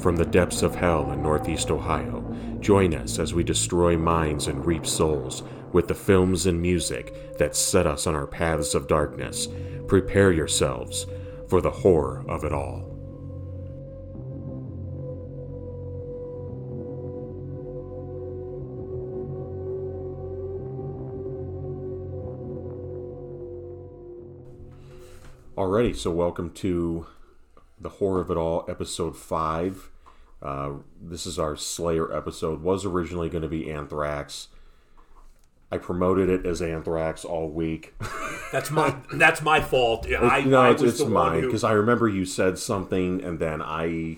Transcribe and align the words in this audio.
from 0.00 0.16
the 0.16 0.24
depths 0.24 0.62
of 0.62 0.74
hell 0.74 1.10
in 1.10 1.22
Northeast 1.22 1.70
Ohio. 1.70 2.24
Join 2.60 2.94
us 2.94 3.18
as 3.18 3.34
we 3.34 3.42
destroy 3.42 3.96
minds 3.96 4.46
and 4.46 4.64
reap 4.64 4.86
souls 4.86 5.42
with 5.72 5.88
the 5.88 5.94
films 5.94 6.46
and 6.46 6.62
music 6.62 7.36
that 7.38 7.56
set 7.56 7.86
us 7.86 8.06
on 8.06 8.14
our 8.14 8.26
paths 8.26 8.74
of 8.74 8.86
darkness. 8.86 9.48
Prepare 9.86 10.32
yourselves 10.32 11.06
for 11.48 11.60
the 11.60 11.70
horror 11.70 12.24
of 12.28 12.44
it 12.44 12.52
all. 12.52 12.94
Alrighty, 25.56 25.96
so 25.96 26.12
welcome 26.12 26.50
to 26.52 27.06
the 27.80 27.88
horror 27.88 28.20
of 28.20 28.30
it 28.30 28.36
all, 28.36 28.64
episode 28.68 29.16
five. 29.16 29.90
Uh, 30.42 30.70
this 31.02 31.26
is 31.26 31.38
our 31.38 31.56
Slayer 31.56 32.14
episode. 32.16 32.62
Was 32.62 32.84
originally 32.84 33.28
going 33.28 33.42
to 33.42 33.48
be 33.48 33.70
Anthrax. 33.70 34.48
I 35.70 35.76
promoted 35.78 36.28
it 36.30 36.46
as 36.46 36.62
Anthrax 36.62 37.24
all 37.24 37.48
week. 37.50 37.94
That's 38.52 38.70
my 38.70 38.96
that's 39.12 39.42
my 39.42 39.60
fault. 39.60 40.06
I, 40.10 40.40
no, 40.40 40.62
I 40.62 40.70
it's, 40.70 40.80
it's 40.82 41.04
mine 41.04 41.40
who- 41.42 41.46
because 41.48 41.64
I 41.64 41.72
remember 41.72 42.08
you 42.08 42.24
said 42.24 42.58
something, 42.58 43.22
and 43.22 43.38
then 43.38 43.60
I, 43.60 44.16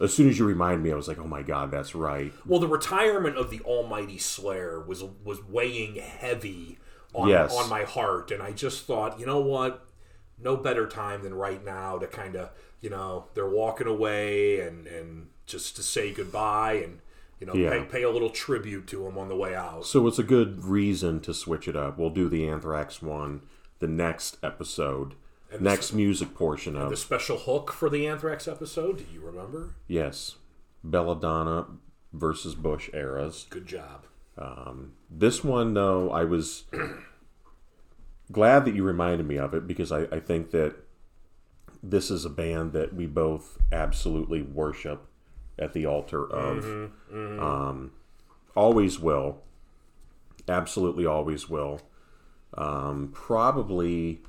as 0.00 0.14
soon 0.14 0.28
as 0.28 0.38
you 0.38 0.46
remind 0.46 0.84
me, 0.84 0.92
I 0.92 0.94
was 0.94 1.08
like, 1.08 1.18
"Oh 1.18 1.26
my 1.26 1.42
god, 1.42 1.72
that's 1.72 1.96
right." 1.96 2.32
well, 2.46 2.60
the 2.60 2.68
retirement 2.68 3.36
of 3.36 3.50
the 3.50 3.60
Almighty 3.62 4.18
Slayer 4.18 4.78
was 4.78 5.02
was 5.24 5.42
weighing 5.42 5.96
heavy 5.96 6.78
on 7.12 7.28
Yes. 7.28 7.52
on 7.56 7.68
my 7.68 7.82
heart, 7.82 8.30
and 8.30 8.40
I 8.40 8.52
just 8.52 8.84
thought, 8.86 9.18
you 9.18 9.26
know 9.26 9.40
what, 9.40 9.84
no 10.38 10.56
better 10.56 10.86
time 10.86 11.22
than 11.22 11.34
right 11.34 11.64
now 11.64 11.98
to 11.98 12.06
kind 12.06 12.36
of 12.36 12.50
you 12.80 12.90
know 12.90 13.26
they're 13.34 13.48
walking 13.48 13.86
away 13.86 14.60
and 14.60 14.86
and 14.86 15.28
just 15.46 15.76
to 15.76 15.82
say 15.82 16.12
goodbye 16.12 16.74
and 16.84 17.00
you 17.40 17.46
know 17.46 17.54
Yeah. 17.54 17.70
pay, 17.70 17.84
pay 17.84 18.02
a 18.02 18.10
little 18.10 18.30
tribute 18.30 18.86
to 18.88 19.04
them 19.04 19.18
on 19.18 19.28
the 19.28 19.36
way 19.36 19.54
out. 19.54 19.84
So 19.86 20.06
it's 20.06 20.18
a 20.18 20.22
good 20.22 20.64
reason 20.64 21.20
to 21.20 21.34
switch 21.34 21.66
it 21.68 21.76
up. 21.76 21.98
We'll 21.98 22.10
do 22.10 22.28
the 22.28 22.46
Anthrax 22.48 23.00
one 23.02 23.42
the 23.80 23.88
next 23.88 24.38
episode, 24.42 25.14
next 25.60 25.92
music 25.92 26.34
portion 26.34 26.76
of 26.76 26.90
The 26.90 26.96
special 26.96 27.38
hook 27.38 27.72
for 27.72 27.90
the 27.90 28.06
Anthrax 28.06 28.46
episode, 28.48 28.98
do 28.98 29.04
you 29.12 29.20
remember? 29.20 29.74
yes, 29.88 30.36
Belladonna 30.82 31.66
versus 32.12 32.54
Bush 32.54 32.88
eras. 32.94 33.46
Good 33.50 33.66
job. 33.66 34.06
um, 34.38 34.92
This 35.10 35.42
one, 35.42 35.74
though, 35.74 36.10
I 36.10 36.24
was 36.24 36.64
glad 38.32 38.64
that 38.64 38.74
you 38.74 38.82
reminded 38.82 39.26
me 39.26 39.36
of 39.36 39.54
it 39.54 39.66
because 39.66 39.92
I, 39.92 40.02
I 40.12 40.20
think 40.20 40.50
that 40.50 40.76
this 41.82 42.10
is 42.10 42.24
a 42.24 42.30
band 42.30 42.72
that 42.72 42.94
we 42.94 43.06
both 43.06 43.58
absolutely 43.70 44.42
worship 44.42 45.06
at 45.58 45.72
the 45.72 45.86
altar 45.86 46.24
of. 46.30 46.64
Um, 47.40 47.92
always 48.54 48.98
will. 48.98 49.42
Absolutely 50.48 51.06
always 51.06 51.48
will. 51.48 51.80
Um, 52.56 53.10
probably, 53.12 54.20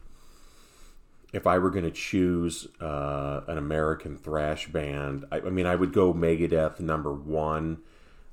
if 1.33 1.47
I 1.47 1.57
were 1.57 1.69
going 1.69 1.85
to 1.85 1.91
choose 1.91 2.67
uh, 2.81 3.41
an 3.47 3.57
American 3.57 4.17
thrash 4.17 4.67
band, 4.67 5.25
I, 5.31 5.37
I 5.37 5.49
mean, 5.49 5.65
I 5.65 5.75
would 5.75 5.93
go 5.93 6.13
Megadeth 6.13 6.79
number 6.79 7.13
one, 7.13 7.79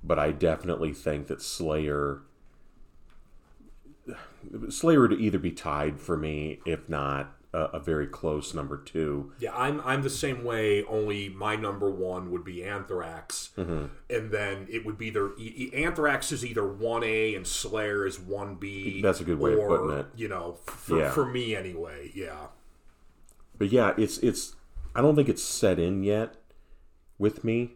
but 0.02 0.18
I 0.18 0.32
definitely 0.32 0.92
think 0.92 1.28
that 1.28 1.40
Slayer. 1.42 2.22
Slayer 4.70 5.08
to 5.08 5.16
either 5.16 5.38
be 5.38 5.50
tied 5.52 6.00
for 6.00 6.16
me, 6.16 6.60
if 6.66 6.88
not 6.88 7.34
a, 7.54 7.58
a 7.74 7.80
very 7.80 8.06
close 8.06 8.54
number 8.54 8.76
two. 8.78 9.32
Yeah, 9.38 9.54
I'm 9.54 9.80
I'm 9.84 10.02
the 10.02 10.10
same 10.10 10.42
way. 10.44 10.82
Only 10.84 11.28
my 11.28 11.54
number 11.56 11.90
one 11.90 12.30
would 12.30 12.44
be 12.44 12.64
Anthrax, 12.64 13.50
Mm-hmm. 13.56 13.84
and 14.10 14.30
then 14.30 14.66
it 14.70 14.84
would 14.86 14.96
be 14.98 15.08
either 15.08 15.32
e- 15.38 15.70
Anthrax 15.74 16.32
is 16.32 16.44
either 16.44 16.66
one 16.66 17.04
A 17.04 17.34
and 17.34 17.46
Slayer 17.46 18.06
is 18.06 18.18
one 18.18 18.54
B. 18.56 19.00
That's 19.02 19.20
a 19.20 19.24
good 19.24 19.38
way 19.38 19.52
of 19.52 19.66
putting 19.68 19.90
it. 19.98 20.06
You 20.16 20.28
know, 20.28 20.58
for, 20.66 20.98
Yeah. 20.98 21.10
for 21.10 21.26
me 21.26 21.54
anyway. 21.54 22.10
Yeah, 22.14 22.46
But 23.58 23.70
yeah, 23.72 23.92
it's 23.98 24.18
it's. 24.18 24.54
I 24.94 25.00
don't 25.00 25.16
think 25.16 25.28
it's 25.28 25.42
set 25.42 25.78
in 25.78 26.02
yet 26.02 26.34
with 27.18 27.44
me 27.44 27.72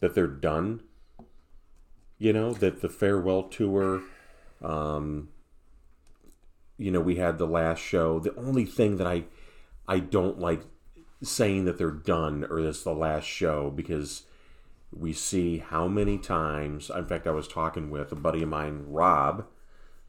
that 0.00 0.14
they're 0.14 0.26
done. 0.28 0.82
You 2.18 2.32
know 2.32 2.52
that 2.54 2.82
the 2.82 2.88
farewell 2.88 3.44
tour. 3.44 4.02
Um, 4.62 5.28
you 6.78 6.90
know, 6.90 7.00
we 7.00 7.16
had 7.16 7.38
the 7.38 7.46
last 7.46 7.80
show. 7.80 8.18
The 8.18 8.34
only 8.36 8.64
thing 8.64 8.96
that 8.96 9.06
I 9.06 9.24
I 9.86 9.98
don't 9.98 10.38
like 10.38 10.62
saying 11.22 11.64
that 11.64 11.78
they're 11.78 11.90
done 11.90 12.44
or 12.48 12.62
this 12.62 12.82
the 12.82 12.94
last 12.94 13.26
show 13.26 13.70
because 13.70 14.24
we 14.92 15.12
see 15.12 15.58
how 15.58 15.88
many 15.88 16.18
times. 16.18 16.90
In 16.90 17.06
fact, 17.06 17.26
I 17.26 17.30
was 17.30 17.48
talking 17.48 17.90
with 17.90 18.12
a 18.12 18.16
buddy 18.16 18.42
of 18.42 18.48
mine, 18.48 18.84
Rob, 18.88 19.46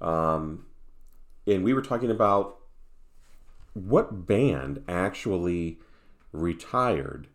um, 0.02 0.66
and 1.48 1.64
we 1.64 1.74
were 1.74 1.82
talking 1.82 2.12
about 2.12 2.58
what 3.74 4.28
band 4.28 4.84
actually 4.88 5.80
retired 6.32 7.28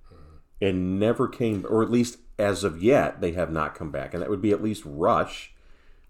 and 0.60 0.98
never 0.98 1.28
came, 1.28 1.64
or 1.68 1.82
at 1.82 1.90
least 1.90 2.18
as 2.38 2.64
of 2.64 2.82
yet, 2.82 3.20
they 3.20 3.32
have 3.32 3.50
not 3.50 3.74
come 3.74 3.90
back, 3.90 4.12
and 4.12 4.22
that 4.22 4.30
would 4.30 4.42
be 4.42 4.52
at 4.52 4.62
least 4.62 4.82
Rush, 4.84 5.52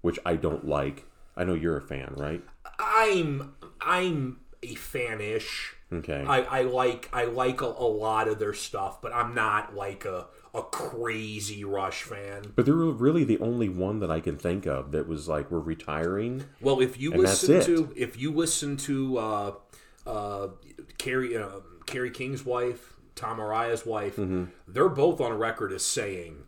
which 0.01 0.19
I 0.25 0.37
don't 0.37 0.67
like. 0.67 1.07
I 1.37 1.45
know 1.45 1.55
you're 1.55 1.77
a 1.77 1.83
fan, 1.83 2.15
right? 2.17 2.43
I'm 2.79 3.55
I'm 3.81 4.41
a 4.63 4.75
fanish. 4.75 5.73
Okay. 5.93 6.23
I, 6.27 6.41
I 6.43 6.63
like 6.63 7.09
I 7.13 7.25
like 7.25 7.61
a, 7.63 7.67
a 7.67 7.89
lot 7.89 8.29
of 8.29 8.39
their 8.39 8.53
stuff, 8.55 9.01
but 9.01 9.13
I'm 9.15 9.35
not 9.35 9.75
like 9.75 10.05
a 10.05 10.27
a 10.55 10.63
crazy 10.63 11.63
Rush 11.65 12.03
fan. 12.03 12.53
but 12.57 12.65
they're 12.67 12.75
really 12.75 13.23
the 13.25 13.39
only 13.39 13.69
one 13.69 14.01
that 14.01 14.11
I 14.11 14.21
can 14.21 14.37
think 14.37 14.67
of 14.67 14.93
that 14.93 15.07
was 15.09 15.29
like 15.29 15.51
we're 15.51 15.61
retiring. 15.61 16.45
Well, 16.61 16.81
if 16.81 16.99
you 17.01 17.13
listen 17.13 17.63
to 17.65 17.93
if 17.97 18.19
you 18.19 18.33
listen 18.33 18.77
to 18.79 19.19
uh, 19.19 19.53
uh, 20.07 20.49
Kerry 20.99 21.37
uh, 21.37 21.61
Kerry 21.87 22.11
King's 22.11 22.45
wife, 22.45 22.95
Tom 23.15 23.39
Araya's 23.41 23.87
wife, 23.87 24.17
Mm-hmm. 24.17 24.45
they're 24.67 24.89
both 24.89 25.21
on 25.21 25.33
record 25.35 25.73
as 25.73 25.85
saying 25.85 26.45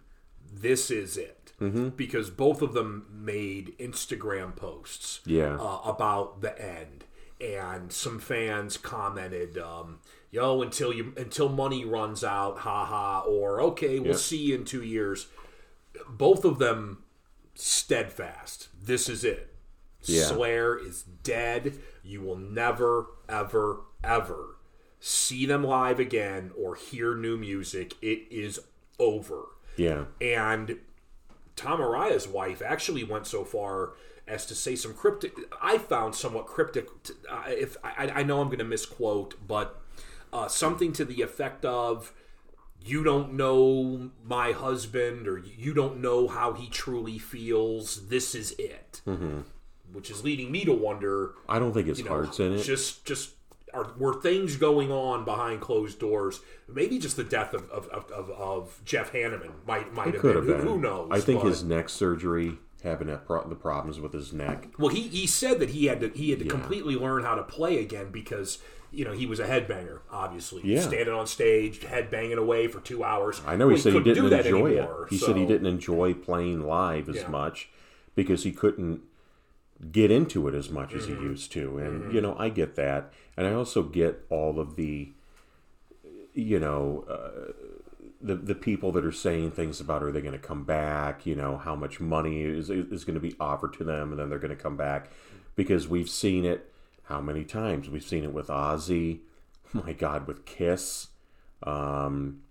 this 0.52 0.90
is 0.90 1.16
it 1.16 1.39
Mm-hmm. 1.60 1.90
because 1.90 2.30
both 2.30 2.62
of 2.62 2.72
them 2.72 3.06
made 3.12 3.76
Instagram 3.78 4.56
posts 4.56 5.20
Yeah. 5.26 5.56
uh, 5.56 5.80
about 5.84 6.40
the 6.40 6.58
end, 6.60 7.04
and 7.40 7.92
some 7.92 8.18
fans 8.18 8.76
commented. 8.76 9.58
Um, 9.58 9.98
Yo, 10.32 10.62
until 10.62 10.92
you 10.92 11.12
until 11.16 11.48
money 11.48 11.84
runs 11.84 12.22
out, 12.22 12.58
haha, 12.60 13.20
or 13.26 13.60
okay, 13.60 13.98
we'll 13.98 14.12
Yeah. 14.12 14.16
see 14.16 14.38
you 14.38 14.54
in 14.54 14.64
two 14.64 14.82
years. 14.84 15.26
Both 16.08 16.44
of 16.44 16.58
them 16.60 17.02
steadfast. 17.54 18.68
This 18.80 19.08
is 19.08 19.24
it. 19.24 19.54
Yeah. 20.02 20.24
Slayer 20.24 20.78
is 20.78 21.02
dead. 21.02 21.74
You 22.02 22.20
will 22.22 22.36
never, 22.36 23.06
ever, 23.28 23.80
ever 24.02 24.56
see 24.98 25.46
them 25.46 25.64
live 25.64 25.98
again 25.98 26.52
or 26.56 26.74
hear 26.74 27.14
new 27.14 27.36
music. 27.36 27.94
It 28.00 28.26
is 28.30 28.60
over. 28.98 29.46
Yeah. 29.76 30.04
And 30.20 30.78
Tom 31.56 31.80
Araya's 31.80 32.26
wife 32.26 32.62
actually 32.64 33.04
went 33.04 33.26
so 33.26 33.44
far 33.44 33.92
as 34.26 34.46
to 34.46 34.54
say 34.54 34.76
some 34.76 34.94
cryptic. 34.94 35.32
I 35.60 35.78
found 35.78 36.14
somewhat 36.14 36.46
cryptic. 36.46 36.88
Uh, 37.28 37.44
if 37.48 37.76
I, 37.82 38.10
I 38.14 38.22
know 38.22 38.40
I'm 38.40 38.48
going 38.48 38.58
to 38.58 38.64
misquote, 38.64 39.34
but 39.46 39.80
uh, 40.32 40.48
something 40.48 40.92
to 40.94 41.04
the 41.04 41.22
effect 41.22 41.64
of, 41.64 42.12
"You 42.84 43.02
don't 43.02 43.34
know 43.34 44.10
my 44.24 44.52
husband, 44.52 45.26
or 45.26 45.38
you 45.38 45.74
don't 45.74 46.00
know 46.00 46.28
how 46.28 46.52
he 46.52 46.68
truly 46.68 47.18
feels. 47.18 48.08
This 48.08 48.34
is 48.34 48.52
it," 48.58 49.02
mm-hmm. 49.06 49.40
which 49.92 50.10
is 50.10 50.24
leading 50.24 50.52
me 50.52 50.64
to 50.64 50.72
wonder 50.72 51.32
I 51.48 51.58
don't 51.58 51.72
think 51.72 51.88
his 51.88 51.98
you 51.98 52.04
know, 52.04 52.10
heart's 52.10 52.38
in 52.38 52.54
it. 52.54 52.62
Just, 52.62 53.04
just 53.04 53.34
are 53.74 53.92
were 53.98 54.20
things 54.20 54.56
going 54.56 54.90
on 54.92 55.24
behind 55.24 55.60
closed 55.60 55.98
doors? 55.98 56.40
Maybe 56.68 56.98
just 56.98 57.16
the 57.16 57.24
death 57.24 57.54
of 57.54 57.68
of, 57.70 57.88
of, 57.88 58.30
of, 58.30 58.80
Jeff 58.84 59.12
Hanneman 59.12 59.52
might 59.66 59.92
might 59.92 60.14
have 60.14 60.22
been. 60.22 60.34
have 60.36 60.44
Who, 60.44 60.52
been. 60.56 60.66
who 60.66 60.78
knows? 60.80 61.08
I 61.10 61.20
think 61.20 61.42
but- 61.42 61.48
his 61.48 61.62
neck 61.64 61.88
surgery 61.88 62.58
having 62.82 63.14
pro- 63.26 63.46
the 63.46 63.54
problems 63.54 64.00
with 64.00 64.12
his 64.14 64.32
neck. 64.32 64.68
well, 64.78 64.88
he 64.88 65.02
he 65.08 65.26
said 65.26 65.58
that 65.60 65.70
he 65.70 65.86
had 65.86 66.00
to 66.00 66.08
he 66.08 66.30
had 66.30 66.38
to 66.38 66.46
completely 66.46 66.94
learn 66.96 67.22
how 67.24 67.34
to 67.34 67.42
play 67.42 67.78
again 67.78 68.10
because. 68.10 68.58
You 68.92 69.04
know, 69.04 69.12
he 69.12 69.24
was 69.24 69.38
a 69.38 69.46
headbanger, 69.46 70.00
obviously. 70.10 70.62
Yeah. 70.64 70.80
Standing 70.80 71.14
on 71.14 71.28
stage, 71.28 71.84
head 71.84 72.10
banging 72.10 72.38
away 72.38 72.66
for 72.66 72.80
two 72.80 73.04
hours. 73.04 73.40
I 73.46 73.54
know 73.54 73.68
he 73.68 73.74
Well, 73.74 73.82
said 73.82 73.92
he 73.92 73.98
do 74.00 74.14
didn't 74.14 74.30
that 74.30 74.46
enjoy 74.46 74.66
anymore, 74.78 75.04
it. 75.04 75.10
He 75.10 75.16
said 75.16 75.36
he 75.36 75.46
didn't 75.46 75.68
enjoy 75.68 76.12
playing 76.14 76.62
live 76.66 77.08
as 77.08 77.14
Yeah. 77.18 77.28
much 77.28 77.68
because 78.16 78.42
he 78.42 78.50
couldn't 78.50 79.02
get 79.92 80.10
into 80.10 80.48
it 80.48 80.56
as 80.56 80.70
much 80.70 80.92
as 80.92 81.06
Mm-hmm. 81.06 81.22
he 81.22 81.28
used 81.28 81.52
to. 81.52 81.78
And 81.78 82.12
you 82.12 82.20
know, 82.20 82.34
I 82.36 82.48
get 82.48 82.74
that, 82.74 83.12
and 83.40 83.48
I 83.48 83.54
also 83.54 83.82
get 83.82 84.26
all 84.28 84.60
of 84.60 84.76
the, 84.76 85.08
you 86.34 86.60
know, 86.60 87.06
uh, 87.08 87.52
the 88.20 88.34
the 88.34 88.54
people 88.54 88.92
that 88.92 89.02
are 89.02 89.10
saying 89.10 89.52
things 89.52 89.80
about 89.80 90.02
are 90.02 90.12
they 90.12 90.20
going 90.20 90.34
to 90.34 90.38
come 90.38 90.64
back? 90.64 91.24
You 91.24 91.36
know, 91.36 91.56
how 91.56 91.74
much 91.74 92.00
money 92.00 92.42
is 92.42 92.68
is 92.68 93.02
going 93.04 93.14
to 93.14 93.20
be 93.20 93.34
offered 93.40 93.72
to 93.78 93.84
them, 93.84 94.10
and 94.10 94.20
then 94.20 94.28
they're 94.28 94.38
going 94.38 94.54
to 94.54 94.62
come 94.62 94.76
back 94.76 95.08
because 95.56 95.88
we've 95.88 96.10
seen 96.10 96.44
it 96.44 96.70
how 97.04 97.22
many 97.22 97.44
times? 97.44 97.88
We've 97.88 98.04
seen 98.04 98.24
it 98.24 98.34
with 98.34 98.48
Ozzy. 98.48 99.20
My 99.72 99.94
God, 99.94 100.26
with 100.26 100.44
Kiss. 100.44 101.06
Um, 101.62 102.42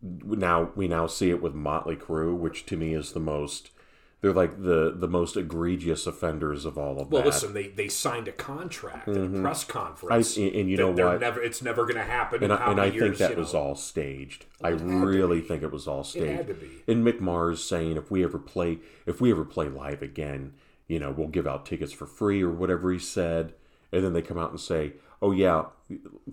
now 0.00 0.70
we 0.76 0.86
now 0.86 1.08
see 1.08 1.30
it 1.30 1.42
with 1.42 1.54
Motley 1.54 1.96
Crue, 1.96 2.36
which 2.36 2.66
to 2.66 2.76
me 2.76 2.94
is 2.94 3.14
the 3.14 3.20
most. 3.20 3.70
They're 4.20 4.32
like 4.32 4.60
the 4.62 4.92
the 4.96 5.06
most 5.06 5.36
egregious 5.36 6.04
offenders 6.04 6.64
of 6.64 6.76
all 6.76 6.92
of 6.92 6.98
them. 6.98 7.10
Well, 7.10 7.22
that. 7.22 7.28
listen, 7.28 7.54
they, 7.54 7.68
they 7.68 7.86
signed 7.86 8.26
a 8.26 8.32
contract 8.32 9.06
at 9.08 9.16
a 9.16 9.28
press 9.28 9.62
conference. 9.62 10.36
Mm-hmm. 10.36 10.56
I- 10.56 10.60
and 10.60 10.68
you 10.70 10.76
know 10.76 10.90
what? 10.90 11.20
Never, 11.20 11.40
it's 11.40 11.62
never 11.62 11.84
going 11.84 11.96
to 11.96 12.02
happen. 12.02 12.42
and 12.42 12.52
I, 12.52 12.56
and 12.72 12.80
I 12.80 12.86
many 12.86 12.90
think 12.98 13.02
years, 13.02 13.18
that 13.20 13.36
was 13.36 13.54
know? 13.54 13.60
all 13.60 13.74
staged. 13.76 14.46
I 14.60 14.70
it 14.70 14.80
really 14.80 15.40
think 15.40 15.62
it 15.62 15.70
was 15.70 15.86
all 15.86 16.02
staged. 16.02 16.26
had 16.36 16.46
to 16.48 16.54
be. 16.54 16.68
And 16.88 17.06
Mick 17.06 17.20
Mars 17.20 17.62
saying 17.62 17.96
if 17.96 18.10
we 18.10 18.24
ever 18.24 18.38
play 18.40 18.78
if 19.06 19.20
we 19.20 19.30
ever 19.30 19.44
play 19.44 19.68
live 19.68 20.02
again, 20.02 20.54
you 20.88 20.98
know, 20.98 21.12
we'll 21.12 21.28
give 21.28 21.46
out 21.46 21.64
tickets 21.64 21.92
for 21.92 22.06
free 22.06 22.42
or 22.42 22.50
whatever 22.50 22.90
he 22.92 22.98
said. 22.98 23.54
And 23.92 24.02
then 24.04 24.14
they 24.14 24.22
come 24.22 24.36
out 24.36 24.50
and 24.50 24.58
say, 24.60 24.94
"Oh 25.22 25.30
yeah, 25.30 25.66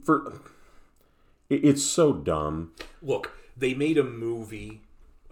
for 0.04 0.42
it- 1.50 1.64
it's 1.64 1.84
so 1.84 2.14
dumb." 2.14 2.72
Look, 3.02 3.32
they 3.56 3.74
made 3.76 3.98
a 4.00 4.04
movie, 4.04 4.82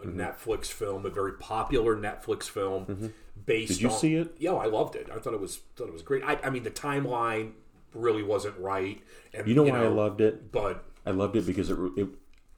a 0.04 0.08
Netflix 0.08 0.66
film, 0.68 1.06
a 1.06 1.10
very 1.10 1.34
popular 1.34 1.96
Netflix 1.96 2.44
film, 2.44 3.12
based. 3.46 3.74
Mm-hmm. 3.74 3.74
Did 3.74 3.82
you 3.82 3.90
on, 3.90 3.98
see 3.98 4.16
it? 4.16 4.36
Yeah, 4.40 4.54
I 4.54 4.66
loved 4.66 4.96
it. 4.96 5.10
I 5.14 5.20
thought 5.20 5.34
it 5.34 5.40
was 5.40 5.58
thought 5.76 5.88
it 5.88 5.94
was 5.94 6.02
great. 6.02 6.24
I, 6.24 6.38
I 6.44 6.50
mean, 6.50 6.64
the 6.64 6.72
timeline 6.72 7.52
really 7.94 8.24
wasn't 8.24 8.58
right. 8.58 9.02
And 9.34 9.48
You 9.48 9.56
know 9.56 9.64
why 9.64 9.84
I 9.84 9.88
loved 9.88 10.22
it? 10.22 10.52
But 10.52 10.84
I 11.06 11.12
loved 11.12 11.36
it 11.36 11.46
because 11.46 11.70
it, 11.70 11.78
it 11.98 12.08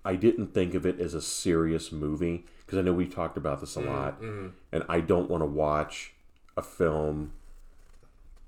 I 0.03 0.15
didn't 0.15 0.53
think 0.53 0.74
of 0.74 0.86
it 0.86 1.00
as 1.00 1.13
a 1.13 1.21
serious 1.21 1.92
movie 1.92 2.45
because 2.65 2.80
I 2.80 2.81
know 2.81 2.94
we've 2.94 3.13
talked 3.13 3.38
about 3.38 3.59
this 3.59 3.75
a 3.75 3.80
Mm-hmm, 3.80 3.89
lot, 3.89 4.21
and 4.71 4.83
I 4.89 5.00
don't 5.01 5.30
want 5.30 5.41
to 5.41 5.48
watch 5.48 6.13
a 6.57 6.62
film 6.62 7.33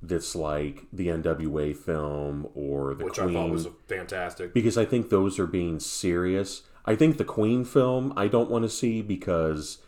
that's 0.02 0.36
like 0.36 0.84
the 0.94 1.08
NWA 1.08 1.76
film 1.76 2.48
or 2.54 2.94
the 2.94 3.06
which 3.06 3.18
I 3.20 3.32
thought 3.34 3.50
was 3.50 3.68
fantastic. 3.88 4.54
because 4.54 4.78
I 4.78 4.86
think 4.86 5.10
those 5.10 5.40
are 5.40 5.48
being 5.48 5.80
serious. 5.80 6.62
I 6.88 6.96
think 6.96 7.18
the 7.18 7.26
Queen 7.26 7.66
film 7.66 8.14
I 8.16 8.28
don't 8.28 8.50
want 8.50 8.64
to 8.64 8.70
see 8.70 9.02
because 9.02 9.80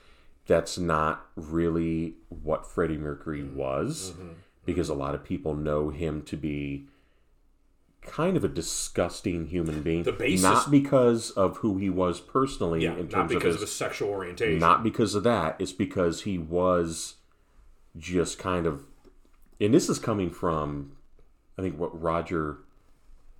that's 0.45 0.77
not 0.77 1.25
really 1.35 2.15
what 2.27 2.67
Freddie 2.67 2.97
Mercury 2.97 3.43
was. 3.43 4.11
Mm-hmm. 4.11 4.27
Because 4.65 4.89
a 4.89 4.93
lot 4.93 5.15
of 5.15 5.23
people 5.23 5.55
know 5.55 5.89
him 5.89 6.21
to 6.23 6.37
be 6.37 6.85
kind 8.01 8.37
of 8.37 8.43
a 8.43 8.47
disgusting 8.47 9.47
human 9.47 9.81
being. 9.81 10.03
The 10.03 10.11
basis- 10.11 10.43
not 10.43 10.69
because 10.71 11.31
of 11.31 11.57
who 11.57 11.77
he 11.77 11.89
was 11.89 12.19
personally 12.19 12.83
Yeah, 12.83 12.93
in 12.93 13.07
not 13.07 13.11
terms 13.11 13.29
because 13.33 13.55
of 13.55 13.55
of 13.55 13.61
his, 13.61 13.69
his 13.69 13.75
sexual 13.77 14.09
orientation. 14.09 14.59
not 14.59 14.83
because 14.83 15.15
of 15.15 15.23
that. 15.23 15.55
It's 15.59 15.71
because 15.73 16.23
he 16.23 16.37
was 16.37 17.15
just 17.97 18.37
kind 18.37 18.65
of, 18.67 18.83
and 19.59 19.73
this 19.73 19.89
is 19.89 19.97
coming 19.99 20.29
from, 20.29 20.91
I 21.57 21.61
think 21.61 21.77
what 21.79 21.99
Roger, 21.99 22.57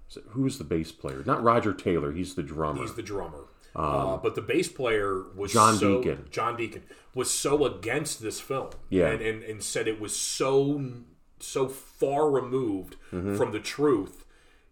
is 0.09 0.17
it- 0.17 0.23
who 0.29 0.45
is 0.45 0.57
the 0.57 0.63
bass 0.63 0.91
player? 0.91 1.23
Not 1.25 1.43
Roger 1.43 1.73
Taylor. 1.73 2.11
He's 2.11 2.35
the 2.35 2.43
drummer. 2.43 2.81
He's 2.81 2.93
the 2.95 3.03
drummer. 3.03 3.45
uh, 3.75 4.17
but 4.17 4.33
the 4.35 4.41
bass 4.41 4.67
player 4.67 5.23
was 5.35 5.51
Um, 5.55 5.73
John 5.73 5.77
so, 5.77 5.97
Deacon. 6.01 6.25
John 6.31 6.57
Deacon 6.57 6.83
was 7.13 7.29
so 7.31 7.65
against 7.65 8.21
this 8.21 8.39
film, 8.39 8.69
Yeah. 8.89 9.09
and, 9.09 9.21
and 9.21 9.43
and 9.43 9.63
said 9.63 9.87
it 9.87 9.99
was 10.01 10.15
so 10.15 10.83
so 11.39 11.67
far 11.69 12.29
removed 12.29 12.95
Mm-hmm. 13.13 13.35
from 13.35 13.51
the 13.51 13.59
truth. 13.59 14.25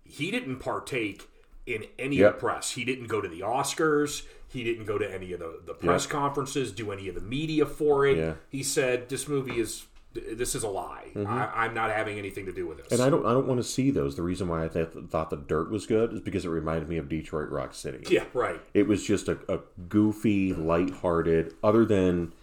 He 0.03 0.31
didn't 0.31 0.57
partake 0.57 1.27
in 1.65 1.85
any 1.99 2.17
Yep. 2.17 2.27
of 2.27 2.35
the 2.35 2.39
press. 2.47 2.71
He 2.71 2.83
didn't 2.83 3.07
go 3.07 3.21
to 3.21 3.27
the 3.27 3.41
Oscars. 3.41 4.23
He 4.49 4.63
didn't 4.63 4.85
go 4.85 4.97
to 4.97 5.09
any 5.13 5.31
of 5.33 5.39
the, 5.39 5.59
the 5.65 5.73
press 5.73 6.07
conferences, 6.07 6.71
do 6.71 6.91
any 6.91 7.07
of 7.09 7.15
the 7.15 7.21
media 7.21 7.65
for 7.65 8.05
it. 8.05 8.17
Yeah. 8.17 8.33
He 8.49 8.63
said, 8.63 9.09
"This 9.09 9.27
movie 9.27 9.59
is 9.59 9.85
this 10.35 10.55
is 10.55 10.63
a 10.63 10.67
lie. 10.67 11.05
I, 11.15 11.65
I'm 11.65 11.73
not 11.73 11.91
having 11.91 12.17
anything 12.17 12.45
to 12.45 12.51
do 12.53 12.67
with 12.67 12.77
this." 12.77 12.87
Mm-hmm. 12.87 12.93
and 12.95 13.01
I 13.03 13.09
don't, 13.09 13.25
I 13.25 13.31
don't 13.33 13.47
want 13.47 13.59
to 13.59 13.63
see 13.63 13.91
those. 13.91 14.15
The 14.15 14.21
reason 14.23 14.47
why 14.47 14.65
I 14.65 14.67
th- 14.67 14.89
thought 15.09 15.29
the 15.29 15.37
Dirt 15.37 15.69
was 15.71 15.85
good 15.85 16.13
is 16.13 16.19
because 16.21 16.45
it 16.45 16.49
reminded 16.49 16.89
me 16.89 16.97
of 16.97 17.09
Detroit 17.09 17.49
Rock 17.49 17.73
City. 17.73 18.03
yeah, 18.09 18.25
right. 18.33 18.59
It 18.73 18.87
was 18.87 19.05
just 19.05 19.27
a, 19.27 19.37
a 19.47 19.59
goofy, 19.89 20.53
lighthearted, 20.53 21.53
other 21.63 21.85
than 21.85 22.33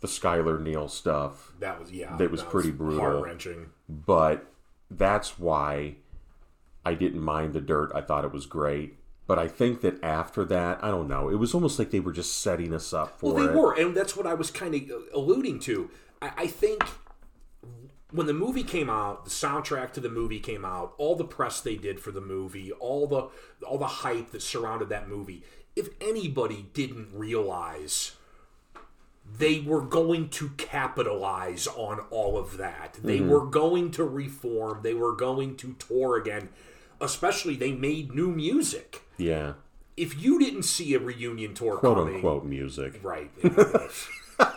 the 0.00 0.08
Skylar 0.08 0.60
Neil 0.60 0.88
stuff. 0.88 1.52
That 1.60 1.78
was 1.80 1.92
yeah. 1.92 2.16
That 2.16 2.30
was 2.30 2.42
pretty 2.42 2.70
brutal. 2.70 3.00
heart 3.00 3.24
wrenching. 3.24 3.66
but 3.88 4.46
that's 4.90 5.38
why 5.38 5.94
I 6.84 6.94
didn't 6.94 7.20
mind 7.20 7.52
the 7.54 7.60
dirt. 7.60 7.92
I 7.94 8.00
thought 8.00 8.24
it 8.24 8.32
was 8.32 8.46
great. 8.46 8.98
But 9.24 9.38
I 9.38 9.46
think 9.46 9.80
that 9.82 10.02
after 10.02 10.44
that, 10.46 10.82
I 10.82 10.88
don't 10.90 11.08
know. 11.08 11.28
It 11.28 11.36
was 11.36 11.54
almost 11.54 11.78
like 11.78 11.90
they 11.92 12.00
were 12.00 12.12
just 12.12 12.38
setting 12.42 12.74
us 12.74 12.92
up 12.92 13.18
for 13.20 13.32
Well, 13.32 13.46
they 13.46 13.52
it. 13.52 13.56
were, 13.56 13.72
and 13.72 13.96
that's 13.96 14.16
what 14.16 14.26
I 14.26 14.34
was 14.34 14.50
kind 14.50 14.74
of 14.74 14.82
alluding 15.14 15.60
to. 15.60 15.88
I, 16.20 16.32
I 16.36 16.46
think 16.48 16.82
when 18.12 18.26
the 18.26 18.32
movie 18.34 18.62
came 18.64 18.88
out, 18.90 19.24
the 19.24 19.30
soundtrack 19.30 19.92
to 19.94 20.00
the 20.00 20.08
movie 20.10 20.40
came 20.40 20.64
out, 20.64 20.94
all 20.98 21.16
the 21.16 21.24
press 21.24 21.60
they 21.60 21.76
did 21.76 21.98
for 22.00 22.10
the 22.12 22.20
movie, 22.20 22.70
all 22.72 23.06
the 23.06 23.28
all 23.66 23.78
the 23.78 23.86
hype 23.86 24.30
that 24.32 24.42
surrounded 24.42 24.88
that 24.90 25.08
movie. 25.08 25.42
If 25.74 25.88
anybody 26.00 26.66
didn't 26.74 27.08
realize 27.12 28.12
they 29.38 29.60
were 29.60 29.80
going 29.80 30.28
to 30.28 30.50
capitalize 30.58 31.66
on 31.68 32.00
all 32.10 32.36
of 32.36 32.56
that. 32.58 32.98
They 33.02 33.18
Mm-hmm. 33.20 33.30
were 33.30 33.46
going 33.46 33.90
to 33.92 34.04
reform. 34.04 34.80
They 34.82 34.94
were 34.94 35.14
going 35.14 35.56
to 35.58 35.74
tour 35.74 36.18
again. 36.18 36.48
Especially, 37.00 37.54
they 37.56 37.72
made 37.72 38.14
new 38.14 38.28
music. 38.28 39.02
Yeah, 39.16 39.54
If 39.96 40.20
you 40.20 40.38
didn't 40.38 40.64
see 40.64 40.92
a 40.94 40.98
reunion 40.98 41.54
tour 41.54 41.76
quote 41.78 41.96
coming, 41.98 42.16
unquote 42.16 42.44
music. 42.44 42.98
Right. 43.02 43.30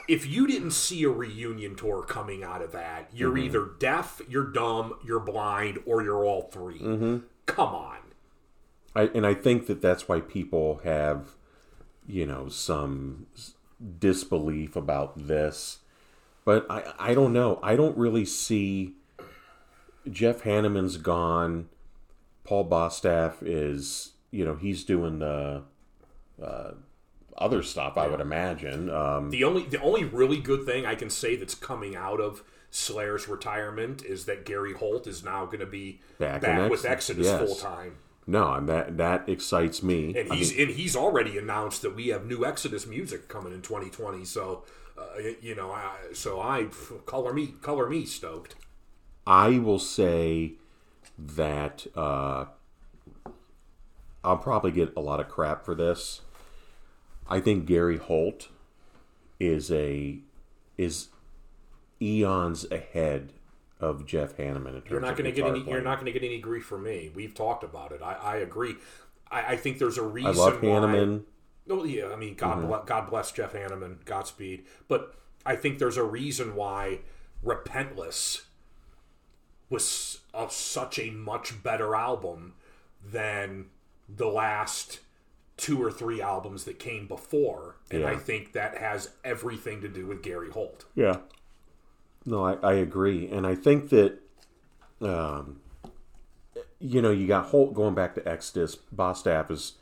if 0.07 0.25
you 0.27 0.47
didn't 0.47 0.71
see 0.71 1.03
a 1.03 1.09
reunion 1.09 1.75
tour 1.75 2.03
coming 2.03 2.43
out 2.43 2.61
of 2.61 2.71
that, 2.73 3.09
you're 3.13 3.31
Mm-hmm. 3.33 3.45
either 3.45 3.69
deaf, 3.79 4.21
you're 4.29 4.51
dumb, 4.51 4.95
you're 5.03 5.19
blind, 5.19 5.79
or 5.85 6.03
you're 6.03 6.23
all 6.25 6.43
3 6.43 6.79
Mm-hmm. 6.79 7.17
Come 7.45 7.69
on. 7.75 7.97
I, 8.95 9.03
and 9.13 9.25
I 9.25 9.33
think 9.33 9.67
that 9.67 9.81
that's 9.81 10.07
why 10.07 10.21
people 10.21 10.81
have, 10.83 11.31
you 12.07 12.25
know, 12.25 12.47
some 12.47 13.27
disbelief 13.99 14.75
about 14.75 15.27
this. 15.27 15.79
But 16.45 16.65
I, 16.69 16.93
I 16.99 17.13
don't 17.13 17.33
know. 17.33 17.59
I 17.61 17.75
don't 17.75 17.97
really 17.97 18.25
see. 18.25 18.93
Jeff 20.09 20.43
Hanneman's 20.43 20.97
gone. 20.97 21.67
Paul 22.43 22.69
Bostaph 22.69 23.35
is, 23.41 24.13
you 24.31 24.45
know, 24.45 24.55
he's 24.55 24.83
doing 24.83 25.19
the 25.19 25.63
uh, 26.41 26.71
other 27.37 27.61
stuff. 27.63 27.97
I 27.97 28.07
would 28.07 28.21
imagine. 28.21 28.89
Um, 28.89 29.29
The 29.29 29.43
only 29.43 29.63
the 29.63 29.81
only 29.81 30.03
really 30.03 30.39
good 30.39 30.65
thing 30.65 30.85
I 30.85 30.95
can 30.95 31.09
say 31.09 31.35
that's 31.35 31.55
coming 31.55 31.95
out 31.95 32.19
of 32.21 32.43
Slayer's 32.71 33.27
retirement 33.27 34.03
is 34.03 34.25
that 34.25 34.45
Gary 34.45 34.73
Holt 34.73 35.07
is 35.07 35.23
now 35.23 35.45
going 35.45 35.59
to 35.59 35.65
be 35.65 36.01
Back 36.19 36.41
back, 36.41 36.69
with 36.69 36.85
Exodus, 36.85 37.25
yes. 37.25 37.39
full 37.45 37.55
time. 37.55 37.97
no, 38.27 38.53
and 38.53 38.67
that 38.69 38.97
that 38.97 39.29
excites 39.29 39.81
me. 39.83 40.13
And 40.17 40.31
I 40.31 40.35
he's 40.35 40.51
mean, 40.51 40.67
and 40.67 40.75
he's 40.77 40.95
already 40.95 41.37
announced 41.37 41.81
that 41.83 41.95
we 41.95 42.07
have 42.07 42.25
new 42.25 42.45
Exodus 42.45 42.85
music 42.85 43.27
coming 43.27 43.53
in 43.53 43.61
2020. 43.61 44.25
So, 44.25 44.63
uh, 44.97 45.03
you 45.41 45.55
know, 45.55 45.71
I, 45.71 45.91
so 46.13 46.41
I 46.41 46.67
color 47.05 47.33
me 47.33 47.53
color 47.61 47.89
me 47.89 48.05
stoked. 48.05 48.55
I 49.27 49.57
will 49.59 49.79
say 49.79 50.53
that 51.17 51.87
uh, 51.95 52.45
I'll 54.23 54.37
probably 54.37 54.71
get 54.71 54.93
a 54.97 55.01
lot 55.01 55.19
of 55.19 55.29
crap 55.29 55.63
for 55.65 55.75
this. 55.75 56.21
I 57.27 57.39
think 57.39 57.65
Gary 57.65 57.97
Holt 57.97 58.49
is 59.39 59.71
a 59.71 60.19
is 60.77 61.09
eons 62.01 62.69
ahead 62.71 63.33
of 63.79 64.05
Jeff 64.05 64.37
Hanneman 64.37 64.75
in 64.75 64.81
terms 64.81 64.91
You're 64.91 64.99
not 64.99 65.17
going 65.17 65.25
to 65.25 65.31
get 65.31 65.45
any. 65.45 65.59
You're 65.61 65.81
not 65.81 65.95
going 65.95 66.11
to 66.11 66.17
get 66.17 66.25
any 66.25 66.39
grief 66.39 66.65
from 66.65 66.83
me. 66.83 67.11
We've 67.13 67.33
talked 67.33 67.63
about 67.63 67.91
it. 67.91 68.01
I, 68.01 68.13
I 68.13 68.35
agree. 68.37 68.75
I, 69.29 69.53
I 69.53 69.57
think 69.57 69.79
there's 69.79 69.97
a 69.97 70.03
reason. 70.03 70.35
love 70.35 70.61
why, 70.61 70.69
Hanneman. 70.69 71.23
No, 71.67 71.83
yeah. 71.83 72.07
I 72.07 72.15
mean, 72.15 72.35
God, 72.35 72.59
mm-hmm. 72.59 72.67
ble- 72.67 72.83
God 72.85 73.09
bless 73.09 73.31
Jeff 73.31 73.53
Hanneman. 73.53 74.05
Godspeed. 74.05 74.65
But 74.87 75.15
I 75.45 75.55
think 75.55 75.79
there's 75.79 75.97
a 75.97 76.03
reason 76.03 76.55
why 76.55 76.99
Repentless 77.43 78.43
was 79.69 80.19
a, 80.33 80.47
such 80.49 80.99
a 80.99 81.09
much 81.09 81.63
better 81.63 81.95
album 81.95 82.53
than 83.03 83.67
the 84.07 84.27
last 84.27 84.99
two 85.57 85.81
or 85.81 85.89
three 85.91 86.21
albums 86.21 86.65
that 86.65 86.79
came 86.79 87.07
before, 87.07 87.77
and 87.89 88.01
Yeah. 88.01 88.09
I 88.11 88.15
think 88.17 88.51
that 88.53 88.77
has 88.77 89.11
everything 89.23 89.81
to 89.81 89.87
do 89.87 90.05
with 90.07 90.21
Gary 90.21 90.49
Holt. 90.49 90.85
Yeah. 90.95 91.19
No, 92.25 92.43
I, 92.45 92.53
I 92.55 92.73
agree, 92.73 93.27
and 93.29 93.45
I 93.47 93.55
think 93.55 93.89
that, 93.89 94.19
um, 95.01 95.61
you 96.79 97.01
know, 97.01 97.11
you 97.11 97.27
got 97.27 97.47
Holt 97.47 97.73
going 97.73 97.93
back 97.95 98.15
to 98.15 98.27
Exodus. 98.27 98.75
Bostaph 98.93 99.49
is, 99.51 99.73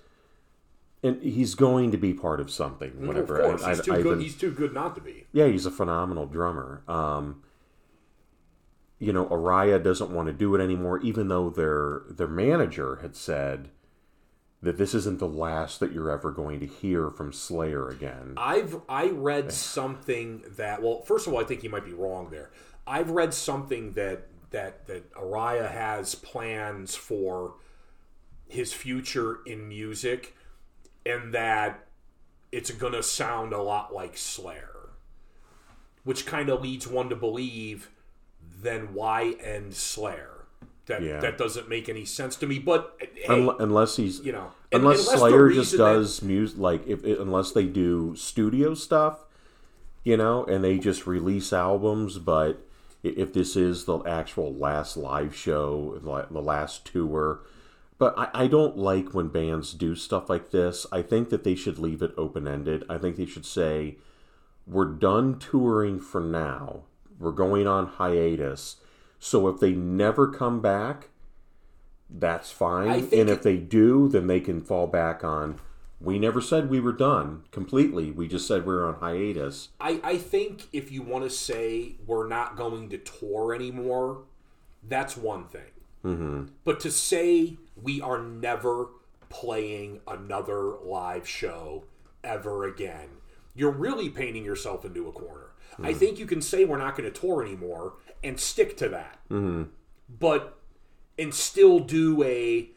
and 1.02 1.22
he's 1.24 1.56
going 1.56 1.90
to 1.92 1.98
be 1.98 2.14
part 2.14 2.40
of 2.40 2.52
something. 2.52 3.08
Whatever. 3.08 3.40
of 3.40 3.50
course, 3.50 3.64
I- 3.64 3.70
he's 3.70 3.80
I- 3.80 3.84
too 3.84 3.94
I've 3.94 4.04
good. 4.04 4.10
been- 4.12 4.20
He's 4.22 4.38
too 4.38 4.52
good 4.52 4.74
not 4.74 4.94
to 4.96 5.02
be. 5.02 5.26
yeah, 5.32 5.48
he's 5.48 5.66
a 5.66 5.72
phenomenal 5.72 6.26
drummer. 6.28 6.84
Um, 6.88 7.42
you 9.00 9.12
know, 9.12 9.26
Araya 9.26 9.82
doesn't 9.84 10.12
want 10.12 10.28
to 10.28 10.34
do 10.34 10.54
it 10.56 10.62
anymore, 10.62 11.00
even 11.00 11.28
though 11.30 11.50
their 11.50 12.04
their 12.10 12.28
manager 12.28 12.98
had 12.98 13.16
said 13.16 13.70
that 14.64 14.78
this 14.78 14.94
isn't 14.94 15.20
the 15.20 15.28
last 15.28 15.82
that 15.82 15.92
you're 15.92 16.10
ever 16.10 16.32
going 16.32 16.62
to 16.62 16.66
hear 16.66 17.10
from 17.10 17.34
Slayer 17.34 17.90
again. 17.90 18.34
I've 18.38 18.78
I 18.88 19.10
read 19.10 19.52
something 19.52 20.42
that 20.56 20.82
well, 20.82 21.02
first 21.02 21.28
of 21.28 21.34
all, 21.34 21.42
I 21.42 21.44
think 21.44 21.64
you 21.64 21.70
might 21.70 21.86
be 21.86 21.94
wrong 21.94 22.30
there. 22.32 22.50
I've 22.88 23.10
read 23.10 23.34
something 23.34 23.92
that 23.92 24.28
that 24.52 24.88
that 24.88 25.14
Araya 25.14 25.70
has 25.70 26.16
plans 26.16 26.96
for 26.96 27.56
his 28.48 28.72
future 28.72 29.40
in 29.46 29.68
music, 29.68 30.36
and 31.06 31.34
that 31.34 31.86
it's 32.54 32.72
going 32.72 32.94
to 32.94 33.04
sound 33.04 33.52
a 33.52 33.62
lot 33.62 33.94
like 33.94 34.16
Slayer, 34.16 34.92
which 36.06 36.26
kind 36.26 36.50
of 36.50 36.62
leads 36.62 36.88
one 36.88 37.10
to 37.10 37.16
believe 37.18 37.90
then 38.62 38.94
why 38.94 39.36
end 39.44 39.74
Slayer? 39.74 40.33
That 40.88 41.02
Yeah. 41.02 41.20
that 41.22 41.38
doesn't 41.38 41.70
make 41.70 41.88
any 41.88 42.04
sense 42.06 42.36
to 42.38 42.48
me. 42.48 42.60
But 42.60 42.98
hey, 43.00 43.28
Unle- 43.40 43.56
unless 43.60 43.96
he's 43.96 44.20
you 44.20 44.32
know, 44.34 44.52
unless, 44.72 45.06
unless 45.08 45.20
Slayer 45.20 45.50
just 45.50 45.72
reason 45.74 45.78
that- 45.86 45.94
does 45.94 46.22
music 46.22 46.60
like 46.60 46.88
if 46.88 47.04
unless 47.06 47.52
they 47.54 47.66
do 47.66 48.16
studio 48.18 48.74
stuff, 48.74 49.24
you 50.04 50.18
know, 50.18 50.44
and 50.46 50.64
they 50.64 50.78
just 50.78 51.08
release 51.08 51.54
albums. 51.54 52.20
But 52.20 52.66
if 53.02 53.32
this 53.34 53.56
is 53.56 53.86
the 53.86 54.00
actual 54.00 54.54
last 54.54 54.98
live 54.98 55.34
show, 55.36 56.00
like 56.04 56.30
the 56.30 56.42
last 56.42 56.86
tour, 56.86 57.40
but 57.98 58.14
I, 58.18 58.30
I 58.34 58.48
don't 58.48 58.78
like 58.78 59.14
when 59.14 59.30
bands 59.30 59.72
do 59.74 59.96
stuff 59.96 60.30
like 60.30 60.52
this. 60.52 60.86
I 60.92 61.02
think 61.02 61.30
that 61.30 61.46
they 61.46 61.56
should 61.56 61.80
leave 61.80 62.02
it 62.02 62.14
open 62.18 62.46
ended. 62.46 62.84
I 62.90 62.98
think 62.98 63.16
they 63.16 63.26
should 63.26 63.46
say, 63.46 63.98
"We're 64.68 64.86
done 64.86 65.40
touring 65.40 66.02
for 66.02 66.20
now. 66.20 66.84
We're 67.18 67.32
going 67.32 67.68
on 67.68 67.86
hiatus." 67.88 68.78
So 69.24 69.48
if 69.48 69.62
they 69.62 69.72
never 69.72 70.28
come 70.28 70.60
back, 70.60 71.08
that's 72.10 72.52
fine. 72.52 73.08
And 73.14 73.30
if 73.30 73.42
they 73.42 73.56
do, 73.56 74.10
then 74.10 74.28
they 74.28 74.42
can 74.42 74.60
fall 74.60 74.86
back 74.86 75.24
on. 75.24 75.62
We 76.02 76.20
never 76.20 76.42
said 76.42 76.70
we 76.70 76.82
were 76.82 76.92
done 76.92 77.44
completely. 77.50 78.12
We 78.12 78.28
just 78.28 78.46
said 78.46 78.66
we 78.66 78.76
were 78.76 78.86
on 78.86 78.96
hiatus. 78.96 79.70
I, 79.80 80.02
I 80.04 80.18
think 80.18 80.68
if 80.74 80.92
you 80.92 81.02
want 81.02 81.24
to 81.24 81.30
say 81.30 81.96
we're 82.06 82.28
not 82.28 82.58
going 82.58 82.90
to 82.90 82.98
tour 82.98 83.56
anymore, 83.56 84.24
that's 84.86 85.16
one 85.16 85.46
thing. 85.46 85.72
Mm-hmm. 86.04 86.44
But 86.66 86.82
to 86.82 86.92
say 86.92 87.56
we 87.82 88.02
are 88.02 88.22
never 88.22 88.88
playing 89.30 90.02
another 90.06 90.74
live 90.84 91.26
show 91.26 91.86
ever 92.26 92.66
again, 92.66 93.08
you're 93.56 93.72
really 93.72 94.10
painting 94.10 94.44
yourself 94.44 94.84
into 94.84 95.08
a 95.08 95.14
corner. 95.14 95.52
I 95.82 95.94
think 95.94 96.20
you 96.20 96.28
can 96.28 96.42
say 96.42 96.66
we're 96.66 96.78
not 96.78 96.96
going 96.96 97.12
to 97.12 97.20
tour 97.20 97.42
anymore 97.42 97.94
and 98.24 98.40
stick 98.40 98.78
to 98.78 98.90
that. 98.90 99.20
Mm-hmm. 99.30 99.64
But 100.20 100.58
and 101.18 101.34
still 101.34 101.80
do 101.80 102.24
a 102.24 102.70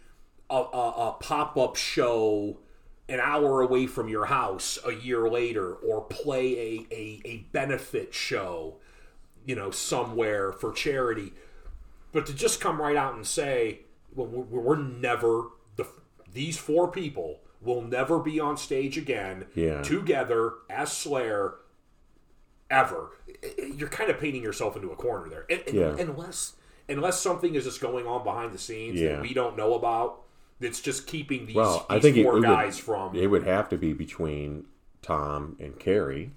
a, 0.50 0.54
a, 0.54 1.08
a 1.08 1.16
pop 1.20 1.56
up 1.56 1.76
show 1.76 2.58
an 3.08 3.20
hour 3.20 3.60
away 3.60 3.86
from 3.86 4.08
your 4.08 4.26
house 4.26 4.78
a 4.84 4.92
year 4.92 5.28
later, 5.28 5.74
or 5.74 6.00
play 6.02 6.58
a, 6.58 6.86
a, 6.94 7.22
a 7.24 7.36
benefit 7.52 8.12
show, 8.12 8.76
you 9.44 9.54
know, 9.54 9.70
somewhere 9.70 10.52
for 10.52 10.72
charity. 10.72 11.32
But 12.12 12.26
to 12.26 12.34
just 12.34 12.60
come 12.60 12.80
right 12.80 12.96
out 12.96 13.14
and 13.14 13.24
say, 13.26 13.80
well, 14.14 14.26
we're, 14.26 14.60
we're 14.60 14.76
never 14.76 15.44
the 15.76 15.86
these 16.32 16.56
four 16.58 16.90
people 16.90 17.40
will 17.60 17.82
never 17.82 18.18
be 18.18 18.38
on 18.40 18.56
stage 18.56 18.96
again 18.98 19.46
Yeah. 19.54 19.82
together 19.82 20.54
as 20.70 20.92
Slayer 20.92 21.54
ever. 22.70 23.10
You're 23.74 23.88
kind 23.88 24.10
of 24.10 24.18
painting 24.18 24.42
yourself 24.42 24.76
into 24.76 24.90
a 24.90 24.96
corner 24.96 25.28
there, 25.28 25.46
and, 25.50 25.62
and- 25.66 25.74
Yeah. 25.76 25.96
unless 25.98 26.54
unless 26.88 27.20
something 27.20 27.54
is 27.56 27.64
just 27.64 27.80
going 27.80 28.06
on 28.06 28.22
behind 28.22 28.52
the 28.52 28.58
scenes 28.58 29.00
Yeah. 29.00 29.14
that 29.16 29.22
we 29.22 29.34
don't 29.34 29.56
know 29.56 29.74
about. 29.74 30.20
That's 30.60 30.80
just 30.80 31.06
keeping 31.06 31.44
these, 31.46 31.54
Well, 31.56 31.84
these 31.90 31.98
I 31.98 32.00
think 32.00 32.16
it, 32.16 32.22
four 32.22 32.38
it 32.38 32.42
guys 32.42 32.76
would, 32.76 32.84
from. 32.84 33.14
it 33.16 33.26
would 33.26 33.42
have 33.42 33.68
to 33.70 33.76
be 33.76 33.92
between 33.92 34.64
Tom 35.02 35.56
and 35.60 35.78
Kerry 35.78 36.30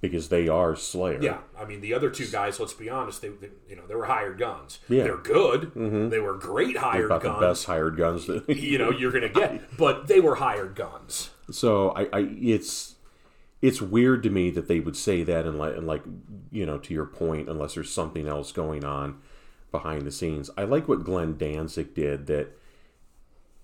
because 0.00 0.28
they 0.30 0.48
are 0.48 0.74
Slayer. 0.76 1.18
Yeah, 1.20 1.38
I 1.58 1.64
mean 1.66 1.80
the 1.82 1.92
other 1.92 2.08
two 2.08 2.26
guys. 2.26 2.58
Let's 2.60 2.72
be 2.72 2.88
honest. 2.88 3.20
They, 3.20 3.28
they 3.28 3.50
you 3.68 3.76
know, 3.76 3.86
they 3.86 3.94
were 3.94 4.06
hired 4.06 4.38
guns. 4.38 4.78
Yeah. 4.88 5.02
They're 5.04 5.16
good. 5.18 5.74
Mm-hmm. 5.74 6.08
They 6.08 6.20
were 6.20 6.34
great 6.34 6.76
hired 6.78 7.06
about 7.06 7.22
guns. 7.22 7.40
the 7.40 7.46
best 7.46 7.64
hired 7.66 7.96
guns. 7.98 8.26
That, 8.26 8.48
You 8.56 8.78
know, 8.78 8.90
you're 8.90 9.12
gonna 9.12 9.28
get, 9.28 9.76
but 9.76 10.06
they 10.06 10.20
were 10.20 10.36
hired 10.36 10.74
guns. 10.74 11.30
So 11.50 11.90
I, 11.90 12.02
I 12.12 12.20
it's 12.40 12.93
it's 13.64 13.80
weird 13.80 14.22
to 14.22 14.28
me 14.28 14.50
that 14.50 14.68
they 14.68 14.78
would 14.78 14.94
say 14.94 15.22
that 15.22 15.46
and 15.46 15.56
like 15.56 15.74
and 15.74 15.86
like 15.86 16.02
you 16.52 16.66
know 16.66 16.76
to 16.76 16.92
your 16.92 17.06
point 17.06 17.48
unless 17.48 17.74
there's 17.74 17.90
something 17.90 18.28
else 18.28 18.52
going 18.52 18.84
on 18.84 19.18
behind 19.72 20.02
the 20.02 20.12
scenes. 20.12 20.50
I 20.58 20.64
like 20.64 20.86
what 20.86 21.02
Glenn 21.02 21.38
Danzig 21.38 21.94
did 21.94 22.26
that 22.26 22.58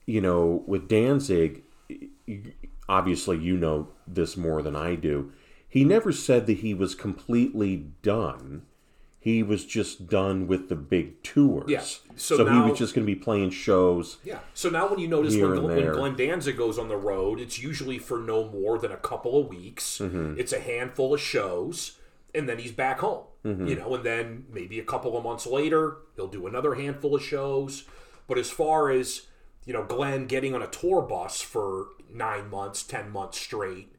you 0.06 0.22
know 0.22 0.64
with 0.66 0.88
Danzig 0.88 1.64
obviously 2.88 3.36
you 3.36 3.58
know 3.58 3.88
this 4.06 4.38
more 4.38 4.62
than 4.62 4.74
I 4.74 4.94
do. 4.94 5.32
He 5.68 5.84
never 5.84 6.12
said 6.12 6.46
that 6.46 6.58
he 6.58 6.72
was 6.72 6.94
completely 6.94 7.76
done. 8.00 8.62
He 9.22 9.42
was 9.42 9.66
just 9.66 10.08
done 10.08 10.46
with 10.46 10.70
the 10.70 10.76
big 10.76 11.22
tours. 11.22 11.68
Yes. 11.68 12.00
So 12.16 12.38
So, 12.38 12.48
he 12.48 12.70
was 12.70 12.78
just 12.78 12.94
going 12.94 13.06
to 13.06 13.12
be 13.12 13.20
playing 13.20 13.50
shows. 13.50 14.16
Yeah. 14.24 14.38
So 14.54 14.70
now 14.70 14.88
when 14.88 14.98
you 14.98 15.08
notice 15.08 15.36
when, 15.36 15.52
and 15.52 15.62
when. 15.62 15.92
Glenn 15.92 16.16
Danzig 16.16 16.56
goes 16.56 16.78
on 16.78 16.88
the 16.88 16.96
road, 16.96 17.38
it's 17.38 17.58
usually 17.58 17.98
for 17.98 18.18
no 18.18 18.48
more 18.48 18.78
than 18.78 18.90
a 18.90 18.96
couple 18.96 19.38
of 19.38 19.48
weeks. 19.48 19.98
Mm-hmm. 19.98 20.40
It's 20.40 20.54
a 20.54 20.60
handful 20.60 21.12
of 21.12 21.20
shows, 21.20 21.98
and 22.34 22.48
then 22.48 22.58
he's 22.58 22.72
back 22.72 23.00
home. 23.00 23.24
Mm-hmm. 23.44 23.66
You 23.66 23.76
know, 23.76 23.94
and 23.94 24.04
then 24.04 24.46
maybe 24.50 24.78
a 24.78 24.84
couple 24.84 25.14
of 25.18 25.22
months 25.22 25.46
later, 25.46 25.98
he'll 26.16 26.26
do 26.26 26.46
another 26.46 26.74
handful 26.74 27.14
of 27.14 27.22
shows. 27.22 27.84
But 28.26 28.38
as 28.38 28.50
far 28.50 28.90
as 28.90 29.26
you 29.66 29.74
know, 29.74 29.84
Glenn 29.84 30.26
getting 30.26 30.54
on 30.54 30.62
a 30.62 30.66
tour 30.66 31.02
bus 31.02 31.42
for 31.42 31.88
nine 32.12 32.48
months, 32.48 32.82
ten 32.82 33.10
months 33.10 33.38
straight, 33.38 33.92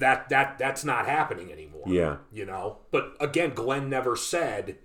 that 0.00 0.28
that 0.28 0.58
that's 0.58 0.84
not 0.84 1.06
happening 1.06 1.52
anymore. 1.52 1.84
Yeah. 1.86 2.16
You 2.32 2.46
know, 2.46 2.78
but 2.90 3.16
again, 3.20 3.54
Glenn 3.54 3.88
never 3.88 4.16
said, 4.16 4.78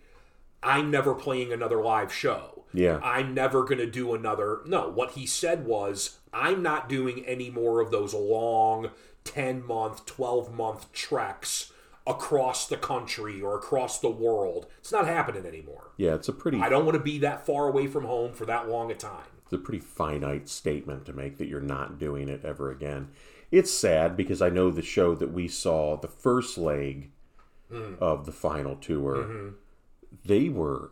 "I'm 0.61 0.91
never 0.91 1.13
playing 1.15 1.51
another 1.51 1.81
live 1.81 2.13
show." 2.13 2.65
Yeah. 2.73 2.99
I'm 3.01 3.33
never 3.33 3.63
going 3.63 3.77
to 3.77 3.89
do 3.89 4.13
another. 4.13 4.59
No, 4.65 4.89
what 4.89 5.11
he 5.11 5.25
said 5.25 5.65
was, 5.65 6.19
I'm 6.33 6.61
not 6.61 6.89
doing 6.89 7.25
any 7.25 7.49
more 7.49 7.79
of 7.79 7.89
those 7.89 8.13
long 8.13 8.91
10 9.23 9.65
month, 9.65 10.05
12 10.05 10.53
month 10.53 10.91
treks 10.91 11.71
across 12.05 12.67
the 12.67 12.75
country 12.75 13.41
or 13.41 13.55
across 13.55 13.99
the 13.99 14.09
world. 14.09 14.67
It's 14.79 14.91
not 14.91 15.07
happening 15.07 15.45
anymore. 15.45 15.91
Yeah, 15.97 16.15
it's 16.15 16.27
a 16.27 16.33
pretty 16.33 16.59
I 16.59 16.67
don't 16.69 16.85
want 16.85 16.97
to 16.97 17.03
be 17.03 17.17
that 17.19 17.45
far 17.45 17.67
away 17.67 17.87
from 17.87 18.03
home 18.03 18.33
for 18.33 18.45
that 18.45 18.67
long 18.67 18.91
a 18.91 18.95
time. 18.95 19.23
it's 19.43 19.53
a 19.53 19.57
pretty 19.57 19.79
finite 19.79 20.49
statement 20.49 21.05
to 21.05 21.13
make 21.13 21.37
that 21.37 21.47
you're 21.47 21.61
not 21.61 21.97
doing 21.97 22.27
it 22.27 22.43
ever 22.43 22.71
again. 22.71 23.09
It's 23.57 23.71
sad 23.71 24.17
because 24.17 24.41
I 24.41 24.49
know 24.49 24.69
the 24.69 24.81
show 24.81 25.15
that 25.15 25.31
we 25.31 25.47
saw, 25.47 25.95
the 25.97 26.07
first 26.07 26.57
leg 26.57 27.11
Hmm. 27.71 27.95
of 27.99 28.25
the 28.27 28.31
final 28.31 28.75
tour, 28.75 29.15
Mm-hmm. 29.15 29.49
they 30.23 30.49
were 30.49 30.91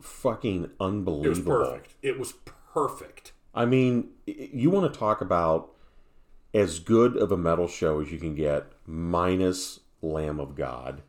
fucking 0.00 0.70
unbelievable. 0.80 1.26
It 1.26 1.28
was 1.28 1.40
perfect. 1.70 1.94
It 2.02 2.18
was 2.18 2.32
perfect. 2.72 3.32
I 3.54 3.64
mean, 3.66 4.08
you 4.26 4.68
want 4.70 4.92
to 4.92 4.98
talk 4.98 5.20
about 5.20 5.70
as 6.52 6.78
good 6.80 7.16
of 7.16 7.30
a 7.32 7.36
metal 7.36 7.68
show 7.68 8.00
as 8.00 8.10
you 8.12 8.18
can 8.18 8.34
get, 8.34 8.66
minus 8.86 9.80
Lamb 10.02 10.40
of 10.40 10.54
God. 10.54 11.02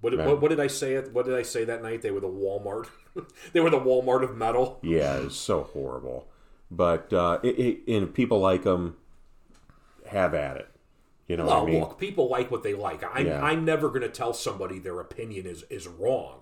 What, 0.00 0.10
did- 0.10 0.26
what, 0.26 0.40
what 0.42 0.48
did 0.48 0.60
I 0.60 0.66
say? 0.66 1.00
What 1.00 1.24
did 1.24 1.34
I 1.34 1.42
say 1.42 1.64
that 1.64 1.82
night? 1.82 2.02
They 2.02 2.10
were 2.10 2.20
the 2.20 2.26
Walmart. 2.28 2.88
they 3.52 3.60
were 3.60 3.70
the 3.70 3.80
Walmart 3.80 4.22
of 4.24 4.36
metal. 4.36 4.78
Yeah, 4.82 5.16
it's 5.18 5.36
so 5.36 5.62
horrible. 5.62 6.28
But 6.70 7.12
uh, 7.12 7.38
it, 7.42 7.58
it, 7.58 7.78
and 7.88 8.12
people 8.12 8.40
like 8.40 8.64
them, 8.64 8.96
have 10.06 10.34
at 10.34 10.56
it. 10.56 10.68
You 11.26 11.36
know 11.38 11.46
what 11.46 11.56
Oh, 11.56 11.62
I 11.62 11.70
mean? 11.70 11.80
look, 11.80 11.98
people 11.98 12.28
like 12.28 12.50
what 12.50 12.62
they 12.62 12.74
like. 12.74 13.02
I'm, 13.14 13.26
Yeah. 13.26 13.42
I'm 13.42 13.64
never 13.64 13.88
going 13.88 14.02
to 14.02 14.08
tell 14.10 14.32
somebody 14.34 14.78
their 14.78 15.00
opinion 15.00 15.46
is, 15.46 15.64
is 15.70 15.86
wrong. 15.88 16.40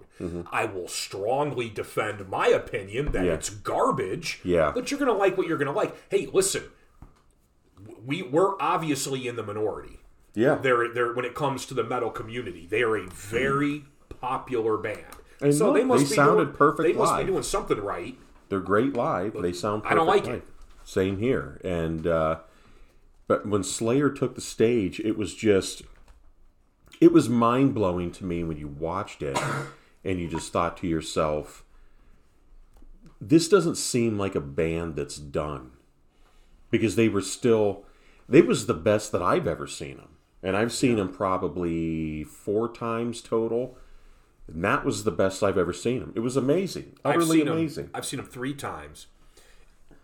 I 0.52 0.66
will 0.66 0.87
strongly 0.87 1.69
defend 1.69 2.28
my 2.28 2.47
opinion 2.47 3.07
that 3.07 3.14
Mm-hmm. 3.19 3.26
Yeah. 3.26 3.33
it's 3.35 3.50
garbage. 3.50 4.40
Yeah. 4.45 4.71
But 4.73 4.90
you're 4.90 4.99
going 5.00 5.11
to 5.11 5.16
like 5.19 5.37
what 5.37 5.49
you're 5.49 5.59
going 5.59 5.66
to 5.73 5.76
like. 5.76 5.97
Hey, 6.11 6.28
listen, 6.33 6.62
we, 8.04 8.23
we're 8.23 8.61
obviously 8.61 9.26
in 9.26 9.37
the 9.37 9.42
minority. 9.42 9.99
yeah, 10.35 10.57
They're, 10.57 10.92
they're, 10.92 11.12
when 11.12 11.25
it 11.25 11.35
comes 11.35 11.66
to 11.66 11.75
the 11.75 11.83
metal 11.85 12.11
community, 12.11 12.66
they 12.71 12.83
are 12.83 12.97
a 12.97 13.07
very 13.09 13.85
popular 14.21 14.76
band. 14.76 15.04
And 15.40 15.52
so 15.54 15.66
look, 15.73 15.76
they 15.76 15.85
must 15.85 16.04
they 16.04 16.11
be 16.11 16.14
sounded 16.14 16.45
doing, 16.45 16.57
perfect 16.57 16.87
They 16.88 16.92
must 16.92 17.12
live. 17.12 17.26
be 17.26 17.33
doing 17.33 17.42
something 17.42 17.81
right. 17.81 18.16
they're 18.49 18.61
great 18.61 18.95
live. 18.95 19.35
They 19.40 19.52
sound. 19.52 19.83
I 19.87 19.95
don't 19.95 20.07
like 20.07 20.26
it. 20.28 20.45
Same 20.85 21.19
here. 21.19 21.61
And 21.64 22.07
uh, 22.07 22.38
but 23.32 23.46
when 23.46 23.64
Slayer 23.64 24.10
took 24.10 24.34
the 24.34 24.42
stage, 24.42 25.00
it 25.00 25.16
was 25.16 25.34
just, 25.34 25.80
it 27.00 27.12
was 27.12 27.30
mind 27.30 27.72
blowing 27.72 28.10
to 28.10 28.26
me 28.26 28.44
when 28.44 28.58
you 28.58 28.68
watched 28.68 29.22
it, 29.22 29.38
and 30.04 30.20
you 30.20 30.28
just 30.28 30.52
thought 30.52 30.76
to 30.76 30.86
yourself, 30.86 31.64
this 33.22 33.48
doesn't 33.48 33.76
seem 33.76 34.18
like 34.18 34.34
a 34.34 34.40
band 34.40 34.96
that's 34.96 35.16
done, 35.16 35.70
because 36.70 36.94
they 36.94 37.08
were 37.08 37.22
still, 37.22 37.86
they 38.28 38.42
was 38.42 38.66
the 38.66 38.74
best 38.74 39.12
that 39.12 39.22
I've 39.22 39.46
ever 39.46 39.66
seen 39.66 39.96
them, 39.96 40.10
and 40.42 40.54
I've 40.54 40.70
seen 40.70 40.96
them 40.96 41.10
probably 41.10 42.24
four 42.24 42.70
times 42.70 43.22
total. 43.22 43.78
And 44.46 44.62
that 44.62 44.84
was 44.84 45.04
the 45.04 45.10
best 45.10 45.42
I've 45.42 45.56
ever 45.56 45.72
seen 45.72 46.00
them. 46.00 46.12
It 46.14 46.20
was 46.20 46.36
amazing, 46.36 46.98
I've 47.02 47.16
utterly 47.16 47.40
'em- 47.40 47.48
amazing. 47.48 47.88
I've 47.94 48.04
seen 48.04 48.18
them 48.18 48.26
three 48.26 48.52
times, 48.52 49.06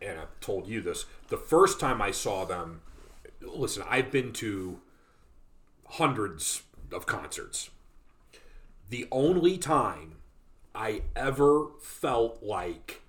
and 0.01 0.19
I've 0.19 0.41
told 0.41 0.67
you 0.67 0.81
this. 0.81 1.05
The 1.29 1.37
first 1.37 1.79
time 1.79 2.01
I 2.01 2.11
saw 2.11 2.47
them, 2.47 2.81
listen, 3.41 3.85
I've 3.89 4.11
been 4.11 4.33
to 4.35 4.81
hundreds 5.87 6.63
of 6.93 7.07
concerts. 7.07 7.71
The 8.89 9.07
only 9.11 9.59
time 9.59 10.17
I 10.75 11.03
ever 11.15 11.69
felt 11.81 12.43
like 12.43 13.03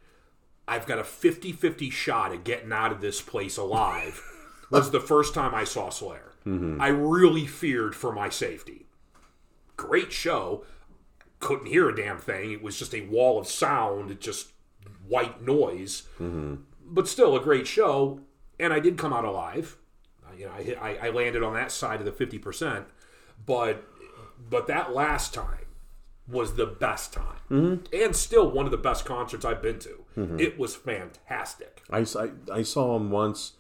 I've 0.68 0.86
got 0.86 1.00
a 1.00 1.04
50 1.04 1.52
50 1.52 1.90
shot 1.90 2.32
at 2.32 2.44
getting 2.44 2.72
out 2.72 2.92
of 2.92 3.02
this 3.02 3.22
place 3.22 3.58
alive 3.58 4.22
was 4.72 4.92
the 4.92 5.00
first 5.00 5.34
time 5.34 5.56
I 5.56 5.64
saw 5.64 5.90
Slayer. 5.90 6.34
Mm-hmm. 6.46 6.82
I 6.82 6.88
really 6.88 7.46
feared 7.46 7.96
for 7.96 8.12
my 8.12 8.30
safety. 8.30 8.86
Great 9.78 10.12
show. 10.12 10.66
Couldn't 11.40 11.68
hear 11.68 11.90
a 11.90 11.96
damn 11.96 12.18
thing. 12.18 12.52
It 12.52 12.62
was 12.62 12.78
just 12.78 12.94
a 12.94 13.08
wall 13.08 13.40
of 13.40 13.48
sound, 13.48 14.20
just 14.20 14.52
white 15.08 15.42
noise. 15.42 16.04
Mm-hmm. 16.20 16.56
But 16.86 17.08
still, 17.08 17.36
a 17.36 17.42
great 17.42 17.68
show. 17.68 18.22
And 18.60 18.74
I 18.74 18.80
did 18.80 18.98
come 18.98 19.14
out 19.14 19.26
alive. 19.26 19.78
You 20.40 20.46
know, 20.46 20.54
I, 20.54 20.64
hit, 20.64 20.78
I, 20.82 21.08
I 21.08 21.10
landed 21.10 21.44
on 21.44 21.54
that 21.56 21.70
side 21.70 22.00
of 22.00 22.06
the 22.06 22.14
fifty 22.14 22.40
percent. 22.40 22.86
But 23.46 23.84
but 24.50 24.68
that 24.68 24.94
last 24.94 25.34
time 25.34 25.66
was 26.30 26.56
the 26.56 26.66
best 26.66 27.12
time, 27.12 27.40
mm-hmm. 27.52 27.84
and 27.94 28.16
still 28.16 28.50
one 28.50 28.64
of 28.66 28.72
the 28.72 28.78
best 28.78 29.04
concerts 29.04 29.44
I've 29.44 29.62
been 29.62 29.80
to. 29.80 30.06
Mm-hmm. 30.16 30.40
It 30.40 30.58
was 30.58 30.76
fantastic. 30.76 31.82
I, 31.90 32.00
I, 32.00 32.30
I 32.52 32.62
saw 32.62 32.96
him 32.96 33.12
once. 33.12 33.54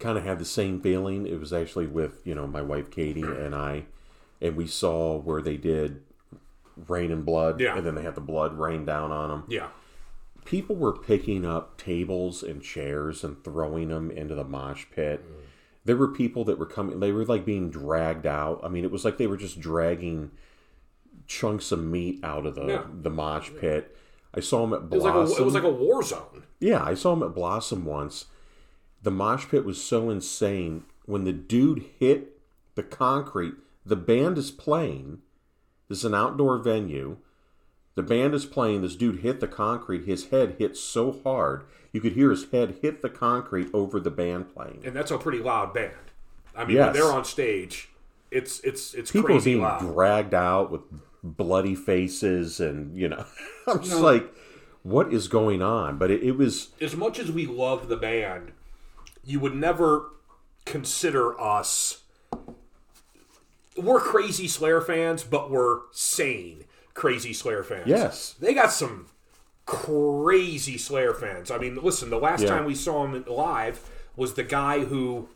Kind 0.00 0.18
of 0.18 0.24
had 0.24 0.38
the 0.38 0.44
same 0.44 0.80
feeling. 0.80 1.26
It 1.26 1.38
was 1.38 1.52
actually 1.52 1.86
with 1.86 2.26
you 2.26 2.34
know 2.34 2.48
my 2.48 2.62
wife 2.62 2.90
Katie 2.90 3.22
and 3.22 3.54
I, 3.54 3.84
and 4.40 4.56
we 4.56 4.66
saw 4.66 5.16
where 5.16 5.40
they 5.40 5.56
did 5.56 6.02
Reign 6.88 7.12
in 7.12 7.22
Blood, 7.22 7.60
Yeah. 7.60 7.76
and 7.76 7.86
then 7.86 7.94
they 7.94 8.02
had 8.02 8.16
the 8.16 8.20
blood 8.20 8.58
rain 8.58 8.84
down 8.84 9.12
on 9.12 9.30
them. 9.30 9.44
Yeah. 9.48 9.68
People 10.44 10.76
were 10.76 10.92
picking 10.92 11.44
up 11.44 11.76
tables 11.78 12.42
and 12.42 12.62
chairs 12.62 13.22
and 13.22 13.42
throwing 13.44 13.88
them 13.88 14.10
into 14.10 14.34
the 14.34 14.44
mosh 14.44 14.86
pit. 14.92 15.24
Mm. 15.24 15.44
There 15.88 15.96
were 15.96 16.08
people 16.08 16.44
that 16.44 16.58
were 16.58 16.66
coming. 16.66 17.00
They 17.00 17.12
were 17.12 17.24
like 17.24 17.46
being 17.46 17.70
dragged 17.70 18.26
out. 18.26 18.60
I 18.62 18.68
mean, 18.68 18.84
it 18.84 18.90
was 18.90 19.06
like 19.06 19.16
they 19.16 19.26
were 19.26 19.38
just 19.38 19.58
dragging 19.58 20.32
chunks 21.26 21.72
of 21.72 21.82
meat 21.82 22.20
out 22.22 22.44
of 22.44 22.56
the 22.56 22.66
Yeah. 22.66 22.84
the 23.02 23.08
mosh 23.08 23.50
pit. 23.58 23.96
I 24.34 24.40
saw 24.40 24.66
them 24.66 24.74
at 24.74 24.82
It 24.82 24.90
was 24.90 25.02
like 25.04 25.14
a, 25.14 25.16
Blossom. 25.16 25.42
it 25.42 25.44
was 25.46 25.54
like 25.54 25.62
a 25.62 25.70
war 25.70 26.02
zone. 26.02 26.42
Yeah, 26.60 26.84
I 26.84 26.92
saw 26.92 27.14
him 27.14 27.22
at 27.22 27.34
Blossom 27.34 27.86
once. 27.86 28.26
The 29.02 29.10
mosh 29.10 29.46
pit 29.48 29.64
was 29.64 29.82
so 29.82 30.10
insane. 30.10 30.84
When 31.06 31.24
the 31.24 31.32
dude 31.32 31.86
hit 31.98 32.38
the 32.74 32.82
concrete, 32.82 33.54
the 33.86 33.96
band 33.96 34.36
is 34.36 34.50
playing. 34.50 35.22
This 35.88 36.00
is 36.00 36.04
an 36.04 36.14
outdoor 36.14 36.58
venue. 36.58 37.16
The 37.94 38.02
band 38.02 38.34
is 38.34 38.44
playing. 38.44 38.82
This 38.82 38.94
dude 38.94 39.20
hit 39.20 39.40
the 39.40 39.48
concrete. 39.48 40.04
His 40.04 40.26
head 40.26 40.56
hit 40.58 40.76
so 40.76 41.18
hard, 41.24 41.64
you 41.92 42.00
could 42.00 42.12
hear 42.12 42.30
his 42.30 42.50
head 42.50 42.76
hit 42.82 43.02
the 43.02 43.08
concrete 43.08 43.68
over 43.72 43.98
the 44.00 44.10
band 44.10 44.52
playing. 44.54 44.82
and 44.84 44.94
that's 44.94 45.10
a 45.10 45.18
pretty 45.18 45.38
loud 45.38 45.72
band. 45.74 45.92
I 46.56 46.64
mean, 46.64 46.76
Yes. 46.76 46.86
when 46.86 46.92
they're 46.94 47.12
on 47.12 47.24
stage, 47.24 47.88
it's 48.30 48.60
it's 48.60 48.94
it's 48.94 49.10
People 49.10 49.28
crazy 49.28 49.52
being 49.52 49.62
loud. 49.62 49.80
dragged 49.80 50.34
out 50.34 50.70
with 50.70 50.82
bloody 51.22 51.74
faces, 51.74 52.60
and 52.60 52.96
you 52.96 53.08
know, 53.08 53.24
I'm 53.66 53.82
just 53.82 54.00
like, 54.00 54.32
what 54.82 55.12
is 55.12 55.28
going 55.28 55.62
on? 55.62 55.98
But 55.98 56.10
it, 56.10 56.22
it 56.22 56.32
was 56.32 56.70
as 56.80 56.94
much 56.96 57.18
as 57.18 57.30
we 57.30 57.46
love 57.46 57.88
the 57.88 57.96
band, 57.96 58.52
you 59.24 59.40
would 59.40 59.54
never 59.54 60.10
consider 60.64 61.40
us. 61.40 62.02
We're 63.76 64.00
crazy 64.00 64.48
Slayer 64.48 64.80
fans, 64.80 65.22
but 65.22 65.50
we're 65.50 65.80
sane 65.92 66.64
crazy 66.94 67.32
Slayer 67.32 67.62
fans. 67.62 67.86
yes, 67.86 68.34
they 68.40 68.52
got 68.52 68.72
some 68.72 69.06
crazy 69.68 70.78
Slayer 70.78 71.12
fans. 71.12 71.50
I 71.50 71.58
mean, 71.58 71.76
listen, 71.82 72.08
the 72.08 72.18
last 72.18 72.40
Yeah. 72.42 72.48
time 72.48 72.64
we 72.64 72.74
saw 72.74 73.04
him 73.04 73.22
live 73.28 73.80
was 74.16 74.32
the 74.34 74.42
guy 74.42 74.84
who 74.84 75.28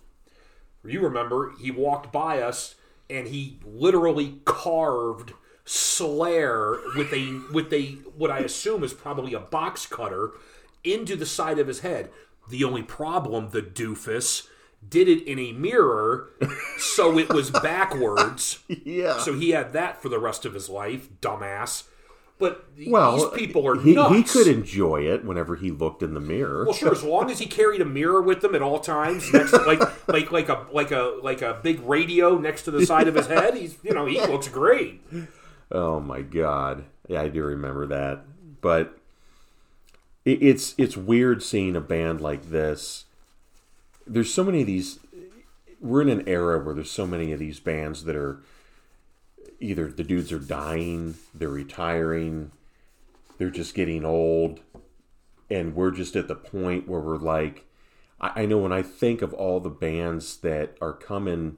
you 0.84 1.00
remember 1.00 1.52
he 1.60 1.70
walked 1.70 2.10
by 2.10 2.40
us 2.40 2.74
and 3.10 3.28
he 3.28 3.58
literally 3.64 4.40
carved 4.46 5.34
Slayer 5.66 6.78
with 6.96 7.12
a 7.12 7.40
with 7.52 7.72
a 7.74 7.92
what 8.16 8.30
I 8.30 8.38
assume 8.38 8.82
is 8.82 8.94
probably 8.94 9.34
a 9.34 9.38
box 9.40 9.84
cutter 9.86 10.30
into 10.82 11.14
the 11.14 11.26
side 11.26 11.58
of 11.58 11.66
his 11.68 11.80
head. 11.80 12.10
The 12.48 12.64
only 12.64 12.82
problem, 12.82 13.50
the 13.50 13.62
doofus 13.62 14.48
did 14.88 15.08
it 15.08 15.22
in 15.28 15.38
a 15.38 15.52
mirror, 15.52 16.30
so 16.78 17.16
it 17.18 17.32
was 17.32 17.50
backwards. 17.50 18.58
yeah. 18.68 19.18
So 19.18 19.34
he 19.34 19.50
had 19.50 19.72
that 19.74 20.00
for 20.02 20.08
the 20.08 20.18
rest 20.18 20.44
of 20.46 20.54
his 20.54 20.68
life, 20.70 21.08
dumbass. 21.20 21.84
But 22.42 22.66
Well, 22.88 23.30
these 23.30 23.38
people 23.38 23.68
are 23.68 23.80
he, 23.80 23.94
nuts. 23.94 24.14
he 24.16 24.22
could 24.24 24.48
enjoy 24.48 25.02
it 25.02 25.24
whenever 25.24 25.54
he 25.54 25.70
looked 25.70 26.02
in 26.02 26.12
the 26.12 26.20
mirror. 26.20 26.64
Well, 26.64 26.74
sure. 26.74 26.90
As 26.90 27.04
long 27.04 27.30
as 27.30 27.38
he 27.38 27.46
carried 27.46 27.80
a 27.80 27.84
mirror 27.84 28.20
with 28.20 28.42
him 28.42 28.56
at 28.56 28.62
all 28.62 28.80
times, 28.80 29.32
next, 29.32 29.52
like 29.52 29.80
like 30.08 30.32
like 30.32 30.48
a 30.48 30.66
like 30.72 30.90
a 30.90 31.18
like 31.22 31.40
a 31.40 31.60
big 31.62 31.78
radio 31.82 32.36
next 32.38 32.62
to 32.62 32.72
the 32.72 32.84
side 32.84 33.06
of 33.06 33.14
his 33.14 33.28
head, 33.28 33.54
he's 33.54 33.76
you 33.84 33.94
know 33.94 34.06
he 34.06 34.20
looks 34.20 34.48
great. 34.48 35.00
Oh 35.70 36.00
my 36.00 36.22
god! 36.22 36.84
Yeah, 37.06 37.22
I 37.22 37.28
do 37.28 37.44
remember 37.44 37.86
that. 37.86 38.24
But 38.60 38.98
it, 40.24 40.42
it's 40.42 40.74
it's 40.76 40.96
weird 40.96 41.44
seeing 41.44 41.76
a 41.76 41.80
band 41.80 42.20
like 42.20 42.50
this. 42.50 43.04
There's 44.04 44.34
so 44.34 44.42
many 44.42 44.62
of 44.62 44.66
these. 44.66 44.98
We're 45.80 46.02
in 46.02 46.08
an 46.08 46.28
era 46.28 46.58
where 46.58 46.74
there's 46.74 46.90
so 46.90 47.06
many 47.06 47.30
of 47.32 47.38
these 47.38 47.60
bands 47.60 48.02
that 48.04 48.16
are 48.16 48.40
either 49.62 49.90
the 49.90 50.04
dudes 50.04 50.32
are 50.32 50.38
dying, 50.38 51.14
they're 51.34 51.48
retiring, 51.48 52.50
they're 53.38 53.50
just 53.50 53.74
getting 53.74 54.04
old, 54.04 54.60
and 55.50 55.74
we're 55.74 55.90
just 55.90 56.16
at 56.16 56.28
the 56.28 56.34
point 56.34 56.88
where 56.88 57.00
we're 57.00 57.16
like, 57.16 57.66
I, 58.20 58.42
I 58.42 58.46
know 58.46 58.58
when 58.58 58.72
I 58.72 58.82
think 58.82 59.22
of 59.22 59.32
all 59.32 59.60
the 59.60 59.70
bands 59.70 60.36
that 60.38 60.76
are 60.80 60.92
coming, 60.92 61.56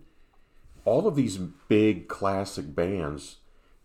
all 0.85 1.07
of 1.07 1.17
these 1.17 1.37
big 1.37 2.09
classic 2.09 2.75
bands, 2.75 3.37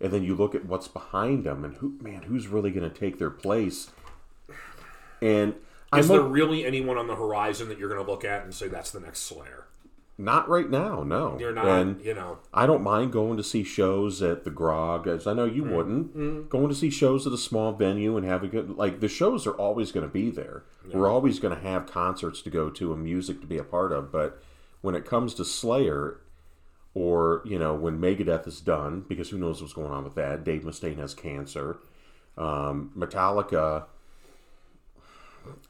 and 0.02 0.12
then 0.12 0.24
you 0.24 0.36
look 0.36 0.56
at 0.56 0.66
what's 0.66 0.88
behind 0.88 1.44
them, 1.44 1.64
and 1.64 1.76
who 1.78 1.98
man, 2.02 2.24
who's 2.24 2.48
really 2.48 2.72
going 2.72 2.90
to 2.90 2.96
take 2.96 3.20
their 3.20 3.30
place? 3.30 3.90
And 5.22 5.54
Is 5.54 5.56
I'm 5.92 6.08
there 6.08 6.22
o- 6.22 6.28
really 6.28 6.66
anyone 6.66 6.98
on 6.98 7.08
the 7.08 7.16
horizon 7.16 7.68
that 7.70 7.78
you're 7.78 7.90
going 7.90 8.04
to 8.04 8.10
look 8.10 8.24
at 8.24 8.44
and 8.44 8.54
say 8.54 8.68
that's 8.68 8.92
the 8.92 9.00
next 9.00 9.20
Slayer? 9.22 9.66
Not 10.20 10.50
right 10.50 10.70
now, 10.70 11.02
no. 11.02 11.38
You're 11.40 11.54
not, 11.54 11.66
And 11.66 12.02
you 12.04 12.14
know. 12.14 12.40
I 12.54 12.66
don't 12.68 12.84
mind 12.84 13.12
going 13.14 13.38
to 13.38 13.44
see 13.44 13.64
shows 13.64 14.22
at 14.22 14.44
the 14.44 14.50
Grog, 14.52 15.08
as 15.08 15.26
I 15.26 15.34
know 15.34 15.46
you 15.46 15.64
Mm. 15.64 15.76
wouldn't. 15.76 16.50
Going 16.50 16.68
to 16.70 16.76
see 16.76 16.90
shows 16.90 17.26
at 17.26 17.34
a 17.34 17.38
small 17.38 17.72
venue 17.72 18.18
and 18.18 18.26
have 18.26 18.44
a 18.44 18.48
good 18.48 18.78
like 18.78 19.00
the 19.00 19.08
shows 19.08 19.48
are 19.48 19.54
always 19.54 19.92
going 19.94 20.06
to 20.06 20.12
be 20.12 20.30
there. 20.30 20.64
We're 20.94 21.08
always 21.10 21.40
going 21.40 21.56
to 21.56 21.62
have 21.62 21.86
concerts 21.88 22.42
to 22.42 22.50
go 22.50 22.70
to 22.70 22.94
and 22.94 23.04
music 23.04 23.40
to 23.42 23.48
be 23.48 23.58
a 23.58 23.64
part 23.64 23.92
of. 23.92 24.12
But 24.12 24.42
when 24.82 24.94
it 24.94 25.06
comes 25.06 25.34
to 25.36 25.46
Slayer, 25.46 26.20
or 26.94 27.42
you 27.46 27.58
know 27.60 27.74
when 27.76 28.00
Megadeth 28.00 28.48
is 28.48 28.60
done, 28.62 29.06
because 29.08 29.30
who 29.30 29.38
knows 29.38 29.62
what's 29.62 29.74
going 29.74 29.92
on 29.92 30.04
with 30.04 30.16
that? 30.16 30.44
Dave 30.44 30.64
Mustaine 30.64 30.98
has 30.98 31.14
cancer. 31.14 31.78
Um, 32.38 32.92
Metallica. 32.98 33.86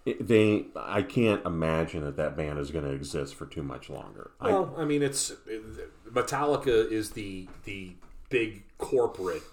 They, 0.05 0.65
I 0.75 1.01
can't 1.03 1.45
imagine 1.45 2.03
that 2.03 2.15
that 2.17 2.35
band 2.37 2.59
is 2.59 2.71
going 2.71 2.85
to 2.85 2.91
exist 2.91 3.35
for 3.35 3.45
too 3.45 3.63
much 3.63 3.89
longer. 3.89 4.31
I, 4.39 4.49
Well, 4.49 4.73
I 4.77 4.85
mean, 4.85 5.01
it's 5.03 5.31
Metallica 6.11 6.91
is 6.91 7.11
the 7.11 7.47
the 7.65 7.93
big 8.29 8.63
corporate 8.77 9.43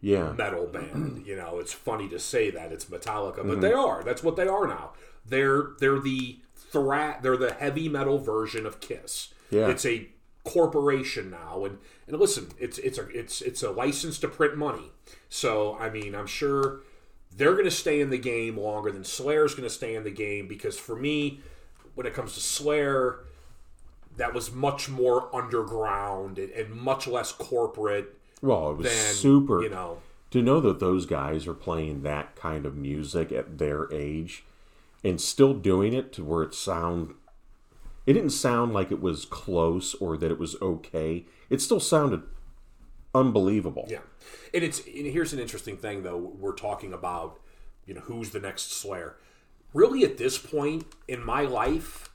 yeah, 0.00 0.32
metal 0.32 0.66
band. 0.66 1.24
You 1.26 1.36
know, 1.36 1.58
it's 1.60 1.72
funny 1.72 2.08
to 2.08 2.18
say 2.18 2.50
that 2.50 2.72
it's 2.72 2.86
Metallica, 2.86 3.36
but 3.36 3.46
Mm-hmm. 3.46 3.60
they 3.60 3.72
are. 3.72 4.02
That's 4.02 4.22
what 4.22 4.36
they 4.36 4.48
are 4.48 4.66
now. 4.66 4.92
They're 5.24 5.68
they're 5.78 6.00
the 6.00 6.38
thra- 6.56 7.18
they're 7.22 7.36
the 7.36 7.52
heavy 7.54 7.88
metal 7.88 8.18
version 8.18 8.66
of 8.66 8.80
Kiss. 8.80 9.32
Yeah. 9.50 9.68
It's 9.68 9.86
a 9.86 10.08
corporation 10.44 11.30
now, 11.30 11.64
and 11.64 11.78
and 12.08 12.18
listen, 12.18 12.48
it's 12.58 12.78
it's 12.78 12.98
a 12.98 13.06
it's 13.10 13.40
it's 13.40 13.62
a 13.62 13.70
license 13.70 14.18
to 14.20 14.28
print 14.28 14.56
money. 14.56 14.90
So 15.28 15.76
I 15.78 15.88
mean, 15.90 16.14
I'm 16.16 16.26
sure 16.26 16.80
they're 17.36 17.52
going 17.52 17.64
to 17.64 17.70
stay 17.70 18.00
in 18.00 18.10
the 18.10 18.18
game 18.18 18.58
longer 18.58 18.90
than 18.90 19.04
Slayer's 19.04 19.54
going 19.54 19.68
to 19.68 19.74
stay 19.74 19.94
in 19.94 20.04
the 20.04 20.10
game 20.10 20.46
because 20.46 20.78
for 20.78 20.96
me, 20.96 21.40
when 21.94 22.06
it 22.06 22.14
comes 22.14 22.34
to 22.34 22.40
Slayer, 22.40 23.20
that 24.16 24.34
was 24.34 24.52
much 24.52 24.88
more 24.88 25.34
underground 25.34 26.38
and, 26.38 26.50
and 26.50 26.74
much 26.74 27.06
less 27.06 27.32
corporate 27.32 28.16
well, 28.42 28.70
it 28.70 28.78
was 28.78 28.86
than 28.86 29.14
super. 29.14 29.62
You 29.62 29.70
know, 29.70 29.98
to 30.32 30.42
know 30.42 30.60
that 30.60 30.80
those 30.80 31.06
guys 31.06 31.46
are 31.46 31.54
playing 31.54 32.02
that 32.02 32.34
kind 32.34 32.66
of 32.66 32.74
music 32.74 33.30
at 33.30 33.58
their 33.58 33.92
age 33.92 34.44
and 35.04 35.20
still 35.20 35.54
doing 35.54 35.92
it 35.92 36.12
to 36.14 36.24
where 36.24 36.42
it 36.42 36.54
sound 36.54 37.14
it 38.06 38.14
didn't 38.14 38.30
sound 38.30 38.72
like 38.72 38.90
it 38.90 39.00
was 39.00 39.24
close 39.24 39.94
or 39.96 40.16
that 40.16 40.30
it 40.30 40.38
was 40.38 40.60
okay 40.60 41.24
it 41.50 41.60
still 41.60 41.80
sounded 41.80 42.22
unbelievable 43.14 43.86
Yeah, 43.88 43.98
and 44.54 44.64
it's 44.64 44.78
and 44.86 45.06
here's 45.06 45.32
an 45.32 45.38
interesting 45.38 45.76
thing 45.76 46.02
though. 46.02 46.16
We're 46.16 46.54
talking 46.54 46.92
about 46.92 47.40
you 47.86 47.94
know 47.94 48.00
who's 48.02 48.30
the 48.30 48.40
next 48.40 48.72
Slayer. 48.72 49.16
Really, 49.74 50.04
at 50.04 50.18
this 50.18 50.36
point 50.38 50.84
in 51.08 51.24
my 51.24 51.42
life, 51.42 52.10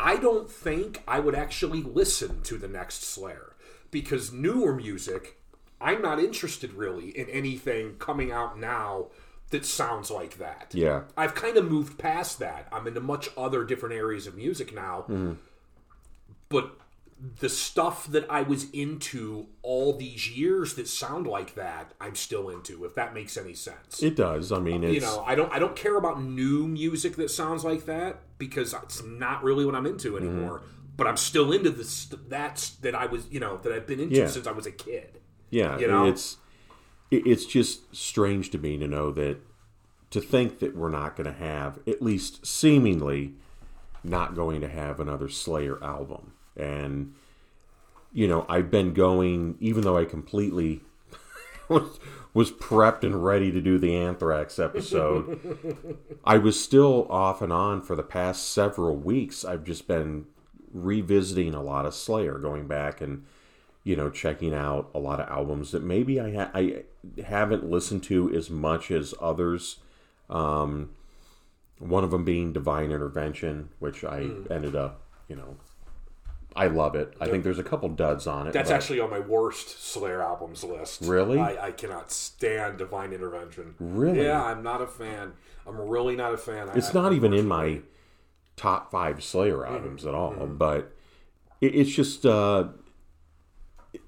I 0.00 0.16
don't 0.16 0.50
think 0.50 1.02
I 1.06 1.20
would 1.20 1.34
actually 1.34 1.82
listen 1.82 2.42
to 2.42 2.58
the 2.58 2.68
next 2.68 3.04
Slayer 3.04 3.54
because 3.90 4.32
newer 4.32 4.74
music, 4.74 5.40
I'm 5.80 6.02
not 6.02 6.18
interested 6.18 6.72
really 6.72 7.10
in 7.10 7.28
anything 7.28 7.96
coming 7.98 8.32
out 8.32 8.58
now 8.58 9.06
that 9.50 9.64
sounds 9.64 10.10
like 10.10 10.38
that. 10.38 10.72
yeah 10.74 11.02
I've 11.16 11.34
kind 11.34 11.56
of 11.56 11.70
moved 11.70 11.98
past 11.98 12.38
that. 12.40 12.68
I'm 12.70 12.86
into 12.86 13.00
much 13.00 13.30
other 13.36 13.64
different 13.64 13.94
areas 13.94 14.26
of 14.26 14.36
music 14.36 14.74
now. 14.74 15.04
Mm-hmm. 15.08 15.32
But 16.48 16.72
the 17.40 17.48
stuff 17.48 18.06
that 18.08 18.30
I 18.30 18.42
was 18.42 18.70
into 18.70 19.46
all 19.62 19.96
these 19.96 20.30
years 20.30 20.74
that 20.74 20.86
sound 20.88 21.26
like 21.26 21.54
that, 21.56 21.92
I'm 22.00 22.14
still 22.14 22.48
into. 22.48 22.84
If 22.84 22.94
that 22.94 23.12
makes 23.14 23.36
any 23.36 23.54
sense. 23.54 24.02
it 24.02 24.14
does 24.14 24.52
i 24.52 24.60
mean 24.60 24.84
it's 24.84 24.94
you 24.94 25.00
know, 25.00 25.24
I 25.26 25.34
don't. 25.34 25.52
I 25.52 25.58
don't 25.58 25.74
care 25.74 25.96
about 25.96 26.22
new 26.22 26.66
music 26.68 27.16
that 27.16 27.30
sounds 27.30 27.64
like 27.64 27.86
that. 27.86 28.20
because 28.38 28.74
it's 28.84 29.02
not 29.02 29.42
really 29.42 29.64
what 29.64 29.74
I'm 29.74 29.86
into 29.86 30.12
mm-hmm. 30.12 30.28
anymore. 30.28 30.62
But 30.96 31.06
I'm 31.06 31.16
still 31.16 31.52
into 31.52 31.70
this 31.70 32.06
that's 32.28 32.70
that 32.70 32.94
I 32.94 33.06
was 33.06 33.26
you 33.30 33.40
know 33.40 33.56
that 33.58 33.72
I've 33.72 33.86
been 33.86 34.00
into 34.00 34.16
Yeah. 34.16 34.26
since 34.28 34.46
I 34.46 34.52
was 34.52 34.66
a 34.66 34.72
kid. 34.72 35.20
Yeah, 35.50 35.78
You 35.78 35.88
know? 35.88 36.06
it's 36.06 36.36
it's 37.10 37.46
just 37.46 37.94
strange 37.94 38.50
to 38.50 38.58
me 38.58 38.76
to 38.78 38.86
know 38.86 39.10
that 39.12 39.38
to 40.10 40.20
think 40.20 40.58
that 40.60 40.76
we're 40.76 40.90
not 40.90 41.16
going 41.16 41.26
to 41.26 41.38
have 41.38 41.78
at 41.86 42.02
least 42.02 42.46
seemingly 42.46 43.34
not 44.04 44.34
going 44.34 44.60
to 44.60 44.68
have 44.68 45.00
another 45.00 45.28
Slayer 45.28 45.82
album, 45.82 46.32
and 46.58 47.14
you 48.12 48.26
know 48.28 48.44
I've 48.48 48.70
been 48.70 48.92
going 48.94 49.56
even 49.60 49.82
though 49.82 49.96
I 49.96 50.04
completely 50.04 50.80
was 51.68 51.98
was 52.34 52.50
prepped 52.52 53.02
and 53.04 53.24
ready 53.24 53.50
to 53.50 53.60
do 53.60 53.78
the 53.78 53.96
Anthrax 53.96 54.58
episode. 54.58 55.98
I 56.24 56.38
was 56.38 56.62
still 56.62 57.06
off 57.10 57.40
and 57.42 57.52
on 57.52 57.80
for 57.82 57.96
the 57.96 58.02
past 58.02 58.50
several 58.52 58.96
weeks. 58.96 59.44
I've 59.44 59.64
just 59.64 59.88
been 59.88 60.26
revisiting 60.72 61.54
a 61.54 61.62
lot 61.62 61.86
of 61.86 61.94
Slayer, 61.94 62.38
going 62.38 62.66
back 62.66 63.00
and 63.00 63.24
you 63.84 63.96
know 63.96 64.10
checking 64.10 64.52
out 64.54 64.90
a 64.94 64.98
lot 64.98 65.20
of 65.20 65.28
albums 65.28 65.72
that 65.72 65.82
maybe 65.82 66.20
I 66.20 66.34
ha- 66.34 66.50
I 66.54 66.82
haven't 67.26 67.68
listened 67.70 68.02
to 68.04 68.32
as 68.34 68.50
much 68.50 68.90
as 68.90 69.14
others. 69.20 69.76
Um, 70.28 70.90
one 71.78 72.04
of 72.04 72.10
them 72.10 72.24
being 72.24 72.52
Divine 72.52 72.90
Intervention, 72.90 73.70
which 73.78 74.04
I 74.04 74.24
Hmm. 74.24 74.52
ended 74.52 74.74
up, 74.76 75.00
you 75.28 75.36
know, 75.36 75.56
I 76.58 76.66
love 76.66 76.96
it. 76.96 77.14
I 77.20 77.26
think 77.26 77.44
there's 77.44 77.60
a 77.60 77.62
couple 77.62 77.88
duds 77.90 78.26
on 78.26 78.48
it. 78.48 78.52
That's 78.52 78.68
but- 78.68 78.74
actually 78.74 78.98
on 78.98 79.10
my 79.10 79.20
worst 79.20 79.80
Slayer 79.80 80.20
albums 80.20 80.64
list. 80.64 81.02
Really? 81.02 81.38
I, 81.38 81.68
I 81.68 81.70
cannot 81.70 82.10
stand 82.10 82.78
Divine 82.78 83.12
Intervention. 83.12 83.76
Really? 83.78 84.24
Yeah, 84.24 84.42
I'm 84.42 84.64
not 84.64 84.82
a 84.82 84.88
fan. 84.88 85.34
I'm 85.68 85.80
really 85.80 86.16
not 86.16 86.34
a 86.34 86.36
fan. 86.36 86.68
It's 86.74 86.90
I, 86.90 87.00
not 87.00 87.12
even 87.12 87.32
in 87.32 87.46
my 87.46 87.82
top 88.56 88.90
five 88.90 89.22
Slayer 89.22 89.58
mm-hmm. 89.58 89.72
albums 89.72 90.04
at 90.04 90.14
all, 90.14 90.32
mm-hmm. 90.32 90.56
but 90.56 90.96
it, 91.60 91.76
it's 91.76 91.90
just 91.90 92.26
uh, 92.26 92.64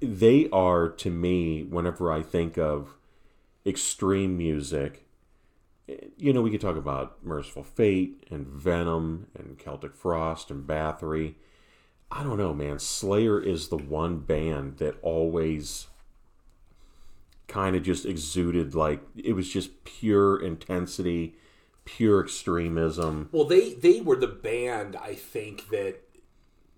they 0.01 0.49
are 0.51 0.89
to 0.89 1.09
me. 1.09 1.63
Whenever 1.63 2.11
I 2.13 2.21
think 2.21 2.59
of 2.59 2.97
extreme 3.65 4.37
music, 4.37 5.07
eh, 5.89 5.95
you 6.17 6.33
know, 6.33 6.43
we 6.43 6.51
could 6.51 6.61
talk 6.61 6.77
about 6.77 7.25
Mercyful 7.25 7.63
Fate 7.63 8.25
and 8.29 8.45
Venom 8.49 9.29
and 9.39 9.57
Celtic 9.57 9.95
Frost 9.95 10.51
and 10.51 10.67
Bathory. 10.67 11.35
I 12.11 12.23
don't 12.23 12.39
know, 12.39 12.53
man. 12.53 12.79
Slayer 12.79 13.41
is 13.41 13.69
the 13.69 13.77
one 13.77 14.19
band 14.19 14.79
that 14.79 14.97
always 15.03 15.87
kind 17.47 17.75
of 17.75 17.83
just 17.83 18.07
exuded 18.07 18.75
like 18.75 19.01
it 19.17 19.33
was 19.33 19.49
just 19.49 19.85
pure 19.85 20.41
intensity, 20.41 21.35
pure 21.85 22.23
extremism. 22.23 23.29
Well, 23.33 23.45
they 23.45 23.75
they 23.75 24.01
were 24.01 24.17
the 24.17 24.27
band 24.27 24.97
I 24.97 25.15
think 25.15 25.69
that 25.71 26.01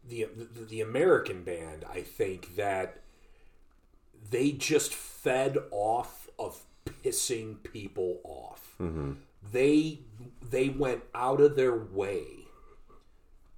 the 0.08 0.28
the, 0.34 0.64
the 0.64 0.80
American 0.80 1.44
band 1.44 1.84
I 1.90 2.00
think 2.00 2.56
that 2.56 2.98
they 4.30 4.52
just 4.52 4.94
fed 4.94 5.58
off 5.70 6.28
of 6.38 6.62
pissing 6.84 7.62
people 7.62 8.20
off. 8.24 8.74
Mm-hmm. 8.80 9.12
They 9.52 10.00
they 10.42 10.68
went 10.68 11.02
out 11.14 11.40
of 11.40 11.56
their 11.56 11.76
way 11.76 12.24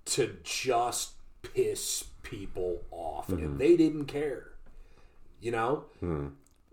to 0.07 0.37
just 0.43 1.14
piss 1.53 2.05
people 2.23 2.83
off, 2.91 3.29
and 3.29 3.39
mm-hmm. 3.39 3.59
they 3.59 3.77
didn't 3.77 4.07
care. 4.07 4.51
You 5.41 5.51
know, 5.53 5.85
hmm. 6.01 6.29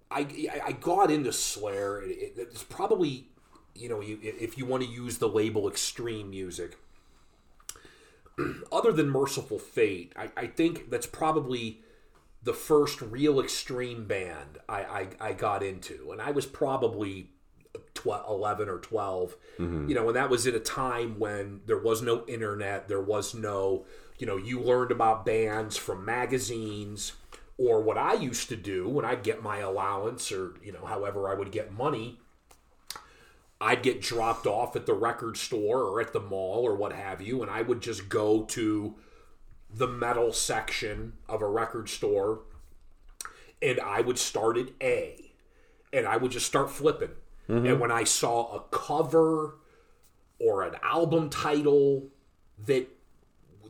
I, 0.09 0.19
I 0.19 0.61
I 0.67 0.71
got 0.71 1.11
into 1.11 1.33
Slayer. 1.33 2.01
It, 2.01 2.09
it, 2.09 2.33
it's 2.37 2.63
probably 2.63 3.27
you 3.75 3.89
know 3.89 4.01
you, 4.01 4.19
if 4.21 4.57
you 4.57 4.65
want 4.65 4.83
to 4.83 4.89
use 4.89 5.17
the 5.17 5.27
label 5.27 5.67
extreme 5.67 6.29
music. 6.29 6.77
Other 8.71 8.91
than 8.93 9.09
Mercyful 9.09 9.59
Fate, 9.59 10.13
I, 10.15 10.29
I 10.37 10.47
think 10.47 10.89
that's 10.89 11.05
probably 11.05 11.81
the 12.43 12.53
first 12.53 13.01
real 13.01 13.39
extreme 13.39 14.05
band 14.05 14.57
I, 14.67 15.07
I, 15.19 15.29
I 15.29 15.33
got 15.33 15.63
into, 15.63 16.11
and 16.11 16.21
I 16.21 16.31
was 16.31 16.45
probably 16.45 17.29
12, 17.93 18.29
11 18.29 18.69
or 18.69 18.79
12 18.79 19.35
mm-hmm. 19.59 19.87
you 19.87 19.95
know 19.95 20.07
and 20.07 20.15
that 20.15 20.29
was 20.29 20.47
at 20.47 20.53
a 20.53 20.59
time 20.59 21.19
when 21.19 21.61
there 21.65 21.77
was 21.77 22.01
no 22.01 22.25
internet 22.27 22.87
there 22.87 23.01
was 23.01 23.33
no 23.33 23.85
you 24.21 24.27
know 24.27 24.37
you 24.37 24.59
learned 24.59 24.91
about 24.91 25.25
bands 25.25 25.75
from 25.75 26.05
magazines 26.05 27.13
or 27.57 27.81
what 27.81 27.97
i 27.97 28.13
used 28.13 28.47
to 28.47 28.55
do 28.55 28.87
when 28.87 29.03
i'd 29.03 29.23
get 29.23 29.41
my 29.41 29.57
allowance 29.57 30.31
or 30.31 30.53
you 30.63 30.71
know 30.71 30.85
however 30.85 31.27
i 31.27 31.33
would 31.33 31.51
get 31.51 31.73
money 31.73 32.19
i'd 33.59 33.81
get 33.81 33.99
dropped 33.99 34.45
off 34.45 34.75
at 34.75 34.85
the 34.85 34.93
record 34.93 35.35
store 35.35 35.81
or 35.81 35.99
at 35.99 36.13
the 36.13 36.19
mall 36.19 36.63
or 36.63 36.75
what 36.75 36.93
have 36.93 37.19
you 37.19 37.41
and 37.41 37.49
i 37.49 37.61
would 37.61 37.81
just 37.81 38.07
go 38.09 38.43
to 38.43 38.95
the 39.73 39.87
metal 39.87 40.31
section 40.31 41.13
of 41.27 41.41
a 41.41 41.47
record 41.47 41.89
store 41.89 42.41
and 43.59 43.79
i 43.79 43.99
would 43.99 44.19
start 44.19 44.55
at 44.55 44.67
a 44.81 45.33
and 45.91 46.07
i 46.07 46.15
would 46.15 46.31
just 46.31 46.45
start 46.45 46.69
flipping. 46.69 47.09
Mm-hmm. 47.49 47.65
And 47.65 47.79
when 47.79 47.91
I 47.91 48.03
saw 48.05 48.55
a 48.55 48.61
cover 48.69 49.57
or 50.39 50.63
an 50.63 50.75
album 50.83 51.29
title 51.29 52.07
that 52.65 52.87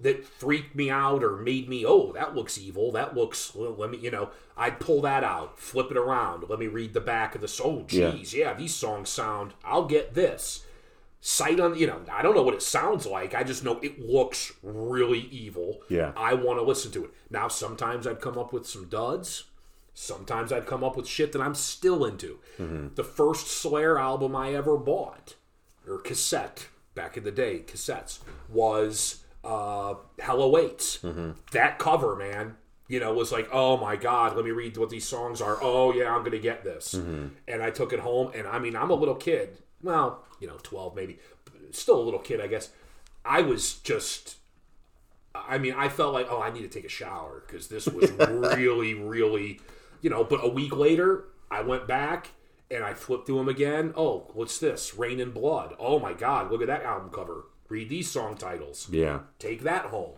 that 0.02 0.26
freaked 0.26 0.76
me 0.76 0.90
out 0.90 1.24
or 1.24 1.38
made 1.38 1.70
me 1.70 1.86
oh 1.86 2.12
that 2.14 2.36
looks 2.36 2.58
evil 2.58 2.92
that 2.92 3.16
looks 3.16 3.54
well, 3.56 3.76
let 3.78 3.90
me 3.92 3.98
you 3.98 4.12
know 4.12 4.30
I'd 4.58 4.80
pull 4.80 5.02
that 5.02 5.24
out 5.24 5.60
flip 5.60 5.92
it 5.92 5.98
around 5.98 6.46
let 6.50 6.60
me 6.60 6.68
read 6.68 6.94
the 6.94 7.02
back 7.02 7.36
of 7.36 7.42
the 7.42 7.62
oh 7.64 7.86
Yeah. 7.90 8.12
geez 8.12 8.34
yeah, 8.34 8.54
these 8.54 8.74
songs 8.74 9.10
sound 9.10 9.54
I'll 9.64 9.86
get 9.86 10.14
this 10.14 10.66
sight 11.20 11.60
on 11.60 11.78
you 11.78 11.88
know 11.88 12.02
I 12.12 12.22
don't 12.22 12.36
know 12.36 12.42
what 12.44 12.56
it 12.56 12.64
sounds 12.64 13.06
like 13.06 13.36
I 13.36 13.44
just 13.44 13.64
know 13.64 13.80
it 13.82 14.00
looks 14.00 14.52
really 14.64 15.28
evil 15.32 15.82
Yeah. 15.90 16.14
I 16.18 16.34
want 16.34 16.60
to 16.60 16.64
listen 16.64 16.92
to 16.94 17.06
it 17.06 17.12
now 17.30 17.48
sometimes 17.48 18.08
I'd 18.08 18.22
come 18.22 18.38
up 18.38 18.52
with 18.54 18.68
some 18.68 18.86
duds 18.90 19.46
Sometimes 19.94 20.54
I'd 20.54 20.66
come 20.66 20.86
up 20.86 20.96
with 20.96 21.06
shit 21.06 21.34
that 21.34 21.42
I'm 21.42 21.54
still 21.54 22.06
into. 22.06 22.40
Mm-hmm. 22.58 22.96
The 22.96 23.04
first 23.04 23.48
Slayer 23.48 24.00
album 24.00 24.36
I 24.38 24.54
ever 24.54 24.78
bought, 24.78 25.36
or 25.86 26.00
cassette 26.00 26.68
back 26.96 27.18
in 27.18 27.26
the 27.26 27.32
day, 27.32 27.60
cassettes, 27.68 28.20
was 28.50 29.21
uh, 29.43 29.95
Hell 30.19 30.41
Awaits. 30.41 30.99
That 31.51 31.80
cover, 31.80 32.15
man, 32.15 32.56
you 32.88 32.99
know, 32.99 33.13
was 33.13 33.32
like, 33.32 33.49
oh 33.51 33.77
my 33.77 33.95
god, 33.95 34.36
let 34.36 34.45
me 34.45 34.51
read 34.51 34.77
what 34.77 34.89
these 34.89 35.08
songs 35.08 35.41
are. 35.41 35.58
Oh 35.62 35.93
yeah, 35.93 36.13
I'm 36.13 36.23
gonna 36.23 36.39
get 36.39 36.63
this. 36.63 36.93
And 37.47 37.62
I 37.63 37.69
took 37.71 37.93
it 37.93 37.99
home, 37.99 38.32
and 38.36 38.47
I 38.47 38.60
mean, 38.60 38.75
I'm 38.75 38.89
a 38.89 38.95
little 38.95 39.15
kid. 39.15 39.58
Well, 39.84 40.23
you 40.39 40.47
know, 40.47 40.58
12 40.62 40.95
maybe, 40.95 41.19
still 41.71 41.99
a 41.99 42.04
little 42.04 42.19
kid, 42.19 42.39
I 42.41 42.47
guess. 42.47 42.69
I 43.23 43.41
was 43.41 43.75
just 43.75 44.38
I 45.34 45.58
mean, 45.58 45.73
I 45.73 45.89
felt 45.89 46.13
like, 46.13 46.27
oh, 46.30 46.41
I 46.41 46.51
need 46.51 46.62
to 46.62 46.67
take 46.67 46.86
a 46.86 46.89
shower 46.89 47.43
because 47.45 47.67
this 47.67 47.88
was 47.88 48.12
really, 48.58 48.93
really, 48.93 49.60
you 50.01 50.10
know. 50.10 50.23
But 50.23 50.43
a 50.43 50.49
week 50.49 50.75
later, 50.75 51.25
I 51.49 51.62
went 51.62 51.88
back 51.88 52.32
and 52.69 52.84
I 52.84 52.93
flipped 52.93 53.27
through 53.27 53.38
them 53.38 53.49
again. 53.49 53.93
Oh, 53.95 54.30
what's 54.34 54.60
this? 54.60 54.95
Reign 54.95 55.19
in 55.19 55.32
Blood. 55.32 55.73
Oh 55.80 55.99
my 55.99 56.13
God, 56.13 56.51
look 56.51 56.62
at 56.62 56.67
that 56.67 56.84
album 56.84 57.10
cover. 57.12 57.45
Read 57.72 57.88
these 57.88 58.12
song 58.12 58.36
titles. 58.36 58.90
Yeah. 58.92 59.22
Take 59.40 59.62
that 59.62 59.86
home. 59.86 60.16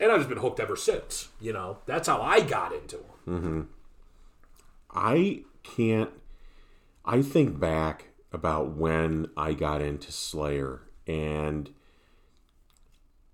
And 0.00 0.10
I've 0.10 0.20
just 0.20 0.30
been 0.30 0.38
hooked 0.38 0.58
ever 0.58 0.76
since. 0.76 1.28
You 1.38 1.52
know, 1.52 1.78
that's 1.84 2.08
how 2.08 2.22
I 2.22 2.40
got 2.40 2.72
into 2.72 2.96
them. 2.96 3.04
Mm-hmm. 3.28 3.60
I 4.94 5.42
can't. 5.62 6.08
I 7.04 7.20
think 7.20 7.60
back 7.60 8.06
about 8.32 8.70
when 8.70 9.28
I 9.36 9.52
got 9.52 9.82
into 9.82 10.10
Slayer, 10.10 10.80
and 11.06 11.68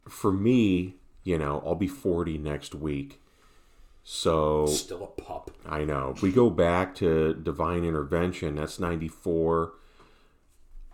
for 0.09 0.33
me, 0.33 0.97
you 1.23 1.39
know, 1.39 1.63
I'll 1.65 1.77
be 1.77 1.87
40 1.87 2.39
next 2.39 2.75
week. 2.75 3.21
So 4.03 4.67
Still 4.67 5.05
a 5.05 5.23
pup. 5.23 5.53
I 5.69 5.85
know. 5.85 6.13
If 6.17 6.21
we 6.23 6.33
go 6.33 6.51
back 6.51 6.97
to 6.97 7.35
Divine 7.35 7.85
Intervention, 7.85 8.57
that's 8.57 8.81
94. 8.81 9.73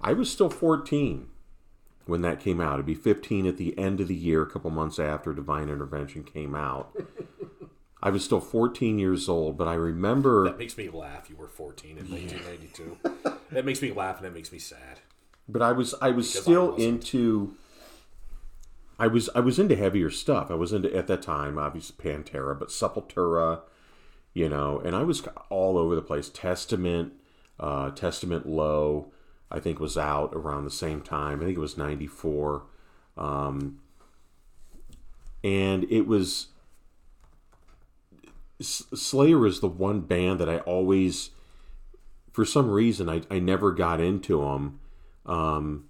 I 0.03 0.13
was 0.13 0.31
still 0.31 0.51
14 0.51 1.29
when 2.09 2.23
that 2.23 2.41
came 2.41 2.61
out. 2.61 2.75
It'd 2.75 2.87
be 2.87 2.95
15 2.95 3.47
at 3.47 3.57
the 3.57 3.79
end 3.79 4.01
of 4.01 4.09
the 4.09 4.15
year, 4.15 4.43
a 4.43 4.47
couple 4.51 4.71
months 4.71 4.99
after 4.99 5.33
Divine 5.33 5.69
Intervention 5.69 6.25
came 6.25 6.55
out. 6.55 6.97
I 8.03 8.11
was 8.11 8.25
still 8.25 8.41
14 8.41 8.99
years 8.99 9.29
old, 9.29 9.59
but 9.59 9.67
I 9.69 9.75
remember. 9.75 10.45
That 10.45 10.59
makes 10.59 10.77
me 10.77 10.89
laugh. 10.89 11.29
You 11.29 11.37
were 11.37 11.49
14 11.49 11.99
in 11.99 12.11
1992. 12.11 12.99
that 13.51 13.65
makes 13.65 13.83
me 13.83 13.93
laugh 13.93 14.17
and 14.19 14.25
that 14.27 14.35
makes 14.35 14.51
me 14.53 14.59
sad. 14.59 15.01
but 15.49 15.63
I 15.63 15.73
was 15.73 15.95
I 16.01 16.11
was 16.11 16.29
Because 16.31 16.43
still 16.45 16.71
wasn't. 16.73 16.89
into 16.89 17.55
I 19.01 19.07
was 19.09 19.29
I 19.35 19.41
was 19.41 19.59
into 19.59 19.75
heavier 19.77 20.11
stuff. 20.11 20.51
I 20.51 20.55
was 20.55 20.73
into 20.73 20.95
at 20.97 21.09
that 21.09 21.23
time 21.23 21.59
obviously 21.59 21.97
Pantera, 22.03 22.57
but 22.59 22.69
Sepultura, 22.69 23.61
you 24.33 24.49
know, 24.49 24.79
and 24.85 24.95
I 24.97 25.03
was 25.03 25.23
all 25.51 25.77
over 25.77 25.95
the 25.97 26.03
place. 26.03 26.29
Testament, 26.29 27.15
uh, 27.59 27.91
Testament 27.91 28.47
Low, 28.47 29.11
I 29.51 29.61
think 29.61 29.81
was 29.81 29.97
out 29.97 30.35
around 30.35 30.65
the 30.65 30.71
same 30.71 31.01
time. 31.01 31.41
I 31.41 31.45
think 31.45 31.57
it 31.57 31.61
was 31.61 31.79
ninety 31.79 32.07
four, 32.07 32.65
um, 33.17 33.81
and 35.43 35.85
it 35.91 36.07
was 36.07 36.49
Slayer 38.61 39.47
is 39.47 39.61
the 39.61 39.69
one 39.69 40.01
band 40.01 40.41
that 40.41 40.49
I 40.49 40.59
always, 40.59 41.31
for 42.33 42.45
some 42.45 42.71
reason, 42.71 43.09
I, 43.09 43.23
I 43.31 43.39
never 43.39 43.71
got 43.71 44.01
into 44.01 44.41
them. 44.41 44.81
Um, 45.25 45.89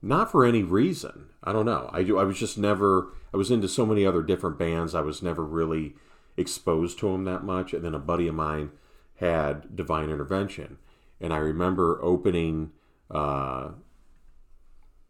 not 0.00 0.32
for 0.32 0.44
any 0.44 0.64
reason. 0.64 1.28
I 1.44 1.52
don't 1.52 1.66
know. 1.66 1.88
I 1.92 2.02
do. 2.02 2.18
I 2.18 2.24
was 2.24 2.38
just 2.38 2.58
never. 2.58 3.12
I 3.32 3.36
was 3.36 3.50
into 3.50 3.68
so 3.68 3.86
many 3.86 4.04
other 4.04 4.22
different 4.22 4.58
bands. 4.58 4.94
I 4.94 5.00
was 5.00 5.22
never 5.22 5.44
really 5.44 5.94
exposed 6.36 6.98
to 6.98 7.12
them 7.12 7.24
that 7.24 7.44
much. 7.44 7.72
And 7.72 7.84
then 7.84 7.94
a 7.94 8.00
buddy 8.00 8.26
of 8.26 8.34
mine 8.34 8.72
had 9.16 9.76
Divine 9.76 10.10
Intervention, 10.10 10.78
and 11.22 11.32
I 11.32 11.38
remember 11.38 11.98
opening 12.02 12.72
uh, 13.10 13.70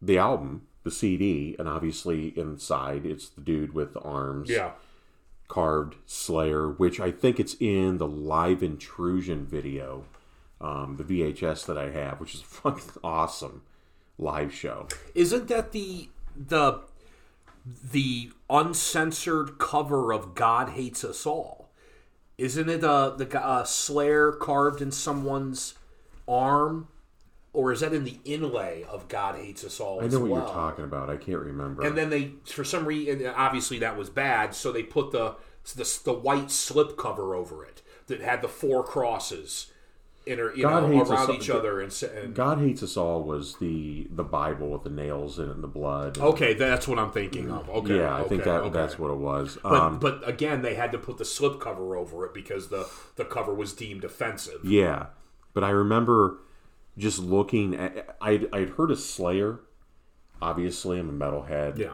the 0.01 0.17
album, 0.17 0.67
the 0.83 0.91
CD, 0.91 1.55
and 1.59 1.67
obviously 1.67 2.37
inside 2.37 3.05
it's 3.05 3.27
the 3.29 3.41
dude 3.41 3.73
with 3.73 3.93
the 3.93 3.99
arms 4.01 4.49
Yeah. 4.49 4.71
carved 5.47 5.95
Slayer, 6.05 6.69
which 6.69 6.99
I 6.99 7.11
think 7.11 7.39
it's 7.39 7.55
in 7.59 7.97
the 7.97 8.07
live 8.07 8.61
intrusion 8.63 9.45
video, 9.45 10.05
um, 10.61 10.95
the 10.97 11.03
VHS 11.03 11.65
that 11.65 11.77
I 11.77 11.89
have, 11.91 12.19
which 12.19 12.35
is 12.35 12.41
a 12.41 12.45
fucking 12.61 12.91
awesome 13.03 13.63
live 14.17 14.53
show. 14.53 14.87
Isn't 15.15 15.47
that 15.47 15.71
the 15.71 16.09
the 16.35 16.81
the 17.65 18.31
uncensored 18.49 19.57
cover 19.57 20.11
of 20.13 20.35
God 20.35 20.69
Hates 20.69 21.03
Us 21.05 21.25
All? 21.25 21.69
Isn't 22.37 22.67
it 22.67 22.83
uh, 22.83 23.11
the 23.11 23.41
uh, 23.41 23.63
Slayer 23.63 24.31
carved 24.33 24.81
in 24.81 24.91
someone's 24.91 25.75
arm, 26.27 26.87
or 27.51 27.71
is 27.71 27.81
that 27.81 27.93
in 27.93 28.03
the 28.03 28.17
inlay 28.25 28.83
of 28.89 29.07
God 29.07 29.35
Hates 29.35 29.63
Us 29.63 29.79
All? 29.79 30.03
I 30.03 30.07
know 30.07 30.19
what 30.19 30.29
well? 30.29 30.41
you're 30.41 30.53
talking 30.53 30.85
about. 30.85 31.09
I 31.09 31.17
can't 31.17 31.39
remember. 31.39 31.83
And 31.83 31.97
then 31.97 32.09
they, 32.09 32.31
for 32.45 32.63
some 32.63 32.85
reason, 32.85 33.25
obviously 33.27 33.79
that 33.79 33.97
was 33.97 34.09
bad, 34.09 34.55
so 34.55 34.71
they 34.71 34.83
put 34.83 35.11
the 35.11 35.35
the, 35.75 35.99
the 36.03 36.13
white 36.13 36.51
slip 36.51 36.97
cover 36.97 37.35
over 37.35 37.63
it 37.63 37.81
that 38.07 38.19
had 38.21 38.41
the 38.41 38.49
four 38.49 38.83
crosses, 38.83 39.71
inter, 40.25 40.53
you 40.53 40.63
God 40.63 40.83
know, 40.89 40.97
Hates 40.97 41.09
around 41.09 41.29
All- 41.29 41.35
each 41.35 41.49
other, 41.49 41.79
and, 41.79 42.03
and 42.17 42.35
God 42.35 42.59
hates 42.59 42.83
us 42.83 42.97
all 42.97 43.23
was 43.23 43.55
the 43.57 44.07
the 44.11 44.23
Bible 44.25 44.69
with 44.69 44.83
the 44.83 44.89
nails 44.89 45.39
in 45.39 45.45
it 45.49 45.51
and 45.51 45.63
the 45.63 45.67
blood. 45.69 46.17
and- 46.17 46.25
okay, 46.25 46.53
that's 46.53 46.85
what 46.87 46.99
I'm 46.99 47.11
thinking 47.11 47.49
of. 47.49 47.69
Okay, 47.69 47.97
yeah, 47.97 48.15
I 48.15 48.23
think 48.23 48.43
that 48.43 48.61
okay. 48.61 48.69
that's 48.73 48.99
what 48.99 49.11
it 49.11 49.17
was. 49.17 49.57
But 49.63 49.73
um, 49.73 49.99
but 49.99 50.27
again, 50.27 50.63
they 50.63 50.75
had 50.75 50.91
to 50.91 50.97
put 50.97 51.17
the 51.17 51.25
slip 51.25 51.61
cover 51.61 51.95
over 51.95 52.25
it 52.25 52.33
because 52.33 52.67
the 52.69 52.89
the 53.15 53.23
cover 53.25 53.53
was 53.53 53.71
deemed 53.73 54.03
offensive. 54.03 54.65
Yeah, 54.65 55.05
but 55.53 55.63
I 55.63 55.69
remember 55.69 56.37
just 56.97 57.19
looking 57.19 57.75
at. 57.75 58.15
I'd, 58.21 58.47
I'd 58.53 58.69
heard 58.69 58.91
of 58.91 58.99
Slayer. 58.99 59.59
Obviously, 60.41 60.99
I'm 60.99 61.09
a 61.09 61.13
metalhead. 61.13 61.77
Yeah. 61.77 61.93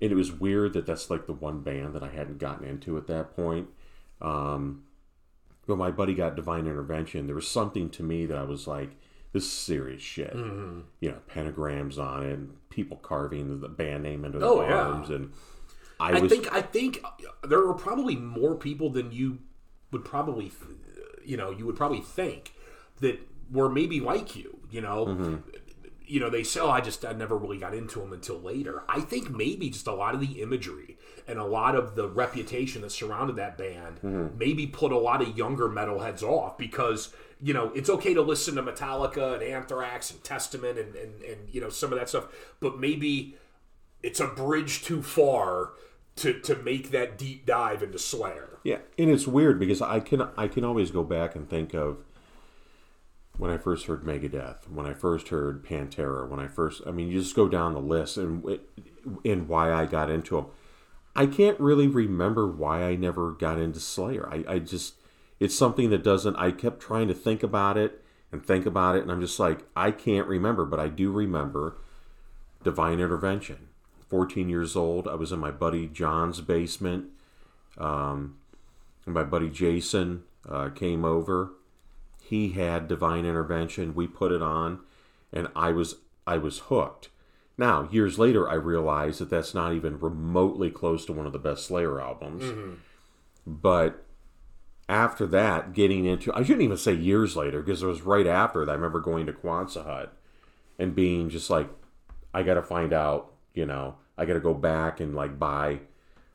and 0.00 0.10
it 0.10 0.14
was 0.14 0.32
weird 0.32 0.72
that 0.72 0.86
that's 0.86 1.10
like 1.10 1.26
the 1.26 1.32
one 1.32 1.60
band 1.60 1.94
that 1.94 2.02
I 2.02 2.08
hadn't 2.08 2.38
gotten 2.38 2.66
into 2.66 2.96
at 2.96 3.06
that 3.08 3.36
point. 3.36 3.68
Um, 4.20 4.84
but 5.66 5.76
my 5.76 5.90
buddy 5.90 6.14
got 6.14 6.34
Divine 6.36 6.66
Intervention. 6.66 7.26
There 7.26 7.34
was 7.36 7.46
something 7.48 7.90
to 7.90 8.02
me 8.02 8.26
that 8.26 8.36
I 8.36 8.42
was 8.44 8.66
like, 8.66 8.90
"This 9.32 9.44
is 9.44 9.52
serious 9.52 10.02
shit." 10.02 10.34
Mm-hmm. 10.34 10.80
You 11.00 11.10
know, 11.10 11.18
pentagrams 11.30 11.98
on 11.98 12.24
it, 12.24 12.32
and 12.32 12.56
people 12.70 12.96
carving 12.96 13.60
the 13.60 13.68
band 13.68 14.02
name 14.02 14.24
into 14.24 14.38
the 14.38 14.46
Oh, 14.46 14.62
yeah. 14.62 14.74
arms, 14.74 15.10
and 15.10 15.32
I, 16.00 16.16
I 16.16 16.20
was 16.20 16.32
think 16.32 16.52
I 16.52 16.62
think 16.62 17.00
there 17.44 17.66
are 17.68 17.74
probably 17.74 18.16
more 18.16 18.56
people 18.56 18.90
than 18.90 19.12
you 19.12 19.38
would 19.92 20.04
probably, 20.04 20.50
you 21.24 21.36
know, 21.36 21.50
you 21.50 21.64
would 21.66 21.76
probably 21.76 22.00
think 22.00 22.54
that 23.00 23.18
were 23.50 23.68
maybe 23.68 24.00
like 24.00 24.36
you. 24.36 24.58
You 24.70 24.80
know, 24.80 25.06
Mm-hmm. 25.06 25.36
you 26.06 26.20
know, 26.20 26.30
they 26.30 26.42
say, 26.42 26.60
"Oh, 26.60 26.70
I 26.70 26.80
just 26.80 27.04
I 27.04 27.12
never 27.12 27.36
really 27.36 27.58
got 27.58 27.74
into 27.74 28.00
them 28.00 28.12
until 28.12 28.38
later." 28.40 28.82
I 28.88 29.00
think 29.00 29.30
maybe 29.30 29.70
just 29.70 29.86
a 29.86 29.92
lot 29.94 30.14
of 30.14 30.20
the 30.20 30.40
imagery 30.42 30.96
and 31.28 31.38
a 31.38 31.44
lot 31.44 31.74
of 31.74 31.94
the 31.94 32.08
reputation 32.08 32.82
that 32.82 32.90
surrounded 32.90 33.36
that 33.36 33.56
band 33.58 33.96
Mm-hmm. 34.02 34.38
maybe 34.38 34.66
put 34.66 34.92
a 34.92 34.98
lot 34.98 35.22
of 35.22 35.36
younger 35.36 35.68
metalheads 35.68 36.22
off 36.22 36.56
because. 36.58 37.12
You 37.44 37.52
know, 37.54 37.72
it's 37.74 37.90
okay 37.90 38.14
to 38.14 38.22
listen 38.22 38.54
to 38.54 38.62
Metallica 38.62 39.34
and 39.34 39.42
Anthrax 39.42 40.12
and 40.12 40.22
Testament 40.22 40.78
and, 40.78 40.94
and, 40.94 41.20
and 41.22 41.38
you 41.50 41.60
know 41.60 41.70
some 41.70 41.92
of 41.92 41.98
that 41.98 42.08
stuff, 42.08 42.28
but 42.60 42.78
maybe 42.78 43.34
it's 44.00 44.20
a 44.20 44.28
bridge 44.28 44.84
too 44.84 45.02
far 45.02 45.70
to 46.16 46.34
to 46.38 46.54
make 46.54 46.92
that 46.92 47.18
deep 47.18 47.44
dive 47.44 47.82
into 47.82 47.98
Slayer. 47.98 48.60
Yeah, 48.62 48.78
and 48.96 49.10
it's 49.10 49.26
weird 49.26 49.58
because 49.58 49.82
I 49.82 49.98
can 49.98 50.22
I 50.36 50.46
can 50.46 50.62
always 50.62 50.92
go 50.92 51.02
back 51.02 51.34
and 51.34 51.50
think 51.50 51.74
of 51.74 51.96
when 53.38 53.50
I 53.50 53.56
first 53.56 53.86
heard 53.86 54.04
Megadeth, 54.04 54.68
when 54.68 54.86
I 54.86 54.92
first 54.92 55.28
heard 55.28 55.64
Pantera, 55.64 56.28
when 56.28 56.40
I 56.40 56.48
first 56.48 56.82
I 56.86 56.90
mean 56.90 57.08
you 57.08 57.20
just 57.20 57.36
go 57.36 57.48
down 57.48 57.74
the 57.74 57.80
list 57.80 58.16
and 58.16 58.44
and 59.24 59.48
why 59.48 59.72
I 59.72 59.86
got 59.86 60.10
into 60.10 60.36
them. 60.36 60.46
I 61.14 61.26
can't 61.26 61.60
really 61.60 61.86
remember 61.86 62.46
why 62.46 62.84
I 62.84 62.96
never 62.96 63.32
got 63.32 63.58
into 63.58 63.80
Slayer. 63.80 64.28
I, 64.30 64.44
I 64.48 64.58
just 64.58 64.94
it's 65.40 65.56
something 65.56 65.90
that 65.90 66.04
doesn't 66.04 66.36
I 66.36 66.50
kept 66.50 66.80
trying 66.80 67.08
to 67.08 67.14
think 67.14 67.42
about 67.42 67.76
it 67.76 68.02
and 68.30 68.44
think 68.44 68.66
about 68.66 68.96
it 68.96 69.02
and 69.02 69.10
I'm 69.10 69.20
just 69.20 69.38
like 69.38 69.66
I 69.74 69.90
can't 69.90 70.26
remember, 70.26 70.64
but 70.64 70.80
I 70.80 70.88
do 70.88 71.10
remember 71.10 71.76
Divine 72.62 73.00
Intervention. 73.00 73.68
14 74.08 74.50
years 74.50 74.76
old, 74.76 75.08
I 75.08 75.14
was 75.14 75.32
in 75.32 75.38
my 75.38 75.50
buddy 75.50 75.86
John's 75.86 76.42
basement. 76.42 77.06
Um, 77.78 78.36
and 79.06 79.14
my 79.14 79.22
buddy 79.24 79.48
Jason 79.48 80.24
uh, 80.48 80.68
came 80.70 81.04
over. 81.04 81.52
He 82.32 82.52
had 82.52 82.88
divine 82.88 83.26
intervention. 83.26 83.94
We 83.94 84.06
put 84.06 84.32
it 84.32 84.40
on, 84.40 84.80
and 85.34 85.48
I 85.54 85.70
was 85.70 85.96
I 86.26 86.38
was 86.38 86.60
hooked. 86.60 87.10
Now 87.58 87.86
years 87.92 88.18
later, 88.18 88.48
I 88.48 88.54
realized 88.54 89.20
that 89.20 89.28
that's 89.28 89.52
not 89.52 89.74
even 89.74 90.00
remotely 90.00 90.70
close 90.70 91.04
to 91.04 91.12
one 91.12 91.26
of 91.26 91.34
the 91.34 91.38
best 91.38 91.66
Slayer 91.66 92.00
albums. 92.00 92.42
Mm-hmm. 92.42 92.72
But 93.46 94.06
after 94.88 95.26
that, 95.26 95.74
getting 95.74 96.06
into 96.06 96.32
I 96.32 96.42
shouldn't 96.42 96.62
even 96.62 96.78
say 96.78 96.94
years 96.94 97.36
later 97.36 97.60
because 97.60 97.82
it 97.82 97.86
was 97.86 98.00
right 98.00 98.26
after 98.26 98.64
that. 98.64 98.72
I 98.72 98.76
remember 98.76 99.00
going 99.00 99.26
to 99.26 99.34
Quonset 99.34 99.84
Hut 99.84 100.16
and 100.78 100.94
being 100.94 101.28
just 101.28 101.50
like, 101.50 101.68
I 102.32 102.44
got 102.44 102.54
to 102.54 102.62
find 102.62 102.94
out. 102.94 103.30
You 103.52 103.66
know, 103.66 103.96
I 104.16 104.24
got 104.24 104.32
to 104.32 104.40
go 104.40 104.54
back 104.54 105.00
and 105.00 105.14
like 105.14 105.38
buy 105.38 105.80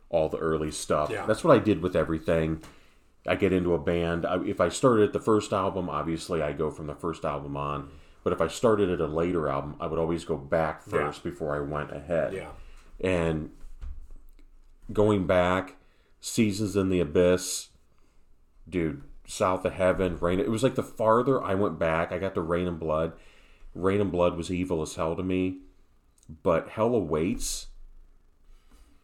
all 0.09 0.29
the 0.29 0.37
early 0.37 0.69
stuff. 0.69 1.09
Yeah. 1.09 1.25
That's 1.25 1.43
what 1.43 1.57
I 1.57 1.59
did 1.59 1.81
with 1.81 1.95
everything. 1.95 2.61
I 3.27 3.35
get 3.35 3.53
into 3.53 3.73
a 3.73 3.79
band. 3.79 4.25
I, 4.25 4.43
if 4.45 4.61
I 4.61 4.69
started 4.69 5.03
at 5.03 5.13
the 5.13 5.19
first 5.19 5.51
album, 5.51 5.89
obviously 5.89 6.41
I 6.41 6.53
go 6.53 6.71
from 6.71 6.87
the 6.87 6.95
first 6.95 7.25
album 7.25 7.57
on. 7.57 7.89
But 8.23 8.33
if 8.33 8.41
I 8.41 8.47
started 8.47 8.89
at 8.89 8.99
a 8.99 9.07
later 9.07 9.47
album, 9.47 9.75
I 9.79 9.87
would 9.87 9.99
always 9.99 10.25
go 10.25 10.35
back 10.35 10.81
first 10.81 11.23
before 11.23 11.55
I 11.55 11.59
went 11.59 11.91
ahead. 11.91 12.33
Yeah. 12.33 12.49
And 12.99 13.51
going 14.91 15.27
back, 15.27 15.75
Seasons 16.19 16.75
in 16.75 16.89
the 16.89 16.99
Abyss, 16.99 17.69
dude, 18.67 19.03
South 19.25 19.65
of 19.65 19.73
Heaven, 19.73 20.17
Reign. 20.17 20.39
It 20.39 20.49
was 20.49 20.63
like 20.63 20.75
the 20.75 20.83
farther 20.83 21.43
I 21.43 21.53
went 21.55 21.77
back, 21.77 22.11
I 22.11 22.17
got 22.17 22.33
to 22.35 22.41
Reign 22.41 22.67
in 22.67 22.77
Blood. 22.77 23.13
Reign 23.75 24.01
in 24.01 24.09
Blood 24.09 24.35
was 24.35 24.51
evil 24.51 24.81
as 24.81 24.95
hell 24.95 25.15
to 25.15 25.23
me, 25.23 25.59
but 26.43 26.69
Hell 26.69 26.95
Awaits, 26.95 27.67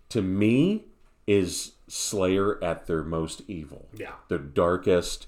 to 0.09 0.21
me, 0.21 0.85
is 1.27 1.72
Slayer 1.87 2.63
at 2.63 2.87
their 2.87 3.03
most 3.03 3.41
evil. 3.47 3.87
Yeah. 3.93 4.13
Their 4.29 4.37
darkest, 4.39 5.27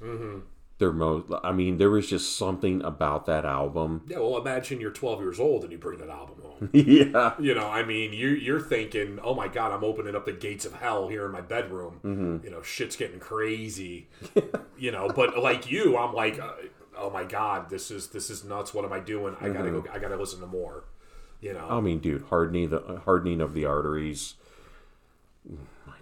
their 0.77 0.91
most. 0.93 1.31
I 1.43 1.51
mean, 1.51 1.77
there 1.77 1.89
was 1.89 2.09
just 2.09 2.37
something 2.37 2.81
about 2.81 3.25
that 3.25 3.45
album. 3.45 4.03
Yeah, 4.07 4.19
well, 4.19 4.37
imagine 4.37 4.79
you're 4.81 4.91
12 4.91 5.19
years 5.21 5.39
old 5.39 5.63
and 5.63 5.71
you 5.71 5.77
bring 5.77 5.99
that 5.99 6.09
album 6.09 6.35
home. 6.41 6.69
yeah. 6.73 7.33
you 7.39 7.53
know, 7.53 7.67
I 7.67 7.83
mean, 7.83 8.13
you 8.13 8.29
you're 8.29 8.61
thinking, 8.61 9.19
oh 9.21 9.35
my 9.35 9.47
god, 9.49 9.71
I'm 9.73 9.83
opening 9.83 10.15
up 10.15 10.25
the 10.25 10.31
gates 10.33 10.65
of 10.65 10.73
hell 10.73 11.07
here 11.09 11.25
in 11.25 11.31
my 11.31 11.41
bedroom. 11.41 11.99
Mm-hmm. 12.03 12.45
You 12.45 12.51
know, 12.51 12.61
shit's 12.61 12.95
getting 12.95 13.19
crazy. 13.19 14.07
you 14.77 14.91
know, 14.91 15.09
but 15.09 15.37
like 15.37 15.69
you, 15.69 15.97
I'm 15.97 16.13
like, 16.13 16.39
uh, 16.39 16.53
oh 16.97 17.09
my 17.09 17.25
god, 17.25 17.69
this 17.69 17.91
is 17.91 18.07
this 18.07 18.29
is 18.29 18.43
nuts. 18.45 18.73
What 18.73 18.85
am 18.85 18.93
I 18.93 18.99
doing? 19.01 19.35
I 19.41 19.49
gotta 19.49 19.69
Mm-hmm. 19.69 19.87
go. 19.87 19.91
I 19.93 19.99
gotta 19.99 20.15
listen 20.17 20.39
to 20.39 20.47
more. 20.47 20.85
You 21.41 21.53
know, 21.53 21.67
I 21.69 21.81
mean, 21.81 21.99
dude, 21.99 22.23
hardening 22.29 22.69
the 22.69 23.01
hardening 23.05 23.41
of 23.41 23.53
the 23.53 23.65
arteries. 23.65 24.35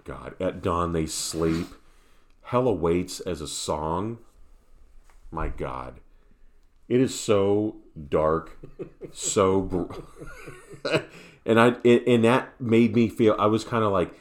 God, 0.04 0.36
at 0.40 0.62
dawn 0.62 0.94
they 0.94 1.06
sleep. 1.06 1.68
Hell 2.44 2.68
awaits 2.68 3.20
as 3.22 3.42
a 3.42 3.48
song. 3.48 4.20
My 5.32 5.48
God, 5.48 6.00
it 6.88 7.00
is 7.00 7.18
so 7.18 7.78
dark, 8.10 8.60
so, 9.12 9.62
br- 9.62 9.94
and 11.46 11.60
I 11.60 11.76
and 11.84 12.24
that 12.24 12.60
made 12.60 12.94
me 12.96 13.08
feel. 13.10 13.36
I 13.40 13.48
was 13.48 13.64
kind 13.64 13.84
of 13.84 13.92
like, 13.92 14.14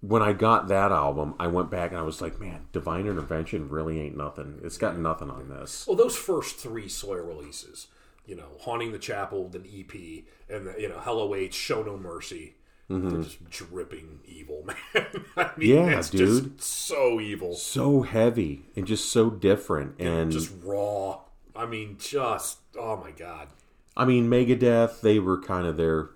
when 0.00 0.22
I 0.22 0.32
got 0.32 0.68
that 0.68 0.92
album, 0.92 1.34
I 1.38 1.46
went 1.46 1.70
back 1.70 1.90
and 1.90 1.98
I 1.98 2.02
was 2.02 2.20
like, 2.20 2.38
man, 2.38 2.66
Divine 2.72 3.06
Intervention 3.06 3.68
really 3.68 4.00
ain't 4.00 4.16
nothing. 4.16 4.60
It's 4.62 4.78
got 4.78 4.98
nothing 4.98 5.30
on 5.30 5.48
this. 5.48 5.86
Well, 5.86 5.96
those 5.96 6.16
first 6.16 6.58
three 6.58 6.88
Slayer 6.88 7.24
releases, 7.24 7.86
you 8.26 8.36
know, 8.36 8.48
Haunting 8.60 8.92
the 8.92 8.98
Chapel, 8.98 9.48
the 9.48 9.58
EP, 9.58 10.24
and 10.48 10.66
the, 10.66 10.74
you 10.80 10.88
know, 10.88 11.00
Hell 11.00 11.20
Awaits, 11.20 11.56
Show 11.56 11.82
No 11.82 11.96
Mercy, 11.96 12.54
they're 12.88 13.22
just 13.22 13.48
dripping 13.50 14.20
evil, 14.26 14.64
man. 14.66 14.76
I 14.94 15.02
mean, 15.04 15.12
Mm-hmm. 15.36 15.62
Yeah, 15.62 15.98
it's 15.98 16.10
dude. 16.10 16.58
just 16.58 16.70
so 16.70 17.20
evil, 17.20 17.54
So 17.54 18.02
heavy 18.02 18.62
and 18.76 18.86
just 18.86 19.10
so 19.10 19.30
different, 19.30 19.98
and 20.00 20.30
just 20.30 20.52
raw. 20.62 21.20
I 21.54 21.66
mean, 21.66 21.96
just 21.98 22.58
oh 22.78 22.96
my 22.96 23.10
god. 23.12 23.48
I 23.96 24.04
mean, 24.06 24.28
Megadeth, 24.28 25.00
they 25.02 25.18
were 25.18 25.40
kind 25.40 25.66
of 25.66 25.76
their, 25.76 26.10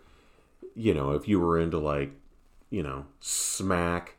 you 0.74 0.94
know, 0.94 1.12
if 1.12 1.28
you 1.28 1.38
were 1.40 1.58
into 1.58 1.78
like, 1.78 2.10
you 2.70 2.82
know, 2.82 3.06
smack 3.20 4.16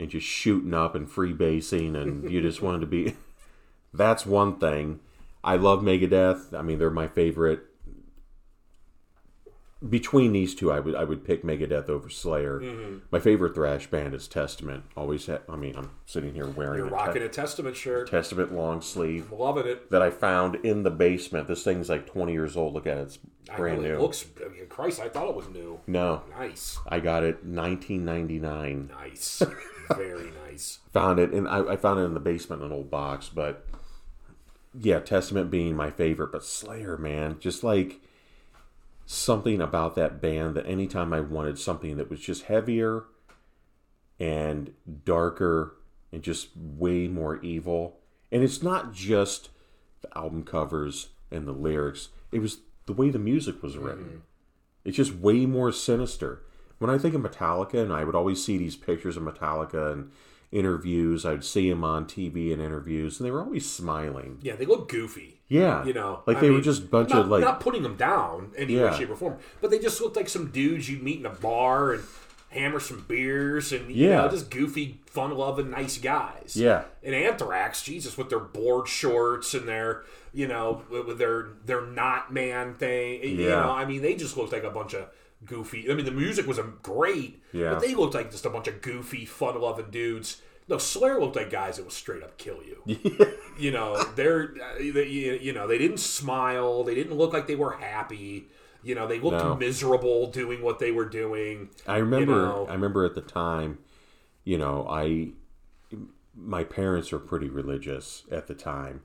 and 0.00 0.10
just 0.10 0.26
shooting 0.26 0.74
up 0.74 0.94
and 0.96 1.08
freebasing 1.08 1.96
and 1.96 2.30
you 2.30 2.40
just 2.42 2.60
wanted 2.62 2.80
to 2.80 2.86
be, 2.86 3.14
that's 3.94 4.26
one 4.26 4.58
thing. 4.58 4.98
I 5.44 5.56
love 5.56 5.80
Megadeth. 5.82 6.52
I 6.52 6.62
mean, 6.62 6.78
they're 6.78 6.90
my 6.90 7.06
favorite 7.06 7.60
between 9.86 10.32
these 10.32 10.54
two, 10.56 10.72
I 10.72 10.80
would 10.80 10.94
I 10.96 11.04
would 11.04 11.24
pick 11.24 11.44
Megadeth 11.44 11.88
over 11.88 12.08
Slayer. 12.08 12.60
Mm-hmm. 12.60 12.96
My 13.12 13.20
favorite 13.20 13.54
thrash 13.54 13.86
band 13.86 14.12
is 14.14 14.26
Testament. 14.26 14.84
Always, 14.96 15.26
ha- 15.26 15.38
I 15.48 15.54
mean, 15.56 15.76
I'm 15.76 15.90
sitting 16.04 16.34
here 16.34 16.46
wearing 16.48 16.78
You're 16.78 16.88
a 16.88 16.90
rocking 16.90 17.20
Te- 17.22 17.26
a 17.26 17.28
Testament 17.28 17.76
shirt. 17.76 18.10
Testament 18.10 18.52
long 18.52 18.80
sleeve 18.80 19.30
Loving 19.30 19.66
it. 19.68 19.90
that 19.90 20.02
I 20.02 20.10
found 20.10 20.56
in 20.64 20.82
the 20.82 20.90
basement. 20.90 21.46
This 21.46 21.62
thing's 21.62 21.88
like 21.88 22.06
20 22.06 22.32
years 22.32 22.56
old. 22.56 22.74
Look 22.74 22.86
at 22.88 22.98
it; 22.98 23.02
it's 23.02 23.18
brand 23.56 23.82
know, 23.82 23.88
it 23.88 23.92
new. 23.92 24.00
looks. 24.00 24.24
I 24.44 24.48
mean, 24.48 24.66
Christ, 24.68 25.00
I 25.00 25.08
thought 25.08 25.28
it 25.28 25.36
was 25.36 25.48
new. 25.48 25.78
no, 25.86 26.22
Nice, 26.36 26.78
I 26.88 26.98
got 27.00 27.22
it 27.22 27.44
1999. 27.44 28.90
nice, 28.92 29.42
very 29.96 30.30
nice. 30.46 30.80
Found 30.92 31.18
it, 31.20 31.30
and 31.32 31.46
I, 31.48 31.60
I 31.72 31.76
found 31.76 32.00
it 32.00 32.04
in 32.04 32.14
the 32.14 32.20
basement 32.20 32.62
in 32.62 32.66
an 32.66 32.72
old 32.72 32.90
box. 32.90 33.28
But 33.28 33.64
yeah, 34.78 34.98
Testament 35.00 35.50
being 35.50 35.76
my 35.76 35.90
favorite, 35.90 36.32
but 36.32 36.44
Slayer, 36.44 36.96
man, 36.96 37.36
just 37.38 37.62
like 37.62 38.00
something 39.10 39.58
about 39.58 39.94
that 39.94 40.20
band 40.20 40.54
that 40.54 40.66
anytime 40.66 41.14
I 41.14 41.20
wanted 41.20 41.58
something 41.58 41.96
that 41.96 42.10
was 42.10 42.20
just 42.20 42.42
heavier 42.42 43.04
and 44.20 44.74
darker 45.04 45.76
and 46.12 46.22
just 46.22 46.50
way 46.54 47.08
more 47.08 47.40
evil. 47.42 48.00
And 48.30 48.42
it's 48.42 48.62
not 48.62 48.92
just 48.92 49.48
the 50.02 50.14
album 50.14 50.42
covers 50.42 51.08
and 51.30 51.48
the 51.48 51.52
lyrics, 51.52 52.10
it 52.32 52.40
was 52.40 52.58
the 52.84 52.92
way 52.92 53.08
the 53.08 53.18
music 53.18 53.62
was 53.62 53.78
written. 53.78 54.04
Mm-hmm. 54.04 54.18
It's 54.84 54.98
just 54.98 55.14
way 55.14 55.46
more 55.46 55.72
sinister. 55.72 56.42
When 56.78 56.90
I 56.90 56.98
think 56.98 57.14
of 57.14 57.22
Metallica, 57.22 57.82
and 57.82 57.94
I 57.94 58.04
would 58.04 58.14
always 58.14 58.44
see 58.44 58.58
these 58.58 58.76
pictures 58.76 59.16
of 59.16 59.22
Metallica 59.22 59.90
and 59.90 60.12
interviews, 60.52 61.24
I'd 61.24 61.44
see 61.44 61.70
them 61.70 61.82
on 61.82 62.04
TV 62.04 62.52
and 62.52 62.60
interviews, 62.60 63.18
and 63.18 63.26
they 63.26 63.30
were 63.30 63.42
always 63.42 63.70
smiling. 63.70 64.38
Yeah, 64.42 64.54
they 64.54 64.66
look 64.66 64.90
goofy. 64.90 65.37
Yeah, 65.48 65.84
You 65.86 65.94
know, 65.94 66.22
like 66.26 66.36
I 66.36 66.40
they 66.40 66.50
were 66.50 66.60
just 66.60 66.82
a 66.82 66.86
bunch 66.86 67.08
not, 67.10 67.20
of 67.22 67.28
like 67.28 67.40
not 67.42 67.60
putting 67.60 67.82
them 67.82 67.96
down 67.96 68.52
any 68.56 68.76
way, 68.76 68.94
shape, 68.96 69.08
or 69.10 69.16
form, 69.16 69.38
but 69.62 69.70
they 69.70 69.78
just 69.78 70.00
looked 70.00 70.16
like 70.16 70.28
some 70.28 70.50
dudes 70.50 70.90
you'd 70.90 71.02
meet 71.02 71.18
in 71.20 71.26
a 71.26 71.30
bar 71.30 71.94
and 71.94 72.02
hammer 72.50 72.80
some 72.80 73.04
beers 73.08 73.72
and 73.72 73.90
you 73.90 74.08
Yeah. 74.08 74.22
know, 74.22 74.28
just 74.28 74.50
goofy, 74.50 75.00
fun-loving, 75.06 75.70
nice 75.70 75.96
guys. 75.98 76.52
Yeah. 76.54 76.84
And 77.02 77.14
Anthrax, 77.14 77.82
Jesus, 77.82 78.16
with 78.18 78.28
their 78.30 78.38
board 78.40 78.88
shorts 78.88 79.54
and 79.54 79.66
their 79.66 80.02
you 80.34 80.46
know 80.46 80.82
with 80.90 81.16
their 81.18 81.48
their 81.64 81.80
not 81.82 82.30
man 82.32 82.74
thing. 82.74 83.22
You 83.22 83.48
know, 83.48 83.70
I 83.70 83.86
mean, 83.86 84.02
they 84.02 84.14
just 84.14 84.36
looked 84.36 84.52
like 84.52 84.64
a 84.64 84.70
bunch 84.70 84.92
of 84.94 85.08
goofy. 85.46 85.90
I 85.90 85.94
mean, 85.94 86.04
the 86.04 86.10
music 86.10 86.46
was 86.46 86.58
great, 86.82 87.42
Yeah. 87.52 87.70
but 87.74 87.80
they 87.80 87.94
looked 87.94 88.14
like 88.14 88.30
just 88.30 88.44
a 88.44 88.50
bunch 88.50 88.66
of 88.68 88.82
goofy, 88.82 89.24
fun-loving 89.24 89.90
dudes. 89.90 90.42
No, 90.68 90.76
Slayer 90.78 91.18
looked 91.18 91.36
like 91.36 91.50
guys 91.50 91.76
that 91.76 91.84
would 91.84 91.92
straight 91.92 92.22
up 92.22 92.36
kill 92.38 92.60
you. 92.62 92.98
You 93.58 93.72
know, 93.72 94.00
they're 94.14 94.54
uh, 94.62 94.78
they, 94.78 95.06
you 95.08 95.32
you 95.40 95.52
know 95.52 95.66
they 95.66 95.78
didn't 95.78 95.98
smile. 95.98 96.84
They 96.84 96.94
didn't 96.94 97.16
look 97.18 97.32
like 97.32 97.48
they 97.48 97.56
were 97.56 97.72
happy. 97.72 98.46
You 98.84 98.94
know, 98.94 99.08
they 99.08 99.18
looked 99.18 99.42
No. 99.42 99.56
miserable 99.56 100.28
doing 100.30 100.62
what 100.62 100.78
they 100.78 100.92
were 100.92 101.08
doing. 101.08 101.70
I 101.84 101.96
remember. 101.96 102.46
know. 102.46 102.66
I 102.70 102.74
remember 102.74 103.04
at 103.04 103.16
the 103.16 103.20
time, 103.20 103.78
you 104.44 104.58
know, 104.58 104.86
I 104.88 105.30
my 106.36 106.62
parents 106.62 107.10
were 107.10 107.18
pretty 107.18 107.48
religious 107.48 108.22
at 108.30 108.46
the 108.46 108.54
time, 108.54 109.02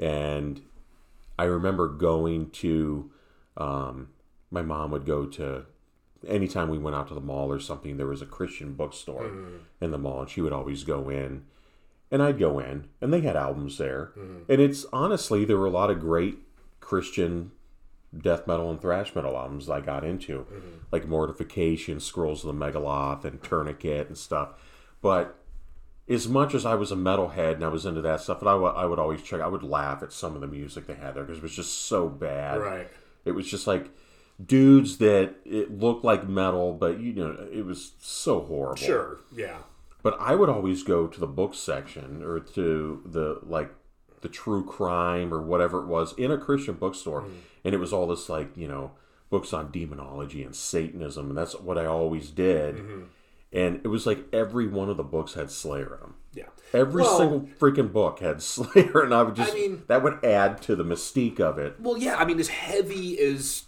and 0.00 0.60
I 1.38 1.44
remember 1.44 1.86
going 1.88 2.50
to. 2.50 3.08
Um, 3.56 4.08
my 4.50 4.62
mom 4.62 4.90
would 4.90 5.06
go 5.06 5.26
to 5.26 5.66
anytime 6.26 6.68
we 6.68 6.78
went 6.78 6.96
out 6.96 7.08
to 7.08 7.14
the 7.14 7.20
mall 7.20 7.50
or 7.52 7.60
something. 7.60 7.96
There 7.96 8.06
was 8.06 8.22
a 8.22 8.26
Christian 8.26 8.74
bookstore 8.74 9.24
mm-hmm. 9.24 9.56
in 9.80 9.90
the 9.90 9.98
mall, 9.98 10.20
and 10.20 10.30
she 10.30 10.40
would 10.40 10.52
always 10.52 10.84
go 10.84 11.08
in, 11.08 11.44
and 12.10 12.22
I'd 12.22 12.38
go 12.38 12.58
in, 12.58 12.88
and 13.00 13.12
they 13.12 13.20
had 13.20 13.36
albums 13.36 13.78
there, 13.78 14.12
mm-hmm. 14.16 14.50
and 14.50 14.60
it's 14.60 14.86
honestly 14.92 15.44
there 15.44 15.58
were 15.58 15.66
a 15.66 15.70
lot 15.70 15.90
of 15.90 16.00
great 16.00 16.38
Christian 16.80 17.52
death 18.16 18.46
metal 18.46 18.70
and 18.70 18.80
thrash 18.80 19.14
metal 19.14 19.36
albums 19.36 19.70
I 19.70 19.80
got 19.80 20.04
into, 20.04 20.40
mm-hmm. 20.40 20.68
like 20.90 21.08
Mortification, 21.08 22.00
Scrolls 22.00 22.44
of 22.44 22.54
the 22.54 22.66
Megilloth, 22.66 23.24
and 23.24 23.42
Tourniquet 23.42 24.08
and 24.08 24.18
stuff. 24.18 24.50
But 25.00 25.38
as 26.08 26.28
much 26.28 26.54
as 26.54 26.66
I 26.66 26.74
was 26.74 26.92
a 26.92 26.96
metalhead 26.96 27.54
and 27.54 27.64
I 27.64 27.68
was 27.68 27.86
into 27.86 28.02
that 28.02 28.20
stuff, 28.20 28.40
and 28.40 28.48
I 28.48 28.54
wa- 28.54 28.74
I 28.74 28.84
would 28.84 28.98
always 28.98 29.22
check, 29.22 29.40
I 29.40 29.46
would 29.46 29.62
laugh 29.62 30.02
at 30.02 30.12
some 30.12 30.34
of 30.34 30.40
the 30.40 30.46
music 30.46 30.86
they 30.86 30.94
had 30.94 31.14
there 31.14 31.24
because 31.24 31.38
it 31.38 31.42
was 31.42 31.56
just 31.56 31.86
so 31.86 32.08
bad. 32.08 32.60
Right. 32.60 32.88
It 33.24 33.32
was 33.32 33.48
just 33.48 33.66
like 33.66 33.90
dudes 34.46 34.98
that 34.98 35.34
it 35.44 35.78
looked 35.78 36.04
like 36.04 36.28
metal, 36.28 36.72
but 36.72 37.00
you 37.00 37.12
know, 37.12 37.48
it 37.52 37.64
was 37.64 37.92
so 38.00 38.40
horrible. 38.40 38.76
Sure. 38.76 39.20
Yeah. 39.34 39.58
But 40.02 40.16
I 40.20 40.34
would 40.34 40.48
always 40.48 40.82
go 40.82 41.06
to 41.06 41.20
the 41.20 41.26
book 41.26 41.54
section 41.54 42.22
or 42.22 42.40
to 42.40 43.02
the 43.04 43.38
like 43.42 43.72
the 44.20 44.28
true 44.28 44.64
crime 44.64 45.32
or 45.32 45.42
whatever 45.42 45.80
it 45.80 45.86
was 45.86 46.12
in 46.14 46.30
a 46.30 46.38
Christian 46.38 46.74
bookstore, 46.74 47.22
mm. 47.22 47.32
and 47.64 47.74
it 47.74 47.78
was 47.78 47.92
all 47.92 48.06
this 48.06 48.28
like 48.28 48.56
you 48.56 48.68
know 48.68 48.92
books 49.30 49.52
on 49.52 49.70
demonology 49.70 50.42
and 50.42 50.54
Satanism, 50.54 51.28
and 51.28 51.38
that's 51.38 51.58
what 51.58 51.78
I 51.78 51.86
always 51.86 52.30
did. 52.30 52.76
Mm-hmm. 52.76 53.02
And 53.54 53.80
it 53.84 53.88
was 53.88 54.06
like 54.06 54.24
every 54.32 54.66
one 54.66 54.88
of 54.88 54.96
the 54.96 55.02
books 55.02 55.34
had 55.34 55.50
Slayer 55.50 55.94
in 55.94 56.00
them. 56.00 56.14
Yeah. 56.34 56.48
Every 56.72 57.02
Well- 57.02 57.18
single 57.18 57.40
freaking 57.60 57.92
book 57.92 58.20
had 58.20 58.42
Slayer, 58.42 59.02
and 59.02 59.14
I 59.14 59.22
would 59.22 59.36
just 59.36 59.52
I 59.52 59.54
mean- 59.54 59.82
that 59.88 60.02
would 60.02 60.24
add 60.24 60.62
to 60.62 60.76
the 60.76 60.84
mystique 60.84 61.38
of 61.40 61.58
it. 61.58 61.78
Well, 61.78 61.98
yeah. 61.98 62.16
I 62.16 62.24
mean, 62.24 62.40
as 62.40 62.48
heavy 62.48 63.18
as 63.18 63.64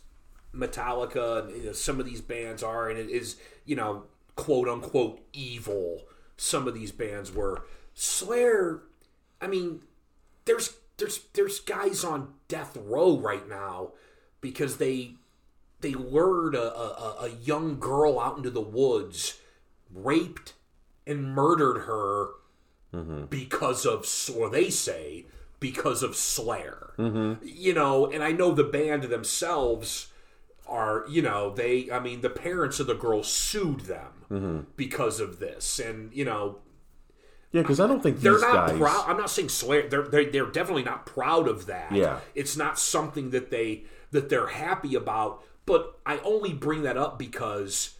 Metallica 0.54 1.44
and 1.44 1.56
you 1.56 1.66
know, 1.66 1.72
some 1.72 2.00
of 2.00 2.06
these 2.06 2.20
bands 2.20 2.62
are, 2.62 2.88
and 2.88 2.98
it 2.98 3.10
is 3.10 3.36
you 3.64 3.76
know 3.76 4.04
quote 4.36 4.68
unquote 4.68 5.20
evil. 5.32 6.02
Some 6.36 6.66
of 6.66 6.74
these 6.74 6.92
bands 6.92 7.32
were 7.32 7.64
Slayer. 7.94 8.82
I 9.40 9.46
mean, 9.46 9.82
there's 10.44 10.76
there's 10.96 11.20
there's 11.34 11.60
guys 11.60 12.04
on 12.04 12.34
death 12.48 12.76
row 12.76 13.18
right 13.18 13.48
now 13.48 13.92
because 14.40 14.76
they 14.76 15.14
they 15.80 15.92
lured 15.92 16.54
a, 16.54 16.74
a, 16.74 17.16
a 17.24 17.28
young 17.42 17.78
girl 17.78 18.18
out 18.18 18.38
into 18.38 18.50
the 18.50 18.60
woods, 18.60 19.38
raped 19.92 20.54
and 21.06 21.34
murdered 21.34 21.82
her 21.82 22.28
mm-hmm. 22.92 23.24
because 23.26 23.84
of, 23.84 24.08
or 24.34 24.48
they 24.48 24.70
say, 24.70 25.26
because 25.60 26.02
of 26.02 26.16
Slayer. 26.16 26.94
Mm-hmm. 26.98 27.46
You 27.46 27.74
know, 27.74 28.10
and 28.10 28.22
I 28.22 28.32
know 28.32 28.52
the 28.52 28.64
band 28.64 29.04
themselves 29.04 30.08
are, 30.66 31.04
you 31.08 31.22
know, 31.22 31.50
they, 31.54 31.90
I 31.90 32.00
mean, 32.00 32.20
the 32.20 32.30
parents 32.30 32.80
of 32.80 32.86
the 32.86 32.94
girl 32.94 33.22
sued 33.22 33.80
them 33.80 34.66
because 34.76 35.20
of 35.20 35.38
this. 35.38 35.78
And, 35.78 36.12
you 36.12 36.24
know, 36.24 36.58
Yeah, 37.52 37.62
because 37.62 37.78
I 37.80 37.86
don't 37.86 38.02
think 38.02 38.20
they're 38.20 38.32
these 38.32 38.42
not 38.42 38.68
guys. 38.68 38.78
proud. 38.78 39.04
I'm 39.08 39.16
not 39.16 39.30
saying 39.30 39.48
Slayer. 39.50 39.88
They're, 39.88 40.02
they're 40.08 40.30
they're 40.30 40.46
definitely 40.50 40.82
not 40.84 41.06
proud 41.06 41.46
of 41.48 41.66
that. 41.66 41.92
Yeah. 41.92 42.20
it's 42.34 42.56
not 42.56 42.78
something 42.78 43.30
that 43.30 43.50
they 43.50 43.84
that 44.10 44.28
they're 44.28 44.48
happy 44.48 44.94
about. 44.94 45.42
But 45.66 45.98
I 46.04 46.18
only 46.18 46.52
bring 46.52 46.82
that 46.82 46.96
up 46.96 47.18
because 47.18 47.94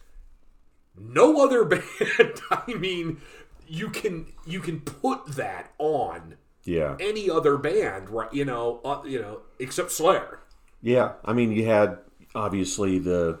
no 0.97 1.43
other 1.43 1.63
band. 1.65 2.41
I 2.51 2.73
mean, 2.73 3.21
you 3.67 3.89
can 3.89 4.27
you 4.45 4.59
can 4.59 4.81
put 4.81 5.25
that 5.35 5.71
on 5.77 6.35
Yeah, 6.63 6.95
any 6.99 7.29
other 7.29 7.57
band, 7.57 8.09
right? 8.09 8.31
You 8.33 8.45
know, 8.45 8.81
uh, 8.85 9.01
you 9.05 9.19
know, 9.21 9.41
except 9.59 9.91
Slayer. 9.91 10.39
yeah. 10.81 11.13
I 11.23 11.33
mean, 11.33 11.51
you 11.51 11.65
had 11.65 11.97
obviously 12.35 12.99
the 12.99 13.39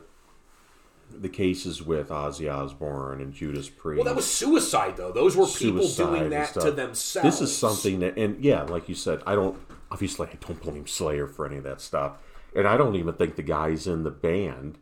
the 1.11 1.29
cases 1.29 1.81
with 1.83 2.09
Ozzy 2.09 2.51
Osbourne 2.51 3.21
and 3.21 3.33
Judas 3.33 3.69
Priest. 3.69 3.97
Well, 3.97 4.05
that 4.05 4.15
was 4.15 4.25
suicide, 4.25 4.97
though. 4.97 5.11
Those 5.11 5.37
were 5.37 5.45
people 5.45 5.87
doing 5.87 6.29
that 6.31 6.53
to 6.55 6.71
themselves. 6.71 7.39
This 7.39 7.49
is 7.49 7.55
something 7.55 7.99
that, 7.99 8.17
and 8.17 8.43
yeah, 8.43 8.63
like 8.63 8.89
you 8.89 8.95
said, 8.95 9.21
I 9.25 9.35
don't 9.35 9.57
obviously 9.91 10.27
I 10.27 10.35
don't 10.45 10.59
blame 10.61 10.87
Slayer 10.87 11.27
for 11.27 11.45
any 11.45 11.57
of 11.57 11.63
that 11.63 11.79
stuff, 11.79 12.13
and 12.55 12.67
I 12.67 12.75
don't 12.75 12.95
even 12.95 13.13
think 13.13 13.35
the 13.35 13.43
guys 13.43 13.85
in 13.87 14.03
the 14.03 14.11
band 14.11 14.79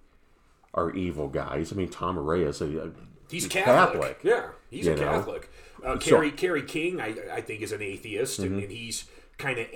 are 0.73 0.91
evil 0.91 1.27
guys. 1.27 1.71
I 1.71 1.75
mean, 1.75 1.89
Tom 1.89 2.17
is 2.17 2.61
a, 2.61 2.91
He's 3.29 3.47
Catholic. 3.47 3.65
Catholic. 3.65 4.19
Yeah, 4.23 4.49
he's 4.69 4.87
a 4.87 4.95
know? 4.95 5.03
Catholic. 5.03 5.51
Uh, 5.83 5.97
Kerry 5.97 6.31
Kerry 6.31 6.63
King, 6.63 7.01
I, 7.01 7.15
I 7.31 7.41
think, 7.41 7.61
is 7.61 7.71
an 7.73 7.81
atheist, 7.81 8.39
and, 8.39 8.51
Mm-hmm. 8.51 8.59
and 8.59 8.71
he's 8.71 9.05
kind 9.37 9.59
of 9.59 9.67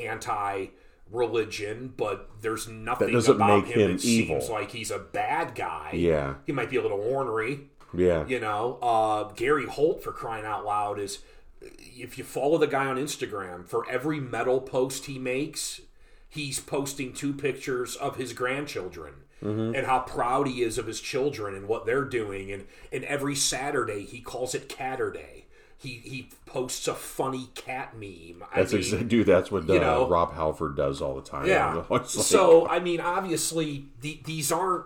anti-religion. 1.12 1.94
But 1.96 2.30
there's 2.42 2.68
nothing 2.68 3.08
that 3.08 3.14
doesn't 3.14 3.36
about 3.36 3.66
make 3.66 3.74
him, 3.76 3.82
him 3.82 3.92
that 3.94 4.02
seems 4.02 4.30
evil. 4.30 4.48
like 4.54 4.72
he's 4.72 4.92
a 4.92 5.00
bad 5.00 5.56
guy. 5.56 5.92
Yeah. 5.94 6.36
he 6.46 6.52
might 6.52 6.70
be 6.70 6.78
a 6.78 6.82
little 6.82 7.02
ornery. 7.02 7.70
yeah, 7.94 8.26
You 8.28 8.40
know, 8.40 8.78
uh, 8.82 9.24
Gary 9.34 9.66
Holt, 9.66 10.04
for 10.04 10.12
crying 10.12 10.46
out 10.46 10.66
loud, 10.66 11.00
is 11.00 11.20
if 11.62 12.18
you 12.18 12.24
follow 12.24 12.58
the 12.58 12.68
guy 12.68 12.86
on 12.86 12.98
Instagram, 12.98 13.66
for 13.68 13.90
every 13.90 14.20
metal 14.20 14.62
post 14.62 15.06
he 15.06 15.18
makes, 15.18 15.82
he's 16.30 16.60
posting 16.60 17.14
two 17.14 17.34
pictures 17.34 17.96
of 17.96 18.18
his 18.18 18.34
grandchildren 18.34 19.14
and 19.40 19.86
how 19.86 20.00
proud 20.00 20.48
he 20.48 20.64
is 20.64 20.80
of 20.80 20.88
his 20.88 21.00
children 21.00 21.54
and 21.54 21.68
what 21.68 21.86
they're 21.86 22.04
doing. 22.04 22.52
And, 22.52 22.66
and 22.92 23.04
every 23.06 23.36
Saturday, 23.36 24.04
he 24.04 24.20
calls 24.20 24.56
it 24.56 24.68
Catter 24.68 25.14
Day. 25.14 25.46
He, 25.80 25.90
he 26.04 26.30
posts 26.48 26.88
a 26.88 26.96
funny 26.96 27.50
cat 27.54 27.94
meme. 27.96 28.44
I 28.52 28.62
that's 28.62 28.74
mean, 28.74 28.82
exa- 28.82 29.08
dude. 29.08 29.28
That's 29.28 29.52
what 29.52 29.70
uh, 29.70 29.74
you 29.74 29.80
know- 29.80 30.08
Rob 30.10 30.34
Halford 30.34 30.76
does 30.76 31.02
all 31.02 31.16
the 31.16 31.22
time. 31.22 31.48
yeah. 31.48 31.84
Like- 31.90 32.06
so 32.08 32.68
I 32.68 32.80
mean, 32.80 33.00
obviously, 33.00 33.86
the, 34.02 34.20
these 34.26 34.52
aren't 34.52 34.86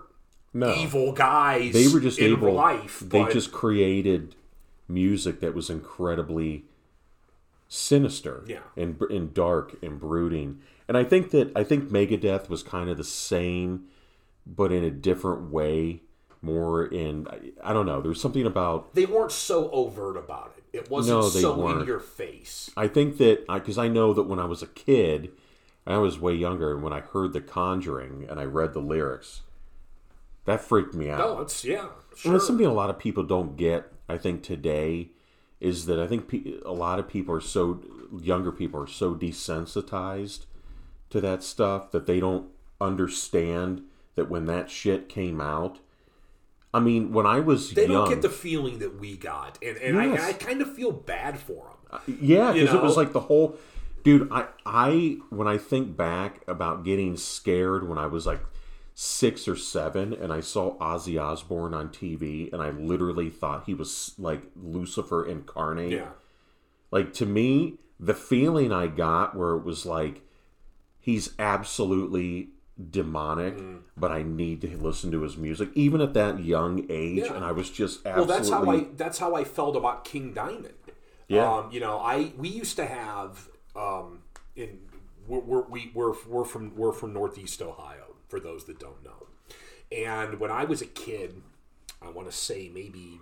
no, 0.52 0.74
evil 0.74 1.12
guys. 1.12 1.72
they 1.72 1.88
were 1.88 2.00
just 2.00 2.18
in 2.18 2.32
able. 2.32 2.52
life. 2.52 3.00
they 3.00 3.22
but- 3.22 3.32
just 3.32 3.52
created 3.52 4.34
music 4.88 5.40
that 5.40 5.54
was 5.54 5.70
incredibly 5.70 6.64
sinister, 7.68 8.44
Yeah. 8.46 8.58
and 8.76 9.00
and 9.10 9.32
dark 9.32 9.82
and 9.82 9.98
brooding. 9.98 10.60
And 10.88 10.96
I 10.98 11.04
think 11.04 11.30
that 11.30 11.52
I 11.56 11.64
think 11.64 11.88
Megadeth 11.90 12.48
was 12.50 12.62
kind 12.62 12.90
of 12.90 12.98
the 12.98 13.04
same 13.04 13.84
but 14.46 14.72
in 14.72 14.84
a 14.84 14.90
different 14.90 15.50
way. 15.50 16.02
More 16.44 16.84
in, 16.86 17.28
I, 17.30 17.70
I 17.70 17.72
don't 17.72 17.86
know. 17.86 18.00
There's 18.00 18.20
something 18.20 18.44
about 18.44 18.94
They 18.94 19.06
weren't 19.06 19.30
so 19.32 19.70
overt 19.70 20.16
about 20.16 20.54
it. 20.56 20.64
It 20.76 20.90
wasn't 20.90 21.20
No, 21.20 21.28
they 21.28 21.40
so 21.40 21.54
in 21.54 21.60
weren't. 21.60 21.86
your 21.86 22.00
face. 22.00 22.70
I 22.76 22.88
think 22.88 23.18
that 23.18 23.46
because 23.46 23.78
I, 23.78 23.86
know 23.88 24.12
that 24.12 24.24
when 24.24 24.40
I 24.40 24.46
was 24.46 24.62
a 24.62 24.66
kid, 24.66 25.30
I 25.86 25.98
was 25.98 26.18
way 26.18 26.34
younger, 26.34 26.72
and 26.72 26.82
when 26.82 26.92
I 26.92 27.00
heard 27.00 27.32
The 27.32 27.40
Conjuring 27.40 28.26
and 28.28 28.40
I 28.40 28.44
read 28.44 28.72
the 28.72 28.80
lyrics, 28.80 29.42
that 30.44 30.60
freaked 30.60 30.94
me 30.94 31.10
out. 31.10 31.18
No, 31.18 31.40
it's 31.40 31.64
yeah, 31.64 31.88
And 32.24 32.34
that's 32.34 32.46
something 32.46 32.66
a 32.66 32.72
lot 32.72 32.90
of 32.90 32.98
people 32.98 33.22
don't 33.22 33.56
get. 33.56 33.92
I 34.08 34.18
think 34.18 34.42
today 34.42 35.10
is 35.60 35.86
that 35.86 36.00
I 36.00 36.08
think 36.08 36.26
pe- 36.28 36.58
a 36.66 36.72
lot 36.72 36.98
of 36.98 37.06
people 37.08 37.34
are 37.34 37.40
so 37.40 37.80
younger 38.20 38.50
people 38.50 38.82
are 38.82 38.86
so 38.88 39.14
desensitized 39.14 40.46
to 41.10 41.20
that 41.20 41.42
stuff 41.44 41.92
that 41.92 42.06
they 42.06 42.18
don't 42.18 42.48
understand 42.80 43.82
that 44.16 44.28
when 44.28 44.46
that 44.46 44.70
shit 44.70 45.08
came 45.08 45.40
out. 45.40 45.78
I 46.74 46.80
mean, 46.80 47.12
when 47.12 47.26
I 47.26 47.40
was 47.40 47.72
They 47.72 47.82
young, 47.82 47.92
don't 47.92 48.08
get 48.08 48.22
the 48.22 48.30
feeling 48.30 48.78
that 48.78 48.98
we 48.98 49.16
got, 49.16 49.58
and, 49.62 49.76
and 49.78 49.98
I, 49.98 50.06
Yes. 50.06 50.22
I 50.22 50.32
kind 50.32 50.62
of 50.62 50.74
feel 50.74 50.90
bad 50.90 51.38
for 51.38 51.66
them. 51.66 51.76
Uh, 51.90 51.98
yeah, 52.20 52.52
because 52.52 52.74
it 52.74 52.82
was 52.82 52.96
like 52.96 53.12
the 53.12 53.20
whole 53.20 53.56
dude. 54.02 54.28
I 54.32 54.46
I 54.64 55.18
when 55.28 55.46
I 55.46 55.58
think 55.58 55.96
back 55.96 56.40
about 56.48 56.84
getting 56.84 57.16
scared 57.16 57.86
when 57.86 57.98
I 57.98 58.06
was 58.06 58.26
like 58.26 58.40
six 58.94 59.46
or 59.46 59.56
seven, 59.56 60.14
and 60.14 60.32
I 60.32 60.40
saw 60.40 60.78
Ozzy 60.78 61.20
Osbourne 61.22 61.74
on 61.74 61.88
TV, 61.90 62.50
and 62.52 62.62
I 62.62 62.70
literally 62.70 63.28
thought 63.30 63.64
he 63.66 63.74
was 63.74 64.14
like 64.18 64.42
Lucifer 64.56 65.24
incarnate. 65.26 65.92
Yeah, 65.92 66.08
Like 66.90 67.12
to 67.14 67.26
me, 67.26 67.74
the 68.00 68.14
feeling 68.14 68.72
I 68.72 68.86
got 68.86 69.36
where 69.36 69.54
it 69.54 69.62
was 69.64 69.84
like 69.84 70.22
he's 71.00 71.34
absolutely 71.38 72.48
demonic, 72.90 73.58
Mm. 73.58 73.80
but 73.96 74.10
I 74.10 74.22
need 74.22 74.60
to 74.62 74.76
listen 74.76 75.10
to 75.12 75.22
his 75.22 75.36
music, 75.36 75.68
even 75.74 76.00
at 76.00 76.14
that 76.14 76.40
young 76.44 76.86
age, 76.90 77.24
Yeah. 77.24 77.34
and 77.34 77.44
I 77.44 77.52
was 77.52 77.70
just 77.70 78.04
well, 78.04 78.30
absolutely 78.30 78.34
that's 78.34 78.50
how 78.50 78.70
I 78.70 78.86
that's 78.96 79.18
how 79.18 79.34
I 79.34 79.44
felt 79.44 79.76
about 79.76 80.04
King 80.04 80.32
Diamond. 80.32 80.74
Yeah. 81.28 81.50
um, 81.50 81.70
you 81.70 81.80
know, 81.80 81.98
I 81.98 82.32
we 82.36 82.48
used 82.48 82.76
to 82.76 82.86
have 82.86 83.48
um, 83.76 84.22
in 84.56 84.80
we're, 85.26 85.38
we're, 85.40 85.62
we, 85.62 85.90
we're 85.94 86.14
we're 86.28 86.44
from 86.44 86.74
we're 86.76 86.92
from 86.92 87.12
Northeast 87.12 87.62
Ohio. 87.62 88.14
For 88.28 88.40
those 88.40 88.64
that 88.64 88.78
don't 88.78 89.04
know, 89.04 89.26
and 89.94 90.40
when 90.40 90.50
I 90.50 90.64
was 90.64 90.80
a 90.80 90.86
kid, 90.86 91.42
I 92.00 92.08
want 92.08 92.30
to 92.30 92.34
say 92.36 92.70
maybe 92.72 93.20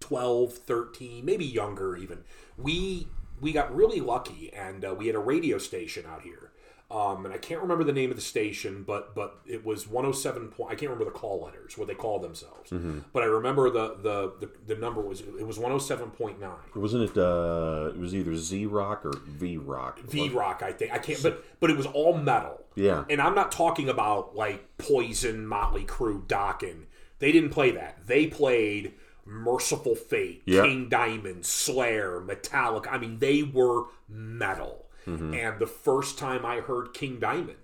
12, 0.00 0.54
13, 0.54 1.24
maybe 1.24 1.44
younger 1.44 1.96
even. 1.96 2.24
We 2.58 3.06
we 3.40 3.52
got 3.52 3.74
really 3.74 4.00
lucky, 4.00 4.52
and 4.52 4.84
uh, 4.84 4.94
we 4.94 5.06
had 5.06 5.14
a 5.14 5.20
radio 5.20 5.58
station 5.58 6.04
out 6.06 6.22
here. 6.22 6.49
Um, 6.90 7.24
and 7.24 7.32
I 7.32 7.38
can't 7.38 7.60
remember 7.62 7.84
the 7.84 7.92
name 7.92 8.10
of 8.10 8.16
the 8.16 8.22
station, 8.22 8.82
but 8.84 9.14
but 9.14 9.38
it 9.46 9.64
was 9.64 9.86
107. 9.86 10.48
Point, 10.48 10.72
I 10.72 10.74
can't 10.74 10.90
remember 10.90 11.04
the 11.04 11.16
call 11.16 11.40
letters, 11.44 11.78
what 11.78 11.86
they 11.86 11.94
called 11.94 12.22
themselves. 12.22 12.72
But 13.12 13.22
I 13.22 13.26
remember 13.26 13.70
the, 13.70 13.94
the 14.02 14.32
the 14.40 14.74
the 14.74 14.80
number 14.80 15.00
was 15.00 15.20
it 15.20 15.46
was 15.46 15.58
107.9. 15.58 16.36
Wasn't 16.74 17.02
it? 17.04 17.16
Uh, 17.16 17.90
it 17.94 17.98
was 17.98 18.12
either 18.14 18.34
Z 18.34 18.66
Rock 18.66 19.06
or 19.06 19.12
V 19.26 19.56
Rock. 19.56 20.00
V 20.00 20.30
Rock, 20.30 20.62
I 20.64 20.72
think. 20.72 20.92
I 20.92 20.98
can't, 20.98 21.22
but 21.22 21.44
but 21.60 21.70
it 21.70 21.76
was 21.76 21.86
all 21.86 22.16
metal. 22.16 22.64
Yeah. 22.74 23.04
And 23.08 23.20
I'm 23.22 23.34
not 23.36 23.52
talking 23.52 23.88
about 23.88 24.34
like 24.34 24.76
Poison, 24.78 25.46
Motley 25.46 25.84
Crue, 25.84 26.26
Dokken. 26.26 26.86
They 27.20 27.30
didn't 27.30 27.50
play 27.50 27.70
that. 27.72 28.06
They 28.06 28.26
played 28.26 28.94
Mercyful 29.24 29.94
Fate, 29.94 30.42
Yeah. 30.44 30.62
King 30.62 30.88
Diamond, 30.88 31.46
Slayer, 31.46 32.20
Metallica. 32.20 32.88
I 32.90 32.98
mean, 32.98 33.18
they 33.18 33.42
were 33.42 33.84
metal. 34.08 34.86
Mm-hmm. 35.06 35.34
And 35.34 35.58
the 35.58 35.66
first 35.66 36.18
time 36.18 36.44
I 36.44 36.56
heard 36.60 36.92
King 36.94 37.18
Diamond 37.18 37.56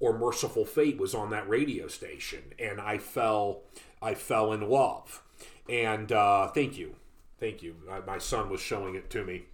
or 0.00 0.16
Mercyful 0.18 0.64
Fate 0.66 0.98
was 0.98 1.14
on 1.14 1.30
that 1.30 1.48
radio 1.48 1.88
station, 1.88 2.42
and 2.58 2.80
I 2.80 2.98
fell, 2.98 3.62
I 4.02 4.14
fell 4.14 4.52
in 4.52 4.68
love. 4.68 5.22
And 5.68 6.12
uh, 6.12 6.48
thank 6.48 6.76
you, 6.78 6.96
thank 7.40 7.62
you. 7.62 7.76
My, 7.88 8.00
my 8.00 8.18
son 8.18 8.50
was 8.50 8.60
showing 8.60 8.94
it 8.94 9.10
to 9.10 9.24
me. 9.24 9.44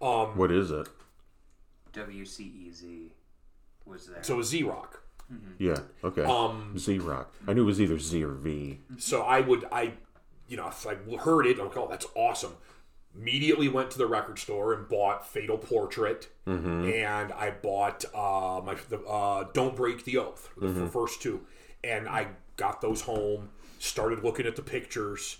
Um, 0.00 0.36
What 0.36 0.50
is 0.50 0.70
it? 0.70 0.88
WCEZ 1.92 3.10
was 3.84 4.06
there. 4.06 4.22
so 4.22 4.42
Z 4.42 4.62
Rock. 4.62 5.02
Yeah. 5.58 5.78
Okay. 6.04 6.24
Um, 6.24 6.74
Z 6.78 6.98
Rock. 6.98 7.32
I 7.48 7.54
knew 7.54 7.62
it 7.62 7.66
was 7.66 7.80
either 7.80 7.98
Z 7.98 8.22
or 8.22 8.32
V. 8.32 8.80
So 8.98 9.22
I 9.22 9.40
would, 9.40 9.64
I, 9.72 9.94
you 10.46 10.58
know, 10.58 10.68
if 10.68 10.86
I 10.86 10.94
heard 11.16 11.46
it, 11.46 11.58
I'm 11.58 11.68
like, 11.68 11.76
oh, 11.78 11.88
that's 11.88 12.06
awesome. 12.14 12.52
Immediately 13.14 13.68
went 13.68 13.90
to 13.90 13.98
the 13.98 14.06
record 14.06 14.38
store 14.38 14.72
and 14.72 14.88
bought 14.88 15.28
Fatal 15.28 15.58
Portrait, 15.58 16.28
and 16.46 17.30
I 17.32 17.52
bought 17.62 18.04
uh, 18.14 18.60
my 18.64 18.76
the, 18.88 19.00
uh, 19.00 19.44
Don't 19.52 19.76
Break 19.76 20.04
the 20.04 20.16
Oath, 20.16 20.48
the 20.56 20.68
f- 20.84 20.90
first 20.92 21.20
two, 21.20 21.42
and 21.84 22.08
I 22.08 22.28
got 22.56 22.80
those 22.80 23.02
home. 23.02 23.50
Started 23.78 24.22
looking 24.24 24.46
at 24.46 24.56
the 24.56 24.62
pictures, 24.62 25.38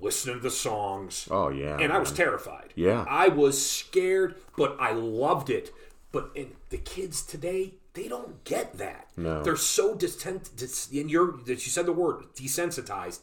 listening 0.00 0.36
to 0.36 0.42
the 0.42 0.50
songs, 0.50 1.26
Oh 1.30 1.48
yeah. 1.48 1.78
and 1.78 1.92
I 1.92 1.98
was 1.98 2.12
terrified. 2.12 2.72
Yeah. 2.76 3.04
I 3.08 3.28
was 3.28 3.60
scared, 3.68 4.36
but 4.56 4.76
I 4.78 4.92
loved 4.92 5.50
it. 5.50 5.72
But 6.12 6.30
in 6.36 6.52
the 6.68 6.76
kids 6.78 7.22
today, 7.22 7.74
they 7.94 8.06
don't 8.06 8.44
get 8.44 8.78
that. 8.78 9.08
No. 9.16 9.42
They're 9.42 9.56
so 9.56 9.94
distent. 9.96 10.50
Dis, 10.56 10.88
and 10.92 11.10
you're, 11.10 11.40
you 11.46 11.56
said 11.56 11.86
the 11.86 11.92
word 11.92 12.24
desensitized. 12.36 13.20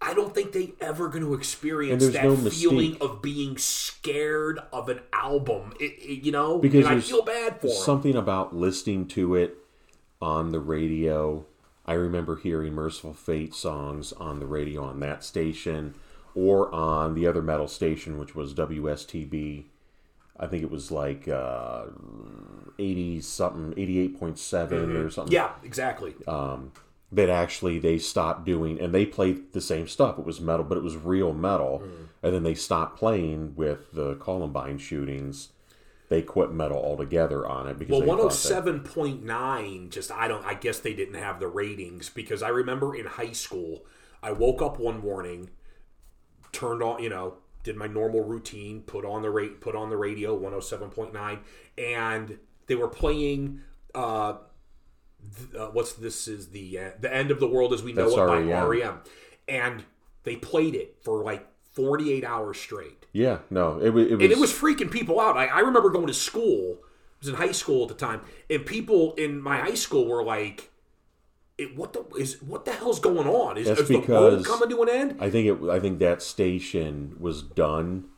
I 0.00 0.14
don't 0.14 0.32
think 0.34 0.52
they 0.52 0.72
ever 0.80 1.08
going 1.08 1.24
to 1.24 1.34
experience 1.34 2.06
that 2.10 2.24
no 2.24 2.36
feeling 2.36 2.94
mystique. 2.94 3.00
of 3.00 3.20
being 3.20 3.58
scared 3.58 4.60
of 4.72 4.88
an 4.88 5.00
album. 5.12 5.72
It, 5.80 5.92
it- 5.98 6.24
you 6.24 6.32
know, 6.32 6.58
because 6.58 6.86
and 6.86 6.96
I 6.96 7.00
feel 7.00 7.22
bad 7.22 7.60
for 7.60 7.68
something 7.68 8.14
about 8.16 8.54
listening 8.54 9.06
to 9.08 9.34
it 9.34 9.58
on 10.22 10.50
the 10.52 10.60
radio. 10.60 11.44
I 11.84 11.94
remember 11.94 12.36
hearing 12.36 12.74
Mercyful 12.74 13.14
Fate 13.14 13.54
songs 13.54 14.12
on 14.12 14.40
the 14.40 14.46
radio 14.46 14.84
on 14.84 15.00
that 15.00 15.24
station 15.24 15.94
or 16.34 16.72
on 16.74 17.14
the 17.14 17.26
other 17.26 17.42
metal 17.42 17.66
station, 17.66 18.18
which 18.18 18.34
was 18.34 18.52
WSTB. 18.54 19.64
I 20.38 20.46
think 20.46 20.62
it 20.62 20.70
was 20.70 20.90
like 20.92 21.26
uh, 21.26 21.86
80 22.78 23.20
something, 23.22 23.72
88.7 23.72 25.04
or 25.04 25.10
something. 25.10 25.32
Yeah, 25.32 25.50
exactly. 25.64 26.14
That 27.10 27.30
actually 27.30 27.78
they 27.78 27.98
stopped 27.98 28.44
doing 28.44 28.78
and 28.80 28.94
they 28.94 29.06
played 29.06 29.52
the 29.52 29.60
same 29.60 29.88
stuff 29.88 30.18
it 30.18 30.24
was 30.26 30.40
metal 30.40 30.64
but 30.64 30.76
it 30.76 30.84
was 30.84 30.96
real 30.96 31.32
metal 31.32 31.82
and 32.22 32.34
then 32.34 32.42
they 32.42 32.54
stopped 32.54 32.98
playing 32.98 33.54
with 33.56 33.92
the 33.92 34.14
columbine 34.16 34.76
shootings 34.78 35.48
they 36.10 36.20
quit 36.22 36.50
metal 36.52 36.78
altogether 36.78 37.46
on 37.46 37.66
it 37.68 37.78
because 37.78 37.92
Well, 37.92 38.00
they 38.00 38.06
one 38.06 38.18
hundred 38.18 38.30
thought 38.30 38.42
that- 38.42 38.48
seven 38.48 38.80
point 38.80 39.22
nine. 39.24 39.90
Just 39.90 40.10
I 40.10 40.26
don't. 40.26 40.42
I 40.42 40.54
guess 40.54 40.78
they 40.78 40.94
didn't 40.94 41.16
have 41.16 41.38
the 41.38 41.48
ratings 41.48 42.08
because 42.08 42.42
I 42.42 42.48
remember 42.48 42.94
in 42.96 43.04
high 43.04 43.32
school, 43.32 43.84
I 44.22 44.32
woke 44.32 44.62
up 44.62 44.78
one 44.78 45.00
morning, 45.02 45.50
turned 46.50 46.82
on, 46.82 47.02
you 47.02 47.10
know, 47.10 47.34
did 47.62 47.76
my 47.76 47.86
normal 47.88 48.24
routine, 48.24 48.80
put 48.82 49.04
on 49.04 49.20
the 49.20 49.28
rate, 49.28 49.60
put 49.60 49.74
on 49.76 49.90
the 49.90 49.98
radio, 49.98 50.34
one 50.34 50.52
hundred 50.52 50.62
seven 50.62 50.88
point 50.88 51.12
nine, 51.12 51.40
and 51.76 52.38
they 52.68 52.74
were 52.74 52.88
playing. 52.88 53.60
Uh, 53.94 54.34
uh, 55.58 55.66
what's 55.66 55.92
this? 55.94 56.28
Is 56.28 56.48
the 56.48 56.78
uh, 56.78 56.90
the 57.00 57.14
end 57.14 57.30
of 57.30 57.40
the 57.40 57.48
world 57.48 57.72
as 57.72 57.82
we 57.82 57.92
know 57.92 58.04
That's 58.04 58.14
it 58.14 58.26
by 58.26 58.40
REM. 58.40 58.68
REM, 58.68 59.00
and 59.48 59.84
they 60.24 60.36
played 60.36 60.74
it 60.74 60.96
for 61.02 61.22
like 61.22 61.46
forty 61.72 62.12
eight 62.12 62.24
hours 62.24 62.58
straight 62.58 63.06
yeah 63.12 63.38
no 63.50 63.78
it, 63.78 63.86
it 63.86 63.92
was 63.92 64.10
and 64.10 64.22
it 64.22 64.38
was 64.38 64.52
freaking 64.52 64.90
people 64.90 65.20
out. 65.20 65.36
I, 65.36 65.46
I 65.46 65.60
remember 65.60 65.90
going 65.90 66.08
to 66.08 66.14
school. 66.14 66.78
I 66.82 66.86
was 67.20 67.28
in 67.28 67.34
high 67.34 67.52
school 67.52 67.82
at 67.82 67.88
the 67.88 67.94
time, 67.94 68.20
and 68.48 68.64
people 68.64 69.14
in 69.14 69.40
my 69.40 69.58
high 69.58 69.74
school 69.74 70.06
were 70.06 70.22
like, 70.22 70.70
it, 71.56 71.76
"What 71.76 71.92
the 71.92 72.04
is? 72.16 72.40
What 72.42 72.64
the 72.64 72.72
hell's 72.72 73.00
going 73.00 73.26
on? 73.26 73.56
Is, 73.56 73.68
is 73.68 73.88
the 73.88 73.98
world 73.98 74.44
coming 74.44 74.68
to 74.70 74.82
an 74.82 74.88
end?" 74.88 75.16
i 75.20 75.30
think 75.30 75.46
it 75.46 75.68
i 75.68 75.80
think 75.80 75.98
that 75.98 76.22
station 76.22 77.16
was 77.18 77.42
done 77.42 78.08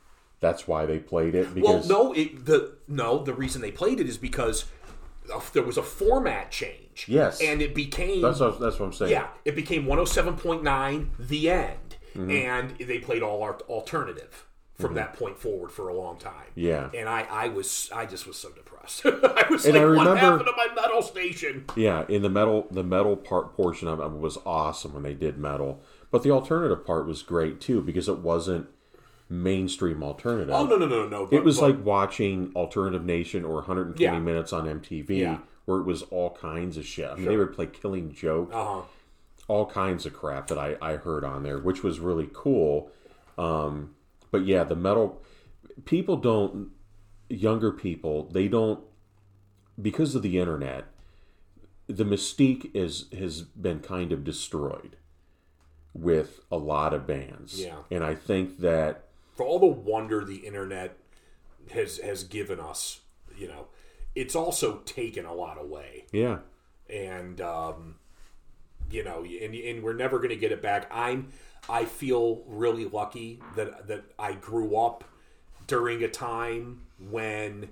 that's 0.41 0.67
why 0.67 0.87
they 0.87 0.97
played 0.97 1.35
it 1.35 1.55
Well, 1.55 1.83
no, 1.85 2.13
it, 2.13 2.45
the 2.45 2.77
no, 2.87 3.23
the 3.23 3.33
reason 3.33 3.61
they 3.61 3.71
played 3.71 3.99
it 3.99 4.09
is 4.09 4.17
because 4.17 4.65
there 5.53 5.63
was 5.63 5.77
a 5.77 5.83
format 5.83 6.51
change. 6.51 7.05
Yes. 7.07 7.41
and 7.41 7.61
it 7.61 7.73
became 7.73 8.21
that's 8.21 8.39
what, 8.41 8.59
that's 8.59 8.77
what 8.79 8.87
i'm 8.87 8.93
saying 8.93 9.11
yeah, 9.11 9.27
it 9.45 9.55
became 9.55 9.85
one 9.85 9.97
hundred 9.97 10.09
seven 10.11 10.35
point 10.35 10.63
nine, 10.63 11.11
the 11.19 11.49
end, 11.49 11.77
Mm-hmm. 12.15 12.29
and 12.29 12.71
they 12.77 12.99
played 12.99 13.23
all 13.23 13.41
art 13.41 13.61
alternative 13.69 14.45
from 14.73 14.95
that 14.95 15.13
point 15.13 15.37
forward 15.37 15.71
for 15.71 15.87
a 15.89 15.93
long 15.93 16.17
time. 16.17 16.47
Yeah. 16.55 16.89
and 16.93 17.07
I, 17.07 17.21
I 17.29 17.47
was, 17.49 17.89
I 17.95 18.05
just 18.07 18.25
was 18.27 18.35
so 18.35 18.49
depressed. 18.49 19.03
I 19.05 19.45
was 19.49 19.63
And 19.65 19.75
like, 19.75 19.83
I 19.83 19.85
what 20.05 20.17
happened 20.17 20.45
to 20.47 20.53
my 20.57 20.73
metal 20.75 21.01
station? 21.03 21.65
Yeah, 21.77 22.03
in 22.09 22.23
the 22.23 22.29
metal, 22.29 22.67
the 22.71 22.83
metal 22.83 23.15
part 23.15 23.53
portion 23.55 23.87
of 23.87 23.99
it 23.99 24.11
was 24.19 24.37
awesome 24.45 24.93
when 24.93 25.03
they 25.03 25.13
did 25.13 25.37
metal, 25.37 25.81
but 26.09 26.23
the 26.23 26.31
alternative 26.31 26.83
part 26.85 27.05
was 27.05 27.21
great 27.21 27.61
too 27.61 27.81
because 27.81 28.09
it 28.09 28.17
wasn't 28.17 28.67
mainstream 29.31 30.03
alternative. 30.03 30.53
Oh 30.53 30.65
no, 30.65 30.77
no, 30.77 30.85
no, 30.85 31.07
no! 31.07 31.27
It 31.31 31.43
was 31.43 31.59
but- 31.59 31.71
like 31.71 31.85
watching 31.85 32.51
Alternative 32.55 33.03
Nation 33.03 33.45
or 33.45 33.55
120 33.55 34.03
Yeah. 34.03 34.19
Minutes 34.19 34.51
on 34.53 34.67
MTV, 34.67 35.19
Yeah. 35.19 35.37
where 35.65 35.79
it 35.79 35.85
was 35.85 36.03
all 36.03 36.31
kinds 36.31 36.77
of 36.77 36.85
shit. 36.85 37.09
I 37.09 37.15
mean, 37.15 37.25
they 37.25 37.37
would 37.37 37.53
play 37.53 37.67
Killing 37.67 38.13
Joke, 38.13 38.51
uh-huh. 38.53 38.81
all 39.47 39.65
kinds 39.65 40.05
of 40.05 40.13
crap 40.13 40.47
that 40.47 40.59
I, 40.59 40.75
I 40.81 40.97
heard 40.97 41.23
on 41.23 41.43
there, 41.43 41.57
which 41.57 41.81
was 41.81 41.99
really 41.99 42.29
cool. 42.33 42.91
Um, 43.37 43.95
but 44.31 44.45
yeah, 44.45 44.63
the 44.63 44.75
metal 44.75 45.21
people 45.85 46.17
don't, 46.17 46.71
younger 47.29 47.71
people, 47.71 48.25
they 48.31 48.47
don't, 48.47 48.81
because 49.81 50.13
of 50.13 50.21
the 50.21 50.37
internet, 50.37 50.85
the 51.87 52.03
mystique 52.03 52.69
is 52.73 53.05
has 53.17 53.41
been 53.41 53.79
kind 53.79 54.11
of 54.11 54.23
destroyed 54.23 54.97
with 55.93 56.41
a 56.51 56.57
lot 56.57 56.93
of 56.93 57.07
bands. 57.07 57.61
Yeah. 57.61 57.77
And 57.89 58.03
I 58.03 58.15
think 58.15 58.59
that 58.59 59.05
for 59.41 59.47
all 59.47 59.57
the 59.59 59.65
wonder 59.65 60.23
the 60.23 60.37
internet 60.37 60.97
has 61.73 61.97
has 61.99 62.23
given 62.23 62.59
us, 62.59 62.99
you 63.37 63.47
know, 63.47 63.67
it's 64.13 64.35
also 64.35 64.77
taken 64.85 65.25
a 65.25 65.33
lot 65.33 65.57
away. 65.59 66.05
yeah. 66.11 66.39
and 66.89 67.41
um, 67.41 67.95
you 68.91 69.03
know, 69.03 69.23
and, 69.23 69.55
and 69.55 69.81
we're 69.83 69.93
never 69.93 70.17
going 70.17 70.29
to 70.29 70.35
get 70.35 70.51
it 70.51 70.61
back. 70.61 70.87
I'm 70.91 71.29
I 71.69 71.85
feel 71.85 72.43
really 72.45 72.85
lucky 72.85 73.39
that 73.55 73.87
that 73.87 74.03
I 74.19 74.33
grew 74.33 74.75
up 74.77 75.03
during 75.67 76.03
a 76.03 76.07
time 76.07 76.81
when 77.09 77.69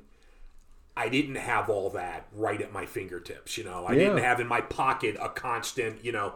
I 0.97 1.09
didn't 1.09 1.36
have 1.36 1.70
all 1.70 1.89
that 1.91 2.28
right 2.34 2.59
at 2.61 2.72
my 2.74 2.86
fingertips. 2.86 3.57
You 3.57 3.63
know, 3.65 3.86
I 3.86 3.91
Yeah. 3.93 3.99
didn't 3.99 4.24
have 4.24 4.39
in 4.39 4.47
my 4.47 4.61
pocket 4.61 5.17
a 5.22 5.30
constant. 5.30 6.03
You 6.03 6.13
know, 6.13 6.34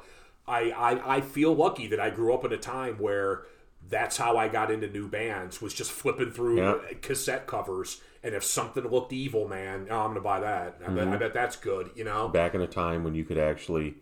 I, 0.48 0.72
I 0.72 1.16
I 1.18 1.22
feel 1.22 1.56
lucky 1.56 1.88
that 1.88 2.00
I 2.00 2.10
grew 2.12 2.34
up 2.36 2.46
in 2.46 2.52
a 2.54 2.58
time 2.58 2.96
where 2.98 3.44
that's 3.90 4.18
how 4.18 4.38
I 4.38 4.48
got 4.48 4.72
into 4.72 4.88
new 4.88 5.08
bands 5.08 5.62
was 5.62 5.74
just 5.74 5.92
flipping 5.92 6.32
through 6.32 6.58
Yeah. 6.58 6.78
cassette 7.02 7.48
covers. 7.48 8.02
And 8.24 8.34
if 8.34 8.44
something 8.44 8.88
looked 8.88 9.12
evil, 9.12 9.48
man, 9.48 9.88
oh, 9.92 10.00
I'm 10.00 10.10
gonna 10.12 10.22
buy 10.22 10.40
that. 10.40 10.80
I, 10.86 10.90
bet, 10.92 11.08
I 11.10 11.18
bet 11.18 11.34
that's 11.34 11.56
good. 11.58 11.92
You 11.96 12.06
know, 12.06 12.30
Back 12.30 12.56
in 12.56 12.62
a 12.62 12.68
time 12.68 13.04
when 13.04 13.16
you 13.16 13.26
could 13.26 13.38
actually 13.38 13.96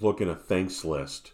look 0.00 0.20
in 0.20 0.28
a 0.28 0.34
thanks 0.34 0.84
list. 0.84 1.32